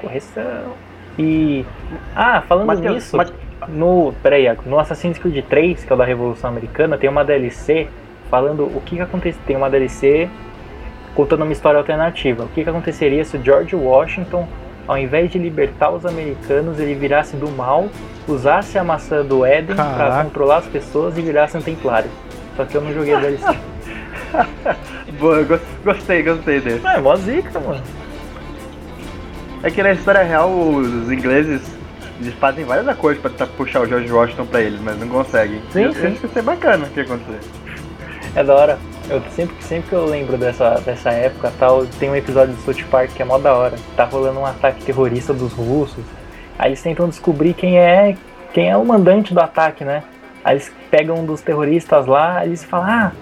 Correção. 0.00 0.74
E. 1.18 1.64
Ah, 2.14 2.42
falando 2.42 2.66
Mateus, 2.66 2.94
nisso, 2.94 3.16
Mate... 3.16 3.32
no. 3.68 4.12
Peraí, 4.22 4.46
no 4.66 4.78
Assassin's 4.78 5.18
Creed 5.18 5.44
3, 5.44 5.84
que 5.84 5.92
é 5.92 5.94
o 5.94 5.98
da 5.98 6.04
Revolução 6.04 6.50
Americana, 6.50 6.98
tem 6.98 7.08
uma 7.08 7.24
DLC 7.24 7.88
falando 8.30 8.64
o 8.64 8.80
que, 8.84 8.96
que 8.96 9.02
acontece. 9.02 9.38
Tem 9.46 9.56
uma 9.56 9.70
DLC 9.70 10.28
contando 11.14 11.42
uma 11.42 11.52
história 11.52 11.78
alternativa. 11.78 12.44
O 12.44 12.48
que, 12.48 12.62
que 12.62 12.70
aconteceria 12.70 13.24
se 13.24 13.36
o 13.36 13.42
George 13.42 13.74
Washington, 13.74 14.46
ao 14.86 14.98
invés 14.98 15.30
de 15.30 15.38
libertar 15.38 15.90
os 15.90 16.04
americanos, 16.04 16.78
ele 16.78 16.94
virasse 16.94 17.36
do 17.36 17.50
mal, 17.50 17.88
usasse 18.28 18.78
a 18.78 18.84
maçã 18.84 19.24
do 19.24 19.44
Éden 19.44 19.74
para 19.74 20.24
controlar 20.24 20.58
as 20.58 20.66
pessoas 20.66 21.16
e 21.16 21.22
virasse 21.22 21.56
um 21.56 21.62
templário. 21.62 22.10
Só 22.56 22.64
que 22.64 22.76
eu 22.76 22.82
não 22.82 22.92
joguei 22.92 23.14
a 23.14 23.20
DLC. 23.20 23.44
Boa, 25.18 25.46
gostei, 25.82 26.22
gostei 26.22 26.60
desse. 26.60 26.86
É, 26.86 26.98
mó 26.98 27.16
zica, 27.16 27.58
mano. 27.58 27.82
É 29.66 29.70
que 29.70 29.82
na 29.82 29.90
história 29.90 30.22
real 30.22 30.48
os 30.48 31.10
ingleses 31.10 31.60
eles 32.20 32.32
fazem 32.34 32.64
várias 32.64 32.86
acordos 32.86 33.20
pra 33.20 33.28
tentar 33.28 33.48
puxar 33.48 33.80
o 33.80 33.86
George 33.86 34.12
Washington 34.12 34.46
pra 34.46 34.60
eles, 34.60 34.80
mas 34.80 34.96
não 34.96 35.08
conseguem. 35.08 35.60
Sim, 35.72 35.92
sim. 35.92 36.06
Acho 36.06 36.20
que 36.20 36.28
ser 36.28 36.42
bacana 36.42 36.86
o 36.86 36.90
que 36.90 37.00
acontecer. 37.00 37.40
É 38.36 38.44
da 38.44 38.54
hora. 38.54 38.78
Eu 39.10 39.20
sempre, 39.34 39.56
sempre 39.64 39.88
que 39.88 39.94
eu 39.96 40.04
lembro 40.04 40.38
dessa, 40.38 40.80
dessa 40.86 41.10
época 41.10 41.52
tal, 41.58 41.84
tem 41.98 42.08
um 42.08 42.14
episódio 42.14 42.54
do 42.54 42.60
South 42.62 42.84
Park 42.88 43.10
que 43.10 43.20
é 43.20 43.24
mó 43.24 43.38
da 43.38 43.54
hora. 43.54 43.74
Tá 43.96 44.04
rolando 44.04 44.38
um 44.38 44.46
ataque 44.46 44.84
terrorista 44.84 45.34
dos 45.34 45.52
russos. 45.52 46.04
Aí 46.56 46.68
eles 46.68 46.80
tentam 46.80 47.08
descobrir 47.08 47.52
quem 47.52 47.76
é 47.76 48.16
quem 48.52 48.70
é 48.70 48.76
o 48.76 48.84
mandante 48.84 49.34
do 49.34 49.40
ataque, 49.40 49.84
né? 49.84 50.04
Aí 50.44 50.54
eles 50.54 50.72
pegam 50.92 51.16
um 51.16 51.26
dos 51.26 51.40
terroristas 51.40 52.06
lá, 52.06 52.46
eles 52.46 52.62
falam, 52.62 52.88
ah, 52.88 53.12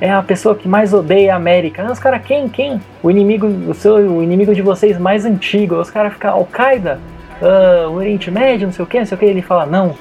é 0.00 0.10
a 0.10 0.22
pessoa 0.22 0.54
que 0.54 0.66
mais 0.66 0.94
odeia 0.94 1.34
a 1.34 1.36
América. 1.36 1.84
Ah, 1.86 1.92
os 1.92 1.98
caras, 1.98 2.22
quem? 2.24 2.48
Quem? 2.48 2.80
O 3.02 3.10
inimigo, 3.10 3.46
o, 3.46 3.74
seu, 3.74 3.96
o 3.96 4.22
inimigo 4.22 4.54
de 4.54 4.62
vocês 4.62 4.98
mais 4.98 5.26
antigo. 5.26 5.76
Os 5.76 5.90
caras 5.90 6.14
ficam, 6.14 6.32
Al-Qaeda, 6.32 6.98
uh, 7.42 7.90
o 7.90 7.96
Oriente 7.96 8.30
Médio, 8.30 8.66
não 8.66 8.72
sei 8.72 8.84
o 8.84 8.88
que, 8.88 8.98
não 8.98 9.06
sei 9.06 9.16
o 9.16 9.18
que. 9.18 9.26
Ele 9.26 9.42
fala, 9.42 9.66
não. 9.66 9.94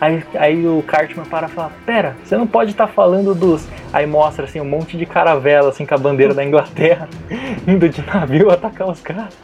Aí, 0.00 0.22
aí 0.34 0.66
o 0.66 0.82
Cartman 0.82 1.24
para 1.24 1.46
e 1.46 1.50
fala, 1.50 1.70
pera, 1.86 2.16
você 2.24 2.36
não 2.36 2.46
pode 2.46 2.72
estar 2.72 2.88
tá 2.88 2.92
falando 2.92 3.34
dos. 3.34 3.66
Aí 3.92 4.06
mostra 4.06 4.44
assim 4.44 4.60
um 4.60 4.64
monte 4.64 4.96
de 4.96 5.06
caravela 5.06 5.68
assim 5.68 5.86
com 5.86 5.94
a 5.94 5.98
bandeira 5.98 6.34
da 6.34 6.44
Inglaterra 6.44 7.08
indo 7.66 7.88
de 7.88 8.04
navio 8.04 8.50
atacar 8.50 8.88
os 8.88 9.00
caras. 9.00 9.38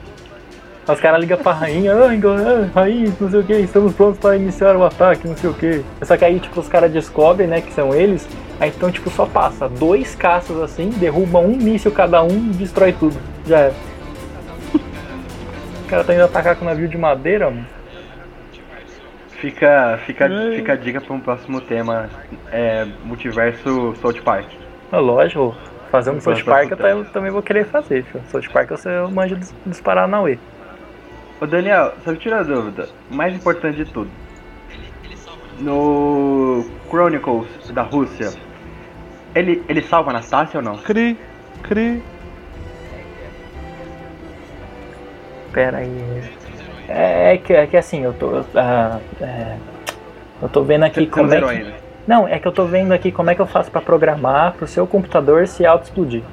Os 0.92 1.00
caras 1.00 1.20
ligam 1.20 1.38
pra 1.38 1.52
rainha, 1.52 1.94
ah, 1.94 2.08
ah, 2.08 2.80
rainha, 2.80 3.14
não 3.20 3.30
sei 3.30 3.40
o 3.40 3.44
que, 3.44 3.54
estamos 3.54 3.94
prontos 3.94 4.20
para 4.20 4.36
iniciar 4.36 4.76
o 4.76 4.84
ataque, 4.84 5.28
não 5.28 5.38
sei 5.38 5.50
o 5.50 5.54
que. 5.54 5.86
Só 6.02 6.18
que 6.18 6.26
aí, 6.26 6.40
tipo, 6.40 6.60
os 6.60 6.68
caras 6.68 6.92
descobrem, 6.92 7.48
né, 7.48 7.62
que 7.62 7.72
são 7.72 7.94
eles, 7.94 8.28
aí 8.60 8.74
então, 8.76 8.92
tipo, 8.92 9.08
só 9.12 9.28
passa 9.28 9.70
dois 9.70 10.16
caças 10.16 10.60
assim, 10.60 10.90
derrubam 10.90 11.46
um 11.46 11.56
míssil 11.56 11.92
cada 11.92 12.24
um 12.24 12.30
e 12.30 12.54
destrói 12.56 12.92
tudo. 12.94 13.16
Já 13.46 13.60
é. 13.60 13.74
O 15.84 15.90
cara 15.90 16.04
tá 16.04 16.14
indo 16.14 16.24
atacar 16.24 16.56
com 16.56 16.66
navio 16.66 16.88
de 16.88 16.98
madeira, 16.98 17.50
mano. 17.50 17.66
Fica, 19.40 20.00
fica, 20.06 20.28
fica 20.56 20.74
a 20.74 20.76
dica 20.76 21.00
para 21.00 21.14
um 21.14 21.20
próximo 21.20 21.62
tema, 21.62 22.10
é, 22.52 22.86
multiverso 23.06 23.96
South 24.02 24.22
Park. 24.24 24.48
É 24.92 24.98
lógico, 24.98 25.56
fazer 25.92 26.10
um 26.10 26.20
South 26.20 26.44
Park 26.44 26.72
eu, 26.72 26.88
eu, 26.88 27.06
também 27.06 27.32
vou 27.32 27.42
querer 27.42 27.66
fazer, 27.66 28.04
filho. 28.04 28.24
South 28.30 28.52
Park 28.52 28.70
você 28.70 28.90
manja 29.12 29.36
dos, 29.36 29.54
dos 29.66 29.80
Paranauê. 29.80 30.38
Ô 31.42 31.48
Daniel, 31.48 31.94
só 32.04 32.12
que 32.12 32.20
tira 32.20 32.40
a 32.40 32.44
dúvida, 32.44 32.90
mais 33.10 33.34
importante 33.34 33.78
de 33.78 33.86
tudo. 33.86 34.10
No 35.60 36.66
Chronicles 36.90 37.48
da 37.72 37.82
Rússia, 37.82 38.34
ele, 39.34 39.64
ele 39.70 39.82
salva 39.82 40.10
Anastácia 40.10 40.58
ou 40.60 40.64
não? 40.64 40.78
Cri, 40.78 41.18
cri. 41.64 42.04
Pera 45.54 45.78
aí. 45.78 46.24
É, 46.90 47.34
é, 47.34 47.38
que, 47.38 47.54
é 47.54 47.68
que 47.68 47.78
assim, 47.78 48.04
eu 48.04 48.14
tô. 48.14 48.40
Uh, 48.40 49.02
é, 49.22 49.58
eu 50.42 50.50
tô 50.50 50.64
vendo 50.64 50.84
aqui 50.84 51.02
Você 51.02 51.08
como 51.08 51.34
é 51.34 51.40
que. 51.40 51.46
Ainda. 51.46 51.74
Não, 52.06 52.28
é 52.28 52.40
que 52.40 52.48
eu 52.48 52.52
tô 52.52 52.66
vendo 52.66 52.92
aqui 52.92 53.12
como 53.12 53.30
é 53.30 53.36
que 53.36 53.42
eu 53.42 53.48
faço 53.48 53.72
para 53.72 53.82
programar 53.82 54.54
pro 54.54 54.68
seu 54.68 54.86
computador 54.86 55.48
se 55.48 55.66
auto-explodir. 55.66 56.24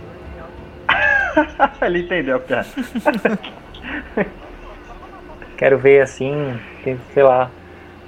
ele 1.83 2.01
entendeu, 2.01 2.41
cara. 2.41 2.67
Quero 5.57 5.79
ver 5.79 6.03
assim, 6.03 6.59
sei 7.13 7.23
lá. 7.23 7.51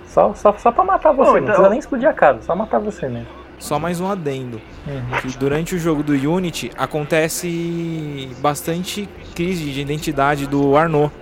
Só, 0.07 0.35
só, 0.35 0.55
só 0.59 0.73
pra 0.73 0.85
matar 0.85 1.13
você, 1.13 1.31
Bom, 1.31 1.39
então... 1.39 1.41
não 1.41 1.47
precisa 1.47 1.71
nem 1.71 1.79
explodir 1.79 2.09
a 2.09 2.13
casa, 2.13 2.41
só 2.43 2.55
matar 2.55 2.79
você 2.79 3.09
mesmo. 3.09 3.39
Só 3.59 3.79
mais 3.79 4.01
um 4.01 4.11
adendo. 4.11 4.61
Uhum. 4.87 5.21
Que 5.21 5.37
durante 5.37 5.75
o 5.75 5.79
jogo 5.79 6.03
do 6.03 6.13
Unity 6.13 6.71
acontece 6.79 8.31
bastante 8.39 9.09
crise 9.35 9.71
de 9.71 9.81
identidade 9.81 10.47
do 10.47 10.77
Arnaud. 10.77 11.13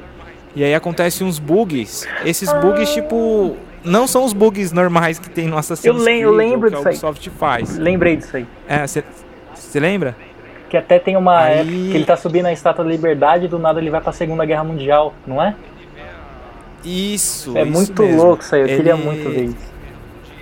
E 0.54 0.62
aí 0.62 0.74
acontecem 0.74 1.26
uns 1.26 1.38
bugs. 1.38 2.06
Esses 2.24 2.52
bugs, 2.52 2.92
tipo, 2.92 3.56
não 3.84 4.06
são 4.06 4.24
os 4.24 4.32
bugs 4.32 4.72
normais 4.72 5.18
que 5.18 5.30
tem 5.30 5.48
no 5.48 5.56
Assassin's 5.56 5.96
eu 5.96 6.02
Creed, 6.02 6.22
eu 6.22 6.30
lembro 6.30 6.70
que 6.70 6.76
a 6.76 6.80
Ubisoft 6.80 7.28
aí. 7.28 7.34
faz. 7.36 7.78
Lembrei 7.78 8.16
disso 8.16 8.36
aí. 8.36 8.46
É, 8.68 8.86
você 8.86 9.80
lembra? 9.80 10.16
Que 10.68 10.76
até 10.76 10.98
tem 10.98 11.16
uma 11.16 11.38
aí... 11.38 11.58
época 11.60 11.72
que 11.72 11.96
ele 11.96 12.04
tá 12.04 12.16
subindo 12.16 12.46
a 12.46 12.52
Estátua 12.52 12.84
da 12.84 12.90
Liberdade 12.90 13.46
e 13.46 13.48
do 13.48 13.58
nada 13.58 13.80
ele 13.80 13.90
vai 13.90 14.00
pra 14.00 14.12
Segunda 14.12 14.44
Guerra 14.44 14.64
Mundial, 14.64 15.14
não 15.26 15.42
é? 15.42 15.54
Isso. 16.86 17.56
É 17.56 17.62
isso 17.62 17.72
muito 17.72 18.02
mesmo. 18.02 18.22
louco 18.22 18.42
isso 18.44 18.54
aí, 18.54 18.60
eu 18.60 18.66
ele, 18.68 18.76
queria 18.76 18.96
muito 18.96 19.28
ver 19.28 19.44
isso. 19.46 19.76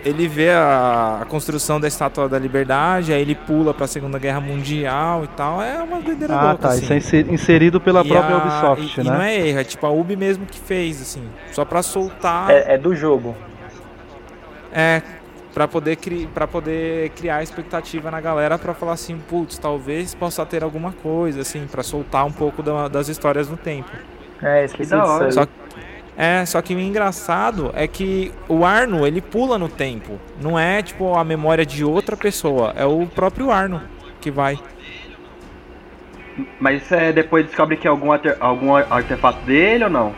Ele 0.05 0.29
vê 0.29 0.51
a, 0.51 1.21
a, 1.23 1.25
construção 1.25 1.81
da 1.81 1.89
Estátua 1.89 2.29
da 2.29 2.39
Liberdade, 2.39 3.11
aí 3.11 3.23
ele 3.23 3.35
pula 3.35 3.73
pra 3.73 3.87
Segunda 3.87 4.19
Guerra 4.19 4.39
Mundial 4.39 5.25
e 5.25 5.29
tal. 5.29 5.63
É 5.63 5.83
uma 5.83 5.99
doideira 5.99 6.35
ah, 6.35 6.51
louca. 6.51 6.55
Ah, 6.55 6.69
tá. 6.69 6.75
Assim. 6.75 6.97
Isso 6.99 7.17
é 7.17 7.21
inserido 7.21 7.81
pela 7.81 8.03
e 8.05 8.09
própria 8.09 8.37
a, 8.37 8.39
Ubisoft, 8.39 9.01
e, 9.01 9.03
né? 9.03 9.11
E 9.11 9.11
não 9.11 9.23
é 9.23 9.49
erro, 9.49 9.59
é 9.61 9.65
tipo 9.65 9.87
a 9.87 9.91
Ubi 9.91 10.15
mesmo 10.15 10.45
que 10.45 10.61
fez, 10.61 11.01
assim. 11.01 11.27
Só 11.53 11.65
pra 11.65 11.83
soltar. 11.83 12.51
É, 12.51 12.75
é 12.75 12.79
do 12.79 12.95
jogo. 12.95 13.35
É, 14.71 15.01
para 15.55 15.67
poder, 15.67 15.97
cri 15.97 16.29
pra 16.35 16.47
poder 16.47 17.09
criar 17.11 17.43
expectativa 17.43 18.11
na 18.11 18.21
galera 18.21 18.59
para 18.59 18.75
falar 18.75 18.93
assim, 18.93 19.17
putz, 19.17 19.57
talvez 19.57 20.15
possa 20.15 20.45
ter 20.45 20.63
alguma 20.63 20.93
coisa, 20.93 21.41
assim, 21.41 21.67
para 21.67 21.83
soltar 21.83 22.27
um 22.27 22.33
pouco 22.33 22.63
da, 22.63 22.89
das 22.89 23.09
histórias 23.09 23.49
no 23.49 23.57
tempo. 23.57 23.91
É, 24.43 24.65
esqueci 24.65 24.91
da 24.91 25.07
hora. 25.07 25.33
Só, 25.33 25.47
é, 26.17 26.45
só 26.47 26.63
que 26.63 26.75
o 26.75 26.81
engraçado 26.81 27.73
é 27.75 27.89
que 27.89 28.33
o 28.49 28.65
Arno, 28.65 29.07
ele 29.07 29.21
pula 29.21 29.59
no 29.59 29.69
tempo. 29.69 30.19
Não 30.41 30.59
é, 30.59 30.81
tipo, 30.83 31.15
a 31.15 31.25
memória 31.25 31.67
de 31.67 31.85
outra 31.85 32.17
pessoa. 32.17 32.73
É 32.77 32.85
o 32.85 33.07
próprio 33.07 33.51
Arno 33.51 33.83
que 34.21 34.31
vai. 34.31 34.59
Mas 36.61 36.91
é, 36.91 37.13
depois 37.13 37.47
descobre 37.47 37.77
que 37.77 37.87
é 37.87 37.91
algum, 37.91 38.11
algum 38.41 38.75
artefato 38.75 39.45
dele 39.45 39.85
ou 39.85 39.91
não? 39.91 40.15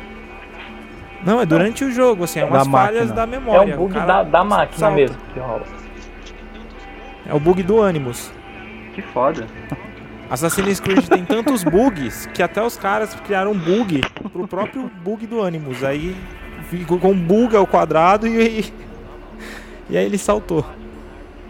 Não, 1.24 1.40
é 1.40 1.47
durante 1.47 1.85
o 1.85 1.90
jogo, 1.90 2.24
assim, 2.24 2.40
é 2.40 2.44
umas 2.44 2.66
da 2.66 2.70
falhas 2.70 3.09
máquina. 3.09 3.14
da 3.14 3.27
memória. 3.27 3.73
É 3.73 3.74
um 3.74 3.78
bug 3.78 3.94
da, 3.94 4.23
da 4.23 4.44
máquina 4.44 4.78
salta. 4.78 4.94
mesmo 4.94 5.16
que 5.32 5.40
rola. 5.40 5.62
É 7.27 7.35
o 7.35 7.40
bug 7.40 7.62
do 7.62 7.82
Animus. 7.82 8.31
Que 8.94 9.02
foda. 9.02 9.47
Assassin's 10.28 10.81
Creed 10.81 11.07
tem 11.07 11.24
tantos 11.24 11.62
bugs 11.62 12.27
que 12.27 12.43
até 12.43 12.61
os 12.61 12.77
caras 12.77 13.15
criaram 13.15 13.53
um 13.53 13.59
bug 13.59 14.01
pro 14.32 14.48
próprio 14.48 14.90
bug 15.05 15.24
do 15.24 15.40
Animus. 15.40 15.85
Aí 15.85 16.16
ficou 16.69 16.98
com 16.98 17.12
um 17.12 17.19
bug 17.19 17.57
ao 17.57 17.66
quadrado 17.66 18.27
e, 18.27 18.73
e 19.89 19.97
aí 19.97 20.05
ele 20.05 20.19
saltou. 20.19 20.65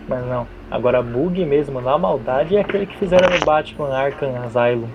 Mas 0.07 0.25
não, 0.27 0.47
agora 0.71 1.03
bug 1.03 1.43
mesmo 1.47 1.81
na 1.81 1.97
maldade 1.97 2.57
é 2.57 2.61
aquele 2.61 2.87
que 2.87 2.97
fizeram 2.99 3.31
no 3.31 3.45
Batman 3.45 3.97
Arkham 3.97 4.35
Asylum. 4.45 4.89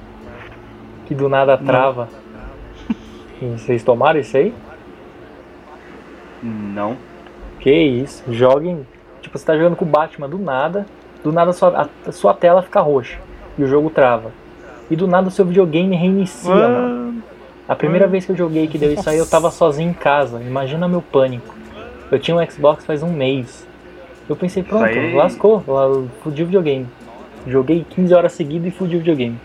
que 1.08 1.16
do 1.16 1.28
nada 1.28 1.58
trava. 1.58 2.08
E 3.41 3.45
Vocês 3.45 3.84
tomaram 3.84 4.20
isso 4.20 4.38
aí? 4.38 4.53
Não. 6.44 6.95
Que 7.60 7.72
isso, 7.72 8.24
joguem. 8.32 8.86
Tipo, 9.22 9.38
você 9.38 9.45
tá 9.45 9.56
jogando 9.56 9.76
com 9.76 9.86
o 9.86 9.88
Batman 9.88 10.30
do 10.30 10.38
nada, 10.38 10.86
do 11.24 11.32
nada 11.32 11.52
sua, 11.52 11.90
a 12.06 12.12
sua 12.12 12.36
tela 12.36 12.62
fica 12.62 12.80
roxa 12.80 13.18
e 13.57 13.64
o 13.64 13.68
jogo 13.68 13.90
trava. 13.90 14.32
E 14.90 14.95
do 14.95 15.07
nada 15.07 15.28
o 15.28 15.32
seu 15.32 15.45
videogame 15.45 15.95
reinicia, 15.95 16.53
mano. 16.53 17.23
A 17.68 17.76
primeira 17.76 18.07
vez 18.07 18.26
que 18.26 18.32
eu 18.32 18.36
joguei 18.36 18.68
que 18.68 18.78
deu 18.78 18.91
isso 18.94 19.10
aí, 19.10 19.18
eu 19.18 19.26
tava 19.26 19.49
sozinho 19.52 19.90
em 19.90 19.94
casa. 19.94 20.41
Imagina 20.41 20.88
meu 20.88 21.02
pânico. 21.02 21.53
Eu 22.11 22.19
tinha 22.19 22.36
um 22.36 22.45
Xbox 22.49 22.86
faz 22.86 23.02
um 23.02 23.11
mês. 23.11 23.65
Eu 24.28 24.36
pensei, 24.36 24.61
pronto, 24.64 24.84
aí- 24.99 25.15
lascou, 25.15 25.64
la- 25.68 26.03
fudi 26.22 26.44
o 26.44 26.45
videogame. 26.45 26.88
Joguei 27.48 27.86
15 27.90 28.14
horas 28.14 28.34
seguidas 28.34 28.68
e 28.68 28.72
fudi 28.72 28.95
o 28.98 28.99
videogame. 28.99 29.38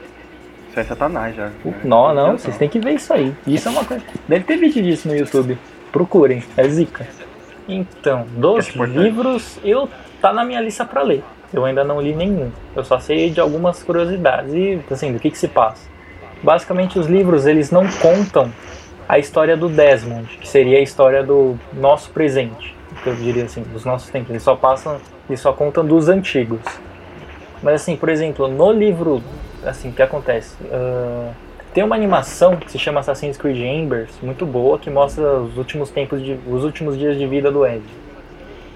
Isso 0.71 0.81
é 0.81 0.85
satanás 0.85 1.35
já. 1.37 1.51
Não, 1.85 2.13
não, 2.15 2.37
vocês 2.39 2.57
têm 2.59 2.69
que 2.69 2.79
ver 2.81 2.93
isso 2.95 3.13
aí. 3.13 3.33
Isso 3.47 3.69
é 3.69 3.71
uma 3.71 3.85
coisa. 3.85 4.03
Deve 4.29 4.45
ter 4.45 4.57
vídeo 4.57 4.83
disso 4.83 5.07
no 5.09 5.17
YouTube. 5.17 5.57
Procurem, 5.93 6.43
é 6.57 6.69
zica. 6.69 7.07
Então, 7.69 8.27
dos 8.37 8.67
livros, 9.03 9.59
eu 9.65 9.89
tá 10.21 10.33
na 10.33 10.45
minha 10.45 10.61
lista 10.61 10.85
pra 10.85 11.03
ler. 11.03 11.23
Eu 11.53 11.65
ainda 11.65 11.85
não 11.85 12.01
li 12.01 12.15
nenhum. 12.15 12.51
Eu 12.75 12.85
só 12.85 12.99
sei 12.99 13.31
de 13.31 13.41
algumas 13.41 13.83
curiosidades 13.83 14.53
e 14.53 14.81
assim, 14.91 15.13
do 15.13 15.19
que 15.19 15.31
que 15.31 15.39
se 15.39 15.49
passa. 15.49 15.89
Basicamente 16.43 16.99
os 16.99 17.07
livros, 17.07 17.47
eles 17.47 17.71
não 17.71 17.87
contam 18.01 18.53
a 19.09 19.19
história 19.19 19.57
do 19.57 19.69
Desmond, 19.69 20.27
que 20.39 20.49
seria 20.49 20.79
a 20.79 20.83
história 20.83 21.23
do 21.23 21.57
nosso 21.73 22.11
presente, 22.11 22.75
eu 23.05 23.15
diria 23.15 23.45
assim, 23.45 23.63
dos 23.63 23.85
nossos 23.85 24.11
tempos. 24.11 24.31
Eles 24.31 24.43
só 24.43 24.57
passam, 24.57 24.99
eles 25.29 25.41
só 25.41 25.53
contam 25.53 25.85
dos 25.85 26.09
antigos. 26.09 26.61
Mas 27.63 27.83
assim, 27.83 27.97
por 27.97 28.09
exemplo, 28.09 28.49
no 28.49 28.73
livro, 28.73 29.23
assim, 29.65 29.91
que 29.93 30.03
acontece? 30.03 30.57
Ah, 30.71 31.33
tem 31.73 31.85
uma 31.85 31.95
animação 31.95 32.57
que 32.57 32.71
se 32.71 32.79
chama 32.79 33.01
Assassin's 33.01 33.37
Creed 33.37 33.59
Embers, 33.59 34.11
muito 34.23 34.47
boa, 34.47 34.79
que 34.79 34.89
mostra 34.89 35.41
os 35.41 35.59
últimos 35.59 35.91
tempos 35.91 36.23
de, 36.23 36.39
os 36.47 36.65
últimos 36.65 36.99
dias 36.99 37.19
de 37.19 37.27
vida 37.27 37.51
do 37.51 37.67
Ezio. 37.67 38.06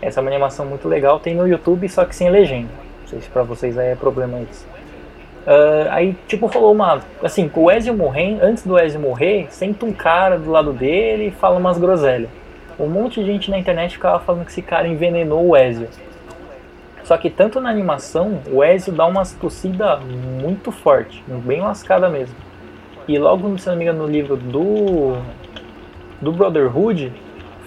Essa 0.03 0.19
é 0.19 0.23
uma 0.23 0.31
animação 0.31 0.67
muito 0.67 0.89
legal, 0.89 1.21
tem 1.21 1.35
no 1.35 1.47
YouTube, 1.47 1.89
só 1.89 2.05
que 2.05 2.15
sem 2.15 2.31
legenda. 2.31 2.71
Não 3.03 3.09
sei 3.09 3.21
se 3.21 3.29
pra 3.29 3.43
vocês 3.43 3.77
aí 3.77 3.89
é 3.89 3.95
problema 3.95 4.41
isso. 4.41 4.67
Ah, 5.47 5.89
aí, 5.95 6.17
tipo, 6.27 6.47
rolou 6.47 6.73
uma. 6.73 7.01
Assim, 7.23 7.51
o 7.55 7.71
Ezio 7.71 7.95
morrendo, 7.95 8.43
antes 8.43 8.65
do 8.65 8.79
Ezio 8.79 9.01
morrer, 9.01 9.47
senta 9.51 9.85
um 9.85 9.93
cara 9.93 10.39
do 10.39 10.51
lado 10.51 10.73
dele 10.73 11.29
e 11.29 11.31
fala 11.31 11.59
umas 11.59 11.79
groselhas. 11.79 12.31
Um 12.79 12.87
monte 12.87 13.21
de 13.21 13.27
gente 13.27 13.51
na 13.51 13.59
internet 13.59 13.95
ficava 13.95 14.21
falando 14.21 14.45
que 14.45 14.51
esse 14.51 14.63
cara 14.63 14.89
envenenou 14.89 15.49
o 15.49 15.57
Ezio. 15.57 15.89
Só 17.05 17.17
que 17.17 17.29
tanto 17.29 17.61
na 17.61 17.69
animação, 17.69 18.41
o 18.51 18.63
Ezio 18.63 18.93
dá 18.93 19.05
umas 19.07 19.33
tossida 19.33 19.97
muito 19.97 20.71
forte, 20.71 21.23
bem 21.27 21.61
lascada 21.61 22.09
mesmo. 22.09 22.37
E 23.09 23.19
logo, 23.19 23.59
se 23.59 23.69
não 23.69 23.77
me 23.77 23.83
engano, 23.83 24.07
no 24.07 24.09
livro 24.09 24.37
do, 24.37 25.17
do 26.21 26.31
Brotherhood, 26.31 27.13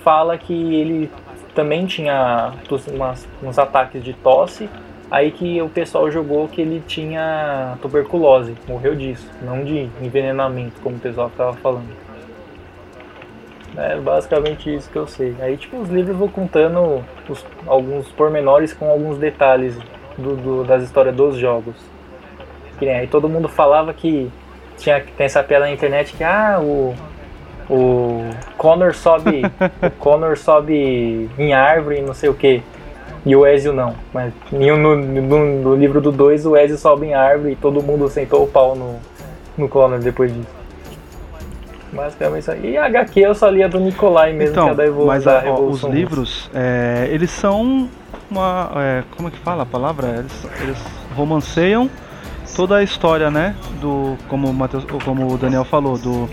fala 0.04 0.38
que 0.38 0.54
ele 0.54 1.12
também 1.56 1.86
tinha 1.86 2.54
umas- 2.94 3.28
uns 3.42 3.58
ataques 3.60 4.04
de 4.04 4.14
tosse, 4.14 4.70
aí 5.12 5.32
que 5.32 5.62
o 5.62 5.70
pessoal 5.70 6.10
jogou 6.10 6.48
que 6.48 6.62
ele 6.62 6.82
tinha 6.88 7.78
tuberculose, 7.82 8.56
morreu 8.68 8.96
disso, 8.96 9.30
não 9.42 9.64
de 9.64 9.90
envenenamento, 10.02 10.82
como 10.82 10.96
o 10.96 11.00
pessoal 11.00 11.30
ficava 11.30 11.54
falando. 11.54 12.04
É 13.76 13.96
basicamente 13.98 14.74
isso 14.74 14.90
que 14.90 14.96
eu 14.96 15.08
sei. 15.08 15.36
Aí, 15.40 15.58
tipo, 15.58 15.78
os 15.78 15.90
livros 15.90 16.16
vão 16.16 16.28
contando 16.28 17.04
os- 17.28 17.44
alguns 17.66 18.08
pormenores 18.10 18.72
com 18.72 18.88
alguns 18.90 19.18
detalhes 19.18 19.76
do, 20.16 20.36
do- 20.36 20.64
das 20.64 20.84
histórias 20.84 21.16
dos 21.16 21.38
jogos. 21.38 21.76
Que 22.78 22.86
nem 22.86 22.96
aí 22.96 23.08
todo 23.08 23.28
mundo 23.28 23.48
falava 23.48 23.92
que 23.94 24.32
tinha 24.78 25.00
tem 25.18 25.26
essa 25.26 25.42
piada 25.44 25.66
na 25.66 25.72
internet 25.72 26.14
que 26.14 26.24
ah, 26.24 26.60
o 26.62 26.94
o 27.70 28.30
Connor 28.58 28.94
sobe, 28.94 29.42
o 29.82 29.90
Connor 30.00 30.38
sobe 30.38 31.30
em 31.38 31.54
árvore, 31.54 32.00
e 32.00 32.02
não 32.02 32.14
sei 32.14 32.30
o 32.30 32.34
que. 32.34 32.62
E 33.26 33.36
o 33.36 33.48
Ezio 33.48 33.72
não. 33.72 33.96
Mas 34.14 34.34
no, 34.52 34.96
no, 34.96 35.46
no 35.62 35.76
livro 35.76 36.02
do 36.02 36.12
2 36.12 36.46
o 36.46 36.58
Ezio 36.58 36.78
sobe 36.78 37.08
em 37.08 37.14
árvore 37.14 37.54
e 37.54 37.56
todo 37.56 37.82
mundo 37.82 38.10
sentou 38.10 38.44
o 38.44 38.48
pau 38.48 38.76
no, 38.76 38.96
no 39.58 39.70
Connor 39.70 40.00
depois 40.00 40.34
disso. 40.34 40.48
Basicamente 41.94 42.42
isso 42.42 42.52
aí. 42.52 42.72
E 42.72 42.78
a 42.78 42.86
HQ 42.86 43.20
eu 43.20 43.36
só 43.36 43.50
lia 43.50 43.70
do 43.70 43.80
Nikolai 43.80 44.34
mesmo, 44.34 44.54
que 44.54 44.60
é 44.60 44.64
Então, 44.64 44.76
da, 44.76 44.86
Evo, 44.86 45.06
mas 45.06 45.28
a- 45.28 45.44
ó, 45.48 45.62
os 45.62 45.84
livros, 45.84 46.50
é, 46.54 47.08
eles 47.12 47.30
são 47.30 47.88
uma. 48.30 48.72
é, 48.76 49.04
como 49.16 49.28
é 49.28 49.32
que 49.32 49.38
fala 49.38 49.64
a 49.64 49.66
palavra? 49.66 50.08
Eles, 50.18 50.48
eles 50.62 50.78
romanceiam 51.16 51.90
toda 52.56 52.78
a 52.78 52.84
história, 52.84 53.30
né? 53.30 53.56
Do. 53.80 54.18
Como 54.28 54.48
o, 54.50 54.54
Mateus, 54.54 54.86
como 55.06 55.32
o 55.32 55.38
Daniel 55.38 55.64
falou, 55.64 55.98
do, 55.98 56.28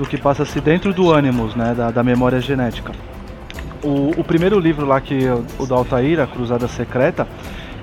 do 0.00 0.08
que 0.08 0.16
passa-se 0.16 0.58
dentro 0.62 0.94
do 0.94 1.12
Animus, 1.12 1.54
né? 1.54 1.74
Da, 1.76 1.90
da 1.90 2.02
memória 2.02 2.40
genética. 2.40 2.90
O, 3.82 4.12
o 4.18 4.24
primeiro 4.24 4.58
livro 4.58 4.86
lá, 4.86 4.98
que 4.98 5.28
o 5.58 5.66
do 5.66 5.74
Altair, 5.74 6.20
a 6.20 6.26
Cruzada 6.26 6.66
Secreta, 6.66 7.28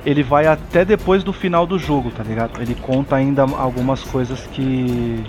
ele 0.04 0.24
vai 0.24 0.48
até 0.48 0.84
depois 0.84 1.24
do 1.24 1.32
final 1.32 1.68
do 1.68 1.78
jogo, 1.78 2.10
tá 2.10 2.24
ligado? 2.24 2.60
Ele 2.60 2.74
conta 2.74 3.16
ainda 3.16 3.44
algumas 3.44 4.02
coisas 4.02 4.48
que. 4.52 5.24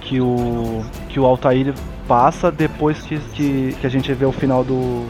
que 0.00 0.20
o. 0.20 0.82
que 1.10 1.20
o 1.20 1.26
Altair 1.26 1.74
passa 2.08 2.50
depois 2.50 3.02
que, 3.02 3.18
que, 3.34 3.76
que 3.78 3.86
a 3.86 3.90
gente 3.90 4.12
vê 4.14 4.24
o 4.24 4.32
final 4.32 4.64
do, 4.64 5.06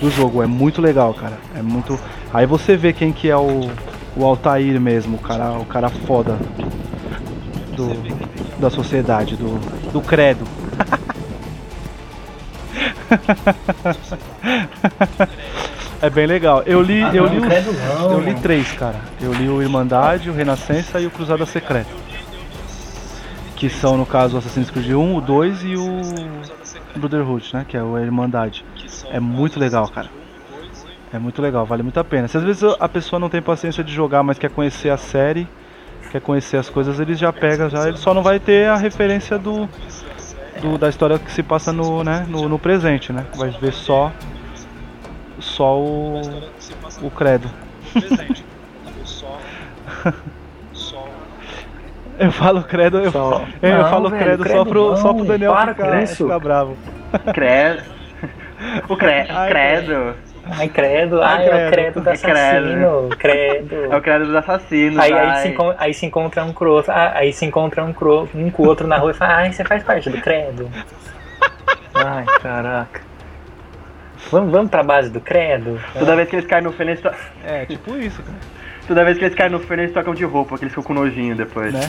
do 0.00 0.08
jogo. 0.08 0.40
É 0.40 0.46
muito 0.46 0.80
legal, 0.80 1.12
cara. 1.14 1.36
É 1.56 1.62
muito. 1.62 1.98
Aí 2.32 2.46
você 2.46 2.76
vê 2.76 2.92
quem 2.92 3.12
que 3.12 3.28
é 3.28 3.36
o, 3.36 3.68
o 4.16 4.24
Altair 4.24 4.80
mesmo, 4.80 5.16
o 5.16 5.20
cara, 5.20 5.58
o 5.58 5.64
cara 5.64 5.88
foda 5.88 6.38
do, 7.76 7.88
da 8.58 8.70
sociedade, 8.70 9.36
do, 9.36 9.58
do 9.92 10.00
credo. 10.00 10.44
é 16.02 16.10
bem 16.10 16.26
legal. 16.26 16.62
Eu 16.66 16.82
li, 16.82 17.02
Ah, 17.02 17.10
eu 17.14 17.26
li, 17.26 17.38
os- 17.38 17.46
credo 17.46 17.72
não. 17.72 18.12
eu 18.12 18.20
li 18.20 18.34
três, 18.34 18.70
cara. 18.72 18.96
Eu 19.20 19.32
li 19.32 19.48
o 19.48 19.62
Irmandade, 19.62 20.28
o 20.30 20.32
Renascença 20.32 21.00
e 21.00 21.06
o 21.06 21.10
Cruzada 21.10 21.44
Secreta. 21.46 21.90
Que 23.56 23.68
são, 23.68 23.96
no 23.96 24.06
caso, 24.06 24.36
o 24.36 24.38
Assassin's 24.38 24.70
Creed 24.70 24.92
1, 24.92 25.16
o 25.16 25.20
2 25.20 25.64
e 25.64 25.74
o 25.76 26.00
Brotherhood, 26.96 27.50
né? 27.52 27.64
Que 27.68 27.76
é 27.76 27.80
a 27.80 28.00
Irmandade. 28.00 28.64
É 29.10 29.18
muito 29.18 29.58
legal, 29.58 29.88
cara. 29.88 30.08
É 31.12 31.18
muito 31.18 31.40
legal, 31.42 31.64
vale 31.66 31.82
muito 31.82 31.98
a 31.98 32.04
pena. 32.04 32.28
Se 32.28 32.36
às 32.36 32.44
vezes 32.44 32.62
a 32.78 32.88
pessoa 32.88 33.18
não 33.18 33.28
tem 33.30 33.40
paciência 33.42 33.82
de 33.82 33.92
jogar, 33.92 34.22
mas 34.22 34.38
quer 34.38 34.50
conhecer 34.50 34.90
a 34.90 34.96
série, 34.98 35.48
quer 36.10 36.20
conhecer 36.20 36.56
as 36.56 36.68
coisas, 36.68 36.98
ele 37.00 37.14
já 37.14 37.32
pega 37.32 37.68
já. 37.68 37.88
Ele 37.88 37.96
só 37.96 38.12
não 38.14 38.22
vai 38.22 38.38
ter 38.40 38.68
a 38.68 38.76
referência 38.76 39.38
do, 39.38 39.68
do- 40.60 40.78
da 40.78 40.88
história 40.88 41.18
que 41.18 41.30
se 41.30 41.42
passa 41.42 41.72
no, 41.72 42.02
né, 42.04 42.24
no, 42.28 42.48
no 42.48 42.58
presente, 42.58 43.12
né? 43.12 43.24
Vai 43.34 43.50
ver 43.50 43.72
só 43.72 44.10
só 45.38 45.78
o, 45.78 46.20
o 47.02 47.10
credo. 47.10 47.48
Eu 52.18 52.32
falo 52.32 52.62
credo, 52.64 52.98
eu, 52.98 53.12
Só- 53.12 53.44
eu 53.62 53.78
Não, 53.78 53.90
falo 53.90 54.10
velho, 54.10 54.24
credo, 54.24 54.42
só, 54.42 54.48
credo 54.48 54.66
pro, 54.66 54.96
só 54.96 55.08
pro 55.14 55.18
não, 55.18 55.24
Daniel 55.26 55.52
para 55.52 55.74
ficar, 55.74 56.06
ficar 56.08 56.38
bravo. 56.40 56.76
Credo. 57.32 57.82
O 58.88 58.96
cre... 58.96 59.24
Ai, 59.28 59.50
credo. 59.50 60.16
Ai, 60.50 60.68
credo. 60.68 61.22
Ai, 61.22 61.48
Ai, 61.48 61.66
é 61.66 61.70
credo. 61.70 62.00
o 62.00 62.02
credo 62.02 62.02
do 62.02 62.10
É 62.10 62.16
credo. 62.18 62.36
assassino. 62.36 63.08
Credo. 63.18 63.92
É 63.92 63.96
o 63.96 64.00
credo 64.02 64.26
dos 64.26 64.34
assassinos. 64.34 64.98
Aí, 64.98 65.12
aí, 65.12 65.42
se, 65.42 65.54
aí 65.78 65.94
se 65.94 66.06
encontra 66.06 66.44
um 66.44 66.52
com 66.52 66.64
outro, 66.66 66.92
ah, 66.92 67.12
aí 67.14 67.32
se 67.32 67.44
encontra 67.44 67.84
um, 67.84 67.92
cro- 67.92 68.28
um 68.34 68.50
com 68.50 68.62
o 68.62 68.66
outro 68.66 68.86
na 68.86 68.96
rua 68.96 69.10
e 69.10 69.14
fala, 69.14 69.36
ai, 69.36 69.52
você 69.52 69.64
faz 69.64 69.82
parte 69.82 70.08
do 70.10 70.20
credo. 70.20 70.70
Ai, 71.94 72.24
caraca. 72.40 73.00
Vamos, 74.30 74.50
vamos 74.52 74.70
pra 74.70 74.82
base 74.82 75.10
do 75.10 75.20
credo? 75.20 75.80
Toda 75.98 76.16
vez 76.16 76.28
que 76.28 76.36
eles 76.36 76.46
caem 76.46 76.64
no 76.64 76.72
to... 76.72 77.10
É, 77.44 77.64
tipo 77.66 77.96
isso, 77.96 78.22
cara. 78.22 78.38
Toda 78.86 79.04
vez 79.04 79.18
que 79.18 79.24
eles 79.24 79.34
caem 79.36 79.50
no 79.50 79.58
feno, 79.60 79.82
eles 79.82 79.92
tocam 79.94 80.14
de 80.14 80.24
roupa, 80.24 80.50
porque 80.50 80.64
eles 80.64 80.72
ficam 80.72 80.84
com 80.84 80.94
nojinho 80.94 81.36
depois. 81.36 81.72
Né? 81.72 81.80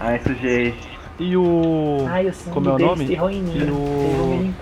Ai, 0.00 0.20
sujei. 0.26 0.74
E 1.18 1.36
o. 1.36 2.06
Ai, 2.10 2.26
o 2.26 2.32
Como 2.50 2.70
é 2.70 2.72
o 2.72 2.78
nome? 2.78 3.04
E 3.06 3.70
o- 3.70 4.52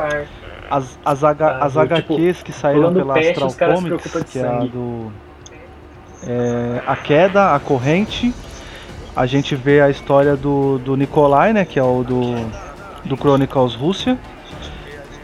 As, 0.71 0.99
as, 1.05 1.25
H, 1.25 1.59
as 1.59 1.75
eu, 1.75 1.89
tipo, 1.89 2.15
HQs 2.15 2.43
que 2.45 2.53
saíram 2.53 2.95
pela 2.95 3.15
peste, 3.15 3.43
Astral 3.43 3.75
Comics, 3.75 4.13
que 4.31 4.39
é 4.39 4.47
a 4.47 4.59
do. 4.61 5.13
é, 6.25 6.83
a 6.87 6.95
queda, 6.95 7.55
a 7.55 7.59
corrente. 7.59 8.33
A 9.17 9.27
gente 9.27 9.57
vê 9.57 9.81
a 9.81 9.91
história 9.91 10.37
do, 10.37 10.79
do 10.79 10.97
Nikolai, 10.97 11.53
né? 11.53 11.65
Que 11.65 11.79
é 11.79 11.83
o 11.83 12.05
do. 12.05 12.71
Do 13.05 13.17
Chronicles 13.17 13.75
Rússia. 13.75 14.17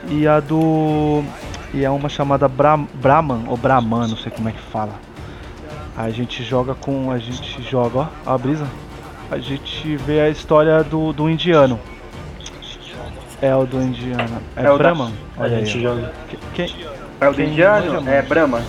E 0.09 0.27
a 0.27 0.40
do. 0.40 1.23
E 1.73 1.85
é 1.85 1.90
uma 1.90 2.09
chamada 2.09 2.48
Bra, 2.48 2.77
Brahman, 2.77 3.44
ou 3.47 3.56
Brahman, 3.56 4.09
não 4.09 4.16
sei 4.16 4.32
como 4.32 4.48
é 4.48 4.52
que 4.52 4.62
fala. 4.73 4.94
A 5.97 6.10
gente 6.10 6.43
joga 6.43 6.74
com. 6.74 7.10
A 7.12 7.18
gente 7.18 7.62
joga, 7.62 8.01
ó, 8.01 8.06
ó 8.27 8.35
a 8.35 8.39
brisa. 8.39 8.66
A 9.31 9.39
gente 9.39 9.97
vê 9.97 10.20
a 10.20 10.28
história 10.28 10.82
do, 10.82 11.12
do 11.12 11.31
indiano. 11.31 11.78
É 13.42 13.54
o 13.54 13.64
do 13.66 13.80
indiano. 13.82 14.40
É, 14.56 14.64
É 14.64 14.70
o 14.70 14.72
da- 14.72 14.78
Brahman? 14.78 15.12
A 15.36 15.42
Olha 15.42 15.58
gente 15.58 15.76
aí, 15.76 15.82
joga. 15.82 16.12
Quem, 16.54 16.74
É 17.20 17.28
o 17.28 17.32
do 17.32 17.42
indiano? 17.42 17.94
manja, 18.02 18.10
É. 18.10 18.22
Brahma. 18.22 18.62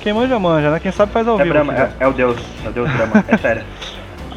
quem 0.00 0.12
manja, 0.12 0.38
manja, 0.38 0.70
né? 0.70 0.80
Quem 0.80 0.90
sabe 0.92 1.12
faz 1.12 1.28
ao 1.28 1.38
É 1.38 1.42
vivo. 1.42 1.52
Brahma, 1.52 1.74
é, 1.74 1.90
é 2.00 2.06
o 2.06 2.12
deus. 2.12 2.38
É 2.64 2.68
o 2.68 2.72
deus 2.72 2.90
Brahma. 2.90 3.24
É 3.28 3.36
sério. 3.38 3.62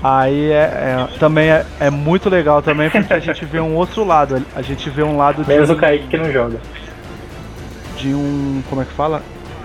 Aí 0.04 0.52
é, 0.52 0.56
é- 0.56 1.08
também 1.20 1.50
é, 1.50 1.66
é 1.80 1.90
muito 1.90 2.30
legal 2.30 2.62
também 2.62 2.90
porque 2.90 3.14
a 3.14 3.20
gente 3.20 3.44
vê 3.46 3.60
um 3.60 3.76
outro 3.76 4.04
lado. 4.06 4.42
A 4.56 4.62
gente 4.62 4.90
vê 4.90 5.04
um 5.04 5.18
lado 5.18 5.44
de, 5.44 5.50
Menos 5.50 5.70
um- 5.70 5.74
o 5.74 5.78
Kaique 5.78 6.08
que 6.08 6.18
não 6.18 6.32
joga. 6.32 6.58
de 7.98 8.14
um. 8.14 8.62
Como 8.70 8.82
é 8.82 8.86
que 8.86 8.94
fala? 8.94 9.22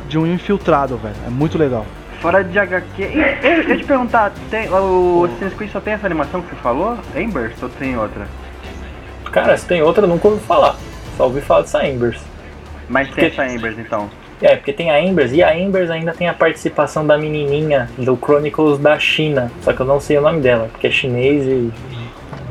De 0.08 0.18
um 0.18 0.26
infiltrado, 0.26 0.96
velho. 0.96 1.14
É 1.26 1.30
muito 1.30 1.56
legal. 1.58 1.84
Fora 2.20 2.42
de 2.42 2.58
HQ. 2.58 3.02
E, 3.02 3.46
eu, 3.46 3.52
eu 3.62 3.68
ia 3.68 3.76
te 3.76 3.84
perguntar, 3.84 4.32
tem, 4.50 4.68
o 4.70 5.24
Assassin's 5.26 5.54
Creed 5.54 5.70
só 5.72 5.80
tem 5.80 5.94
essa 5.94 6.06
animação 6.06 6.40
que 6.40 6.50
você 6.50 6.56
falou? 6.56 6.98
Embers 7.16 7.52
ou 7.62 7.68
tem 7.68 7.96
outra? 7.98 8.26
Cara, 9.34 9.56
se 9.56 9.66
tem 9.66 9.82
outra, 9.82 10.04
eu 10.04 10.08
nunca 10.08 10.28
ouvi 10.28 10.40
falar. 10.44 10.76
Só 11.16 11.24
ouvi 11.24 11.40
falar 11.40 11.62
dessa 11.62 11.86
Embers. 11.86 12.20
Mas 12.88 13.08
tem 13.10 13.16
Que- 13.30 13.40
essa 13.40 13.46
Embers 13.52 13.78
então. 13.78 14.08
É, 14.42 14.56
porque 14.56 14.72
tem 14.72 14.90
a 14.90 15.00
Embers, 15.00 15.32
e 15.32 15.42
a 15.42 15.56
Embers 15.56 15.90
ainda 15.90 16.12
tem 16.12 16.28
a 16.28 16.34
participação 16.34 17.06
da 17.06 17.16
menininha 17.16 17.88
do 17.96 18.16
Chronicles 18.16 18.78
da 18.78 18.98
China. 18.98 19.50
Só 19.62 19.72
que 19.72 19.80
eu 19.80 19.86
não 19.86 20.00
sei 20.00 20.18
o 20.18 20.20
nome 20.20 20.40
dela, 20.40 20.68
porque 20.70 20.86
é 20.86 20.90
chinês 20.90 21.44
e. 21.46 21.72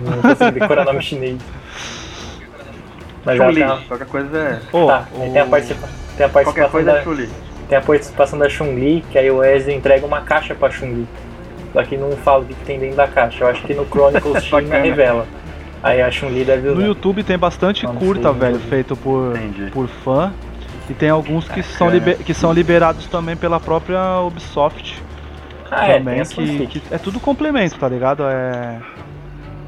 Não 0.02 0.22
consigo 0.22 0.52
decorar 0.52 0.86
nome 0.86 1.02
chinês. 1.04 1.38
Mas 3.26 3.40
ela 3.40 3.54
tem 3.54 3.64
a, 3.64 3.78
Qualquer 3.88 4.08
coisa 4.08 4.38
é. 4.38 4.60
Ô, 4.76 4.88
tá, 4.88 5.08
o- 5.14 5.20
tem 5.20 5.38
a, 5.40 5.46
participa, 5.46 5.88
tem 6.18 6.26
a 6.26 6.30
Qualquer 6.30 6.30
participação 6.30 6.72
coisa 6.72 6.92
da, 6.92 7.00
é 7.00 7.04
Chun-Li. 7.04 7.30
tem 7.70 7.78
a 7.78 7.82
participação 7.82 8.40
da 8.40 8.50
Chun-Li, 8.50 9.06
que 9.12 9.18
aí 9.18 9.32
o 9.32 9.38
Wesley 9.38 9.76
entrega 9.76 10.06
uma 10.06 10.22
caixa 10.22 10.54
pra 10.56 10.70
Chun-Li. 10.72 11.08
Só 11.72 11.84
que 11.84 11.98
não 11.98 12.12
fala 12.18 12.44
o 12.44 12.46
que 12.46 12.54
tem 12.66 12.80
dentro 12.80 12.98
da 12.98 13.08
caixa. 13.08 13.44
Eu 13.44 13.48
acho 13.48 13.62
que 13.64 13.74
no 13.74 13.86
Chronicles 13.86 14.44
China 14.46 14.78
revela. 14.80 15.26
Aí 15.84 16.02
a 16.02 16.10
Chun-Li 16.10 16.46
deve 16.46 16.70
No 16.70 16.76
usar. 16.78 16.86
YouTube 16.86 17.24
tem 17.24 17.38
bastante 17.38 17.86
Não 17.86 17.96
curta, 17.96 18.30
sei, 18.32 18.40
velho, 18.40 18.54
não. 18.54 18.62
feito 18.62 18.96
por, 18.96 19.36
Entendi. 19.36 19.70
por 19.72 19.88
fã. 19.88 20.34
E 20.90 20.94
tem 20.94 21.10
alguns 21.10 21.48
que 21.48 21.62
são, 21.62 21.90
liber- 21.90 22.18
que 22.18 22.34
são 22.34 22.52
liberados 22.54 23.06
também 23.08 23.36
pela 23.36 23.60
própria 23.60 24.20
Ubisoft. 24.22 25.02
Ah, 25.70 25.88
é, 25.88 25.98
também, 25.98 26.20
as 26.22 26.32
que, 26.32 26.68
que 26.68 26.82
é 26.92 26.98
tudo 26.98 27.20
complemento, 27.20 27.78
tá 27.78 27.88
ligado? 27.90 28.24
É, 28.24 28.80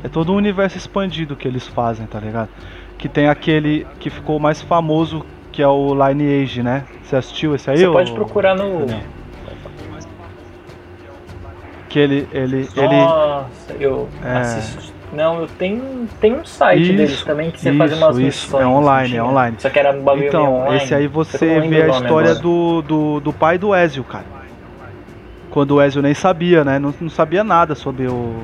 é 0.03 0.07
todo 0.07 0.31
um 0.31 0.35
universo 0.35 0.77
expandido 0.77 1.35
que 1.35 1.47
eles 1.47 1.67
fazem, 1.67 2.05
tá 2.05 2.19
ligado? 2.19 2.49
Que 2.97 3.09
tem 3.09 3.27
aquele 3.27 3.85
que 3.99 4.09
ficou 4.09 4.39
mais 4.39 4.61
famoso, 4.61 5.25
que 5.51 5.61
é 5.61 5.67
o 5.67 5.93
Lineage, 5.93 6.61
né? 6.63 6.83
Você 7.03 7.15
assistiu 7.15 7.55
esse 7.55 7.69
aí? 7.69 7.77
Você 7.77 7.87
ô- 7.87 7.93
pode 7.93 8.11
procurar 8.13 8.55
no. 8.55 8.85
Daniel? 8.85 8.99
Que 11.89 11.99
ele, 11.99 12.27
ele, 12.33 12.69
ele, 12.75 12.87
Nossa, 12.97 13.73
eu 13.79 14.09
É. 14.23 14.37
assisti. 14.37 14.93
Não, 15.15 15.41
eu 15.41 15.47
tenho, 15.47 16.07
tem 16.19 16.33
um 16.33 16.45
site 16.45 16.81
Isso, 16.81 16.93
deles 16.93 17.23
também 17.23 17.51
que 17.51 17.59
você 17.59 17.71
faz 17.73 17.93
umas 17.93 18.17
isso, 18.17 18.27
isso. 18.27 18.45
missões. 18.47 18.63
É 18.63 18.67
online, 18.67 19.09
tinha. 19.09 19.21
é 19.21 19.23
online. 19.23 19.55
Só 19.59 19.69
que 19.69 19.79
era 19.79 19.91
um 19.91 20.03
bagulho 20.03 20.27
Então, 20.27 20.53
online. 20.55 20.83
esse 20.83 20.93
aí 20.93 21.07
você 21.07 21.59
vê 21.61 21.83
a 21.83 21.87
história 21.87 22.31
agora. 22.31 22.35
do, 22.35 22.81
do, 22.81 23.19
do 23.21 23.33
pai 23.33 23.57
do 23.57 23.73
Ezio, 23.73 24.03
cara. 24.03 24.25
Quando 25.49 25.75
o 25.75 25.81
Ezio 25.81 26.01
nem 26.01 26.13
sabia, 26.13 26.63
né? 26.65 26.77
Não, 26.77 26.93
não 26.99 27.09
sabia 27.09 27.43
nada 27.43 27.75
sobre, 27.75 28.07
o, 28.07 28.43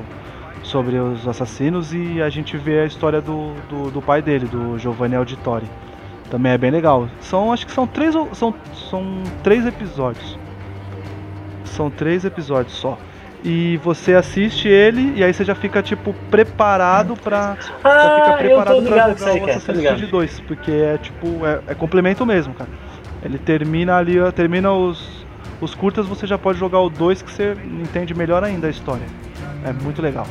sobre 0.62 0.96
os 0.96 1.28
assassinos 1.28 1.92
e 1.92 2.22
a 2.22 2.30
gente 2.30 2.56
vê 2.56 2.80
a 2.80 2.86
história 2.86 3.20
do, 3.20 3.52
do, 3.68 3.90
do 3.90 4.00
pai 4.00 4.22
dele, 4.22 4.46
do 4.46 4.78
Giovanni 4.78 5.14
Auditori. 5.14 5.66
Também 6.30 6.52
é 6.52 6.56
bem 6.58 6.70
legal. 6.70 7.06
São, 7.20 7.52
acho 7.52 7.66
que 7.66 7.72
são 7.72 7.86
três, 7.86 8.14
são, 8.32 8.54
são 8.88 9.22
três 9.42 9.66
episódios. 9.66 10.38
São 11.64 11.90
três 11.90 12.24
episódios 12.24 12.74
só. 12.74 12.96
E 13.44 13.76
você 13.78 14.14
assiste 14.14 14.68
ele 14.68 15.14
e 15.16 15.24
aí 15.24 15.34
você 15.34 15.44
já 15.44 15.54
fica, 15.54 15.82
tipo, 15.82 16.14
preparado 16.30 17.16
fica 17.16 17.56
Ah, 17.82 18.24
eu 18.24 18.30
tô 18.30 18.38
preparado 18.38 18.82
que 18.82 18.88
jogar 18.88 19.10
o 19.10 19.16
tá 19.16 19.50
Assassin's 19.50 19.76
ligado? 19.78 19.96
Creed 19.96 20.10
2, 20.10 20.40
porque 20.40 20.70
é 20.70 20.98
tipo, 20.98 21.44
é, 21.44 21.60
é 21.66 21.74
complemento 21.74 22.24
mesmo, 22.24 22.54
cara. 22.54 22.70
Ele 23.20 23.38
termina 23.38 23.96
ali, 23.96 24.14
termina 24.32 24.72
os, 24.72 25.26
os 25.60 25.74
curtas, 25.74 26.06
você 26.06 26.24
já 26.24 26.38
pode 26.38 26.58
jogar 26.58 26.80
o 26.80 26.88
2 26.88 27.22
que 27.22 27.32
você 27.32 27.56
entende 27.82 28.14
melhor 28.14 28.44
ainda 28.44 28.68
a 28.68 28.70
história. 28.70 29.06
É 29.64 29.72
muito 29.72 30.00
legal. 30.00 30.26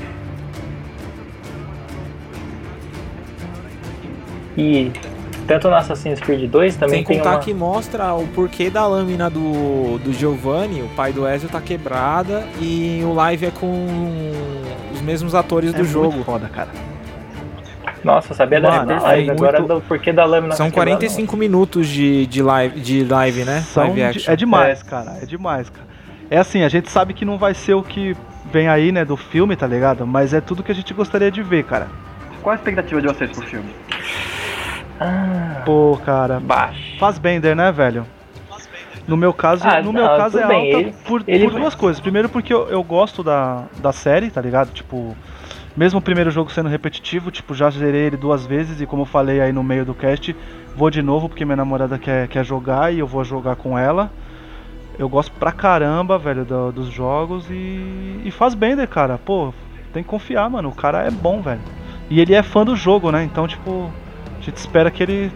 E 4.58 4.92
tanto 5.52 5.70
no 5.70 5.76
Assassin's 5.76 6.20
Creed 6.22 6.50
2 6.50 6.76
também 6.78 6.98
Sem 7.00 7.04
tem 7.04 7.18
contar 7.18 7.32
uma... 7.32 7.40
que 7.40 7.54
mostra 7.54 8.14
o 8.14 8.26
porquê 8.28 8.70
da 8.70 8.88
lâmina 8.88 9.30
do, 9.30 9.98
do 10.00 10.14
Giovanni, 10.14 10.82
o 10.82 10.88
pai 10.96 11.12
do 11.12 11.28
Ezio, 11.28 11.50
tá 11.50 11.60
quebrada 11.60 12.44
e 12.62 13.02
o 13.04 13.14
live 13.14 13.48
é 13.48 13.52
com 13.52 14.32
os 14.94 15.02
mesmos 15.02 15.36
atores 15.36 15.72
é 15.72 15.74
do 15.74 15.80
muito 15.80 15.92
jogo. 15.92 16.24
foda, 16.24 16.48
cara. 16.48 16.70
Nossa, 18.02 18.34
sabia 18.34 18.62
da 18.62 18.72
Mano, 18.72 18.86
da 18.88 18.96
é 18.96 19.00
live, 19.00 19.30
agora 19.32 19.60
muito- 19.60 19.74
do 19.76 19.82
porquê 19.82 20.14
da 20.14 20.24
lâmina 20.24 20.56
São 20.56 20.68
tá 20.68 20.72
quebrada, 20.72 20.98
45 20.98 21.36
minutos 21.36 21.88
de, 21.88 22.26
de, 22.28 22.42
live, 22.42 22.80
de 22.80 23.04
live, 23.04 23.44
né? 23.44 23.60
São 23.62 23.94
live 23.94 24.20
de- 24.20 24.30
é 24.30 24.36
demais, 24.38 24.82
cara. 24.82 25.18
É 25.22 25.26
demais, 25.26 25.70
cara. 25.70 25.86
É 26.30 26.38
assim, 26.38 26.64
a 26.64 26.70
gente 26.70 26.90
sabe 26.90 27.14
que 27.14 27.26
não 27.26 27.38
vai 27.38 27.54
ser 27.54 27.74
o 27.74 27.84
que 27.84 28.16
vem 28.52 28.70
aí, 28.70 28.92
né, 28.92 29.04
do 29.04 29.18
filme, 29.18 29.56
tá 29.56 29.68
ligado? 29.68 30.08
Mas 30.08 30.34
é 30.34 30.40
tudo 30.40 30.64
que 30.64 30.72
a 30.72 30.76
gente 30.76 30.94
gostaria 30.94 31.30
de 31.30 31.44
ver, 31.44 31.66
cara. 31.66 31.88
Qual 32.42 32.54
a 32.54 32.56
expectativa 32.56 33.02
de 33.02 33.08
vocês 33.08 33.30
pro 33.32 33.46
filme? 33.46 33.70
Ah, 35.02 35.62
Pô, 35.66 36.00
cara. 36.06 36.40
baixo. 36.40 36.98
Faz 36.98 37.18
Bender, 37.18 37.56
né, 37.56 37.72
velho? 37.72 38.06
No 39.08 39.18
meu 39.18 39.34
caso, 39.34 39.68
Ah, 39.68 39.82
no 39.82 39.92
meu 39.92 40.08
não, 40.08 40.18
caso 40.18 40.38
é 40.38 40.42
tudo 40.42 40.52
alta 40.54 40.64
bem, 40.78 40.80
ele- 40.80 40.94
por, 41.06 41.24
ele- 41.28 41.44
por 41.50 41.54
duas 41.60 41.74
coisas. 41.76 42.00
Primeiro 42.00 42.30
porque 42.30 42.54
eu, 42.54 42.70
eu 42.70 42.84
gosto 42.84 43.24
da, 43.24 43.64
da 43.82 43.92
série, 43.92 44.30
tá 44.30 44.40
ligado? 44.40 44.72
Tipo, 44.72 45.18
mesmo 45.76 46.00
o 46.00 46.02
primeiro 46.02 46.30
jogo 46.30 46.52
sendo 46.52 46.70
repetitivo, 46.70 47.32
tipo, 47.32 47.54
já 47.56 47.70
zerei 47.72 48.02
ele 48.04 48.18
duas 48.18 48.46
vezes 48.46 48.80
e 48.80 48.86
como 48.86 49.02
eu 49.02 49.06
falei 49.08 49.42
aí 49.42 49.52
no 49.52 49.64
meio 49.64 49.84
do 49.86 49.96
cast, 49.96 50.36
vou 50.76 50.90
de 50.92 51.02
novo 51.02 51.28
porque 51.28 51.44
minha 51.46 51.56
namorada 51.56 51.98
quer, 51.98 52.28
quer 52.28 52.46
jogar 52.46 52.94
e 52.94 53.00
eu 53.00 53.08
vou 53.08 53.24
jogar 53.24 53.56
com 53.56 53.78
ela. 53.78 54.12
Eu 55.00 55.10
gosto 55.10 55.32
pra 55.34 55.52
caramba, 55.52 56.18
velho, 56.20 56.46
do- 56.46 56.72
dos 56.72 56.88
jogos 56.88 57.50
e, 57.50 58.22
e 58.24 58.30
faz 58.32 58.54
Bender, 58.54 58.88
cara. 58.88 59.18
Pô, 59.18 59.52
tem 59.92 60.04
que 60.04 60.10
confiar, 60.10 60.48
mano. 60.50 60.70
O 60.70 60.76
cara 60.76 61.02
é 61.04 61.10
bom, 61.12 61.42
velho. 61.42 61.62
E 62.10 62.20
ele 62.22 62.36
é 62.36 62.44
fã 62.44 62.64
do 62.64 62.76
jogo, 62.76 63.12
né? 63.12 63.24
Então, 63.24 63.48
tipo, 63.48 63.92
a 64.42 64.44
gente 64.46 64.58
espera 64.58 64.90
que 64.92 65.02
ele 65.04 65.32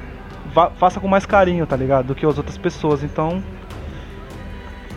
va- 0.54 0.72
faça 0.72 1.00
com 1.00 1.08
mais 1.08 1.26
carinho, 1.26 1.66
tá 1.66 1.76
ligado? 1.76 2.08
Do 2.08 2.16
que 2.16 2.26
as 2.26 2.38
outras 2.38 2.58
pessoas. 2.58 3.04
Então, 3.04 3.42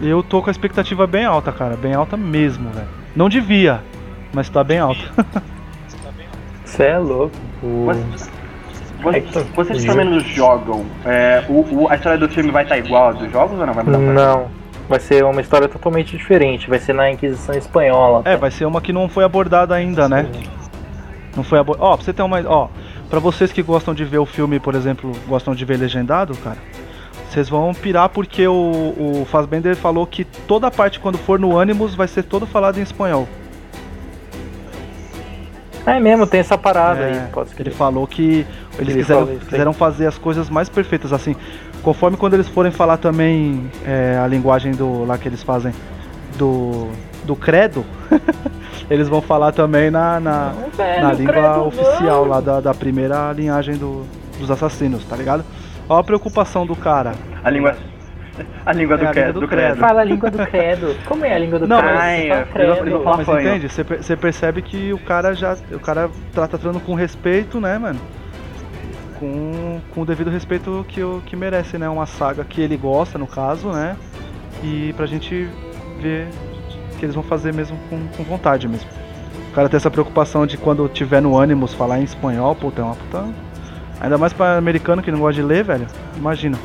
eu 0.01 0.23
tô 0.23 0.43
com 0.43 0.49
a 0.49 0.53
expectativa 0.53 1.07
bem 1.07 1.25
alta, 1.25 1.53
cara. 1.53 1.77
Bem 1.77 1.95
alta 1.95 2.17
mesmo, 2.17 2.71
velho. 2.71 2.89
Não 3.17 3.29
devia, 3.29 3.81
mas 4.33 4.49
tá 4.49 4.63
bem 4.65 4.79
alta. 4.79 5.01
Você 6.65 6.83
é 6.85 6.99
louco. 6.99 7.35
Vocês, 7.63 8.31
É 9.15 9.21
que- 9.21 9.39
vocês 9.55 9.83
o 9.83 9.87
pelo 9.87 9.97
menos 9.97 10.25
jogam. 10.25 10.85
É, 11.05 11.45
o, 11.49 11.85
o- 11.85 11.89
a 11.91 11.95
história 11.95 12.19
do 12.19 12.29
filme 12.29 12.51
vai 12.51 12.65
estar 12.65 12.77
igual 12.79 13.09
a 13.09 13.13
dos 13.13 13.31
jogos 13.33 13.59
ou 13.59 13.67
não? 13.67 13.73
Vai 13.73 13.85
mudar 13.85 13.99
pra 13.99 14.13
Não, 14.13 14.49
vai 14.89 15.01
ser 15.01 15.25
uma 15.25 15.41
história 15.41 15.69
totalmente 15.69 16.17
diferente. 16.17 16.69
Vai 16.69 16.79
ser 16.79 16.93
na 16.95 17.11
Inquisição 17.11 17.55
Espanhola. 17.55 18.23
É, 18.25 18.37
vai 18.37 18.51
ser 18.51 18.65
uma 18.67 18.81
que 18.81 18.93
não 18.93 19.09
foi 19.09 19.25
abordada 19.25 19.75
ainda, 19.75 20.09
né? 20.09 20.27
Não 21.37 21.43
foi 21.45 21.59
abordada. 21.59 21.87
Ó, 21.89 21.97
pra 21.97 22.05
você 22.05 22.13
ter 22.13 22.23
uma. 22.23 22.41
Ó, 22.47 22.69
pra 23.09 23.19
vocês 23.19 23.53
que 23.53 23.63
gostam 23.63 23.95
de 23.95 24.05
ver 24.05 24.19
o 24.19 24.27
filme, 24.27 24.61
por 24.61 24.75
exemplo, 24.75 25.13
gostam 25.27 25.55
de 25.55 25.65
ver 25.65 25.79
legendado, 25.79 26.37
cara, 26.37 26.59
vocês 27.29 27.49
vão 27.49 27.75
pirar 27.75 28.09
porque 28.09 28.47
o, 28.47 28.53
o 28.53 29.27
Fassbender 29.31 29.77
falou 29.77 30.07
que 30.07 30.25
toda 30.25 30.67
a 30.67 30.71
parte 30.71 30.99
quando 30.99 31.19
for 31.19 31.39
no 31.39 31.59
Animus 31.59 31.95
vai 31.95 32.09
ser 32.09 32.23
todo 32.23 32.47
falado 32.47 32.79
em 32.79 32.83
espanhol. 32.83 33.29
É 35.87 35.99
mesmo, 35.99 36.27
tem 36.27 36.41
essa 36.41 36.59
parada 36.59 37.01
É, 37.01 37.13
aí. 37.13 37.29
Pode 37.33 37.51
Ele 37.59 37.71
falou 37.71 38.07
que 38.07 38.47
eles 38.79 38.95
Ele 38.95 39.03
quiseram, 39.03 39.33
isso 39.33 39.47
quiseram 39.47 39.73
fazer 39.73 40.07
as 40.07 40.19
coisas 40.19 40.51
mais 40.51 40.69
perfeitas, 40.69 41.13
assim. 41.13 41.35
Conforme 41.83 42.17
quando 42.17 42.35
eles 42.35 42.49
forem 42.49 42.71
falar 42.71 42.99
também 42.99 43.71
é, 43.87 44.19
a 44.23 44.27
linguagem 44.27 44.73
do 44.73 45.05
lá 45.05 45.17
que 45.17 45.29
eles 45.29 45.43
fazem 45.43 45.73
do, 46.37 46.89
do 47.25 47.35
credo, 47.35 47.85
eles 48.91 49.09
vão 49.09 49.21
falar 49.21 49.53
também 49.53 49.91
na, 49.91 50.19
na, 50.21 50.53
na 51.01 51.13
língua 51.13 51.63
oficial 51.63 52.25
lá 52.25 52.41
da, 52.41 52.61
da 52.61 52.75
primeira 52.75 53.33
linhagem 53.33 53.77
do- 53.77 54.05
dos 54.39 54.51
assassinos, 54.51 55.05
tá 55.05 55.17
ligado? 55.17 55.45
Olha 55.89 56.01
a 56.01 56.05
preocupação 56.05 56.65
do 56.67 56.77
cara. 56.77 57.13
A 57.43 57.51
língua. 57.51 57.75
A 58.65 58.73
língua 58.73 58.97
do, 58.97 59.05
É, 59.05 59.09
a 59.09 59.11
cre- 59.11 59.21
língua 59.23 59.33
do 59.33 59.41
do 59.41 59.49
credo. 59.49 59.67
credo. 59.73 59.81
Fala 59.81 60.01
a 60.01 60.05
língua 60.05 60.31
do 60.31 60.39
credo. 60.47 60.97
Como 61.07 61.25
é 61.25 61.35
a 61.35 61.39
língua 61.39 61.59
do 61.59 61.67
Não, 61.67 61.81
credo? 61.81 61.95
mas- 61.95 62.03
Ai, 62.31 62.47
credo. 62.53 62.73
eu- 62.73 62.87
eu- 62.87 63.05
Mas 63.05 63.21
Apanho. 63.29 63.49
entende? 63.49 63.69
Você 63.69 63.83
Você 63.83 64.17
percebe 64.17 64.63
que 64.63 64.93
o 64.93 64.99
cara 64.99 65.35
já. 65.35 65.57
O 65.73 65.81
cara 65.81 66.09
tá 66.33 66.47
tratando 66.47 66.79
com 66.79 66.95
respeito, 66.95 67.61
né, 67.61 67.77
mano? 67.79 67.99
Com, 69.19 69.81
com 69.93 70.03
o 70.03 70.07
devido 70.07 70.31
respeito 70.31 70.85
que, 70.89 71.03
o- 71.03 71.21
que 71.27 71.35
merece, 71.35 71.77
né? 71.79 71.89
Uma 71.89 72.07
saga 72.07 72.45
que 72.45 72.61
ele 72.61 72.77
gosta, 72.77 73.19
no 73.19 73.27
caso, 73.27 73.71
né? 73.73 73.97
E 74.63 74.93
pra 74.97 75.07
gente 75.07 75.49
ver 76.01 76.29
que 76.99 77.05
eles 77.05 77.15
vão 77.15 77.25
fazer 77.25 77.55
mesmo 77.55 77.79
com, 77.89 78.07
com 78.17 78.23
vontade 78.25 78.69
mesmo. 78.69 78.89
O 79.51 79.55
cara 79.55 79.69
tem 79.69 79.77
essa 79.77 79.91
preocupação 79.91 80.47
de 80.47 80.57
quando 80.57 80.89
tiver 80.89 81.23
no 81.23 81.41
Animus 81.41 81.73
falar 81.75 82.01
em 82.01 82.05
espanhol, 82.05 82.55
puta, 82.55 82.83
é 82.83 82.85
uma 82.85 82.95
puta. 82.95 83.25
Ainda 84.01 84.19
mais 84.19 84.33
pra 84.33 84.57
americano 84.57 85.03
que 85.03 85.11
não 85.11 85.19
gosta 85.19 85.41
de 85.41 85.43
ler, 85.43 85.65
velho. 85.65 85.87
Imagina. 86.17 86.59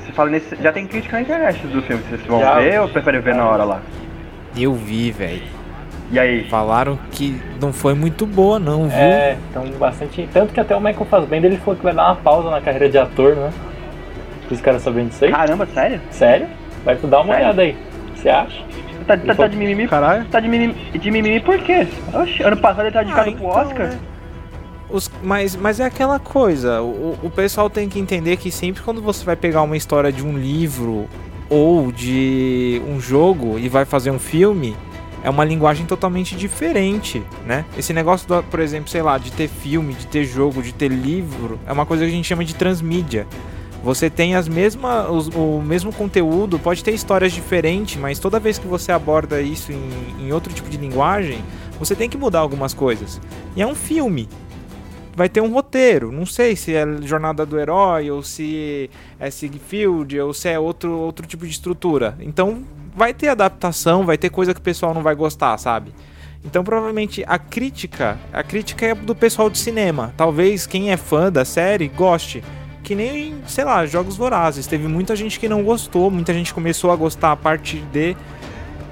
Você 0.00 0.12
fala 0.12 0.30
nesse. 0.30 0.56
Já 0.56 0.72
tem 0.72 0.86
crítica 0.86 1.16
na 1.16 1.22
internet 1.22 1.66
do 1.66 1.82
filme. 1.82 2.02
Vocês 2.08 2.22
vão 2.22 2.40
Já. 2.40 2.58
ver 2.58 2.80
ou 2.80 2.88
preferem 2.88 3.20
ver 3.20 3.34
na 3.34 3.46
hora 3.46 3.64
lá? 3.64 3.82
Eu 4.56 4.72
vi, 4.72 5.10
velho. 5.10 5.42
E 6.10 6.18
aí? 6.18 6.44
Falaram 6.48 6.98
que 7.10 7.40
não 7.60 7.72
foi 7.72 7.92
muito 7.92 8.24
boa, 8.24 8.58
não, 8.58 8.88
viu? 8.88 8.96
É, 8.98 9.36
então 9.50 9.64
bastante. 9.78 10.28
Tanto 10.32 10.52
que 10.54 10.60
até 10.60 10.74
o 10.74 10.80
Michael 10.80 11.04
Fassbender 11.06 11.50
ele 11.50 11.60
falou 11.60 11.76
que 11.76 11.82
vai 11.82 11.92
dar 11.92 12.06
uma 12.06 12.16
pausa 12.16 12.48
na 12.48 12.60
carreira 12.60 12.88
de 12.88 12.96
ator, 12.96 13.34
né? 13.34 13.52
Os 14.50 14.60
caras 14.60 14.82
sabendo 14.82 15.08
disso 15.08 15.24
aí? 15.24 15.32
Caramba, 15.32 15.66
sério? 15.66 16.00
Sério? 16.10 16.46
Vai 16.86 16.96
dar 16.96 17.20
uma 17.20 17.34
olhada 17.36 17.60
aí. 17.62 17.76
Você 18.14 18.28
acha? 18.30 18.64
Tá, 19.06 19.16
tá, 19.18 19.34
tá 19.34 19.46
de 19.48 19.56
mimimi? 19.56 19.86
Caralho. 19.86 20.24
Tá 20.26 20.40
de 20.40 20.48
mimimi, 20.48 20.74
de 20.98 21.10
mimimi 21.10 21.40
por 21.40 21.58
quê? 21.58 21.86
Oxe, 22.14 22.42
ano 22.42 22.56
passado 22.56 22.86
ele 22.86 22.92
tá 22.92 23.02
indicado 23.02 23.28
Ah, 23.28 23.32
pro 23.32 23.44
então, 23.44 23.48
Oscar. 23.50 23.88
né? 23.88 23.98
Os- 24.88 25.10
mas, 25.22 25.54
mas 25.56 25.80
é 25.80 25.84
aquela 25.84 26.18
coisa, 26.18 26.80
o, 26.80 27.18
o 27.22 27.28
pessoal 27.30 27.68
tem 27.68 27.88
que 27.88 27.98
entender 27.98 28.36
que 28.36 28.50
sempre 28.50 28.82
quando 28.82 29.02
você 29.02 29.24
vai 29.24 29.34
pegar 29.36 29.62
uma 29.62 29.76
história 29.76 30.10
de 30.12 30.24
um 30.24 30.38
livro 30.38 31.08
ou 31.50 31.90
de 31.92 32.80
um 32.88 33.00
jogo 33.00 33.58
e 33.58 33.68
vai 33.68 33.84
fazer 33.84 34.10
um 34.12 34.18
filme, 34.18 34.76
é 35.24 35.30
uma 35.30 35.44
linguagem 35.44 35.86
totalmente 35.86 36.36
diferente, 36.36 37.20
né? 37.44 37.64
Esse 37.76 37.92
negócio, 37.92 38.26
do, 38.28 38.42
por 38.44 38.60
exemplo, 38.60 38.88
sei 38.88 39.02
lá, 39.02 39.18
de 39.18 39.32
ter 39.32 39.48
filme, 39.48 39.92
de 39.92 40.06
ter 40.06 40.24
jogo, 40.24 40.62
de 40.62 40.72
ter 40.72 40.88
livro, 40.88 41.58
é 41.66 41.72
uma 41.72 41.84
coisa 41.84 42.04
que 42.04 42.10
a 42.10 42.14
gente 42.14 42.26
chama 42.26 42.44
de 42.44 42.54
transmídia. 42.54 43.26
Você 43.86 44.10
tem 44.10 44.34
as 44.34 44.48
mesmas, 44.48 45.08
os- 45.08 45.28
o 45.28 45.62
mesmo 45.62 45.92
conteúdo, 45.92 46.58
pode 46.58 46.82
ter 46.82 46.90
histórias 46.90 47.30
diferentes, 47.32 47.96
mas 47.96 48.18
toda 48.18 48.40
vez 48.40 48.58
que 48.58 48.66
você 48.66 48.90
aborda 48.90 49.40
isso 49.40 49.70
em, 49.70 50.26
em 50.26 50.32
outro 50.32 50.52
tipo 50.52 50.68
de 50.68 50.76
linguagem, 50.76 51.38
você 51.78 51.94
tem 51.94 52.10
que 52.10 52.16
mudar 52.18 52.40
algumas 52.40 52.74
coisas. 52.74 53.20
E 53.54 53.62
é 53.62 53.66
um 53.66 53.76
filme. 53.76 54.28
Vai 55.14 55.28
ter 55.28 55.40
um 55.40 55.52
roteiro. 55.52 56.10
Não 56.10 56.26
sei 56.26 56.56
se 56.56 56.74
é 56.74 56.84
Jornada 57.02 57.46
do 57.46 57.56
Herói, 57.60 58.10
ou 58.10 58.24
se 58.24 58.90
é 59.20 59.30
Sigfield, 59.30 60.18
ou 60.18 60.34
se 60.34 60.48
é 60.48 60.58
outro, 60.58 60.90
outro 60.98 61.24
tipo 61.24 61.44
de 61.46 61.52
estrutura. 61.52 62.18
Então 62.18 62.64
vai 62.92 63.14
ter 63.14 63.28
adaptação, 63.28 64.04
vai 64.04 64.18
ter 64.18 64.30
coisa 64.30 64.52
que 64.52 64.58
o 64.58 64.62
pessoal 64.64 64.92
não 64.92 65.00
vai 65.02 65.14
gostar, 65.14 65.56
sabe? 65.58 65.94
Então 66.44 66.64
provavelmente 66.64 67.22
a 67.24 67.38
crítica, 67.38 68.18
a 68.32 68.42
crítica 68.42 68.84
é 68.84 68.94
do 68.96 69.14
pessoal 69.14 69.48
de 69.48 69.58
cinema. 69.58 70.12
Talvez 70.16 70.66
quem 70.66 70.90
é 70.90 70.96
fã 70.96 71.30
da 71.30 71.44
série 71.44 71.86
goste. 71.86 72.42
Que 72.86 72.94
nem, 72.94 73.34
sei 73.48 73.64
lá, 73.64 73.84
Jogos 73.84 74.16
Vorazes. 74.16 74.64
Teve 74.68 74.86
muita 74.86 75.16
gente 75.16 75.40
que 75.40 75.48
não 75.48 75.64
gostou, 75.64 76.08
muita 76.08 76.32
gente 76.32 76.54
começou 76.54 76.92
a 76.92 76.94
gostar 76.96 77.32
a 77.32 77.36
partir 77.36 77.78
de. 77.92 78.16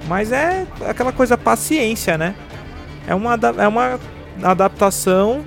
Mas 0.05 0.33
é 0.33 0.67
aquela 0.85 1.13
coisa 1.13 1.37
paciência, 1.37 2.17
né? 2.17 2.35
É 3.07 3.15
uma, 3.15 3.39
é 3.57 3.65
uma 3.69 3.97
adaptação 4.43 5.45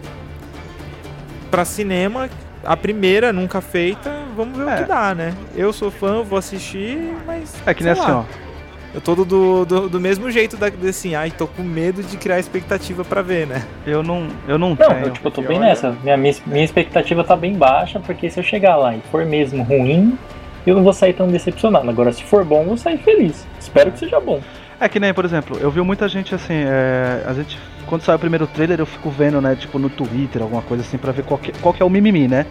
pra 1.51 1.67
cinema, 1.67 2.31
a 2.65 2.75
primeira 2.75 3.35
nunca 3.35 3.61
feita, 3.61 4.11
vamos 4.35 4.57
ver 4.57 4.65
o 4.65 4.71
É. 4.71 4.77
que 4.83 4.89
dá, 4.89 5.15
né? 5.15 5.35
Eu 5.55 5.71
sou 5.71 5.91
fã, 5.91 6.23
vou 6.23 6.39
assistir, 6.39 6.99
mas. 7.27 7.53
É 7.67 7.75
que 7.75 7.85
nem 7.85 7.93
assim, 7.93 8.11
ó. 8.11 8.25
Eu 8.95 9.01
tô 9.03 9.15
do, 9.15 9.25
do, 9.67 9.89
do- 9.89 10.01
mesmo 10.01 10.31
jeito 10.31 10.57
da, 10.57 10.69
assim, 10.89 11.15
ai, 11.15 11.31
tô 11.31 11.47
com 11.47 11.63
medo 11.63 12.03
de 12.03 12.17
criar 12.17 12.39
expectativa 12.39 13.05
pra 13.05 13.21
ver, 13.21 13.47
né? 13.47 13.63
Eu 13.87 14.03
não, 14.03 14.29
eu 14.49 14.59
não, 14.59 14.71
Não, 14.71 14.77
tenho. 14.77 15.01
eu, 15.07 15.11
tipo, 15.11 15.29
eu 15.29 15.33
tô 15.33 15.43
bem 15.43 15.59
olha- 15.59 15.69
nessa. 15.69 15.91
Minha, 16.03 16.17
minha 16.17 16.35
minha 16.47 16.65
expectativa 16.65 17.23
tá 17.23 17.37
bem 17.37 17.55
baixa, 17.55 18.01
porque 18.01 18.31
se 18.31 18.41
eu 18.41 18.45
chegar 18.45 18.77
lá 18.77 18.97
e 18.97 19.01
for 19.11 19.27
mesmo 19.27 19.63
ruim, 19.63 20.19
eu 20.67 20.75
não 20.75 20.83
vou 20.83 20.93
sair 20.95 21.13
tão 21.13 21.29
decepcionado. 21.29 21.89
Agora, 21.89 22.13
se 22.13 22.23
for 22.25 22.45
bom, 22.45 22.63
eu 22.63 22.69
vou 22.69 22.77
sair 22.79 22.99
feliz. 22.99 23.47
Espero 23.61 23.93
que 23.93 23.99
seja 23.99 24.19
bom. 24.19 24.41
É 24.81 24.89
que 24.89 24.99
nem, 24.99 25.13
por 25.13 25.25
exemplo, 25.25 25.59
eu 25.61 25.71
vi 25.71 25.81
muita 25.83 26.09
gente 26.09 26.35
assim, 26.35 26.55
é, 26.55 27.25
a 27.27 27.35
gente, 27.35 27.59
quando 27.87 28.03
sai 28.03 28.17
o 28.17 28.19
primeiro 28.19 28.47
trailer, 28.47 28.81
eu 28.81 28.87
fico 28.87 29.11
vendo, 29.11 29.41
né, 29.41 29.55
tipo 29.55 29.79
no 29.79 29.91
Twitter, 29.91 30.41
alguma 30.41 30.63
coisa 30.63 30.83
assim, 30.83 30.97
pra 30.97 31.13
ver 31.13 31.25
qual 31.25 31.37
que, 31.37 31.53
qual 31.61 31.75
que 31.75 31.83
é 31.83 31.85
o 31.87 31.91
mimimi, 31.91 32.27
né? 32.29 32.47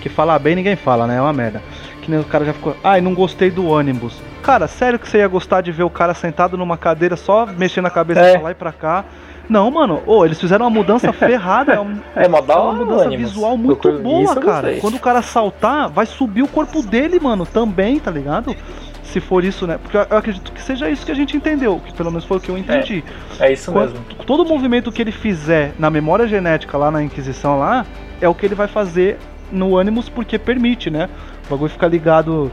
Que 0.00 0.08
falar 0.08 0.38
bem 0.38 0.54
ninguém 0.56 0.76
fala, 0.76 1.06
né? 1.06 1.16
É 1.16 1.20
uma 1.20 1.32
merda. 1.32 1.60
Que 2.08 2.12
nem 2.12 2.20
o 2.20 2.24
cara 2.24 2.42
já 2.42 2.54
ficou, 2.54 2.74
ai, 2.82 3.02
não 3.02 3.12
gostei 3.12 3.50
do 3.50 3.66
ônibus. 3.66 4.18
Cara, 4.42 4.66
sério 4.66 4.98
que 4.98 5.06
você 5.06 5.18
ia 5.18 5.28
gostar 5.28 5.60
de 5.60 5.70
ver 5.70 5.82
o 5.82 5.90
cara 5.90 6.14
sentado 6.14 6.56
numa 6.56 6.78
cadeira 6.78 7.16
só 7.18 7.44
mexendo 7.44 7.84
a 7.84 7.90
cabeça 7.90 8.20
É. 8.20 8.32
pra 8.32 8.40
lá 8.44 8.50
e 8.50 8.54
pra 8.54 8.72
cá? 8.72 9.04
Não, 9.46 9.70
mano, 9.70 10.02
ô, 10.06 10.24
eles 10.24 10.40
fizeram 10.40 10.64
uma 10.64 10.70
mudança 10.70 11.12
ferrada, 11.12 11.74
é, 11.74 11.80
um, 11.80 11.98
É 12.16 12.24
é 12.24 12.26
uma 12.26 12.72
mudança 12.72 13.10
visual 13.10 13.58
muito 13.58 13.92
boa, 14.00 14.34
cara. 14.36 14.78
Quando 14.80 14.94
o 14.94 14.98
cara 15.00 15.20
saltar, 15.20 15.90
vai 15.90 16.06
subir 16.06 16.40
o 16.42 16.48
corpo 16.48 16.80
dele, 16.82 17.20
mano, 17.20 17.44
também, 17.44 17.98
tá 18.00 18.10
ligado? 18.10 18.56
Se 19.02 19.20
for 19.20 19.44
isso, 19.44 19.66
né? 19.66 19.76
Porque 19.82 19.98
eu 19.98 20.16
acredito 20.16 20.50
que 20.50 20.62
seja 20.62 20.88
isso 20.88 21.04
que 21.04 21.12
a 21.12 21.14
gente 21.14 21.36
entendeu, 21.36 21.78
que 21.84 21.92
pelo 21.92 22.10
menos 22.10 22.24
foi 22.24 22.38
o 22.38 22.40
que 22.40 22.48
eu 22.48 22.56
entendi. 22.56 23.04
É 23.38 23.52
isso 23.52 23.70
Quando- 23.70 23.90
mesmo. 23.90 24.04
todo 24.26 24.46
movimento 24.46 24.90
que 24.90 25.02
ele 25.02 25.12
fizer 25.12 25.72
na 25.78 25.90
memória 25.90 26.26
genética 26.26 26.78
lá 26.78 26.90
na 26.90 27.02
Inquisição 27.02 27.58
lá, 27.58 27.84
é 28.18 28.26
o 28.26 28.34
que 28.34 28.46
ele 28.46 28.54
vai 28.54 28.66
fazer 28.66 29.18
no 29.52 29.78
Animus 29.78 30.08
porque 30.10 30.38
permite, 30.38 30.90
né? 30.90 31.08
O 31.48 31.50
bagulho 31.50 31.70
fica 31.70 31.86
ligado 31.86 32.52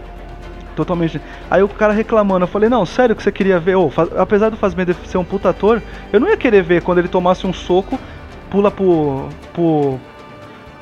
totalmente. 0.76 1.22
Aí 1.52 1.62
o 1.62 1.68
cara 1.70 1.94
reclamando, 1.94 2.44
eu 2.44 2.48
falei, 2.48 2.70
não, 2.70 2.86
sério 2.86 3.16
que 3.16 3.22
você 3.24 3.32
queria 3.32 3.60
ver? 3.60 3.76
Ô, 3.76 3.90
fa- 3.90 4.08
apesar 4.18 4.50
do 4.50 4.58
Fassbender 4.58 4.96
ser 5.06 5.18
um 5.18 5.24
puta 5.24 5.50
ator, 5.50 5.82
eu 6.12 6.20
não 6.20 6.28
ia 6.30 6.38
querer 6.38 6.62
ver 6.64 6.82
quando 6.82 6.98
ele 7.00 7.08
tomasse 7.08 7.46
um 7.46 7.54
soco, 7.54 8.00
pula 8.50 8.72
pro. 8.72 9.28
pro 9.54 9.98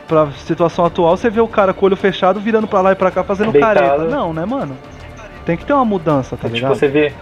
pra 0.07 0.27
situação 0.34 0.84
atual, 0.85 1.15
você 1.15 1.30
vê 1.30 1.40
o 1.40 1.48
cara 1.48 1.73
com 1.73 1.85
o 1.85 1.88
olho 1.88 1.95
fechado 1.95 2.38
virando 2.40 2.68
pra 2.68 2.81
lá 2.81 2.91
e 2.91 2.95
pra 2.95 3.10
cá 3.10 3.23
fazendo 3.23 3.52
Deitado. 3.53 3.80
careta. 3.80 4.03
Não, 4.03 4.34
né, 4.34 4.45
mano? 4.45 4.77
Tem 5.45 5.56
que 5.56 5.65
ter 5.65 5.73
uma 5.73 5.85
mudança, 5.85 6.35
tá 6.35 6.41
É 6.48 6.52
tipo 6.52 6.56
ligado? 6.56 6.76
você 6.76 6.88
vê. 6.90 7.14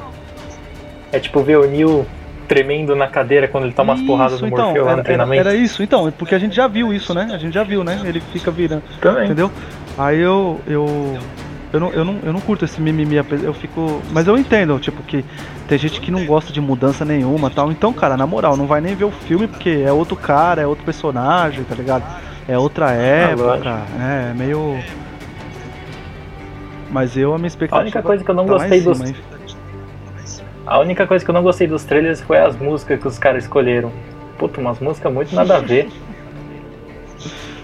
É 1.12 1.20
tipo 1.20 1.42
ver 1.44 1.58
o 1.60 1.70
Neil 1.70 2.06
tremendo 2.48 2.96
na 2.96 3.08
cadeira 3.08 3.48
quando 3.48 3.66
ele 3.66 3.74
toma 3.74 3.94
umas 3.94 4.02
porradas 4.06 4.40
do 4.42 4.48
então, 4.48 4.66
Morfeu 4.66 4.84
lá 4.84 4.90
era, 4.90 4.96
no 4.96 5.00
era, 5.00 5.04
treinamento. 5.04 5.48
era 5.48 5.56
isso, 5.56 5.84
então, 5.84 6.12
porque 6.18 6.34
a 6.36 6.40
gente 6.40 6.56
já 6.56 6.68
viu 6.68 6.92
isso, 6.92 7.14
né? 7.14 7.30
A 7.32 7.38
gente 7.38 7.54
já 7.54 7.64
viu, 7.64 7.84
né? 7.84 8.02
Ele 8.04 8.20
fica 8.20 8.50
virando, 8.50 8.84
Também. 9.00 9.26
entendeu? 9.26 9.50
Aí 9.98 10.20
eu 10.20 10.60
eu 10.68 11.18
eu 11.74 11.80
não, 11.80 11.90
eu 11.92 12.04
não, 12.04 12.20
eu 12.24 12.34
não 12.34 12.42
curto 12.42 12.66
esse 12.66 12.82
mimimi, 12.82 13.16
eu 13.16 13.54
fico, 13.54 14.02
mas 14.12 14.28
eu 14.28 14.38
entendo, 14.38 14.78
tipo 14.78 15.02
que 15.04 15.24
tem 15.70 15.78
gente 15.78 16.02
que 16.02 16.12
não 16.12 16.26
gosta 16.26 16.52
de 16.52 16.60
mudança 16.60 17.06
nenhuma, 17.06 17.50
tal. 17.50 17.72
Então, 17.72 17.94
cara, 17.94 18.18
na 18.18 18.28
moral, 18.28 18.58
não 18.58 18.68
vai 18.68 18.82
nem 18.82 18.94
ver 18.94 19.06
o 19.06 19.12
filme 19.12 19.48
porque 19.48 19.82
é 19.86 19.92
outro 19.92 20.18
cara, 20.18 20.62
é 20.62 20.68
outro 20.68 20.84
personagem, 20.84 21.64
tá 21.64 21.74
ligado? 21.74 22.04
É 22.46 22.58
outra 22.58 22.92
época, 22.92 23.44
lógico. 23.48 23.70
é, 24.02 24.32
é 24.32 24.34
meio 24.34 24.80
Mas 26.90 27.16
eu 27.16 27.34
a 27.34 27.38
minha 27.38 27.48
expectativa 27.48 27.80
A 27.80 27.84
única 27.84 28.02
coisa 28.02 28.24
que 28.24 28.30
eu 28.32 28.36
não 28.36 28.46
tá 28.46 28.54
gostei 28.54 28.82
dos- 28.82 28.98
cima? 28.98 29.14
A 30.66 30.80
única 30.80 31.08
coisa 31.08 31.24
que 31.24 31.32
eu 31.32 31.34
não 31.34 31.44
gostei 31.44 31.68
dos 31.68 31.84
trailers 31.86 32.22
foi 32.22 32.38
as 32.38 32.56
músicas 32.58 33.00
que 33.00 33.08
os 33.08 33.18
caras 33.18 33.44
escolheram. 33.44 33.92
Puta, 34.38 34.60
umas 34.60 34.80
músicas 34.80 35.14
muito 35.14 35.34
nada 35.34 35.58
a 35.58 35.60
ver. 35.60 35.90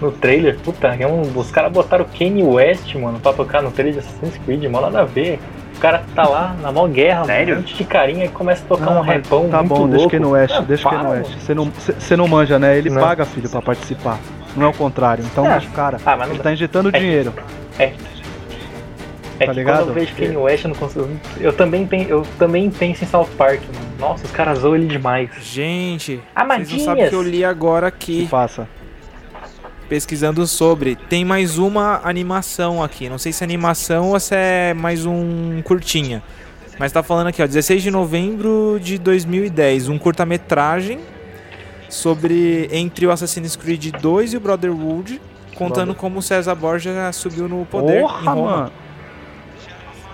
No 0.00 0.12
trailer, 0.12 0.56
puta, 0.60 0.88
é 0.88 1.06
um- 1.06 1.22
os 1.36 1.50
caras 1.50 1.72
botaram 1.72 2.04
o 2.04 2.08
Kanye 2.18 2.42
West, 2.44 2.94
mano, 2.94 3.18
pra 3.18 3.32
tocar 3.32 3.60
no 3.62 3.70
trailer 3.70 3.94
de 3.94 4.00
Assassin's 4.00 4.36
Creed, 4.44 4.64
mó 4.66 4.80
nada 4.80 5.00
a 5.00 5.04
ver. 5.04 5.40
O 5.76 5.80
cara 5.80 6.02
tá 6.14 6.26
lá 6.28 6.56
na 6.60 6.70
mó 6.72 6.86
guerra, 6.88 7.24
Sério? 7.24 7.54
um 7.54 7.58
monte 7.58 7.74
de 7.74 7.84
carinha 7.84 8.24
e 8.24 8.28
começa 8.28 8.64
a 8.64 8.68
tocar 8.68 8.84
Não, 8.86 9.00
um 9.00 9.04
mas 9.04 9.16
repão 9.16 9.48
Tá 9.48 9.58
muito 9.58 9.68
bom, 9.68 9.74
louco. 9.80 9.90
deixa 9.92 10.08
que 10.08 10.16
ir 10.16 10.20
no 10.20 10.30
West, 10.30 10.54
Ah, 10.56 10.60
deixa 10.60 10.88
que 10.88 10.94
no 10.94 11.00
para, 11.00 11.10
West. 11.10 11.34
Você 11.38 11.54
não, 11.54 11.72
cê- 11.98 12.16
não 12.16 12.28
manja, 12.28 12.58
né? 12.58 12.76
Ele 12.78 12.90
Não. 12.90 13.00
paga, 13.00 13.24
filho, 13.24 13.48
pra 13.48 13.62
participar. 13.62 14.18
Não 14.56 14.66
é 14.66 14.68
o 14.70 14.72
contrário. 14.72 15.24
Então 15.24 15.46
É. 15.46 15.50
deixa 15.52 15.68
o 15.68 15.72
cara. 15.72 15.98
Ah, 16.04 16.18
Ele 16.26 16.36
dá. 16.38 16.42
tá 16.44 16.52
injetando 16.52 16.88
É. 16.92 16.98
dinheiro. 16.98 17.32
É 17.78 19.46
Tá 19.46 19.52
que 19.52 19.58
ligado? 19.60 19.78
quando 19.84 19.88
eu 19.90 19.94
vejo 19.94 20.14
Kanye 20.16 20.36
West, 20.36 20.64
eu 20.64 20.68
não 20.70 20.76
consigo. 20.76 21.08
Eu 21.40 21.52
também, 21.52 21.86
pen- 21.86 22.06
eu 22.08 22.22
também 22.40 22.68
penso 22.70 23.04
em 23.04 23.06
South 23.06 23.28
Park, 23.36 23.60
mano. 23.72 23.86
Nossa, 24.00 24.24
os 24.24 24.30
caras 24.32 24.58
zoam 24.58 24.74
ele 24.74 24.86
demais. 24.86 25.30
Gente, 25.42 26.16
vocês 26.16 26.20
Amadinhas. 26.34 26.72
não 26.72 26.78
sabem 26.84 27.06
o 27.06 27.08
que 27.08 27.14
eu 27.14 27.22
li 27.22 27.44
agora 27.44 27.90
Que 27.92 28.20
aqui, 28.22 28.28
passa. 28.28 28.68
Pesquisando 29.88 30.46
sobre. 30.46 30.94
Tem 30.96 31.24
mais 31.24 31.58
uma 31.58 32.00
animação 32.04 32.82
aqui. 32.82 33.08
Não 33.08 33.18
sei 33.18 33.32
se 33.32 33.42
é 33.42 33.46
animação 33.46 34.10
ou 34.10 34.20
se 34.20 34.34
é 34.34 34.74
mais 34.74 35.06
um 35.06 35.60
curtinha. 35.62 36.22
Mas 36.78 36.92
tá 36.92 37.02
falando 37.02 37.26
aqui, 37.28 37.42
ó, 37.42 37.46
16 37.46 37.82
de 37.82 37.90
novembro 37.90 38.78
de 38.80 38.98
2010, 38.98 39.88
um 39.88 39.98
curta-metragem 39.98 41.00
sobre 41.88 42.68
entre 42.70 43.06
o 43.06 43.10
Assassin's 43.10 43.56
Creed 43.56 43.92
2 44.00 44.34
e 44.34 44.36
o 44.36 44.40
Brotherhood, 44.40 45.20
contando 45.56 45.94
como 45.94 46.18
o 46.20 46.22
César 46.22 46.54
Borgia 46.54 47.10
subiu 47.12 47.48
no 47.48 47.64
poder 47.66 47.98
em 47.98 48.02
Porra, 48.02 48.30
Roma. 48.32 48.50
mano. 48.56 48.72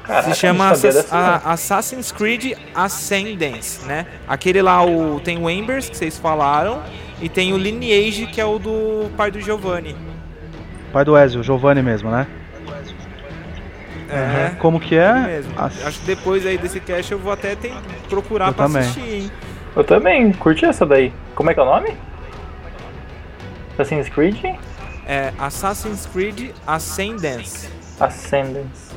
Caraca, 0.05 0.35
Se 0.35 0.41
chama 0.41 0.73
a- 1.11 1.53
Assassin's 1.53 2.13
Creed 2.13 2.53
Ascendance, 2.75 3.85
né? 3.87 4.07
Aquele 4.29 4.61
lá, 4.63 4.85
o, 4.85 5.19
tem 5.21 5.39
o 5.39 5.49
Embers, 5.49 5.89
que 5.89 5.97
vocês 5.97 6.19
falaram, 6.19 6.83
e 7.21 7.29
tem 7.29 7.53
o 7.53 7.57
Lineage, 7.59 8.27
que 8.27 8.41
é 8.41 8.45
o 8.45 8.59
do 8.59 9.11
pai 9.17 9.31
do 9.31 9.41
Giovanni. 9.41 9.97
Pai 10.93 11.05
do 11.05 11.17
Ezio, 11.19 11.43
Giovanni 11.43 11.83
mesmo, 11.83 12.11
né? 12.11 12.27
É, 14.09 14.55
Como 14.61 14.79
que 14.79 14.95
é? 14.97 15.13
mesmo. 15.13 15.53
Ass- 15.57 15.85
Acho 15.87 16.01
que 16.01 16.07
depois 16.07 16.47
aí 16.47 16.57
desse 16.59 16.79
cast 16.79 17.11
eu 17.11 17.19
vou 17.19 17.33
até 17.33 17.57
ter, 17.57 17.73
procurar 18.09 18.49
Eu 18.49 18.55
pra 18.55 18.67
também. 18.67 18.83
assistir, 18.83 19.15
hein? 19.23 19.31
Eu 19.75 19.83
também 19.83 20.33
curti 20.33 20.65
essa 20.65 20.87
daí. 20.87 21.13
Como 21.35 21.51
é 21.51 21.55
que 21.55 21.59
é 21.59 21.63
o 21.63 21.67
nome? 21.67 21.97
Assassin's 23.73 24.09
Creed? 24.09 24.37
É 25.07 25.33
Assassin's 25.39 26.07
Creed 26.07 26.51
Ascendance. 26.67 27.69
Ascendance. 27.99 28.95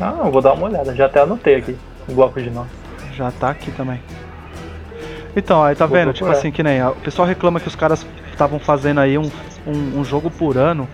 Ah, 0.00 0.14
eu 0.24 0.30
vou 0.30 0.40
dar 0.40 0.54
uma 0.54 0.66
olhada. 0.68 0.94
Já 0.94 1.06
até 1.06 1.20
anotei 1.20 1.56
aqui 1.56 1.76
o 2.08 2.12
bloco 2.14 2.40
de 2.40 2.48
nós. 2.50 2.68
Já 3.14 3.30
tá 3.32 3.50
aqui 3.50 3.70
também. 3.72 4.00
Então, 5.36 5.62
aí 5.62 5.74
tá 5.74 5.86
Vou 5.86 5.96
vendo? 5.96 6.12
Tipo 6.12 6.26
procurar. 6.26 6.38
assim, 6.38 6.50
que 6.50 6.62
nem. 6.62 6.80
a- 6.80 6.90
O 6.90 6.96
pessoal 6.96 7.26
reclama 7.26 7.58
que 7.60 7.68
os 7.68 7.74
caras 7.76 8.06
estavam 8.30 8.58
fazendo 8.58 9.00
aí 9.00 9.18
um, 9.18 9.30
um, 9.66 10.00
um 10.00 10.04
jogo 10.04 10.30
por 10.30 10.56
ano. 10.56 10.88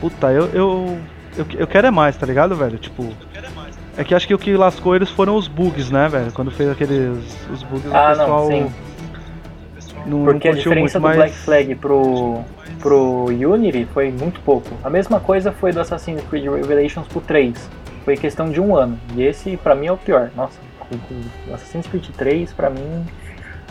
Puta, 0.00 0.30
eu, 0.32 0.46
eu, 0.52 0.98
eu. 1.38 1.46
eu 1.58 1.66
quero 1.66 1.86
é 1.86 1.90
mais, 1.90 2.16
tá 2.16 2.26
ligado, 2.26 2.54
velho? 2.54 2.76
Tipo. 2.78 3.08
É 3.96 4.04
que 4.04 4.14
acho 4.14 4.26
que 4.26 4.34
o 4.34 4.38
que 4.38 4.54
lascou 4.56 4.94
eles 4.94 5.08
foram 5.08 5.36
os 5.36 5.48
bugs, 5.48 5.90
né, 5.90 6.06
velho? 6.08 6.30
Quando 6.32 6.50
fez 6.50 6.68
aqueles. 6.70 7.18
Os 7.50 7.62
bugs 7.62 7.90
Ah, 7.92 8.12
o 8.12 8.16
não, 8.16 8.24
pessoal. 8.24 8.46
sim. 8.48 8.72
Não, 10.04 10.24
Porque 10.24 10.48
a 10.48 10.52
não 10.52 10.56
curtiu 10.58 10.72
diferença 10.72 11.00
muito, 11.00 11.00
do 11.00 11.00
mas. 11.00 11.16
Black 11.16 11.34
Flag 11.34 11.74
pro, 11.76 12.40
pro 12.80 13.24
Unity 13.26 13.88
foi 13.92 14.12
muito 14.12 14.38
pouco. 14.40 14.68
A 14.84 14.90
mesma 14.90 15.18
coisa 15.18 15.50
foi 15.50 15.72
do 15.72 15.80
Assassin's 15.80 16.22
Creed 16.28 16.44
Revelations 16.44 17.08
pro 17.08 17.20
3. 17.20 17.70
foi 18.04 18.16
questão 18.16 18.50
de 18.50 18.60
um 18.60 18.76
ano. 18.76 18.98
E 19.16 19.22
esse, 19.24 19.56
pra 19.56 19.74
mim, 19.74 19.86
é 19.86 19.92
o 19.92 19.96
pior. 19.96 20.30
Nossa, 20.36 20.58
o 21.48 21.54
Assassin's 21.54 21.86
Creed 21.88 22.04
3, 22.16 22.52
pra 22.52 22.70
mim, 22.70 23.04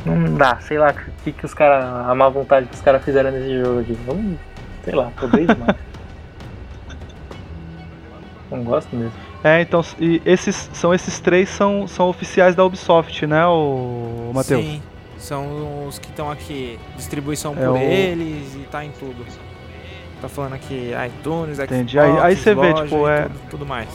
não 0.06 0.36
dá. 0.36 0.58
Sei 0.60 0.78
lá 0.78 0.92
o 0.92 1.22
que, 1.24 1.32
que 1.32 1.46
os 1.46 1.54
caras. 1.54 1.84
A 2.10 2.14
má 2.16 2.30
vontade 2.30 2.68
que 2.68 2.76
os 2.76 2.82
caras 2.82 3.04
fizeram 3.04 3.32
nesse 3.32 3.60
jogo 3.60 3.80
aqui. 3.82 3.94
Vamos, 4.06 4.38
sei 4.84 4.94
lá, 4.96 5.12
talvez 5.20 5.48
mais. 5.48 5.78
não 8.52 8.64
gosto 8.64 8.96
mesmo. 8.96 9.14
É, 9.44 9.62
então, 9.62 9.84
e 10.00 10.22
esses 10.26 10.70
são 10.74 10.94
esses 10.94 11.20
três 11.20 11.50
são, 11.50 11.88
são 11.88 12.08
oficiais 12.10 12.56
da 12.56 12.64
Ubisoft, 12.66 13.26
né, 13.28 13.46
o 13.46 14.32
Matheus? 14.34 14.62
Sim, 14.64 14.82
são 15.20 15.86
os 15.88 16.00
que 16.00 16.08
estão 16.10 16.32
aqui, 16.32 16.80
distribuição 16.96 17.54
É 17.54 17.56
por 17.66 17.74
o- 17.74 17.78
eles 17.78 18.56
e 18.56 18.60
tá 18.72 18.84
em 18.84 18.92
tudo. 18.92 19.24
Tá 20.22 20.28
falando 20.30 20.54
aqui 20.54 20.92
iTunes, 21.08 21.58
Xbox, 21.58 21.72
Entendi. 21.72 22.00
Aí- 22.00 22.18
aí 22.20 22.36
você 22.36 22.56
vê, 22.56 22.74
tipo, 22.74 23.08
é- 23.08 23.24
tudo, 23.24 23.40
tudo 23.52 23.66
mais. 23.68 23.90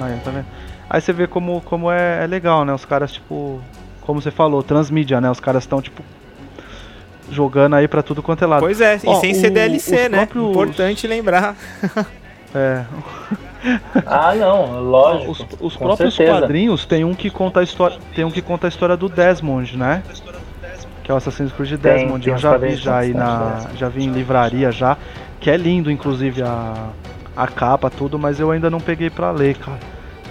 Aí, 0.00 0.18
tá 0.24 0.30
vendo? 0.30 0.46
Aí 0.88 1.00
você 1.00 1.12
vê 1.12 1.26
como, 1.28 1.60
como 1.60 1.88
é, 1.90 2.24
é 2.24 2.26
legal, 2.26 2.64
né? 2.64 2.72
Os 2.72 2.84
caras, 2.84 3.12
tipo, 3.12 3.60
como 4.10 4.20
você 4.20 4.30
falou, 4.32 4.60
transmídia, 4.60 5.20
né? 5.20 5.30
Os 5.30 5.38
caras 5.38 5.62
estão, 5.62 5.80
tipo, 5.80 6.02
jogando 7.30 7.74
aí 7.76 7.86
pra 7.86 8.02
tudo 8.02 8.22
quanto 8.22 8.42
é 8.42 8.46
lado. 8.46 8.60
Pois 8.60 8.80
é, 8.80 8.96
e 8.96 9.00
Ó, 9.06 9.14
sem 9.20 9.30
o- 9.30 9.34
ser 9.36 9.50
DLC, 9.50 10.08
né? 10.08 10.18
próprios- 10.26 10.50
Importante 10.50 11.06
lembrar. 11.06 11.54
É, 12.52 12.82
Ah, 14.06 14.34
não, 14.34 14.80
lógico. 14.82 15.30
os, 15.30 15.40
os 15.60 15.76
com 15.76 15.84
próprios 15.84 16.14
certeza. 16.16 16.40
quadrinhos 16.40 16.84
tem 16.86 17.04
um 17.04 17.14
que 17.14 17.30
conta 17.30 17.60
a 17.60 17.62
história, 17.62 17.98
tem 18.16 18.24
um 18.24 18.30
que 18.32 18.42
conta 18.42 18.66
a 18.66 18.68
história 18.68 18.96
do 18.96 19.08
Desmond, 19.08 19.76
né? 19.78 20.02
Que 21.04 21.10
é 21.12 21.14
o 21.14 21.16
Assassin's 21.16 21.52
Creed 21.52 21.78
Desmond. 21.78 22.24
tem 22.24 22.32
Eu 22.32 22.38
já 22.38 22.56
vi 22.56 22.74
já 22.74 22.98
aí 22.98 23.14
na, 23.14 23.66
já 23.76 23.88
vi 23.88 24.02
em 24.04 24.10
livraria 24.10 24.72
já, 24.72 24.96
que 25.38 25.48
é 25.50 25.56
lindo 25.56 25.88
inclusive 25.90 26.42
a 26.42 26.88
a 27.36 27.46
capa 27.46 27.88
tudo, 27.88 28.18
mas 28.18 28.40
eu 28.40 28.50
ainda 28.50 28.68
não 28.68 28.80
peguei 28.80 29.08
pra 29.08 29.30
ler, 29.30 29.56
cara. 29.56 29.78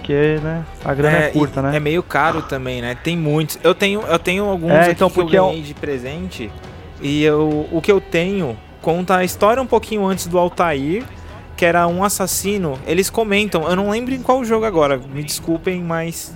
Porque, 0.09 0.39
né, 0.43 0.65
a 0.83 0.93
grana 0.95 1.17
é, 1.19 1.29
e 1.29 1.31
curta, 1.33 1.61
né? 1.61 1.77
É 1.77 1.79
meio 1.79 2.01
caro 2.01 2.41
também, 2.41 2.81
né? 2.81 2.95
Tem 3.03 3.15
muitos. 3.15 3.59
Eu 3.63 3.75
tenho, 3.75 4.01
eu 4.01 4.17
tenho 4.17 4.43
alguns 4.45 4.71
É, 4.71 4.81
aqui 4.81 4.91
então, 4.93 5.07
que 5.07 5.13
porque 5.13 5.35
é 5.35 5.39
eu 5.39 5.43
um- 5.45 5.49
ganhei 5.49 5.61
de 5.61 5.75
presente. 5.75 6.51
E 6.99 7.23
eu, 7.23 7.67
o 7.71 7.79
que 7.79 7.91
eu 7.91 8.01
tenho 8.01 8.57
conta 8.81 9.17
a 9.17 9.23
história 9.23 9.61
um 9.61 9.67
pouquinho 9.67 10.03
antes 10.07 10.25
do 10.25 10.39
Altair, 10.39 11.03
que 11.55 11.63
era 11.63 11.85
um 11.87 12.03
assassino. 12.03 12.79
Eles 12.87 13.07
comentam, 13.07 13.69
eu 13.69 13.75
não 13.75 13.91
lembro 13.91 14.11
em 14.11 14.21
qual 14.23 14.43
jogo 14.43 14.65
agora, 14.65 14.97
me 14.97 15.21
desculpem, 15.23 15.79
mas 15.83 16.35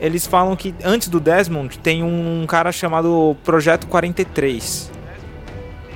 eles 0.00 0.26
falam 0.26 0.56
que 0.56 0.74
antes 0.82 1.08
do 1.08 1.20
Desmond 1.20 1.78
tem 1.78 2.02
um 2.02 2.46
cara 2.48 2.72
chamado 2.72 3.36
Projeto 3.44 3.86
43. 3.86 4.90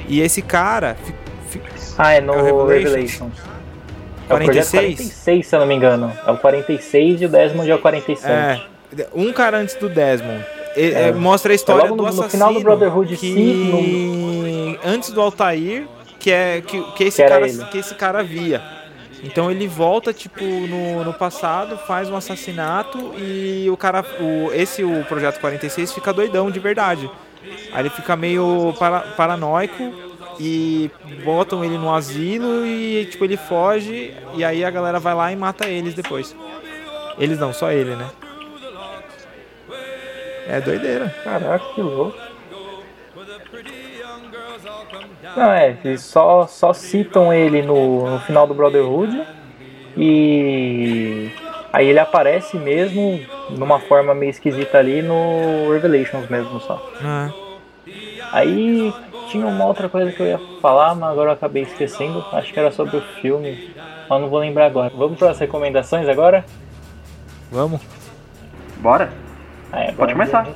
E 0.06 0.20
esse 0.20 0.42
cara 0.42 0.94
Ah, 1.96 2.12
é 2.12 2.20
no 2.20 2.34
É 2.34 2.52
o 2.52 2.66
Revelations. 2.66 3.32
Revelations. 4.28 4.30
É 4.30 4.34
o 4.34 4.38
projeto 4.44 4.70
46? 4.70 4.96
46, 4.96 5.46
se 5.46 5.54
eu 5.56 5.60
não 5.60 5.66
me 5.66 5.74
engano. 5.74 6.12
É 6.26 6.30
o 6.30 6.36
46 6.38 7.22
e 7.22 7.26
o 7.26 7.28
Desmond 7.28 7.70
é 7.70 7.74
o 7.74 7.78
47. 7.78 8.68
É, 8.98 9.06
um 9.14 9.32
cara 9.32 9.58
antes 9.58 9.74
do 9.76 9.88
Desmond. 9.88 10.44
É. 10.76 11.08
é, 11.08 11.12
mostra 11.12 11.52
a 11.52 11.54
história 11.54 11.84
É 11.84 11.88
do 11.88 11.96
no- 11.96 12.02
no 12.02 12.08
assassino. 12.08 12.30
final 12.30 12.52
do 12.52 12.60
Brotherhood 12.60 13.16
que 13.16 14.78
antes 14.84 15.10
do 15.10 15.20
Altair, 15.20 15.86
que 16.18 16.30
é 16.32 16.60
que, 16.66 16.82
que 16.92 17.04
esse 17.04 17.22
Que 17.22 17.28
cara 17.28 17.48
ele. 17.48 17.64
que 17.66 17.78
esse 17.78 17.94
cara 17.94 18.22
via. 18.22 18.60
Então 19.22 19.50
ele 19.50 19.66
volta 19.66 20.12
tipo 20.12 20.44
no, 20.44 21.02
no 21.04 21.14
passado, 21.14 21.78
faz 21.86 22.10
um 22.10 22.16
assassinato 22.16 23.14
e 23.16 23.68
o 23.70 23.76
cara 23.76 24.04
o 24.20 24.50
esse 24.52 24.82
o 24.84 25.04
projeto 25.04 25.40
46 25.40 25.92
fica 25.92 26.12
doidão 26.12 26.50
de 26.50 26.58
verdade. 26.58 27.10
Aí 27.72 27.80
ele 27.82 27.90
fica 27.90 28.16
meio 28.16 28.74
para, 28.78 29.00
paranoico 29.16 29.92
e 30.38 30.90
botam 31.24 31.64
ele 31.64 31.78
no 31.78 31.94
asilo 31.94 32.66
e 32.66 33.06
tipo 33.06 33.24
ele 33.24 33.36
foge 33.36 34.14
e 34.34 34.44
aí 34.44 34.64
a 34.64 34.70
galera 34.70 34.98
vai 34.98 35.14
lá 35.14 35.32
e 35.32 35.36
mata 35.36 35.66
eles 35.66 35.94
depois. 35.94 36.34
Eles 37.18 37.38
não, 37.38 37.52
só 37.52 37.70
ele, 37.70 37.94
né? 37.94 38.10
É 40.46 40.60
doideira. 40.60 41.14
Caraca, 41.22 41.64
que 41.74 41.80
louco. 41.80 42.16
Não, 45.36 45.50
é, 45.52 45.76
eles 45.84 46.02
só, 46.02 46.46
só 46.46 46.72
citam 46.72 47.32
ele 47.32 47.62
no, 47.62 48.10
no 48.10 48.20
final 48.20 48.46
do 48.46 48.54
Brotherhood 48.54 49.26
e 49.96 51.30
aí 51.72 51.88
ele 51.88 51.98
aparece 51.98 52.56
mesmo 52.56 53.20
numa 53.50 53.80
forma 53.80 54.14
meio 54.14 54.30
esquisita 54.30 54.78
ali 54.78 55.02
no 55.02 55.72
Revelations 55.72 56.28
mesmo 56.28 56.60
só. 56.60 56.92
Ah, 57.02 57.30
Aí 58.32 58.92
tinha 59.28 59.46
uma 59.46 59.64
outra 59.66 59.88
coisa 59.88 60.12
que 60.12 60.20
eu 60.20 60.26
ia 60.26 60.40
falar, 60.60 60.94
mas 60.94 61.10
agora 61.10 61.30
eu 61.30 61.34
acabei 61.34 61.62
esquecendo. 61.62 62.24
Acho 62.32 62.52
que 62.52 62.58
era 62.58 62.70
sobre 62.70 62.96
o 62.96 63.00
filme, 63.20 63.70
mas 64.08 64.20
não 64.20 64.28
vou 64.28 64.38
lembrar 64.38 64.66
agora. 64.66 64.92
Vamos 64.96 65.18
para 65.18 65.30
as 65.30 65.38
recomendações 65.38 66.08
agora? 66.08 66.44
vamos? 67.50 67.80
Bora? 68.78 69.12
Ah, 69.72 69.84
é, 69.84 69.92
Pode 69.92 70.12
começar. 70.12 70.48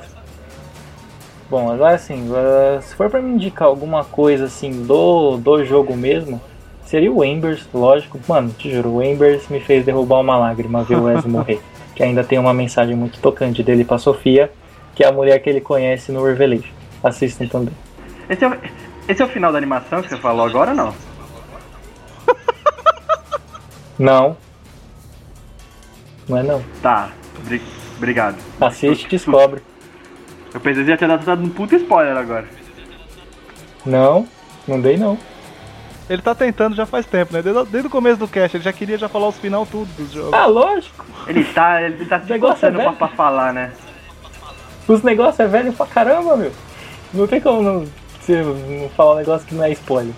Bom, 1.49 1.71
agora 1.71 1.95
assim, 1.95 2.29
uh, 2.29 2.81
se 2.81 2.93
for 2.93 3.09
pra 3.09 3.21
me 3.21 3.31
indicar 3.31 3.67
alguma 3.67 4.03
coisa 4.03 4.45
assim 4.45 4.83
do, 4.85 5.37
do 5.37 5.63
jogo 5.65 5.95
mesmo, 5.95 6.39
seria 6.85 7.11
o 7.11 7.23
Embers, 7.23 7.67
lógico. 7.73 8.19
Mano, 8.27 8.49
te 8.49 8.69
juro, 8.69 8.95
o 8.95 9.03
Embers 9.03 9.47
me 9.47 9.59
fez 9.59 9.83
derrubar 9.83 10.19
uma 10.19 10.37
lágrima 10.37 10.83
ver 10.83 10.97
o 10.97 11.03
Wes 11.05 11.23
morrer. 11.25 11.59
Que 11.95 12.03
ainda 12.03 12.23
tem 12.23 12.37
uma 12.37 12.53
mensagem 12.53 12.95
muito 12.95 13.19
tocante 13.19 13.63
dele 13.63 13.83
pra 13.83 13.97
Sofia, 13.97 14.51
que 14.93 15.03
é 15.03 15.07
a 15.07 15.11
mulher 15.11 15.39
que 15.39 15.49
ele 15.49 15.59
conhece 15.59 16.11
no 16.11 16.23
Revelation. 16.23 16.71
Assistem 17.03 17.47
também. 17.47 17.73
Esse 18.29 18.45
é, 18.45 18.47
o, 18.47 18.57
esse 19.07 19.21
é 19.21 19.25
o 19.25 19.29
final 19.29 19.51
da 19.51 19.57
animação 19.57 20.01
que 20.01 20.09
você 20.09 20.17
falou 20.17 20.45
agora 20.45 20.71
ou 20.71 20.75
não? 20.77 20.95
Não. 23.97 24.37
Não 26.27 26.37
é 26.37 26.43
não. 26.43 26.63
Tá, 26.81 27.09
obri- 27.39 27.61
obrigado. 27.97 28.37
Assiste 28.61 29.05
e 29.05 29.09
descobre. 29.09 29.61
Eu 30.53 30.59
pensei 30.59 30.83
que 30.83 30.89
já 30.91 30.97
tinha 30.97 31.07
dado, 31.07 31.25
dado 31.25 31.43
um 31.43 31.49
puta 31.49 31.75
spoiler 31.75 32.15
agora. 32.15 32.47
Não, 33.85 34.27
não 34.67 34.79
dei 34.79 34.95
não. 34.95 35.17
Ele 36.09 36.21
tá 36.21 36.33
tentando 36.33 36.75
já 36.75 36.85
faz 36.85 37.05
tempo, 37.05 37.33
né? 37.33 37.41
Desde, 37.41 37.63
desde 37.65 37.87
o 37.87 37.89
começo 37.91 38.17
do 38.17 38.27
cast, 38.27 38.55
ele 38.57 38.63
já 38.63 38.71
queria 38.73 38.97
já 38.97 39.09
falar 39.09 39.27
os 39.27 39.37
final 39.37 39.65
tudo 39.65 39.91
dos 39.95 40.11
jogos. 40.11 40.33
Ah, 40.33 40.45
lógico. 40.45 41.05
Ele 41.27 41.43
tá, 41.43 41.81
ele 41.81 42.05
tá 42.05 42.21
se 42.23 42.29
Negócio 42.31 42.65
é 42.67 42.71
pra, 42.71 42.83
velho. 42.85 42.95
pra 42.95 43.07
falar, 43.09 43.53
né? 43.53 43.71
Os 44.87 45.03
negócios 45.03 45.39
é 45.39 45.47
velho 45.47 45.73
pra 45.73 45.85
caramba, 45.85 46.35
meu. 46.37 46.51
Não 47.13 47.27
tem 47.27 47.41
como 47.41 47.61
não, 47.61 47.85
você 48.29 48.89
falar 48.95 49.13
um 49.13 49.17
negócio 49.17 49.47
que 49.47 49.55
não 49.55 49.63
é 49.63 49.71
spoiler. 49.71 50.13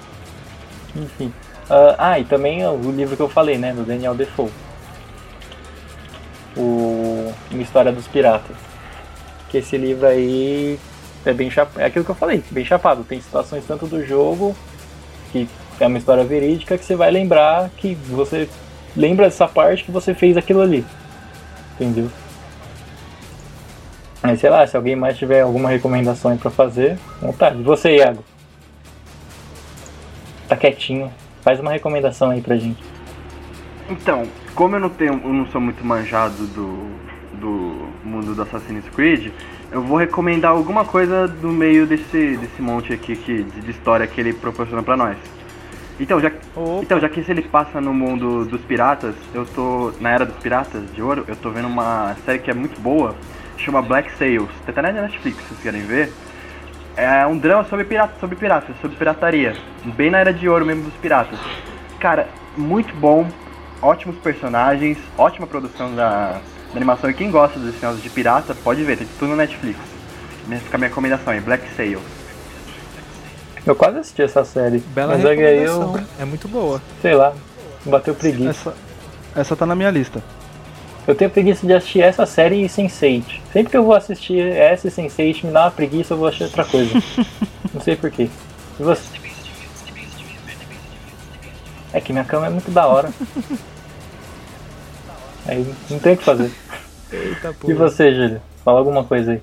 Enfim. 0.95 1.33
Ah, 1.69 1.95
ah, 1.97 2.19
e 2.19 2.25
também 2.25 2.65
o 2.65 2.91
livro 2.91 3.15
que 3.15 3.21
eu 3.21 3.29
falei, 3.29 3.57
né? 3.57 3.73
Do 3.73 3.83
Daniel 3.83 4.13
Defoe. 4.13 4.51
O 6.57 7.33
Uma 7.49 7.61
História 7.61 7.91
dos 7.91 8.07
Piratas. 8.07 8.57
Que 9.49 9.59
esse 9.59 9.77
livro 9.77 10.05
aí 10.05 10.77
é 11.25 11.33
bem 11.33 11.49
chapado. 11.49 11.79
É 11.81 11.85
aquilo 11.85 12.03
que 12.03 12.11
eu 12.11 12.15
falei, 12.15 12.43
bem 12.51 12.65
chapado. 12.65 13.03
Tem 13.03 13.21
situações 13.21 13.63
tanto 13.65 13.87
do 13.87 14.05
jogo, 14.05 14.55
que 15.31 15.47
é 15.79 15.87
uma 15.87 15.97
história 15.97 16.23
verídica, 16.23 16.77
que 16.77 16.85
você 16.85 16.95
vai 16.95 17.09
lembrar 17.09 17.69
que 17.77 17.95
você 17.95 18.49
lembra 18.95 19.25
dessa 19.25 19.47
parte 19.47 19.83
que 19.85 19.91
você 19.91 20.13
fez 20.13 20.35
aquilo 20.35 20.61
ali. 20.61 20.85
Entendeu? 21.75 22.09
Mas 24.21 24.39
sei 24.39 24.49
lá, 24.49 24.65
se 24.67 24.77
alguém 24.77 24.95
mais 24.95 25.17
tiver 25.17 25.41
alguma 25.41 25.69
recomendação 25.69 26.31
aí 26.31 26.37
pra 26.37 26.51
fazer, 26.51 26.97
vontade. 27.21 27.59
E 27.59 27.63
você, 27.63 27.97
Iago? 27.97 28.23
Tá 30.47 30.55
quietinho. 30.55 31.11
Faz 31.41 31.59
uma 31.59 31.71
recomendação 31.71 32.29
aí 32.29 32.41
pra 32.41 32.55
gente. 32.55 32.83
Então, 33.89 34.23
como 34.53 34.75
eu 34.75 34.79
não 34.79 34.89
tenho, 34.89 35.13
eu 35.13 35.33
não 35.33 35.47
sou 35.47 35.59
muito 35.59 35.83
manjado 35.83 36.45
do, 36.47 36.91
do 37.39 37.89
mundo 38.03 38.35
do 38.35 38.41
Assassin's 38.41 38.87
Creed, 38.95 39.31
eu 39.71 39.81
vou 39.81 39.97
recomendar 39.97 40.51
alguma 40.51 40.85
coisa 40.85 41.27
do 41.27 41.49
meio 41.49 41.87
desse, 41.87 42.37
desse 42.37 42.61
monte 42.61 42.93
aqui 42.93 43.15
que, 43.15 43.43
de, 43.43 43.71
história 43.71 44.05
que 44.05 44.19
ele 44.19 44.33
proporciona 44.33 44.83
pra 44.83 44.97
nós. 44.97 45.17
Então 45.99 46.19
já, 46.19 46.31
Opa. 46.55 46.83
então, 46.83 46.99
já 46.99 47.07
que 47.09 47.23
se 47.23 47.31
ele 47.31 47.41
passa 47.41 47.79
no 47.79 47.93
mundo 47.93 48.45
dos 48.45 48.61
piratas, 48.61 49.15
eu 49.33 49.45
tô. 49.45 49.93
Na 49.99 50.09
era 50.09 50.25
dos 50.25 50.35
piratas 50.37 50.83
de 50.93 51.01
ouro, 51.01 51.23
eu 51.27 51.35
tô 51.35 51.49
vendo 51.51 51.67
uma 51.67 52.15
série 52.25 52.39
que 52.39 52.49
é 52.49 52.53
muito 52.53 52.79
boa, 52.81 53.15
chama 53.61 53.81
Black 53.81 54.11
Sails. 54.17 54.49
Tem 54.65 54.71
até 54.71 54.81
na 54.81 55.01
Netflix, 55.01 55.37
se 55.37 55.43
vocês 55.49 55.59
querem 55.61 55.81
ver. 55.81 56.11
É 56.95 57.25
um 57.25 57.37
drama 57.37 57.63
sobre 57.65 57.85
pirata, 57.85 58.13
sobre 58.19 58.35
piratas, 58.35 58.75
sobre 58.81 58.97
pirataria. 58.97 59.55
Bem 59.85 60.09
na 60.09 60.19
era 60.19 60.33
de 60.33 60.47
ouro 60.49 60.65
mesmo 60.65 60.83
dos 60.83 60.93
piratas. 60.95 61.39
Cara, 61.99 62.27
muito 62.57 62.93
bom, 62.95 63.27
ótimos 63.81 64.17
personagens, 64.17 64.97
ótima 65.17 65.47
produção 65.47 65.95
da, 65.95 66.31
da 66.33 66.75
animação. 66.75 67.09
E 67.09 67.13
quem 67.13 67.31
gosta 67.31 67.57
dos 67.59 67.75
filmes 67.75 68.01
de 68.03 68.09
pirata, 68.09 68.53
pode 68.63 68.83
ver, 68.83 68.97
tem 68.97 69.07
tudo 69.17 69.29
no 69.29 69.35
Netflix. 69.37 69.79
Minha- 70.47 70.59
Fica 70.59 70.75
a 70.75 70.79
minha 70.79 70.89
recomendação 70.89 71.31
aí, 71.33 71.39
Black 71.39 71.63
Sails. 71.75 72.01
Eu 73.65 73.75
quase 73.75 73.99
assisti 73.99 74.21
essa 74.23 74.43
série. 74.43 74.79
Bela 74.79 75.15
mas 75.15 75.23
é 75.25 75.29
recomendação. 75.35 75.97
eu, 75.97 76.03
É 76.19 76.25
muito 76.25 76.47
boa. 76.47 76.81
sei 77.01 77.13
lá, 77.13 77.31
bateu 77.85 78.13
preguiça. 78.15 78.49
Essa, 78.49 78.73
essa 79.35 79.55
tá 79.55 79.65
na 79.65 79.75
minha 79.75 79.91
lista. 79.91 80.21
Eu 81.07 81.15
tenho 81.15 81.31
preguiça 81.31 81.65
de 81.65 81.73
assistir 81.73 82.01
essa 82.01 82.25
série 82.25 82.63
e 82.63 82.67
Sense8. 82.67 83.39
Sempre 83.51 83.71
que 83.71 83.77
eu 83.77 83.83
vou 83.83 83.95
assistir 83.95 84.39
essa 84.39 84.87
e 84.87 84.91
Sense8 84.91 85.45
me 85.45 85.51
dá 85.51 85.63
uma 85.63 85.71
preguiça, 85.71 86.13
eu 86.13 86.17
vou 86.17 86.27
assistir 86.27 86.43
outra 86.45 86.65
coisa. 86.65 86.93
Não 87.73 87.81
sei 87.81 87.95
porquê. 87.95 88.29
E 88.79 88.83
você? 88.83 89.01
É 91.93 91.99
que 91.99 92.13
minha 92.13 92.23
cama 92.23 92.47
é 92.47 92.49
muito 92.49 92.69
da 92.71 92.85
hora. 92.87 93.09
Aí 95.47 95.65
não 95.89 95.97
tem 95.97 96.13
o 96.13 96.17
que 96.17 96.23
fazer. 96.23 96.51
Eita, 97.11 97.55
E 97.67 97.73
você, 97.73 98.13
Júlio? 98.13 98.41
Fala 98.63 98.77
alguma 98.77 99.03
coisa 99.03 99.31
aí. 99.33 99.41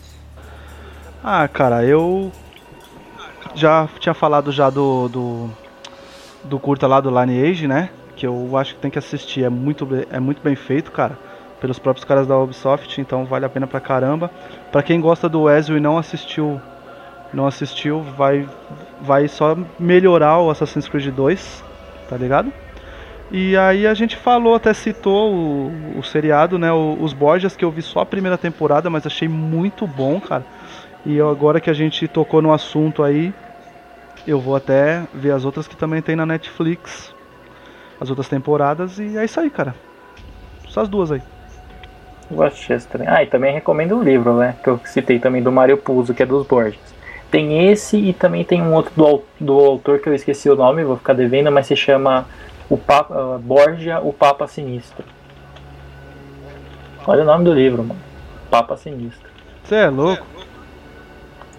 Ah, 1.22 1.48
cara, 1.48 1.84
eu 1.84 2.30
já 3.52 3.88
tinha 3.98 4.14
falado 4.14 4.52
já 4.52 4.70
do, 4.70 5.08
do, 5.08 5.50
do 6.44 6.58
curta 6.60 6.86
lá 6.86 7.00
do 7.00 7.10
Lineage, 7.10 7.66
né? 7.66 7.90
Que 8.14 8.26
eu 8.26 8.56
acho 8.56 8.76
que 8.76 8.80
tem 8.80 8.90
que 8.90 8.98
assistir, 8.98 9.42
é 9.42 9.48
muito, 9.48 9.88
é 10.08 10.20
muito 10.20 10.40
bem 10.40 10.54
feito, 10.54 10.92
cara. 10.92 11.18
Pelos 11.60 11.78
próprios 11.78 12.04
caras 12.04 12.26
da 12.26 12.38
Ubisoft, 12.38 13.00
então 13.00 13.24
vale 13.24 13.44
a 13.44 13.48
pena 13.48 13.66
pra 13.66 13.80
caramba. 13.80 14.30
Pra 14.70 14.82
quem 14.82 15.00
gosta 15.00 15.28
do 15.28 15.50
Ezio 15.50 15.76
e 15.76 15.80
não 15.80 15.98
assistiu, 15.98 16.60
não 17.32 17.46
assistiu, 17.46 18.02
vai, 18.02 18.48
vai 19.00 19.28
só 19.28 19.56
melhorar 19.78 20.38
o 20.40 20.50
Assassin's 20.50 20.88
Creed 20.88 21.08
2, 21.14 21.64
tá 22.06 22.16
ligado? 22.16 22.52
E 23.30 23.56
aí 23.56 23.86
a 23.86 23.94
gente 23.94 24.16
falou, 24.16 24.54
até 24.54 24.72
citou 24.72 25.34
o, 25.34 25.98
o 25.98 26.02
seriado, 26.02 26.58
né? 26.58 26.72
o- 26.72 26.96
os 27.00 27.12
Borgias, 27.12 27.56
que 27.56 27.64
eu 27.64 27.70
vi 27.70 27.82
só 27.82 28.00
a 28.00 28.06
primeira 28.06 28.38
temporada, 28.38 28.88
mas 28.88 29.06
achei 29.06 29.28
muito 29.28 29.86
bom, 29.86 30.20
cara. 30.20 30.46
E 31.04 31.20
agora 31.20 31.60
que 31.60 31.70
a 31.70 31.74
gente 31.74 32.08
tocou 32.08 32.40
no 32.42 32.52
assunto 32.52 33.02
aí, 33.02 33.34
eu 34.26 34.40
vou 34.40 34.56
até 34.56 35.06
ver 35.12 35.32
as 35.32 35.44
outras 35.44 35.68
que 35.68 35.76
também 35.76 36.02
tem 36.02 36.16
na 36.16 36.26
Netflix. 36.26 37.14
As 38.00 38.10
outras 38.10 38.28
temporadas 38.28 38.98
e 38.98 39.16
é 39.16 39.24
isso 39.24 39.40
aí, 39.40 39.50
cara. 39.50 39.74
Só 40.68 40.82
as 40.82 40.88
duas 40.88 41.12
aí. 41.12 41.22
Westchester. 42.30 43.02
Ah, 43.06 43.22
e 43.22 43.26
também 43.26 43.52
recomendo 43.52 43.96
o 43.96 44.02
livro, 44.02 44.36
né? 44.36 44.56
Que 44.62 44.68
eu 44.68 44.80
citei 44.84 45.18
também 45.18 45.42
do 45.42 45.52
Mario 45.52 45.76
Puzo, 45.76 46.14
que 46.14 46.22
é 46.22 46.26
dos 46.26 46.46
Borges. 46.46 46.78
Tem 47.30 47.70
esse 47.70 47.96
e 47.96 48.12
também 48.12 48.44
tem 48.44 48.62
um 48.62 48.72
outro 48.72 48.92
do, 48.96 49.22
do 49.38 49.58
autor 49.58 49.98
que 49.98 50.08
eu 50.08 50.14
esqueci 50.14 50.48
o 50.48 50.56
nome, 50.56 50.84
vou 50.84 50.96
ficar 50.96 51.12
devendo, 51.12 51.52
mas 51.52 51.66
se 51.66 51.76
chama 51.76 52.26
o 52.68 52.76
Papa, 52.76 53.14
ah, 53.14 53.38
Borgia, 53.38 54.00
o 54.00 54.12
Papa 54.12 54.46
Sinistro. 54.46 55.04
Olha 57.06 57.22
o 57.22 57.26
nome 57.26 57.44
do 57.44 57.52
livro, 57.52 57.82
mano. 57.82 58.00
Papa 58.50 58.76
Sinistro. 58.76 59.28
Você 59.64 59.74
é 59.76 59.88
louco? 59.88 60.26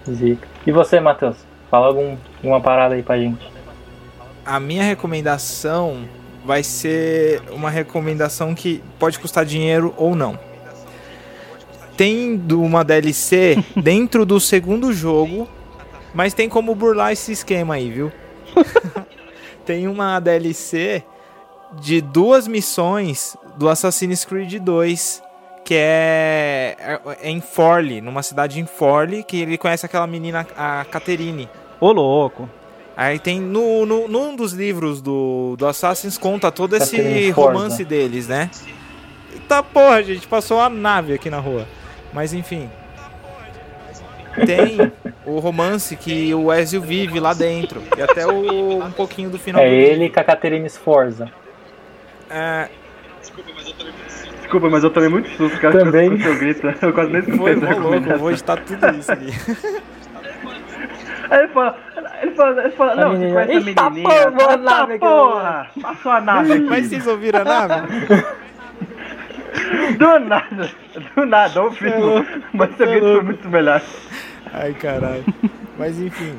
Zica. 0.08 0.46
E 0.66 0.72
você, 0.72 0.98
Matheus? 1.00 1.36
Fala 1.70 1.86
algum, 1.86 2.16
alguma 2.38 2.60
parada 2.60 2.94
aí 2.94 3.02
pra 3.02 3.18
gente. 3.18 3.48
A 4.44 4.58
minha 4.58 4.82
recomendação 4.82 6.04
vai 6.44 6.62
ser 6.62 7.42
uma 7.52 7.70
recomendação 7.70 8.54
que 8.54 8.82
pode 8.98 9.18
custar 9.18 9.44
dinheiro 9.44 9.94
ou 9.96 10.16
não. 10.16 10.38
Tem 12.00 12.34
do- 12.34 12.62
uma 12.62 12.82
DLC 12.82 13.62
dentro 13.76 14.24
do 14.24 14.40
segundo 14.40 14.90
jogo, 14.90 15.46
mas 16.14 16.32
tem 16.32 16.48
como 16.48 16.74
burlar 16.74 17.12
esse 17.12 17.30
esquema 17.30 17.74
aí, 17.74 17.90
viu? 17.90 18.10
tem 19.66 19.86
uma 19.86 20.18
DLC 20.18 21.04
de 21.78 22.00
duas 22.00 22.48
missões 22.48 23.36
do 23.58 23.68
Assassin's 23.68 24.24
Creed 24.24 24.54
2, 24.62 25.22
que 25.62 25.74
é, 25.74 26.74
é- 26.78 27.00
é 27.20 27.30
em 27.30 27.42
Forli, 27.42 28.00
numa 28.00 28.22
cidade 28.22 28.58
em 28.58 28.64
Forli, 28.64 29.22
que 29.22 29.36
ele 29.42 29.58
conhece 29.58 29.84
aquela 29.84 30.06
menina, 30.06 30.46
a 30.56 30.86
Caterine. 30.90 31.50
Ô 31.78 31.92
louco. 31.92 32.48
Aí 32.96 33.18
tem 33.18 33.38
no, 33.42 33.84
no, 33.84 34.08
num 34.08 34.34
dos 34.34 34.54
livros 34.54 35.02
do, 35.02 35.54
do 35.58 35.66
Assassin's 35.66 36.16
conta 36.16 36.50
todo 36.50 36.76
esse 36.76 36.96
romance 37.30 37.84
deles, 37.84 38.26
né? 38.26 38.50
Eita 39.34 39.62
porra, 39.62 40.02
gente, 40.02 40.26
passou 40.26 40.56
uma 40.56 40.70
nave 40.70 41.12
aqui 41.12 41.28
na 41.28 41.38
rua. 41.38 41.68
Mas 42.12 42.32
enfim. 42.32 42.70
Tem 44.46 44.92
o 45.26 45.38
romance 45.38 45.96
que 45.96 46.32
o 46.34 46.52
Ezio 46.52 46.80
vive 46.80 47.18
lá 47.20 47.34
dentro. 47.34 47.82
E 47.96 48.02
até 48.02 48.26
o, 48.26 48.84
um 48.84 48.92
pouquinho 48.92 49.28
do 49.28 49.38
final 49.38 49.60
É 49.62 49.68
do 49.68 49.74
ele 49.74 50.08
com 50.08 50.20
a 50.20 50.24
Caterine 50.24 50.68
Sforza. 50.68 51.30
É, 52.30 52.68
Desculpa, 54.40 54.68
mas 54.68 54.82
eu 54.82 54.90
tomei 54.90 55.08
muito 55.08 55.28
susto, 55.30 55.60
cara, 55.60 55.78
Também. 55.78 56.10
com 56.10 56.16
o 56.16 56.22
seu 56.22 56.36
grito. 56.38 56.66
Eu 56.82 56.92
quase 56.92 57.12
nem 57.12 57.22
foi 57.22 57.52
escutei 57.52 57.68
essa 57.70 57.80
mó 57.80 57.88
louco, 57.90 58.08
eu 58.08 58.18
vou 58.18 58.30
editar 58.32 58.56
tudo 58.56 58.98
isso 58.98 59.12
aqui. 59.12 59.26
Aí 61.30 61.38
ele 61.38 61.48
fala, 61.48 61.78
ele 62.22 62.32
fala, 62.32 62.60
ele 62.64 62.70
fala, 62.72 62.94
não, 62.96 63.10
você 63.16 63.32
conhece 63.32 63.52
a 63.52 63.54
"Eita 63.68 63.90
menininha? 63.90 64.08
porra, 64.32 64.42
Eita 64.42 64.56
nave 64.56 64.92
aqui." 64.94 64.98
porra, 64.98 65.70
passou 65.80 66.10
a 66.12 66.20
nave 66.20 66.52
aqui. 66.52 66.62
Mas 66.64 66.86
vocês 66.86 67.06
ouviram 67.06 67.40
a 67.42 67.44
nave? 67.44 67.74
Do 69.98 70.18
nada, 70.20 70.70
do 71.16 71.26
nada, 71.26 71.62
ô 71.62 71.70
filho. 71.72 72.24
Mas 72.52 72.76
seu 72.76 72.86
grito 72.86 73.06
foi 73.06 73.22
muito 73.22 73.48
melhor. 73.48 73.82
Ai, 74.52 74.72
caralho. 74.74 75.24
Mas 75.78 75.98
enfim. 76.00 76.34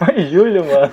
Mas 0.00 0.30
Júlio, 0.30 0.64
mano. 0.64 0.92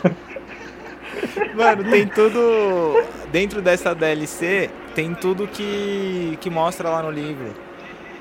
Mano, 1.55 1.83
tem 1.89 2.07
tudo. 2.07 3.03
Dentro 3.31 3.61
dessa 3.61 3.93
DLC, 3.95 4.69
tem 4.95 5.13
tudo 5.13 5.47
que, 5.47 6.37
que 6.41 6.49
mostra 6.49 6.89
lá 6.89 7.01
no 7.03 7.11
livro. 7.11 7.53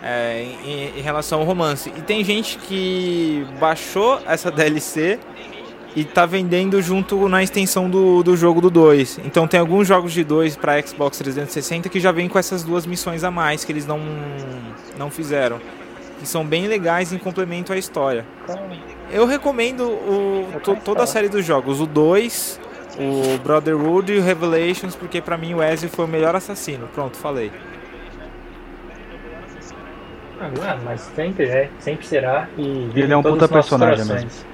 é, 0.02 0.42
em, 0.64 0.98
em 0.98 1.00
relação 1.00 1.40
ao 1.40 1.44
romance. 1.46 1.92
E 1.96 2.02
tem 2.02 2.24
gente 2.24 2.58
que 2.58 3.46
baixou 3.60 4.20
essa 4.26 4.50
DLC 4.50 5.18
e 5.94 6.04
tá 6.04 6.24
vendendo 6.24 6.80
junto 6.80 7.28
na 7.28 7.42
extensão 7.42 7.88
do, 7.90 8.22
do 8.22 8.36
jogo 8.36 8.60
do 8.60 8.70
2. 8.70 9.20
Então 9.24 9.46
tem 9.46 9.60
alguns 9.60 9.86
jogos 9.86 10.12
de 10.12 10.24
2 10.24 10.56
para 10.56 10.80
Xbox 10.80 11.18
360 11.18 11.88
que 11.88 12.00
já 12.00 12.10
vem 12.12 12.28
com 12.28 12.38
essas 12.38 12.62
duas 12.62 12.86
missões 12.86 13.24
a 13.24 13.30
mais 13.30 13.64
que 13.64 13.72
eles 13.72 13.86
não, 13.86 14.00
não 14.98 15.10
fizeram. 15.10 15.60
Que 16.18 16.26
são 16.26 16.44
bem 16.46 16.66
legais 16.66 17.12
em 17.12 17.18
complemento 17.18 17.72
à 17.72 17.76
história. 17.76 18.24
Eu 19.10 19.26
recomendo 19.26 19.82
o, 19.84 20.46
to- 20.62 20.76
toda 20.84 21.02
a 21.02 21.06
série 21.06 21.28
dos 21.28 21.44
jogos, 21.44 21.80
o 21.80 21.86
2, 21.86 22.60
o 22.98 23.38
Brotherhood 23.38 24.12
e 24.12 24.18
o 24.18 24.22
Revelations, 24.22 24.94
porque 24.94 25.20
pra 25.20 25.36
mim 25.36 25.52
o 25.54 25.62
Ezio 25.62 25.88
foi 25.90 26.04
o 26.04 26.08
melhor 26.08 26.34
assassino. 26.36 26.88
Pronto, 26.94 27.16
falei. 27.18 27.50
Ah, 30.40 30.76
mas 30.84 31.00
sempre 31.14 31.44
é, 31.44 31.68
sempre 31.78 32.06
será. 32.06 32.48
E 32.58 32.90
Ele 32.94 33.12
é 33.12 33.16
um 33.16 33.22
puta 33.22 33.46
personagem 33.48 34.06
corações. 34.06 34.44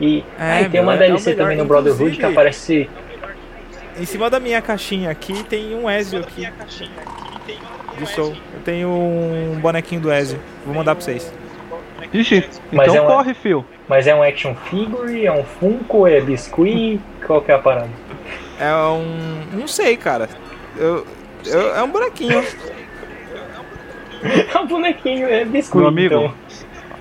E, 0.00 0.24
É, 0.38 0.42
ah, 0.42 0.60
e 0.60 0.68
tem 0.68 0.70
meu, 0.72 0.82
uma 0.84 0.92
é- 0.92 0.96
é 0.96 0.98
DLC 1.08 1.30
melhor. 1.30 1.42
também 1.42 1.58
no 1.58 1.64
Brotherhood 1.64 2.16
que 2.16 2.24
aparece. 2.24 2.88
Em 3.98 4.04
cima 4.04 4.30
da 4.30 4.38
minha 4.38 4.62
caixinha 4.62 5.10
aqui 5.10 5.42
tem 5.44 5.74
um 5.74 5.90
Ezio 5.90 6.20
aqui. 6.20 6.48
De 7.98 8.06
Soul. 8.06 8.36
Eu 8.54 8.60
tenho 8.64 8.88
um 8.88 9.58
bonequinho 9.60 10.00
do 10.00 10.12
Ezio. 10.12 10.38
Vou 10.64 10.72
mandar 10.74 10.94
pra 10.94 11.02
vocês. 11.04 11.32
Ixi, 12.12 12.48
então 12.72 12.94
é 12.94 13.00
uma- 13.00 13.10
corre, 13.10 13.34
fio. 13.34 13.64
Mas 13.88 14.06
é 14.06 14.14
um 14.14 14.22
action 14.22 14.54
figure, 14.54 15.26
é 15.26 15.32
um 15.32 15.42
Funko, 15.42 16.06
é 16.06 16.20
biscuit? 16.20 17.00
Qual 17.26 17.40
que 17.42 17.50
é 17.50 17.54
a 17.54 17.58
parada? 17.58 17.88
É 18.60 18.72
um. 18.74 19.42
Não 19.52 19.66
sei, 19.66 19.96
cara. 19.96 20.28
Eu, 20.76 21.04
eu- 21.44 21.74
é 21.74 21.82
um 21.82 21.90
bonequinho. 21.90 22.42
É 24.52 24.58
um 24.58 24.66
bonequinho, 24.66 25.28
é 25.28 25.44
biscuit. 25.44 25.78
Meu 25.78 25.88
amigo, 25.88 26.14
Então. 26.14 26.34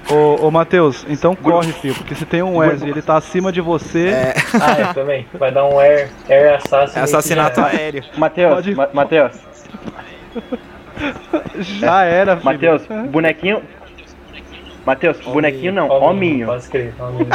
Ô, 0.09 0.47
ô 0.47 0.51
Matheus, 0.51 1.05
então 1.09 1.35
corre, 1.35 1.71
fio. 1.73 1.93
Porque 1.95 2.15
se 2.15 2.25
tem 2.25 2.41
um 2.41 2.63
e 2.63 2.89
ele 2.89 3.01
tá 3.01 3.17
acima 3.17 3.51
de 3.51 3.59
você, 3.59 4.07
É, 4.09 4.34
Ah, 4.61 4.71
é, 4.89 4.93
também. 4.93 5.27
Vai 5.34 5.51
dar 5.51 5.65
um 5.65 5.77
air, 5.79 6.09
air 6.29 6.55
assassin. 6.55 6.97
é 6.99 7.01
assassinato 7.01 7.59
aéreo. 7.61 8.03
Matheus, 8.17 8.53
Pode- 8.55 8.75
Ma- 8.75 8.89
Matheus, 8.93 9.34
já 11.59 12.03
era, 12.03 12.35
filho. 12.38 12.45
Matheus, 12.45 12.81
bonequinho... 13.09 13.61
Matheus, 14.85 15.17
bonequinho 15.19 15.73
não, 15.73 15.89
hominho. 15.89 16.47
Pode 16.47 16.61
escrever, 16.63 16.93
hominho. 16.97 17.27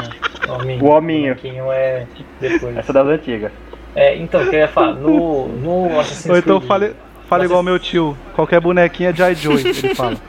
hominho. 0.49 0.85
O 0.85 0.89
hominho. 0.89 1.35
Bonequinho 1.35 1.71
é 1.71 2.07
depois. 2.41 2.75
Essa 2.79 2.93
das 2.95 3.07
antigas. 3.07 3.53
É, 3.95 4.17
então, 4.17 4.43
o 4.43 4.49
que 4.49 4.57
eu 4.57 4.61
ia 4.61 4.69
falar, 4.69 4.95
no, 4.95 5.49
no 5.49 6.01
Assassin's 6.01 6.31
Ou 6.31 6.39
então 6.39 6.57
Creed- 6.59 6.69
fale, 6.69 6.95
fale 7.29 7.45
igual 7.45 7.63
meu 7.63 7.79
tio. 7.79 8.17
Qualquer 8.35 8.59
bonequinha 8.59 9.11
é 9.11 9.15
Jai 9.15 9.35
Joy, 9.35 9.61
ele 9.61 9.95
fala. 9.95 10.17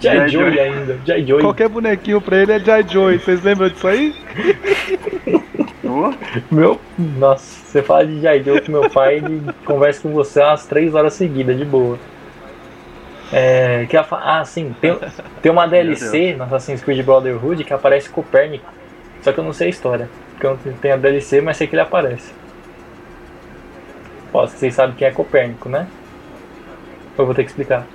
Jai 0.00 0.28
Joy 0.28 0.52
Joy. 0.52 0.60
ainda, 0.60 0.98
Jai 1.04 1.24
Joy. 1.24 1.40
Qualquer 1.40 1.68
bonequinho 1.68 2.20
pra 2.20 2.36
ele 2.38 2.52
é 2.52 2.58
Jai 2.58 2.84
Joy. 2.88 3.18
Vocês 3.18 3.42
lembram 3.42 3.68
disso 3.68 3.86
aí? 3.86 4.14
Ô, 5.84 6.12
Meu, 6.50 6.80
nossa, 6.98 7.66
você 7.66 7.82
fala 7.82 8.06
de 8.06 8.20
Jai 8.20 8.42
Joy 8.42 8.60
com 8.60 8.72
meu 8.72 8.88
pai, 8.88 9.16
ele 9.16 9.42
conversa 9.64 10.00
com 10.00 10.12
você 10.12 10.40
umas 10.40 10.64
3 10.66 10.94
horas 10.94 11.14
seguidas, 11.14 11.56
de 11.56 11.64
boa. 11.64 11.98
É, 13.32 13.86
que 13.88 14.02
falar, 14.02 14.40
ah, 14.40 14.44
sim, 14.44 14.74
tem, 14.80 14.98
tem 15.40 15.52
uma 15.52 15.66
DLC 15.66 16.34
no 16.34 16.44
Assassin's 16.44 16.82
Creed 16.82 17.04
Brotherhood 17.04 17.62
que 17.62 17.72
aparece 17.72 18.10
Copérnico, 18.10 18.72
só 19.22 19.32
que 19.32 19.38
eu 19.38 19.44
não 19.44 19.52
sei 19.52 19.68
a 19.68 19.70
história, 19.70 20.08
porque 20.32 20.46
eu 20.46 20.58
não 20.64 20.76
tenho 20.78 20.94
a 20.94 20.96
DLC, 20.96 21.40
mas 21.40 21.56
sei 21.56 21.68
que 21.68 21.74
ele 21.74 21.82
aparece. 21.82 22.32
Ó, 24.32 24.46
vocês 24.46 24.74
sabem 24.74 24.96
quem 24.96 25.06
é 25.06 25.12
Copérnico, 25.12 25.68
né? 25.68 25.86
Eu 27.16 27.26
vou 27.26 27.34
ter 27.34 27.44
que 27.44 27.50
explicar? 27.50 27.86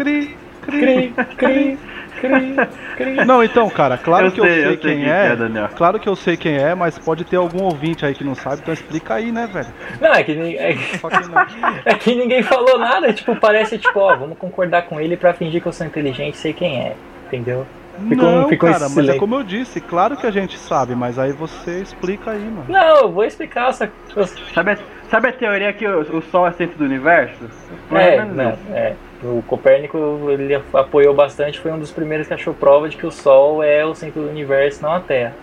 Cri, 0.00 0.36
cri. 0.62 1.12
Cri, 1.36 1.78
cri, 2.20 2.56
cri. 2.96 3.24
Não, 3.26 3.44
então, 3.44 3.68
cara, 3.68 3.98
claro 3.98 4.26
Eu 4.28 4.32
que 4.32 4.40
eu 4.40 4.44
sei, 4.44 4.52
sei, 4.54 4.62
eu 4.64 4.68
sei 4.68 4.76
quem 4.78 4.96
quem 5.00 5.10
é. 5.10 5.26
é, 5.26 5.36
Daniel. 5.36 5.68
Claro 5.76 5.98
que 6.00 6.08
eu 6.08 6.16
sei 6.16 6.36
quem 6.36 6.56
é, 6.56 6.74
mas 6.74 6.98
pode 6.98 7.24
ter 7.24 7.36
algum 7.36 7.64
ouvinte 7.64 8.04
aí 8.06 8.14
que 8.14 8.24
não 8.24 8.34
sabe, 8.34 8.60
então 8.62 8.72
explica 8.72 9.14
aí, 9.14 9.30
né, 9.30 9.46
velho? 9.46 9.66
Não, 10.00 10.12
é 10.12 10.22
que, 10.22 10.32
é, 10.32 10.72
que 10.74 11.28
não. 11.28 11.46
é 11.84 11.94
que 11.94 12.14
ninguém 12.14 12.42
falou 12.42 12.78
nada, 12.78 13.12
tipo, 13.12 13.36
parece 13.36 13.76
tipo, 13.78 13.98
ó, 13.98 14.16
vamos 14.16 14.38
concordar 14.38 14.82
com 14.82 14.98
ele 15.00 15.16
pra 15.16 15.34
fingir 15.34 15.60
que 15.60 15.68
eu 15.68 15.72
sou 15.72 15.86
inteligente 15.86 16.34
e 16.34 16.38
sei 16.38 16.52
quem 16.54 16.80
é, 16.80 16.94
entendeu? 17.26 17.66
Ficou 18.08 18.16
não, 18.30 18.48
ficou 18.48 18.70
cara, 18.70 18.88
mas 18.88 19.08
é 19.10 19.18
como 19.18 19.34
eu 19.34 19.42
disse, 19.42 19.80
claro 19.82 20.16
que 20.16 20.26
a 20.26 20.30
gente 20.30 20.56
sabe, 20.56 20.94
mas 20.94 21.18
aí 21.18 21.32
você 21.32 21.80
explica 21.82 22.30
aí, 22.30 22.40
mano. 22.40 22.64
Não, 22.68 22.96
eu 23.02 23.12
vou 23.12 23.24
explicar 23.24 23.68
essa. 23.68 23.90
eu- 24.16 24.26
Sabe, 24.54 24.70
a- 24.70 24.78
sabe 25.10 25.28
a 25.28 25.32
teoria 25.32 25.70
que 25.74 25.86
o, 25.86 26.00
o 26.16 26.22
Sol 26.22 26.46
é 26.46 26.52
centro 26.52 26.78
do 26.78 26.84
universo? 26.84 27.44
É, 27.92 28.12
ou 28.12 28.18
menos 28.24 28.36
não, 28.36 28.50
isso. 28.50 28.58
é. 28.72 28.94
O 29.22 29.42
Copérnico 29.46 29.98
ele 30.30 30.54
apoiou 30.72 31.14
bastante, 31.14 31.60
foi 31.60 31.70
um 31.70 31.78
dos 31.78 31.90
primeiros 31.90 32.26
que 32.26 32.32
achou 32.32 32.54
prova 32.54 32.88
de 32.88 32.96
que 32.96 33.06
o 33.06 33.10
Sol 33.10 33.62
é 33.62 33.84
o 33.84 33.94
centro 33.94 34.22
do 34.22 34.28
universo, 34.28 34.82
não 34.82 34.92
a 34.92 35.00
Terra. 35.00 35.34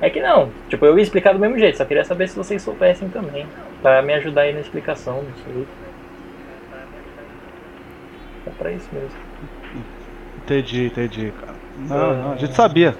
É 0.00 0.08
que 0.08 0.20
não, 0.20 0.50
tipo, 0.68 0.84
eu 0.84 0.98
ia 0.98 1.02
explicar 1.02 1.32
do 1.32 1.38
mesmo 1.38 1.58
jeito, 1.58 1.76
só 1.76 1.84
queria 1.84 2.04
saber 2.04 2.28
se 2.28 2.36
vocês 2.36 2.62
soubessem 2.62 3.08
também, 3.08 3.46
pra 3.82 4.00
me 4.02 4.14
ajudar 4.14 4.42
aí 4.42 4.52
na 4.52 4.60
explicação, 4.60 5.22
não 5.22 5.44
sei. 5.44 5.66
É 8.46 8.50
pra 8.58 8.72
isso 8.72 8.88
mesmo. 8.92 9.10
Entendi, 10.44 10.86
entendi, 10.86 11.32
cara. 11.40 11.54
Não, 11.78 12.14
não, 12.14 12.32
a 12.32 12.36
gente 12.36 12.54
sabia. 12.54 12.94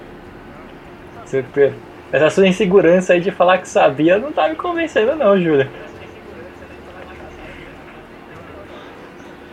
Pedro. 1.53 1.75
Essa 2.11 2.29
sua 2.29 2.47
insegurança 2.47 3.13
aí 3.13 3.19
de 3.19 3.31
falar 3.31 3.57
que 3.57 3.67
sabia 3.67 4.17
não 4.17 4.31
tá 4.31 4.47
me 4.47 4.55
convencendo 4.55 5.15
não, 5.15 5.37
Júlia. 5.39 5.69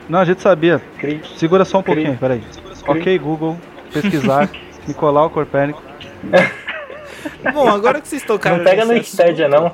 Não, 0.09 0.19
a 0.19 0.25
gente 0.25 0.43
sabia. 0.43 0.81
Cri- 0.99 1.21
Segura 1.37 1.65
só 1.65 1.79
um 1.79 1.83
Cri- 1.83 1.95
pouquinho, 1.95 2.19
peraí. 2.19 2.41
Cri- 2.41 2.75
Ok, 3.01 3.19
Google, 3.19 3.57
pesquisar, 3.93 4.51
Nicolau 4.87 5.31
Copérnico. 5.31 5.83
Bom, 7.53 7.69
agora 7.69 8.01
que 8.01 8.09
vocês 8.09 8.23
tocaram. 8.23 8.59
Não 8.59 8.65
pega 8.65 8.85
no 8.85 8.93
Wikipedia 8.93 9.49
não. 9.49 9.73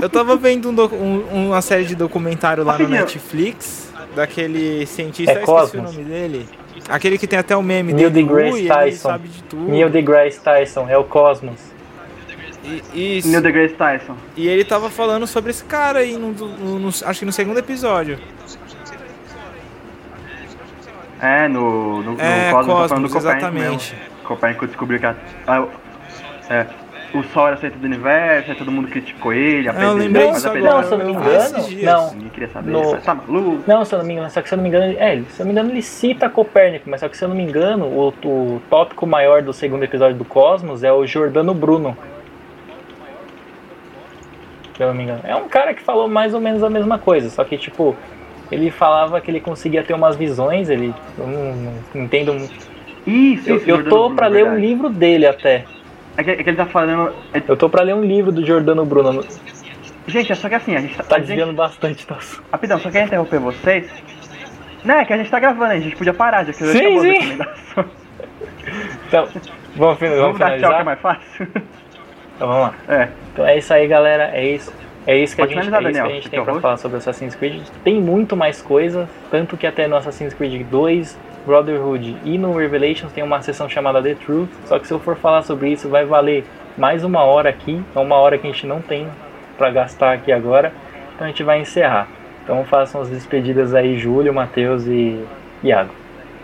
Eu 0.00 0.08
tava 0.08 0.36
vendo 0.36 0.70
um 0.70 0.74
um- 0.94 1.46
uma 1.48 1.62
série 1.62 1.84
de 1.84 1.94
documentário 1.94 2.64
lá 2.64 2.78
no. 2.78 2.88
Netflix, 2.88 3.92
daquele 4.14 4.84
cientista, 4.86 5.32
É 5.32 5.36
eu 5.36 5.40
esqueci 5.40 5.52
Cosmos. 5.52 5.90
o 5.90 5.98
nome 5.98 6.04
dele. 6.04 6.48
Aquele 6.88 7.16
que 7.18 7.26
tem 7.26 7.38
até 7.38 7.56
o 7.56 7.62
meme 7.62 7.92
Neil 7.92 8.10
dele, 8.10 8.26
deGrasse 8.26 8.66
Tyson. 8.66 9.08
sabe 9.08 9.28
de 9.28 9.42
tudo. 9.44 9.70
Neil 9.70 9.88
deGrasse 9.90 10.40
Tyson, 10.40 10.88
é 10.88 10.96
o 10.98 11.04
Cosmos. 11.04 11.60
E, 12.94 13.18
isso. 13.18 13.28
Neil 13.28 13.40
deGrasse 13.42 13.74
Tyson. 13.74 14.16
E 14.36 14.48
ele 14.48 14.64
tava 14.64 14.90
falando 14.90 15.26
sobre 15.26 15.50
esse 15.50 15.64
cara 15.64 16.00
aí, 16.00 16.14
no, 16.16 16.32
no- 16.32 16.78
no- 16.78 16.88
acho 16.88 17.20
que 17.20 17.24
no 17.26 17.32
segundo 17.32 17.58
episódio. 17.58 18.18
É, 21.22 21.48
no, 21.48 22.02
no, 22.02 22.12
no 22.14 22.20
É, 22.20 22.50
Cosmos, 22.50 22.66
tá 22.82 22.88
falando 22.88 23.08
do 23.08 23.12
Cosmos, 23.12 23.12
Copérnico 23.12 23.18
exatamente. 23.18 23.94
mesmo. 23.94 24.10
Copérnico 24.24 24.66
descobriu 24.66 24.98
que 25.00 25.06
a, 25.06 25.14
a- 25.46 25.66
é, 26.48 26.66
o 27.12 27.22
Sol 27.24 27.48
era 27.48 27.56
centro 27.56 27.78
do 27.80 27.84
universo, 27.86 28.50
aí 28.52 28.56
todo 28.56 28.70
mundo 28.70 28.88
criticou 28.88 29.32
ele, 29.32 29.66
É, 29.66 29.70
eu 29.70 29.72
apedrejou, 29.72 29.96
lembrei 29.98 30.26
mas. 30.30 30.42
Não, 30.44 30.82
se 30.82 30.92
eu 30.92 30.98
não 30.98 31.04
me 31.06 31.12
esses 31.36 31.68
engano, 31.72 31.84
não. 31.98 32.14
Ninguém 32.14 32.28
queria 32.30 32.48
saber, 32.48 32.70
No- 32.70 32.96
tá 32.98 33.14
maluco. 33.14 33.64
Não, 33.66 33.84
se 33.84 33.94
eu 33.94 33.98
não 33.98 34.06
me 34.06 34.12
engano, 34.14 34.30
só 34.30 34.40
que 34.40 34.48
se 34.48 34.54
eu 34.54 34.56
não 34.56 34.62
me 34.62 34.68
engano, 34.68 34.94
é, 34.98 35.12
ele- 35.12 35.26
se 35.30 35.40
eu 35.40 35.44
não 35.44 35.52
me 35.52 35.58
engano, 35.58 35.70
ele 35.74 35.82
cita 35.82 36.28
Copérnico, 36.30 36.88
mas 36.88 37.00
só 37.00 37.08
que 37.08 37.16
se 37.16 37.24
eu 37.24 37.28
não 37.28 37.36
me 37.36 37.42
engano, 37.42 37.86
o, 37.86 38.08
o 38.24 38.62
tópico 38.70 39.06
maior 39.06 39.42
do 39.42 39.52
segundo 39.52 39.82
episódio 39.82 40.16
do 40.16 40.24
Cosmos 40.24 40.84
é 40.84 40.92
o 40.92 41.04
Jordano 41.06 41.52
Bruno. 41.52 41.96
Se 44.76 44.82
eu 44.82 44.88
não 44.88 44.94
me 44.94 45.02
engano. 45.02 45.20
É 45.24 45.34
um 45.36 45.48
cara 45.48 45.74
que 45.74 45.82
falou 45.82 46.08
mais 46.08 46.32
ou 46.32 46.40
menos 46.40 46.62
a 46.62 46.70
mesma 46.70 46.98
coisa, 46.98 47.28
só 47.28 47.44
que 47.44 47.58
tipo, 47.58 47.94
ele 48.50 48.70
falava 48.70 49.20
que 49.20 49.30
ele 49.30 49.40
conseguia 49.40 49.82
ter 49.82 49.94
umas 49.94 50.16
visões, 50.16 50.68
ele 50.68 50.94
eu 51.18 51.26
não, 51.26 51.72
não 51.94 52.02
entendo. 52.04 52.34
muito. 52.34 52.70
Isso, 53.06 53.48
Eu, 53.48 53.56
isso, 53.56 53.70
eu 53.70 53.84
tô 53.84 54.00
Bruno, 54.04 54.16
pra 54.16 54.26
ler 54.26 54.44
um 54.44 54.58
livro 54.58 54.88
dele 54.90 55.26
até. 55.26 55.64
É 56.16 56.22
que, 56.24 56.30
é 56.32 56.36
que 56.42 56.50
ele 56.50 56.56
tá 56.56 56.66
falando. 56.66 57.12
é- 57.32 57.42
Eu 57.48 57.56
tô 57.56 57.68
pra 57.70 57.82
ler 57.82 57.94
um 57.94 58.02
livro 58.04 58.30
do 58.30 58.44
Jordano 58.44 58.84
Bruno. 58.84 59.24
gente, 60.06 60.30
é 60.32 60.34
só 60.34 60.48
que 60.48 60.54
assim, 60.54 60.76
a 60.76 60.80
gente 60.80 60.96
tá. 60.96 61.02
Tá 61.04 61.16
a 61.16 61.18
gente- 61.18 61.28
desviando 61.28 61.52
bastante 61.54 62.06
assunto. 62.10 62.42
Rapidão, 62.52 62.78
só 62.78 62.90
quero 62.90 63.06
interromper 63.06 63.38
vocês. 63.40 63.90
Não, 64.84 64.96
é 64.96 65.04
que 65.04 65.12
a 65.12 65.16
gente 65.16 65.30
tá 65.30 65.38
gravando, 65.40 65.72
a 65.72 65.78
gente 65.80 65.96
podia 65.96 66.12
parar, 66.14 66.44
já 66.44 66.52
que 66.52 66.58
Sim, 66.64 66.78
acabou 66.78 67.00
sim. 67.02 67.08
recomendação. 67.12 67.84
Então, 69.08 69.28
vamos, 69.76 69.98
fin- 69.98 70.06
vamos 70.08 70.20
Vamos 70.20 70.38
dar 70.38 70.58
tchau 70.58 70.58
que 70.58 70.64
é 70.64 70.78
finalizar? 70.78 70.84
mais 70.84 71.00
fácil. 71.00 71.48
Então 72.36 72.48
vamos 72.48 72.62
lá. 72.62 72.74
É. 72.88 73.08
Então 73.32 73.46
é 73.46 73.58
isso 73.58 73.72
aí, 73.74 73.86
galera. 73.86 74.30
É 74.34 74.44
isso. 74.46 74.72
É 75.06 75.16
isso 75.16 75.34
que 75.34 75.42
Pode 75.42 75.58
a 75.58 75.62
gente, 75.62 75.64
é 75.64 75.68
isso 75.68 75.70
que 75.70 75.76
a 75.76 75.80
Daniel, 75.80 76.10
gente 76.10 76.28
tem 76.28 76.44
pra 76.44 76.60
falar 76.60 76.76
sobre 76.76 76.98
Assassin's 76.98 77.34
Creed. 77.34 77.62
Tem 77.82 78.00
muito 78.00 78.36
mais 78.36 78.60
coisa, 78.60 79.08
tanto 79.30 79.56
que 79.56 79.66
até 79.66 79.88
no 79.88 79.96
Assassin's 79.96 80.34
Creed 80.34 80.66
2, 80.66 81.18
Brotherhood 81.46 82.16
e 82.24 82.36
no 82.36 82.54
Revelations 82.56 83.12
tem 83.12 83.24
uma 83.24 83.40
seção 83.40 83.68
chamada 83.68 84.02
The 84.02 84.14
Truth. 84.14 84.50
Só 84.66 84.78
que 84.78 84.86
se 84.86 84.92
eu 84.92 85.00
for 85.00 85.16
falar 85.16 85.42
sobre 85.42 85.70
isso, 85.70 85.88
vai 85.88 86.04
valer 86.04 86.44
mais 86.76 87.02
uma 87.02 87.24
hora 87.24 87.48
aqui. 87.48 87.82
É 87.94 87.98
uma 87.98 88.16
hora 88.16 88.36
que 88.36 88.46
a 88.46 88.52
gente 88.52 88.66
não 88.66 88.80
tem 88.82 89.08
pra 89.56 89.70
gastar 89.70 90.12
aqui 90.12 90.30
agora. 90.30 90.72
Então 91.14 91.26
a 91.26 91.30
gente 91.30 91.42
vai 91.42 91.60
encerrar. 91.60 92.06
Então 92.44 92.64
façam 92.64 93.00
as 93.00 93.08
despedidas 93.08 93.74
aí, 93.74 93.98
Júlio, 93.98 94.34
Matheus 94.34 94.86
e 94.86 95.24
Iago. 95.62 95.94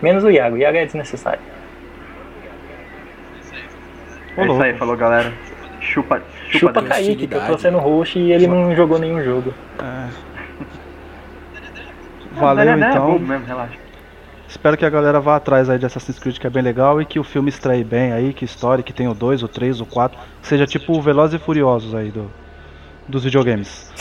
Menos 0.01 0.23
o 0.23 0.29
Iago, 0.29 0.55
o 0.55 0.59
Iago 0.59 0.77
é 0.77 0.85
desnecessário. 0.85 1.39
É 4.37 4.45
isso 4.45 4.61
aí, 4.61 4.73
falou 4.75 4.95
galera. 4.95 5.33
Chupa, 5.81 6.21
chupa, 6.49 6.79
Chupa. 6.79 6.83
Kaique, 6.83 7.27
que 7.27 7.35
eu 7.35 7.45
tô 7.47 7.57
sendo 7.57 7.77
host 7.77 8.17
e 8.19 8.31
ele 8.31 8.47
não 8.47 8.75
jogou 8.75 8.99
nenhum 8.99 9.23
jogo. 9.23 9.53
É. 9.79 10.09
Valeu 12.33 12.69
é 12.69 12.77
então. 12.77 13.19
mesmo, 13.19 13.45
relaxa. 13.45 13.77
Espero 14.47 14.77
que 14.77 14.85
a 14.85 14.89
galera 14.89 15.19
vá 15.19 15.35
atrás 15.35 15.69
aí 15.69 15.77
de 15.77 15.85
Assassin's 15.85 16.17
Creed, 16.19 16.37
que 16.39 16.47
é 16.47 16.49
bem 16.49 16.63
legal, 16.63 17.01
e 17.01 17.05
que 17.05 17.19
o 17.19 17.23
filme 17.23 17.49
estreie 17.49 17.83
bem 17.83 18.13
aí, 18.13 18.33
que 18.33 18.45
história, 18.45 18.83
que 18.83 18.93
tem 18.93 19.07
o 19.07 19.13
2, 19.13 19.43
o 19.43 19.47
3, 19.47 19.81
o 19.81 19.85
4, 19.85 20.17
que 20.41 20.47
seja 20.47 20.65
tipo 20.65 20.97
o 20.97 21.01
Velozes 21.01 21.39
e 21.39 21.43
Furiosos 21.43 21.93
aí 21.93 22.11
do, 22.11 22.31
dos 23.07 23.25
videogames. 23.25 23.91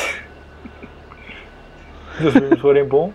Se 2.16 2.26
os 2.26 2.32
filmes 2.32 2.60
forem 2.60 2.84
bons. 2.84 3.12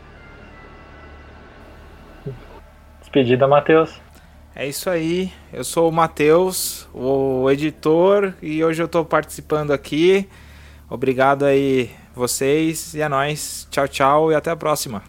Despedida, 3.00 3.48
Matheus. 3.48 4.02
É 4.54 4.68
isso 4.68 4.90
aí. 4.90 5.32
Eu 5.54 5.64
sou 5.64 5.88
o 5.88 5.92
Matheus, 5.92 6.88
o 6.94 7.50
editor, 7.50 8.34
e 8.42 8.64
hoje 8.64 8.84
eu 8.84 8.88
tô 8.88 9.06
participando 9.06 9.72
aqui. 9.72 10.28
Obrigado 10.90 11.46
aí 11.46 11.90
vocês 12.14 12.94
e 12.94 13.02
a 13.02 13.08
nós. 13.08 13.66
Tchau, 13.72 13.88
tchau 13.88 14.32
e 14.32 14.36
até 14.36 14.52
a 14.52 14.56
próxima. 14.56 15.02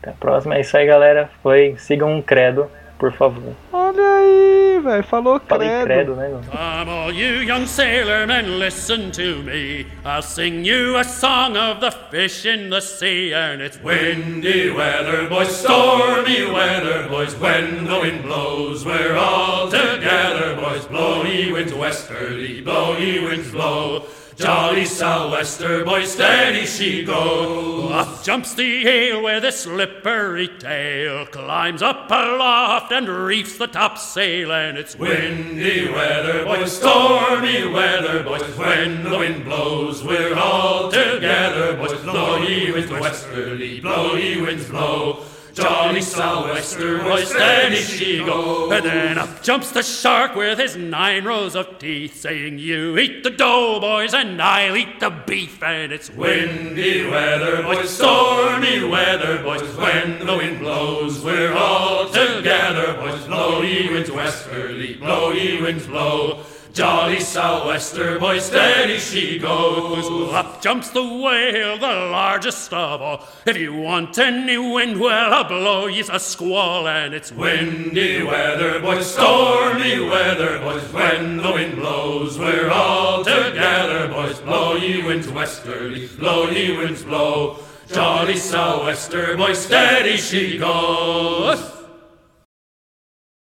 Até 0.00 0.10
a 0.10 0.14
próxima. 0.14 0.56
É 0.56 0.62
isso 0.62 0.74
aí, 0.74 0.86
galera. 0.86 1.30
Foi. 1.42 1.76
Sigam 1.78 2.10
um 2.10 2.22
credo, 2.22 2.70
por 2.98 3.12
favor. 3.12 3.54
Olha 3.72 4.02
aí, 4.02 4.80
velho, 4.82 5.02
falou 5.04 5.40
Falei 5.46 5.68
credo. 5.68 5.84
credo, 5.84 6.16
né, 6.16 6.28
meu? 6.28 6.40
Come, 6.40 6.90
all 6.90 7.12
you 7.12 7.42
young 7.42 7.66
sailormen, 7.66 8.58
listen 8.58 9.10
to 9.12 9.42
me. 9.42 9.86
I'll 10.04 10.22
sing 10.22 10.64
you 10.64 10.96
a 10.96 11.04
song 11.04 11.56
of 11.56 11.80
the 11.80 11.90
fish 12.10 12.46
in 12.46 12.70
the 12.70 12.80
sea, 12.80 13.32
and 13.34 13.60
it's 13.62 13.78
windy 13.82 14.70
weather, 14.70 15.28
boys, 15.28 15.54
stormy 15.56 16.46
weather, 16.50 17.08
boys. 17.08 17.34
When 17.38 17.84
the 17.84 18.00
wind 18.00 18.22
blows, 18.22 18.84
we're 18.84 19.16
all 19.16 19.68
together, 19.68 20.56
boys. 20.56 20.86
Blow 20.86 21.24
ye 21.24 21.52
winds 21.52 21.74
westerly, 21.74 22.60
blow 22.62 22.96
ye 22.96 23.20
winds 23.24 23.50
blow. 23.50 24.04
Jolly 24.36 24.84
sou'wester, 24.84 25.82
boy, 25.82 26.04
steady 26.04 26.66
she 26.66 27.02
go. 27.04 27.88
Up 27.88 28.22
jumps 28.22 28.52
the 28.52 28.86
ale 28.86 29.22
with 29.22 29.44
a 29.46 29.50
slippery 29.50 30.48
tail, 30.58 31.24
climbs 31.24 31.80
up 31.80 32.10
aloft 32.10 32.92
and 32.92 33.08
reefs 33.08 33.56
the 33.56 33.66
topsail, 33.66 34.52
and 34.52 34.76
it's 34.76 34.94
windy 34.94 35.90
weather, 35.90 36.44
boys, 36.44 36.76
stormy 36.76 37.66
weather, 37.66 38.22
boys. 38.22 38.42
When 38.58 39.04
the 39.04 39.18
wind 39.18 39.44
blows, 39.46 40.04
we're 40.04 40.36
all 40.36 40.90
together, 40.90 41.74
boys. 41.74 41.98
Blow 42.02 42.36
ye 42.36 42.70
winds 42.72 42.90
westerly, 42.90 43.80
blow 43.80 44.16
ye 44.16 44.42
winds 44.42 44.68
blow. 44.68 45.24
Jolly 45.56 46.02
sou'wester, 46.02 46.98
boy, 46.98 47.24
steady 47.24 47.76
she 47.76 48.18
go. 48.18 48.70
And 48.70 48.84
then 48.84 49.16
up 49.16 49.42
jumps 49.42 49.70
the 49.70 49.82
shark 49.82 50.34
with 50.34 50.58
his 50.58 50.76
nine 50.76 51.24
rows 51.24 51.56
of 51.56 51.78
teeth, 51.78 52.20
saying, 52.20 52.58
You 52.58 52.98
eat 52.98 53.24
the 53.24 53.30
dough, 53.30 53.80
boys, 53.80 54.12
and 54.12 54.42
I'll 54.42 54.76
eat 54.76 55.00
the 55.00 55.08
beef. 55.08 55.62
And 55.62 55.92
it's 55.92 56.10
windy 56.10 57.08
weather, 57.08 57.62
boys, 57.62 57.88
stormy 57.88 58.84
weather, 58.84 59.42
boys. 59.42 59.62
When 59.78 60.26
the 60.26 60.36
wind 60.36 60.58
blows, 60.58 61.24
we're 61.24 61.54
all 61.54 62.10
together, 62.10 62.92
boys. 62.92 63.24
Blow 63.24 63.62
ye 63.62 63.88
winds 63.90 64.10
westerly, 64.10 64.94
blow 64.96 65.32
ye 65.32 65.62
winds 65.62 65.86
blow. 65.86 66.44
Jolly 66.76 67.20
sou'wester, 67.20 68.18
boy, 68.18 68.38
steady 68.38 68.98
she 68.98 69.38
goes. 69.38 70.30
Up 70.34 70.60
jumps 70.60 70.90
the 70.90 71.02
whale, 71.02 71.78
the 71.78 71.86
largest 71.86 72.70
of 72.70 73.00
all. 73.00 73.26
If 73.46 73.56
you 73.56 73.72
want 73.72 74.18
any 74.18 74.58
wind, 74.58 75.00
well, 75.00 75.32
I'll 75.32 75.44
blow 75.44 75.86
you's 75.86 76.10
a 76.10 76.20
squall, 76.20 76.86
and 76.86 77.14
it's 77.14 77.32
windy 77.32 78.22
weather, 78.22 78.78
boys, 78.80 79.10
stormy 79.10 80.00
weather, 80.00 80.58
boys. 80.58 80.92
When 80.92 81.38
the 81.38 81.50
wind 81.50 81.76
blows, 81.76 82.38
we're 82.38 82.68
all 82.68 83.24
together, 83.24 84.08
boys. 84.08 84.38
Blow 84.40 84.74
ye 84.74 85.02
winds 85.02 85.28
westerly, 85.28 86.08
blow 86.18 86.50
ye 86.50 86.76
winds 86.76 87.04
blow. 87.04 87.58
Jolly 87.88 88.36
sou'wester, 88.36 89.34
boy, 89.38 89.54
steady 89.54 90.18
she 90.18 90.58
goes. 90.58 91.75